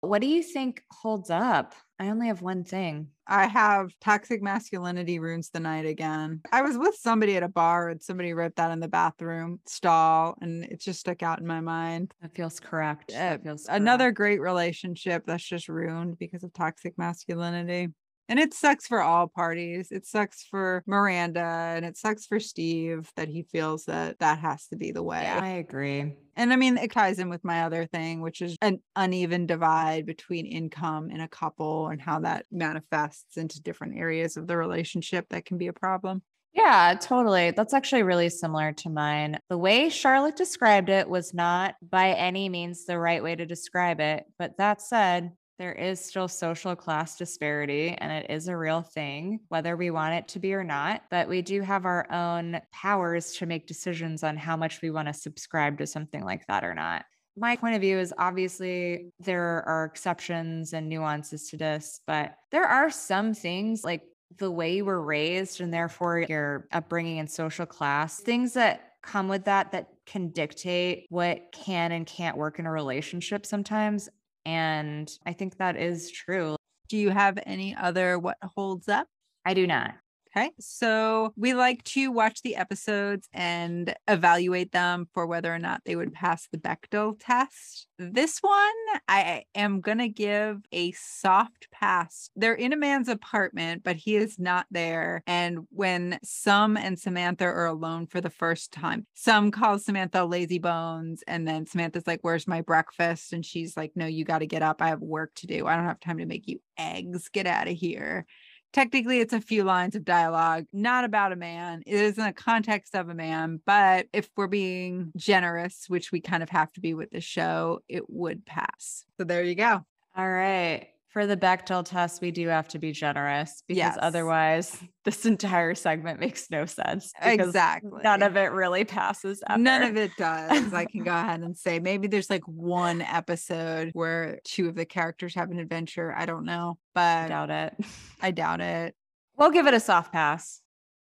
What 0.00 0.20
do 0.22 0.28
you 0.28 0.42
think 0.42 0.82
holds 0.90 1.30
up? 1.30 1.74
I 2.00 2.08
only 2.08 2.28
have 2.28 2.40
one 2.40 2.64
thing. 2.64 3.08
I 3.26 3.46
have 3.46 3.90
toxic 4.00 4.40
masculinity 4.40 5.18
ruins 5.18 5.50
the 5.50 5.60
night 5.60 5.84
again. 5.84 6.40
I 6.50 6.62
was 6.62 6.78
with 6.78 6.94
somebody 6.94 7.36
at 7.36 7.42
a 7.42 7.48
bar 7.48 7.90
and 7.90 8.02
somebody 8.02 8.32
wrote 8.32 8.56
that 8.56 8.70
in 8.70 8.80
the 8.80 8.88
bathroom 8.88 9.60
stall 9.66 10.34
and 10.40 10.64
it 10.64 10.80
just 10.80 11.00
stuck 11.00 11.22
out 11.22 11.40
in 11.40 11.46
my 11.46 11.60
mind. 11.60 12.14
That 12.22 12.34
feels 12.34 12.58
correct. 12.58 13.12
That 13.12 13.42
feels 13.42 13.66
Another 13.66 14.12
great 14.12 14.40
relationship 14.40 15.24
that's 15.26 15.44
just 15.44 15.68
ruined 15.68 16.18
because 16.18 16.42
of 16.42 16.54
toxic 16.54 16.96
masculinity. 16.96 17.88
And 18.30 18.38
it 18.38 18.54
sucks 18.54 18.86
for 18.86 19.02
all 19.02 19.26
parties. 19.26 19.88
It 19.90 20.06
sucks 20.06 20.44
for 20.44 20.84
Miranda 20.86 21.40
and 21.40 21.84
it 21.84 21.96
sucks 21.96 22.26
for 22.26 22.38
Steve 22.38 23.10
that 23.16 23.26
he 23.28 23.42
feels 23.42 23.86
that 23.86 24.20
that 24.20 24.38
has 24.38 24.68
to 24.68 24.76
be 24.76 24.92
the 24.92 25.02
way. 25.02 25.22
Yeah, 25.24 25.40
I 25.42 25.48
agree. 25.48 26.14
And 26.36 26.52
I 26.52 26.56
mean, 26.56 26.78
it 26.78 26.92
ties 26.92 27.18
in 27.18 27.28
with 27.28 27.42
my 27.42 27.64
other 27.64 27.86
thing, 27.86 28.20
which 28.20 28.40
is 28.40 28.56
an 28.62 28.80
uneven 28.94 29.46
divide 29.46 30.06
between 30.06 30.46
income 30.46 31.10
in 31.10 31.20
a 31.20 31.26
couple 31.26 31.88
and 31.88 32.00
how 32.00 32.20
that 32.20 32.46
manifests 32.52 33.36
into 33.36 33.60
different 33.60 33.98
areas 33.98 34.36
of 34.36 34.46
the 34.46 34.56
relationship 34.56 35.26
that 35.30 35.44
can 35.44 35.58
be 35.58 35.66
a 35.66 35.72
problem. 35.72 36.22
Yeah, 36.52 36.96
totally. 37.00 37.52
That's 37.52 37.74
actually 37.74 38.04
really 38.04 38.28
similar 38.28 38.72
to 38.74 38.90
mine. 38.90 39.38
The 39.48 39.58
way 39.58 39.88
Charlotte 39.88 40.36
described 40.36 40.88
it 40.88 41.08
was 41.08 41.34
not 41.34 41.74
by 41.82 42.12
any 42.12 42.48
means 42.48 42.84
the 42.84 42.98
right 42.98 43.22
way 43.22 43.34
to 43.36 43.46
describe 43.46 44.00
it. 44.00 44.24
But 44.38 44.56
that 44.58 44.80
said, 44.80 45.32
there 45.60 45.72
is 45.72 46.02
still 46.02 46.26
social 46.26 46.74
class 46.74 47.18
disparity 47.18 47.90
and 47.98 48.10
it 48.10 48.30
is 48.30 48.48
a 48.48 48.56
real 48.56 48.80
thing, 48.80 49.40
whether 49.48 49.76
we 49.76 49.90
want 49.90 50.14
it 50.14 50.26
to 50.26 50.38
be 50.38 50.54
or 50.54 50.64
not. 50.64 51.02
But 51.10 51.28
we 51.28 51.42
do 51.42 51.60
have 51.60 51.84
our 51.84 52.10
own 52.10 52.62
powers 52.72 53.34
to 53.34 53.44
make 53.44 53.66
decisions 53.66 54.24
on 54.24 54.38
how 54.38 54.56
much 54.56 54.80
we 54.80 54.90
want 54.90 55.08
to 55.08 55.12
subscribe 55.12 55.76
to 55.76 55.86
something 55.86 56.24
like 56.24 56.46
that 56.46 56.64
or 56.64 56.74
not. 56.74 57.04
My 57.36 57.56
point 57.56 57.74
of 57.74 57.82
view 57.82 57.98
is 57.98 58.14
obviously 58.16 59.12
there 59.20 59.62
are 59.66 59.84
exceptions 59.84 60.72
and 60.72 60.88
nuances 60.88 61.50
to 61.50 61.58
this, 61.58 62.00
but 62.06 62.36
there 62.50 62.64
are 62.64 62.90
some 62.90 63.34
things 63.34 63.84
like 63.84 64.00
the 64.38 64.50
way 64.50 64.76
you 64.76 64.86
were 64.86 65.02
raised 65.02 65.60
and 65.60 65.74
therefore 65.74 66.20
your 66.20 66.68
upbringing 66.72 67.18
and 67.18 67.30
social 67.30 67.66
class, 67.66 68.18
things 68.18 68.54
that 68.54 68.94
come 69.02 69.28
with 69.28 69.44
that 69.44 69.72
that 69.72 69.88
can 70.06 70.28
dictate 70.30 71.06
what 71.10 71.52
can 71.52 71.92
and 71.92 72.06
can't 72.06 72.36
work 72.36 72.58
in 72.58 72.66
a 72.66 72.70
relationship 72.70 73.44
sometimes. 73.44 74.08
And 74.44 75.10
I 75.26 75.32
think 75.32 75.58
that 75.58 75.76
is 75.76 76.10
true. 76.10 76.56
Do 76.88 76.96
you 76.96 77.10
have 77.10 77.38
any 77.46 77.74
other 77.74 78.18
what 78.18 78.38
holds 78.42 78.88
up? 78.88 79.06
I 79.44 79.54
do 79.54 79.66
not. 79.66 79.94
Okay. 80.36 80.52
So 80.60 81.32
we 81.36 81.54
like 81.54 81.82
to 81.84 82.12
watch 82.12 82.42
the 82.42 82.54
episodes 82.54 83.28
and 83.32 83.92
evaluate 84.06 84.70
them 84.70 85.08
for 85.12 85.26
whether 85.26 85.52
or 85.52 85.58
not 85.58 85.82
they 85.84 85.96
would 85.96 86.12
pass 86.12 86.46
the 86.46 86.58
Bechdel 86.58 87.16
test. 87.18 87.88
This 87.98 88.38
one, 88.38 89.00
I 89.08 89.42
am 89.56 89.80
going 89.80 89.98
to 89.98 90.08
give 90.08 90.58
a 90.70 90.92
soft 90.92 91.68
pass. 91.72 92.30
They're 92.36 92.54
in 92.54 92.72
a 92.72 92.76
man's 92.76 93.08
apartment, 93.08 93.82
but 93.82 93.96
he 93.96 94.14
is 94.14 94.38
not 94.38 94.66
there. 94.70 95.24
And 95.26 95.66
when 95.70 96.20
Sum 96.22 96.76
and 96.76 96.96
Samantha 96.96 97.46
are 97.46 97.66
alone 97.66 98.06
for 98.06 98.20
the 98.20 98.30
first 98.30 98.72
time, 98.72 99.06
Sum 99.14 99.50
calls 99.50 99.84
Samantha 99.84 100.24
lazy 100.24 100.60
bones. 100.60 101.24
And 101.26 101.46
then 101.46 101.66
Samantha's 101.66 102.06
like, 102.06 102.20
Where's 102.22 102.46
my 102.46 102.60
breakfast? 102.60 103.32
And 103.32 103.44
she's 103.44 103.76
like, 103.76 103.92
No, 103.96 104.06
you 104.06 104.24
got 104.24 104.38
to 104.38 104.46
get 104.46 104.62
up. 104.62 104.80
I 104.80 104.88
have 104.88 105.00
work 105.00 105.34
to 105.36 105.48
do. 105.48 105.66
I 105.66 105.74
don't 105.74 105.86
have 105.86 105.98
time 105.98 106.18
to 106.18 106.26
make 106.26 106.46
you 106.46 106.60
eggs. 106.78 107.28
Get 107.30 107.48
out 107.48 107.66
of 107.66 107.76
here 107.76 108.26
technically 108.72 109.20
it's 109.20 109.32
a 109.32 109.40
few 109.40 109.64
lines 109.64 109.94
of 109.94 110.04
dialogue 110.04 110.64
not 110.72 111.04
about 111.04 111.32
a 111.32 111.36
man 111.36 111.82
it 111.86 111.94
is 111.94 112.18
in 112.18 112.24
the 112.24 112.32
context 112.32 112.94
of 112.94 113.08
a 113.08 113.14
man 113.14 113.60
but 113.66 114.06
if 114.12 114.28
we're 114.36 114.46
being 114.46 115.12
generous 115.16 115.84
which 115.88 116.12
we 116.12 116.20
kind 116.20 116.42
of 116.42 116.48
have 116.48 116.72
to 116.72 116.80
be 116.80 116.94
with 116.94 117.10
the 117.10 117.20
show 117.20 117.80
it 117.88 118.08
would 118.08 118.44
pass 118.46 119.04
so 119.16 119.24
there 119.24 119.42
you 119.42 119.54
go 119.54 119.84
All 120.16 120.28
right. 120.28 120.88
For 121.10 121.26
the 121.26 121.36
Bechdel 121.36 121.84
test, 121.84 122.22
we 122.22 122.30
do 122.30 122.46
have 122.48 122.68
to 122.68 122.78
be 122.78 122.92
generous 122.92 123.64
because 123.66 123.78
Yes. 123.78 123.98
otherwise, 124.00 124.80
this 125.04 125.26
entire 125.26 125.74
segment 125.74 126.20
makes 126.20 126.48
no 126.50 126.66
sense. 126.66 127.12
exactly 127.20 128.00
None 128.04 128.22
of 128.22 128.36
it 128.36 128.52
really 128.52 128.84
passes. 128.84 129.42
Ever. 129.48 129.58
none 129.58 129.82
of 129.82 129.96
it 129.96 130.12
does 130.16 130.72
i 130.72 130.84
can 130.84 131.02
go 131.02 131.10
ahead 131.12 131.40
and 131.40 131.56
say 131.56 131.78
maybe 131.80 132.06
there's 132.06 132.30
like 132.30 132.44
one 132.46 133.00
episode 133.02 133.90
where 133.92 134.38
two 134.44 134.68
of 134.68 134.74
the 134.76 134.84
characters 134.84 135.34
have 135.34 135.50
an 135.50 135.58
adventure 135.58 136.14
i 136.16 136.26
don't 136.26 136.44
know 136.44 136.78
but 136.94 137.24
I 137.24 137.28
doubt 137.28 137.50
it. 137.50 137.74
i 138.22 138.30
doubt 138.30 138.60
it 138.60 138.94
We'll 139.36 139.50
give 139.50 139.66
it 139.66 139.72
a 139.74 139.80
soft 139.80 140.12
pass. 140.12 140.60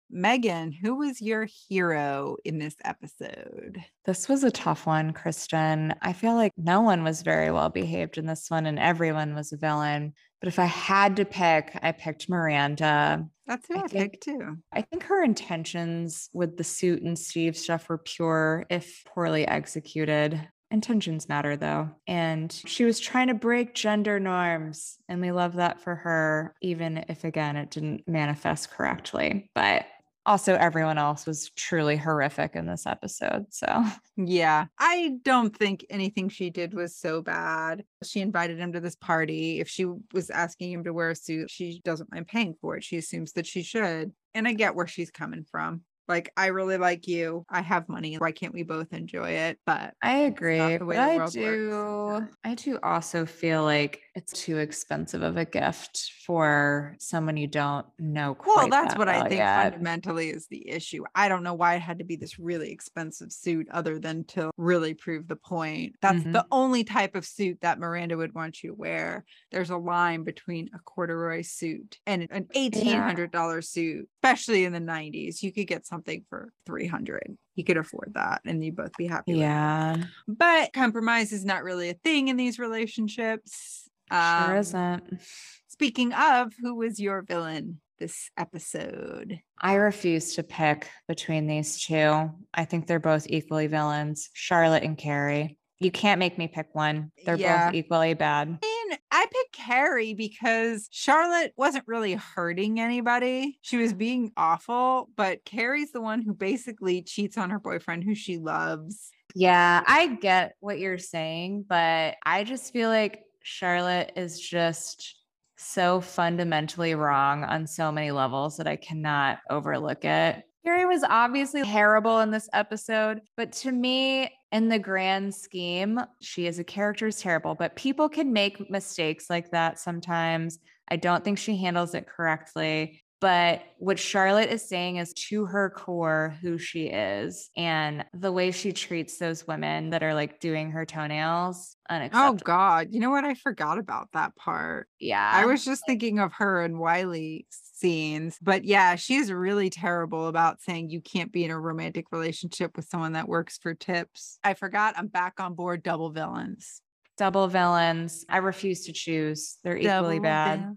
Megan 0.10 0.72
who 0.72 0.96
was 0.96 1.22
your 1.22 1.48
hero 1.70 2.38
in 2.46 2.60
this 2.60 2.76
episode 2.86 3.80
This 4.06 4.28
was 4.30 4.44
a 4.44 4.52
tough 4.52 4.86
one, 4.86 5.14
Kristin. 5.14 5.96
I 6.02 6.14
feel 6.14 6.36
like 6.36 6.52
no 6.58 6.82
one 6.82 7.04
was 7.04 7.22
very 7.22 7.52
well 7.52 7.70
behaved 7.70 8.18
in 8.18 8.26
this 8.26 8.50
one 8.50 8.66
and 8.66 8.78
everyone 8.80 9.34
was 9.36 9.52
a 9.54 9.58
villain. 9.58 10.14
But 10.40 10.50
if 10.50 10.60
I 10.60 10.66
had 10.66 11.16
to 11.16 11.26
pick, 11.26 11.78
I 11.82 11.94
picked 11.94 12.30
Miranda. 12.30 13.26
that's 13.48 13.66
who 13.68 13.76
I 13.76 13.84
i, 13.84 13.88
think- 13.88 14.12
picked 14.12 14.24
too 14.26 14.58
I 14.74 14.82
think 14.82 15.04
her 15.04 15.24
intentions 15.24 16.30
with 16.34 16.58
the 16.58 16.64
suit 16.64 17.02
and 17.02 17.18
Steve 17.18 17.56
stuff 17.58 17.88
were 17.90 17.98
pure, 17.98 18.66
if 18.70 19.04
poorly 19.06 19.48
executed. 19.48 20.50
Intentions 20.70 21.30
matter 21.30 21.56
though. 21.56 21.92
And 22.08 22.52
she 22.66 22.84
was 22.84 23.00
trying 23.00 23.28
to 23.28 23.36
break 23.36 23.76
gender 23.76 24.20
norms. 24.20 24.98
And 25.08 25.22
we 25.22 25.32
love 25.32 25.54
that 25.58 25.82
for 25.82 25.94
her, 25.96 26.56
even 26.62 27.06
if 27.10 27.24
again 27.24 27.56
it 27.58 27.70
didn't 27.70 28.08
manifest 28.08 28.72
correctly. 28.72 29.52
But 29.54 29.86
Also, 30.26 30.56
everyone 30.56 30.98
else 30.98 31.26
was 31.26 31.50
truly 31.52 31.98
horrific 31.98 32.56
in 32.56 32.66
this 32.66 32.86
episode. 32.86 33.46
So, 33.50 33.84
Yeah. 34.16 34.68
I 34.80 35.18
don't 35.24 35.56
think 35.56 35.86
anything 35.90 36.30
she 36.30 36.50
did 36.50 36.74
was 36.74 36.96
so 36.96 37.22
bad. 37.22 37.84
She 38.04 38.22
invited 38.22 38.58
him 38.58 38.72
to 38.74 38.80
this 38.80 38.96
party. 38.96 39.60
If 39.60 39.68
she 39.68 39.86
was 40.14 40.30
asking 40.30 40.72
him 40.72 40.84
to 40.86 40.94
wear 40.94 41.10
a 41.10 41.16
suit, 41.16 41.50
she 41.52 41.82
doesn't 41.84 42.12
mind 42.12 42.28
paying 42.28 42.56
for 42.62 42.78
it. 42.78 42.84
She 42.84 42.98
assumes 42.98 43.34
that 43.34 43.46
she 43.46 43.64
should. 43.64 44.14
And 44.34 44.48
I 44.48 44.54
get 44.54 44.76
where 44.76 44.88
she's 44.88 45.12
coming 45.12 45.44
from. 45.44 45.82
Like, 46.08 46.32
I 46.36 46.48
really 46.48 46.78
like 46.78 47.08
you. 47.08 47.46
I 47.50 47.62
have 47.62 47.88
money. 47.90 48.16
Why 48.16 48.32
can't 48.32 48.54
we 48.54 48.64
both 48.64 48.94
enjoy 48.94 49.32
it? 49.32 49.60
But 49.66 49.96
I 50.02 50.18
agree. 50.20 50.78
But 50.78 50.98
I 50.98 51.20
do 51.20 52.20
works. 52.20 52.36
I 52.44 52.56
do 52.56 52.78
also 52.84 53.26
feel 53.26 53.64
like 53.64 54.02
it's 54.16 54.34
too 54.34 54.58
expensive 54.58 55.22
of 55.22 55.38
a 55.38 55.46
gift 55.46 56.12
for 56.26 56.96
someone 57.00 57.38
you 57.38 57.48
don't 57.48 57.88
know 58.00 58.36
quite 58.36 58.46
well, 58.56 58.68
that's 58.70 58.94
that 58.94 58.98
what 58.98 59.08
I 59.08 59.22
think 59.22 59.40
yet. 59.40 59.54
fundamentally 59.54 60.30
is 60.30 60.48
the 60.48 60.68
issue. 60.70 61.04
I 61.16 61.30
don't 61.30 61.44
know 61.44 61.54
why 61.54 61.76
it 61.76 61.82
had 61.82 62.00
to 62.00 62.04
be 62.06 62.18
this 62.18 62.38
really 62.38 62.72
expensive 62.72 63.32
suit 63.32 63.68
other 63.72 64.00
than 64.00 64.26
to 64.26 64.52
really 64.58 64.94
prove 64.94 65.28
the 65.30 65.38
point. 65.38 65.96
That's 66.02 66.26
Mhm. 66.26 66.34
the 66.34 66.46
only 66.52 66.84
type 66.84 67.16
of 67.16 67.26
suit 67.26 67.60
that 67.62 67.80
Miranda 67.80 68.18
would 68.18 68.34
want 68.36 68.62
you 68.62 68.72
to 68.72 68.76
wear. 68.76 69.24
There's 69.52 69.70
a 69.70 69.78
line 69.78 70.24
between 70.26 70.70
a 70.76 70.80
corduroy 70.80 71.42
suit 71.44 72.00
and 72.06 72.28
an 72.32 72.48
$1,800 72.54 73.62
suit, 73.62 74.10
especially 74.24 74.64
in 74.64 74.72
the 74.74 74.80
90s. 74.80 75.44
You 75.44 75.52
could 75.52 75.68
get 75.68 75.86
something 75.86 76.24
for 76.30 76.52
300 76.66 77.38
You 77.56 77.64
could 77.64 77.78
afford 77.78 78.14
that 78.16 78.42
and 78.46 78.64
you'd 78.64 78.76
both 78.76 78.96
be 78.98 79.06
happy. 79.08 79.34
Yeah, 79.34 79.98
But 80.28 80.72
compromise 80.74 81.32
is 81.34 81.44
not 81.44 81.64
really 81.64 81.90
a 81.90 81.94
thing 81.96 82.30
in 82.30 82.38
these 82.38 82.58
relationships. 82.58 83.90
sure 84.12 84.20
Um, 84.20 84.56
isn't. 84.58 85.22
Speaking 85.68 86.14
of, 86.14 86.54
who 86.62 86.76
was 86.76 87.00
your 87.00 87.22
villain 87.24 87.82
this 88.00 88.30
episode? 88.38 89.40
I 89.60 89.76
refuse 89.76 90.36
to 90.36 90.44
pick 90.44 90.90
between 91.08 91.48
these 91.48 91.82
two. 91.82 92.30
I 92.54 92.66
think 92.66 92.88
they're 92.88 93.00
both 93.00 93.28
equally 93.30 93.68
villains, 93.68 94.30
Charlotte 94.34 94.84
and 94.84 94.98
Carrie. 94.98 95.58
You 95.84 95.92
can't 95.92 96.20
make 96.20 96.38
me 96.38 96.48
pick 96.48 96.74
one. 96.74 97.12
They're 97.26 97.36
Yeah. 97.36 97.68
both 97.68 97.76
equally 97.76 98.14
bad. 98.14 98.48
And 98.48 99.00
I 99.12 99.26
picked 99.26 99.54
Carrie 99.54 100.14
because 100.14 100.88
Charlotte 100.92 101.54
wasn't 101.58 101.88
really 101.88 102.14
hurting 102.14 102.80
anybody. 102.80 103.60
She 103.62 103.78
was 103.78 103.94
being 103.94 104.32
awful, 104.38 105.10
but 105.16 105.46
Carrie's 105.46 105.92
the 105.92 106.02
one 106.02 106.22
who 106.22 106.34
basically 106.34 107.02
cheats 107.02 107.38
on 107.38 107.50
her 107.50 107.60
boyfriend 107.60 108.04
who 108.04 108.16
she 108.16 108.38
loves. 108.38 109.12
Yeah, 109.36 109.84
I 109.88 110.08
get 110.08 110.56
what 110.60 110.80
you're 110.80 110.98
saying, 110.98 111.66
but 111.68 112.16
I 112.26 112.44
just 112.44 112.72
feel 112.72 112.90
like 112.90 113.24
Charlotte 113.42 114.12
is 114.16 114.40
just 114.40 115.18
so 115.58 116.02
fundamentally 116.02 116.94
wrong 116.94 117.44
on 117.44 117.68
so 117.68 117.92
many 117.92 118.12
levels 118.12 118.58
that 118.58 118.68
I 118.68 118.76
cannot 118.76 119.40
overlook 119.50 120.06
it. 120.06 120.44
Carrie 120.66 120.86
was 120.86 121.04
obviously 121.04 121.64
terrible 121.64 122.20
in 122.20 122.32
this 122.32 122.48
episode, 122.54 123.22
but 123.36 123.52
to 123.52 123.72
me, 123.72 124.32
in 124.54 124.70
the 124.70 124.80
grand 124.80 125.36
scheme, 125.36 126.00
she 126.22 126.48
as 126.48 126.58
a 126.58 126.64
character 126.64 127.08
is 127.08 127.20
terrible, 127.20 127.54
but 127.54 127.76
people 127.76 128.08
can 128.08 128.32
make 128.32 128.70
mistakes 128.70 129.30
like 129.30 129.52
that 129.52 129.78
sometimes. 129.78 130.60
I 130.88 130.96
don't 130.96 131.24
think 131.24 131.38
she 131.38 131.58
handles 131.58 131.94
it 131.96 132.08
correctly. 132.08 133.03
But 133.24 133.64
what 133.78 134.00
Charlotte 134.00 134.50
is 134.50 134.68
saying 134.68 134.98
is 134.98 135.14
to 135.30 135.46
her 135.46 135.70
core 135.70 136.36
who 136.42 136.58
she 136.58 136.88
is 136.88 137.50
and 137.56 138.04
the 138.14 138.34
way 138.34 138.52
she 138.52 138.74
treats 138.74 139.18
those 139.18 139.48
women 139.48 139.92
that 139.92 140.04
are 140.04 140.14
like 140.14 140.42
doing 140.42 140.72
her 140.72 140.86
toenails. 140.86 141.78
Oh 141.90 142.34
God. 142.34 142.90
You 142.92 143.00
know 143.00 143.12
what? 143.12 143.24
I 143.24 143.36
forgot 143.36 143.78
about 143.78 144.10
that 144.12 144.36
part. 144.36 144.90
yeah. 145.00 145.32
I 145.34 145.46
was 145.46 145.64
just 145.64 145.84
thinking 145.88 146.20
of 146.20 146.34
her 146.34 146.64
and 146.64 146.80
Wiley 146.80 147.48
scenes. 147.50 148.38
But 148.42 148.66
yeah, 148.66 148.96
she's 148.96 149.32
really 149.32 149.70
terrible 149.70 150.28
about 150.28 150.62
saying 150.62 150.90
you 150.90 151.00
can't 151.00 151.32
be 151.32 151.46
in 151.46 151.52
a 151.52 151.58
romantic 151.58 152.08
relationship 152.12 152.76
with 152.76 152.90
someone 152.90 153.14
that 153.14 153.30
works 153.30 153.58
for 153.58 153.74
tips. 153.74 154.38
I 154.44 154.54
forgot 154.54 154.96
I'm 154.98 155.08
back 155.08 155.40
on 155.40 155.54
board 155.54 155.82
double 155.82 156.10
villains. 156.10 156.82
double 157.18 157.48
villains. 157.48 158.26
I 158.28 158.40
refuse 158.40 158.88
to 158.88 158.92
choose. 158.92 159.60
They're 159.64 159.78
equally 159.78 160.20
bad. 160.20 160.76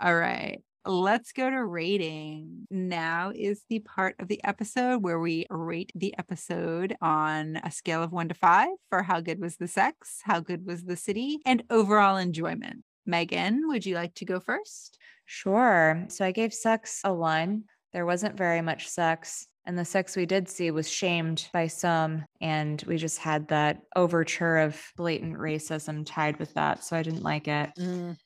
All 0.00 0.14
right. 0.14 0.60
Let's 0.84 1.32
go 1.32 1.50
to 1.50 1.64
rating. 1.64 2.66
Now 2.70 3.32
is 3.34 3.62
the 3.68 3.80
part 3.80 4.14
of 4.20 4.28
the 4.28 4.42
episode 4.44 5.02
where 5.02 5.18
we 5.18 5.46
rate 5.50 5.90
the 5.96 6.16
episode 6.16 6.96
on 7.02 7.56
a 7.56 7.72
scale 7.72 8.04
of 8.04 8.12
one 8.12 8.28
to 8.28 8.34
five 8.34 8.68
for 8.88 9.02
how 9.02 9.20
good 9.20 9.40
was 9.40 9.56
the 9.56 9.66
sex, 9.66 10.20
how 10.22 10.38
good 10.38 10.64
was 10.64 10.84
the 10.84 10.96
city, 10.96 11.40
and 11.44 11.64
overall 11.70 12.16
enjoyment. 12.16 12.84
Meaghan, 13.08 13.62
would 13.64 13.84
you 13.84 13.96
like 13.96 14.14
to 14.14 14.24
go 14.24 14.38
first? 14.38 14.98
Sure. 15.24 16.04
So 16.08 16.24
I 16.24 16.30
gave 16.30 16.54
sex 16.54 17.00
a 17.04 17.12
one. 17.12 17.64
There 17.92 18.06
wasn't 18.06 18.36
very 18.36 18.62
much 18.62 18.88
sex. 18.88 19.48
And 19.64 19.76
the 19.76 19.84
sex 19.84 20.14
we 20.14 20.26
did 20.26 20.48
see 20.48 20.70
was 20.70 20.88
shamed 20.88 21.48
by 21.52 21.66
Sum. 21.66 22.24
And 22.40 22.82
we 22.86 22.96
just 22.96 23.18
had 23.18 23.48
that 23.48 23.82
overture 23.96 24.58
of 24.58 24.80
blatant 24.96 25.36
racism 25.36 26.04
tied 26.06 26.38
with 26.38 26.54
that. 26.54 26.84
So 26.84 26.96
I 26.96 27.02
didn't 27.02 27.24
like 27.24 27.48
it. 27.48 27.70
Mm. 27.76 28.16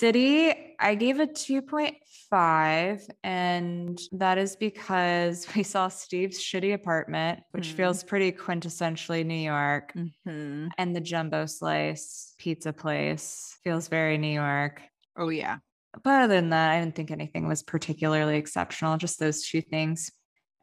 City, 0.00 0.74
I 0.80 0.94
gave 0.94 1.20
it 1.20 1.34
2.5. 1.34 3.06
And 3.22 4.00
that 4.12 4.38
is 4.38 4.56
because 4.56 5.46
we 5.54 5.62
saw 5.62 5.88
Steve's 5.88 6.38
shitty 6.38 6.72
apartment, 6.72 7.40
which 7.50 7.68
Mhm. 7.68 7.74
feels 7.76 8.02
pretty 8.02 8.32
quintessentially 8.32 9.26
New 9.26 9.34
York. 9.34 9.92
Mm-hmm. 9.94 10.68
And 10.78 10.96
the 10.96 11.02
jumbo 11.02 11.44
slice 11.44 12.34
pizza 12.38 12.72
place 12.72 13.58
feels 13.62 13.88
very 13.88 14.16
New 14.16 14.32
York. 14.32 14.80
Oh, 15.18 15.28
yeah. 15.28 15.58
But 16.02 16.22
other 16.22 16.34
than 16.34 16.48
that, 16.50 16.70
I 16.70 16.80
didn't 16.80 16.94
think 16.94 17.10
anything 17.10 17.46
was 17.46 17.62
particularly 17.62 18.36
exceptional, 18.38 18.96
just 18.96 19.18
those 19.18 19.42
two 19.46 19.60
things. 19.60 20.10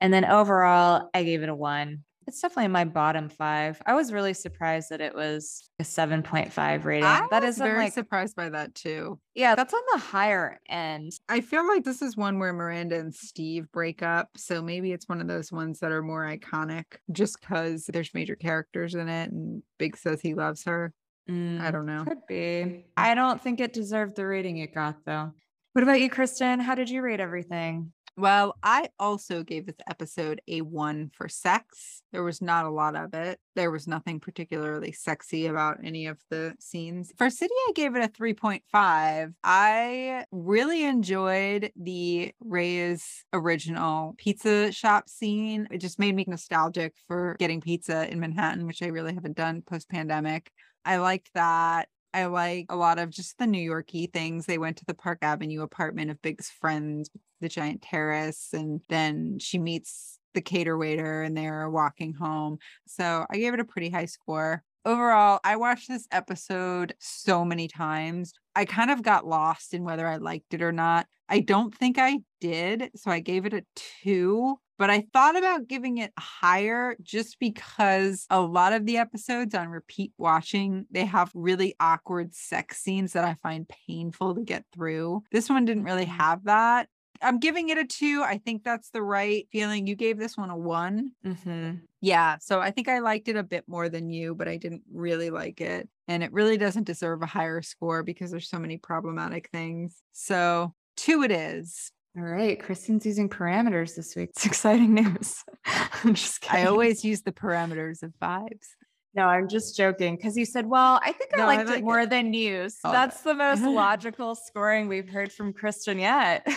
And 0.01 0.11
then 0.11 0.25
overall, 0.25 1.09
I 1.13 1.23
gave 1.23 1.43
it 1.43 1.49
a 1.49 1.55
one. 1.55 2.05
It's 2.27 2.41
definitely 2.41 2.65
in 2.65 2.71
my 2.73 2.83
bottom 2.83 3.29
five. 3.29 3.81
I 3.85 3.93
was 3.93 4.11
really 4.11 4.33
surprised 4.33 4.89
that 4.89 4.99
it 4.99 5.15
was 5.15 5.69
a 5.79 5.83
7.5 5.83 6.83
rating. 6.83 7.05
I 7.05 7.25
that 7.31 7.55
very 7.55 7.85
like, 7.85 7.93
surprised 7.93 8.35
by 8.35 8.49
that 8.49 8.75
too. 8.75 9.17
yeah, 9.33 9.55
that's 9.55 9.73
on 9.73 9.81
the 9.93 9.99
higher 9.99 10.59
end. 10.67 11.13
I 11.29 11.39
feel 11.39 11.65
like 11.65 11.85
this 11.85 12.01
is 12.01 12.17
one 12.17 12.37
where 12.37 12.51
Miranda 12.51 12.99
and 12.99 13.15
Steve 13.15 13.71
break 13.71 14.03
up. 14.03 14.29
So 14.35 14.61
maybe 14.61 14.91
it's 14.91 15.07
one 15.07 15.21
of 15.21 15.27
those 15.29 15.53
ones 15.53 15.79
that 15.79 15.93
are 15.93 16.03
more 16.03 16.25
iconic 16.25 16.83
just 17.11 17.39
because 17.39 17.85
there's 17.85 18.13
major 18.13 18.35
characters 18.35 18.93
in 18.93 19.07
it 19.07 19.31
and 19.31 19.63
Big 19.79 19.95
says 19.95 20.19
he 20.19 20.33
loves 20.33 20.65
her. 20.65 20.93
I 21.29 21.31
Mm, 21.31 21.71
don't 21.73 21.85
know. 21.85 22.03
Could 22.05 22.25
be. 22.27 22.85
I 22.95 23.13
don't 23.13 23.41
think 23.41 23.59
it 23.59 23.73
deserved 23.73 24.15
the 24.15 24.25
rating 24.25 24.57
it 24.59 24.73
got, 24.73 25.03
though. 25.05 25.31
What 25.73 25.83
about 25.83 25.99
you, 25.99 26.09
Kristin? 26.09 26.61
How 26.61 26.73
did 26.73 26.89
you 26.89 27.01
rate 27.01 27.19
everything? 27.19 27.91
Well, 28.17 28.57
I 28.63 28.89
also 28.97 29.43
gave 29.43 29.67
this 29.67 29.75
episode 29.87 30.41
a 30.47 30.61
one 30.61 31.11
for 31.13 31.29
sex. 31.29 32.01
There 32.11 32.23
was 32.23 32.41
not 32.41 32.65
a 32.65 32.71
lot 32.71 32.95
of 32.95 33.13
it. 33.13 33.39
There 33.55 33.69
was 33.69 33.87
nothing 33.87 34.19
particularly 34.19 34.91
sexy 34.91 35.45
about 35.45 35.77
any 35.83 36.07
of 36.07 36.17
the 36.31 36.55
scenes. 36.59 37.13
For 37.15 37.29
City, 37.29 37.53
I 37.69 37.73
gave 37.75 37.95
it 37.95 38.03
a 38.03 38.07
3.5. 38.07 39.33
I 39.43 40.25
really 40.31 40.83
enjoyed 40.83 41.71
the 41.75 42.33
Ray's 42.39 43.23
original 43.33 44.15
pizza 44.17 44.71
shop 44.71 45.09
scene. 45.09 45.67
It 45.69 45.77
just 45.77 45.99
made 45.99 46.15
me 46.15 46.25
nostalgic 46.27 46.95
for 47.07 47.35
getting 47.37 47.61
pizza 47.61 48.11
in 48.11 48.19
Manhattan, 48.19 48.65
which 48.65 48.81
I 48.81 48.87
really 48.87 49.13
haven't 49.13 49.37
done 49.37 49.61
post 49.61 49.89
pandemic. 49.89 50.51
I 50.83 50.97
liked 50.97 51.29
that. 51.35 51.89
I 52.13 52.25
like 52.25 52.67
a 52.69 52.75
lot 52.75 52.99
of 52.99 53.09
just 53.09 53.37
the 53.37 53.47
New 53.47 53.61
Yorky 53.61 54.07
things. 54.07 54.45
They 54.45 54.57
went 54.57 54.77
to 54.77 54.85
the 54.85 54.93
Park 54.93 55.19
Avenue 55.21 55.61
apartment 55.61 56.11
of 56.11 56.21
Big's 56.21 56.49
friends, 56.49 57.09
the 57.41 57.49
giant 57.49 57.81
terrace, 57.81 58.49
and 58.53 58.81
then 58.89 59.39
she 59.39 59.59
meets 59.59 60.19
the 60.33 60.41
cater 60.41 60.77
waiter 60.77 61.23
and 61.23 61.35
they're 61.35 61.69
walking 61.69 62.13
home. 62.13 62.59
So 62.85 63.25
I 63.29 63.37
gave 63.37 63.53
it 63.53 63.59
a 63.59 63.65
pretty 63.65 63.89
high 63.89 64.05
score. 64.05 64.63
Overall, 64.85 65.39
I 65.43 65.57
watched 65.57 65.89
this 65.89 66.07
episode 66.11 66.93
so 66.99 67.43
many 67.43 67.67
times. 67.67 68.33
I 68.55 68.65
kind 68.65 68.89
of 68.89 69.03
got 69.03 69.27
lost 69.27 69.73
in 69.73 69.83
whether 69.83 70.07
I 70.07 70.17
liked 70.17 70.53
it 70.53 70.61
or 70.61 70.71
not. 70.71 71.07
I 71.27 71.39
don't 71.39 71.75
think 71.75 71.97
I 71.99 72.19
did. 72.39 72.91
So 72.95 73.11
I 73.11 73.19
gave 73.19 73.45
it 73.45 73.53
a 73.53 73.65
two. 73.75 74.57
But 74.77 74.89
I 74.89 75.07
thought 75.13 75.35
about 75.37 75.67
giving 75.67 75.97
it 75.97 76.13
higher 76.19 76.95
just 77.01 77.39
because 77.39 78.25
a 78.29 78.39
lot 78.41 78.73
of 78.73 78.85
the 78.85 78.97
episodes 78.97 79.55
on 79.55 79.69
repeat 79.69 80.13
watching, 80.17 80.85
they 80.91 81.05
have 81.05 81.31
really 81.33 81.75
awkward 81.79 82.33
sex 82.35 82.77
scenes 82.77 83.13
that 83.13 83.25
I 83.25 83.33
find 83.35 83.67
painful 83.87 84.35
to 84.35 84.41
get 84.41 84.65
through. 84.73 85.23
This 85.31 85.49
one 85.49 85.65
didn't 85.65 85.83
really 85.83 86.05
Mhm. 86.05 86.17
have 86.17 86.43
that. 86.45 86.89
I'm 87.19 87.39
giving 87.39 87.69
it 87.69 87.79
a 87.79 87.83
two. 87.85 88.21
I 88.23 88.37
think 88.37 88.63
that's 88.63 88.91
the 88.91 89.01
right 89.01 89.47
feeling. 89.51 89.87
You 89.87 89.95
gave 89.95 90.19
this 90.19 90.37
one 90.37 90.51
a 90.51 90.55
one. 90.57 91.13
Mm-hmm. 91.25 91.77
Yeah. 91.99 92.37
So 92.39 92.59
I 92.59 92.69
think 92.69 92.87
I 92.87 92.99
liked 92.99 93.27
it 93.27 93.35
a 93.35 93.41
bit 93.41 93.63
more 93.67 93.89
than 93.89 94.11
you, 94.11 94.35
but 94.35 94.47
I 94.47 94.57
didn't 94.57 94.83
really 94.93 95.31
like 95.31 95.59
it. 95.59 95.89
And 96.07 96.23
it 96.23 96.31
really 96.31 96.57
doesn't 96.57 96.83
deserve 96.83 97.23
a 97.23 97.25
higher 97.25 97.63
score 97.63 98.03
because 98.03 98.29
there's 98.29 98.47
so 98.49 98.59
many 98.59 98.77
problematic 98.77 99.49
things. 99.51 99.95
So 100.11 100.75
two 100.95 101.23
it 101.23 101.31
is. 101.31 101.91
All 102.17 102.23
right. 102.23 102.59
Kristin's 102.59 103.05
using 103.05 103.29
parameters 103.29 103.95
this 103.95 104.15
week. 104.15 104.29
It's 104.35 104.45
exciting 104.45 104.93
news. 104.95 105.43
I'm 105.65 106.13
just 106.13 106.41
kidding. 106.41 106.65
I 106.65 106.69
always 106.69 107.03
use 107.05 107.21
the 107.21 107.31
parameters 107.31 108.01
of 108.03 108.13
vibes. 108.21 108.67
No, 109.13 109.25
I'm 109.25 109.47
just 109.47 109.75
joking 109.77 110.15
because 110.15 110.37
you 110.37 110.45
said, 110.45 110.65
well, 110.67 110.99
I 111.03 111.11
think 111.11 111.31
I 111.33 111.37
No, 111.37 111.43
I 111.43 111.57
liked 111.57 111.69
like 111.69 111.79
it 111.79 111.83
more 111.83 112.01
it. 112.01 112.09
than 112.09 112.33
you. 112.33 112.69
So 112.69 112.77
Oh, 112.85 112.91
that's 112.91 113.21
the 113.21 113.33
most 113.33 113.61
logical 113.63 114.35
scoring 114.35 114.87
we've 114.87 115.09
heard 115.09 115.31
from 115.31 115.53
Kristen 115.53 115.99
yet. 115.99 116.47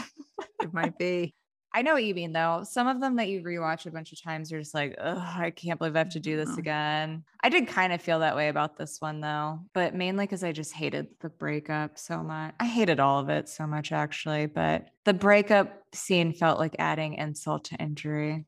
It 0.63 0.73
might 0.73 0.99
be. 0.99 1.35
I 1.73 1.83
know 1.83 1.93
what 1.93 2.05
you 2.05 2.15
mean 2.15 2.33
though. 2.33 2.65
Some 2.65 2.89
of 2.89 3.01
them 3.01 3.17
that 3.17 3.29
you 3.29 3.43
rewatch 3.43 3.87
a 3.87 3.91
bunch 3.93 4.13
of 4.13 4.21
times, 4.21 4.51
you're 4.51 4.61
just 4.61 4.75
like, 4.75 4.97
oh, 4.99 5.19
I 5.19 5.51
can't 5.53 5.79
believe 5.79 5.95
I 5.95 6.01
have 6.01 6.09
to 6.11 6.21
do 6.21 6.37
this 6.37 6.57
Mhm. 6.57 6.59
again. 6.59 7.25
I 7.43 7.49
did 7.49 7.69
kind 7.69 7.93
of 7.93 8.03
feel 8.03 8.19
that 8.21 8.35
way 8.37 8.49
about 8.49 8.77
this 8.77 9.01
one 9.01 9.21
though, 9.21 9.61
but 9.73 9.95
mainly 9.95 10.27
because 10.27 10.43
I 10.43 10.53
just 10.53 10.73
hated 10.75 11.09
the 11.21 11.31
breakup 11.31 11.97
so 11.99 12.23
much. 12.25 12.55
I 12.59 12.67
hated 12.67 12.99
all 13.01 13.21
of 13.21 13.29
it 13.29 13.49
so 13.49 13.67
much 13.67 13.93
actually, 13.93 14.47
but 14.47 14.91
the 15.05 15.15
breakup 15.15 15.83
scene 15.95 16.33
felt 16.33 16.59
like 16.59 16.75
adding 16.79 17.15
insult 17.15 17.65
to 17.67 17.77
injury. 17.77 18.47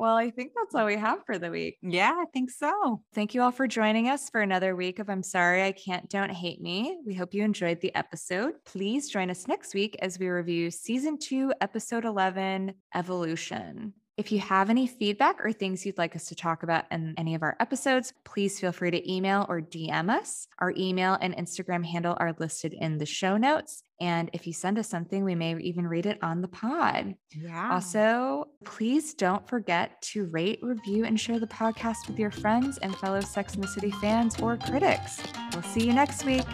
Well, 0.00 0.16
I 0.16 0.30
think 0.30 0.52
that's 0.56 0.74
all 0.74 0.86
we 0.86 0.96
have 0.96 1.26
for 1.26 1.38
the 1.38 1.50
week. 1.50 1.76
Yeah, 1.82 2.14
I 2.16 2.24
think 2.32 2.48
so. 2.50 3.02
Thank 3.14 3.34
you 3.34 3.42
all 3.42 3.50
for 3.50 3.66
joining 3.66 4.08
us 4.08 4.30
for 4.30 4.40
another 4.40 4.74
week 4.74 4.98
of 4.98 5.10
I'm 5.10 5.22
Sorry 5.22 5.62
I 5.62 5.72
Can't 5.72 6.08
Don't 6.08 6.30
Hate 6.30 6.62
Me. 6.62 6.96
We 7.04 7.12
hope 7.12 7.34
you 7.34 7.44
enjoyed 7.44 7.82
the 7.82 7.94
episode. 7.94 8.54
Please 8.64 9.10
join 9.10 9.28
us 9.28 9.46
next 9.46 9.74
week 9.74 9.98
as 10.00 10.18
we 10.18 10.28
review 10.28 10.70
season 10.70 11.18
two, 11.18 11.52
episode 11.60 12.06
11, 12.06 12.72
Evolution. 12.94 13.92
If 14.20 14.30
you 14.30 14.38
have 14.40 14.68
any 14.68 14.86
feedback 14.86 15.42
or 15.42 15.50
things 15.50 15.86
you'd 15.86 15.96
like 15.96 16.14
us 16.14 16.26
to 16.26 16.34
talk 16.34 16.62
about 16.62 16.84
in 16.90 17.14
any 17.16 17.34
of 17.34 17.42
our 17.42 17.56
episodes, 17.58 18.12
please 18.22 18.60
feel 18.60 18.70
free 18.70 18.90
to 18.90 19.10
email 19.10 19.46
or 19.48 19.62
DM 19.62 20.10
us. 20.10 20.46
Our 20.58 20.74
email 20.76 21.16
and 21.22 21.34
Instagram 21.34 21.82
handle 21.86 22.18
are 22.20 22.36
listed 22.38 22.74
in 22.74 22.98
the 22.98 23.06
show 23.06 23.38
notes. 23.38 23.82
And 23.98 24.28
if 24.34 24.46
you 24.46 24.52
send 24.52 24.78
us 24.78 24.88
something, 24.88 25.24
we 25.24 25.34
may 25.34 25.56
even 25.56 25.86
read 25.86 26.04
it 26.04 26.18
on 26.22 26.42
the 26.42 26.48
pod. 26.48 27.14
Yeah. 27.30 27.72
Also, 27.72 28.48
please 28.62 29.14
don't 29.14 29.48
forget 29.48 30.02
to 30.12 30.26
rate, 30.26 30.58
review, 30.60 31.06
and 31.06 31.18
share 31.18 31.40
the 31.40 31.46
podcast 31.46 32.06
with 32.06 32.18
your 32.18 32.30
friends 32.30 32.76
and 32.82 32.94
fellow 32.96 33.22
Sex 33.22 33.54
and 33.54 33.64
the 33.64 33.68
City 33.68 33.90
fans 34.02 34.38
or 34.42 34.58
critics. 34.58 35.22
We'll 35.54 35.62
see 35.62 35.86
you 35.86 35.94
next 35.94 36.26
week. 36.26 36.44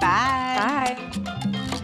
Bye. 0.00 0.96
Bye. 0.96 1.82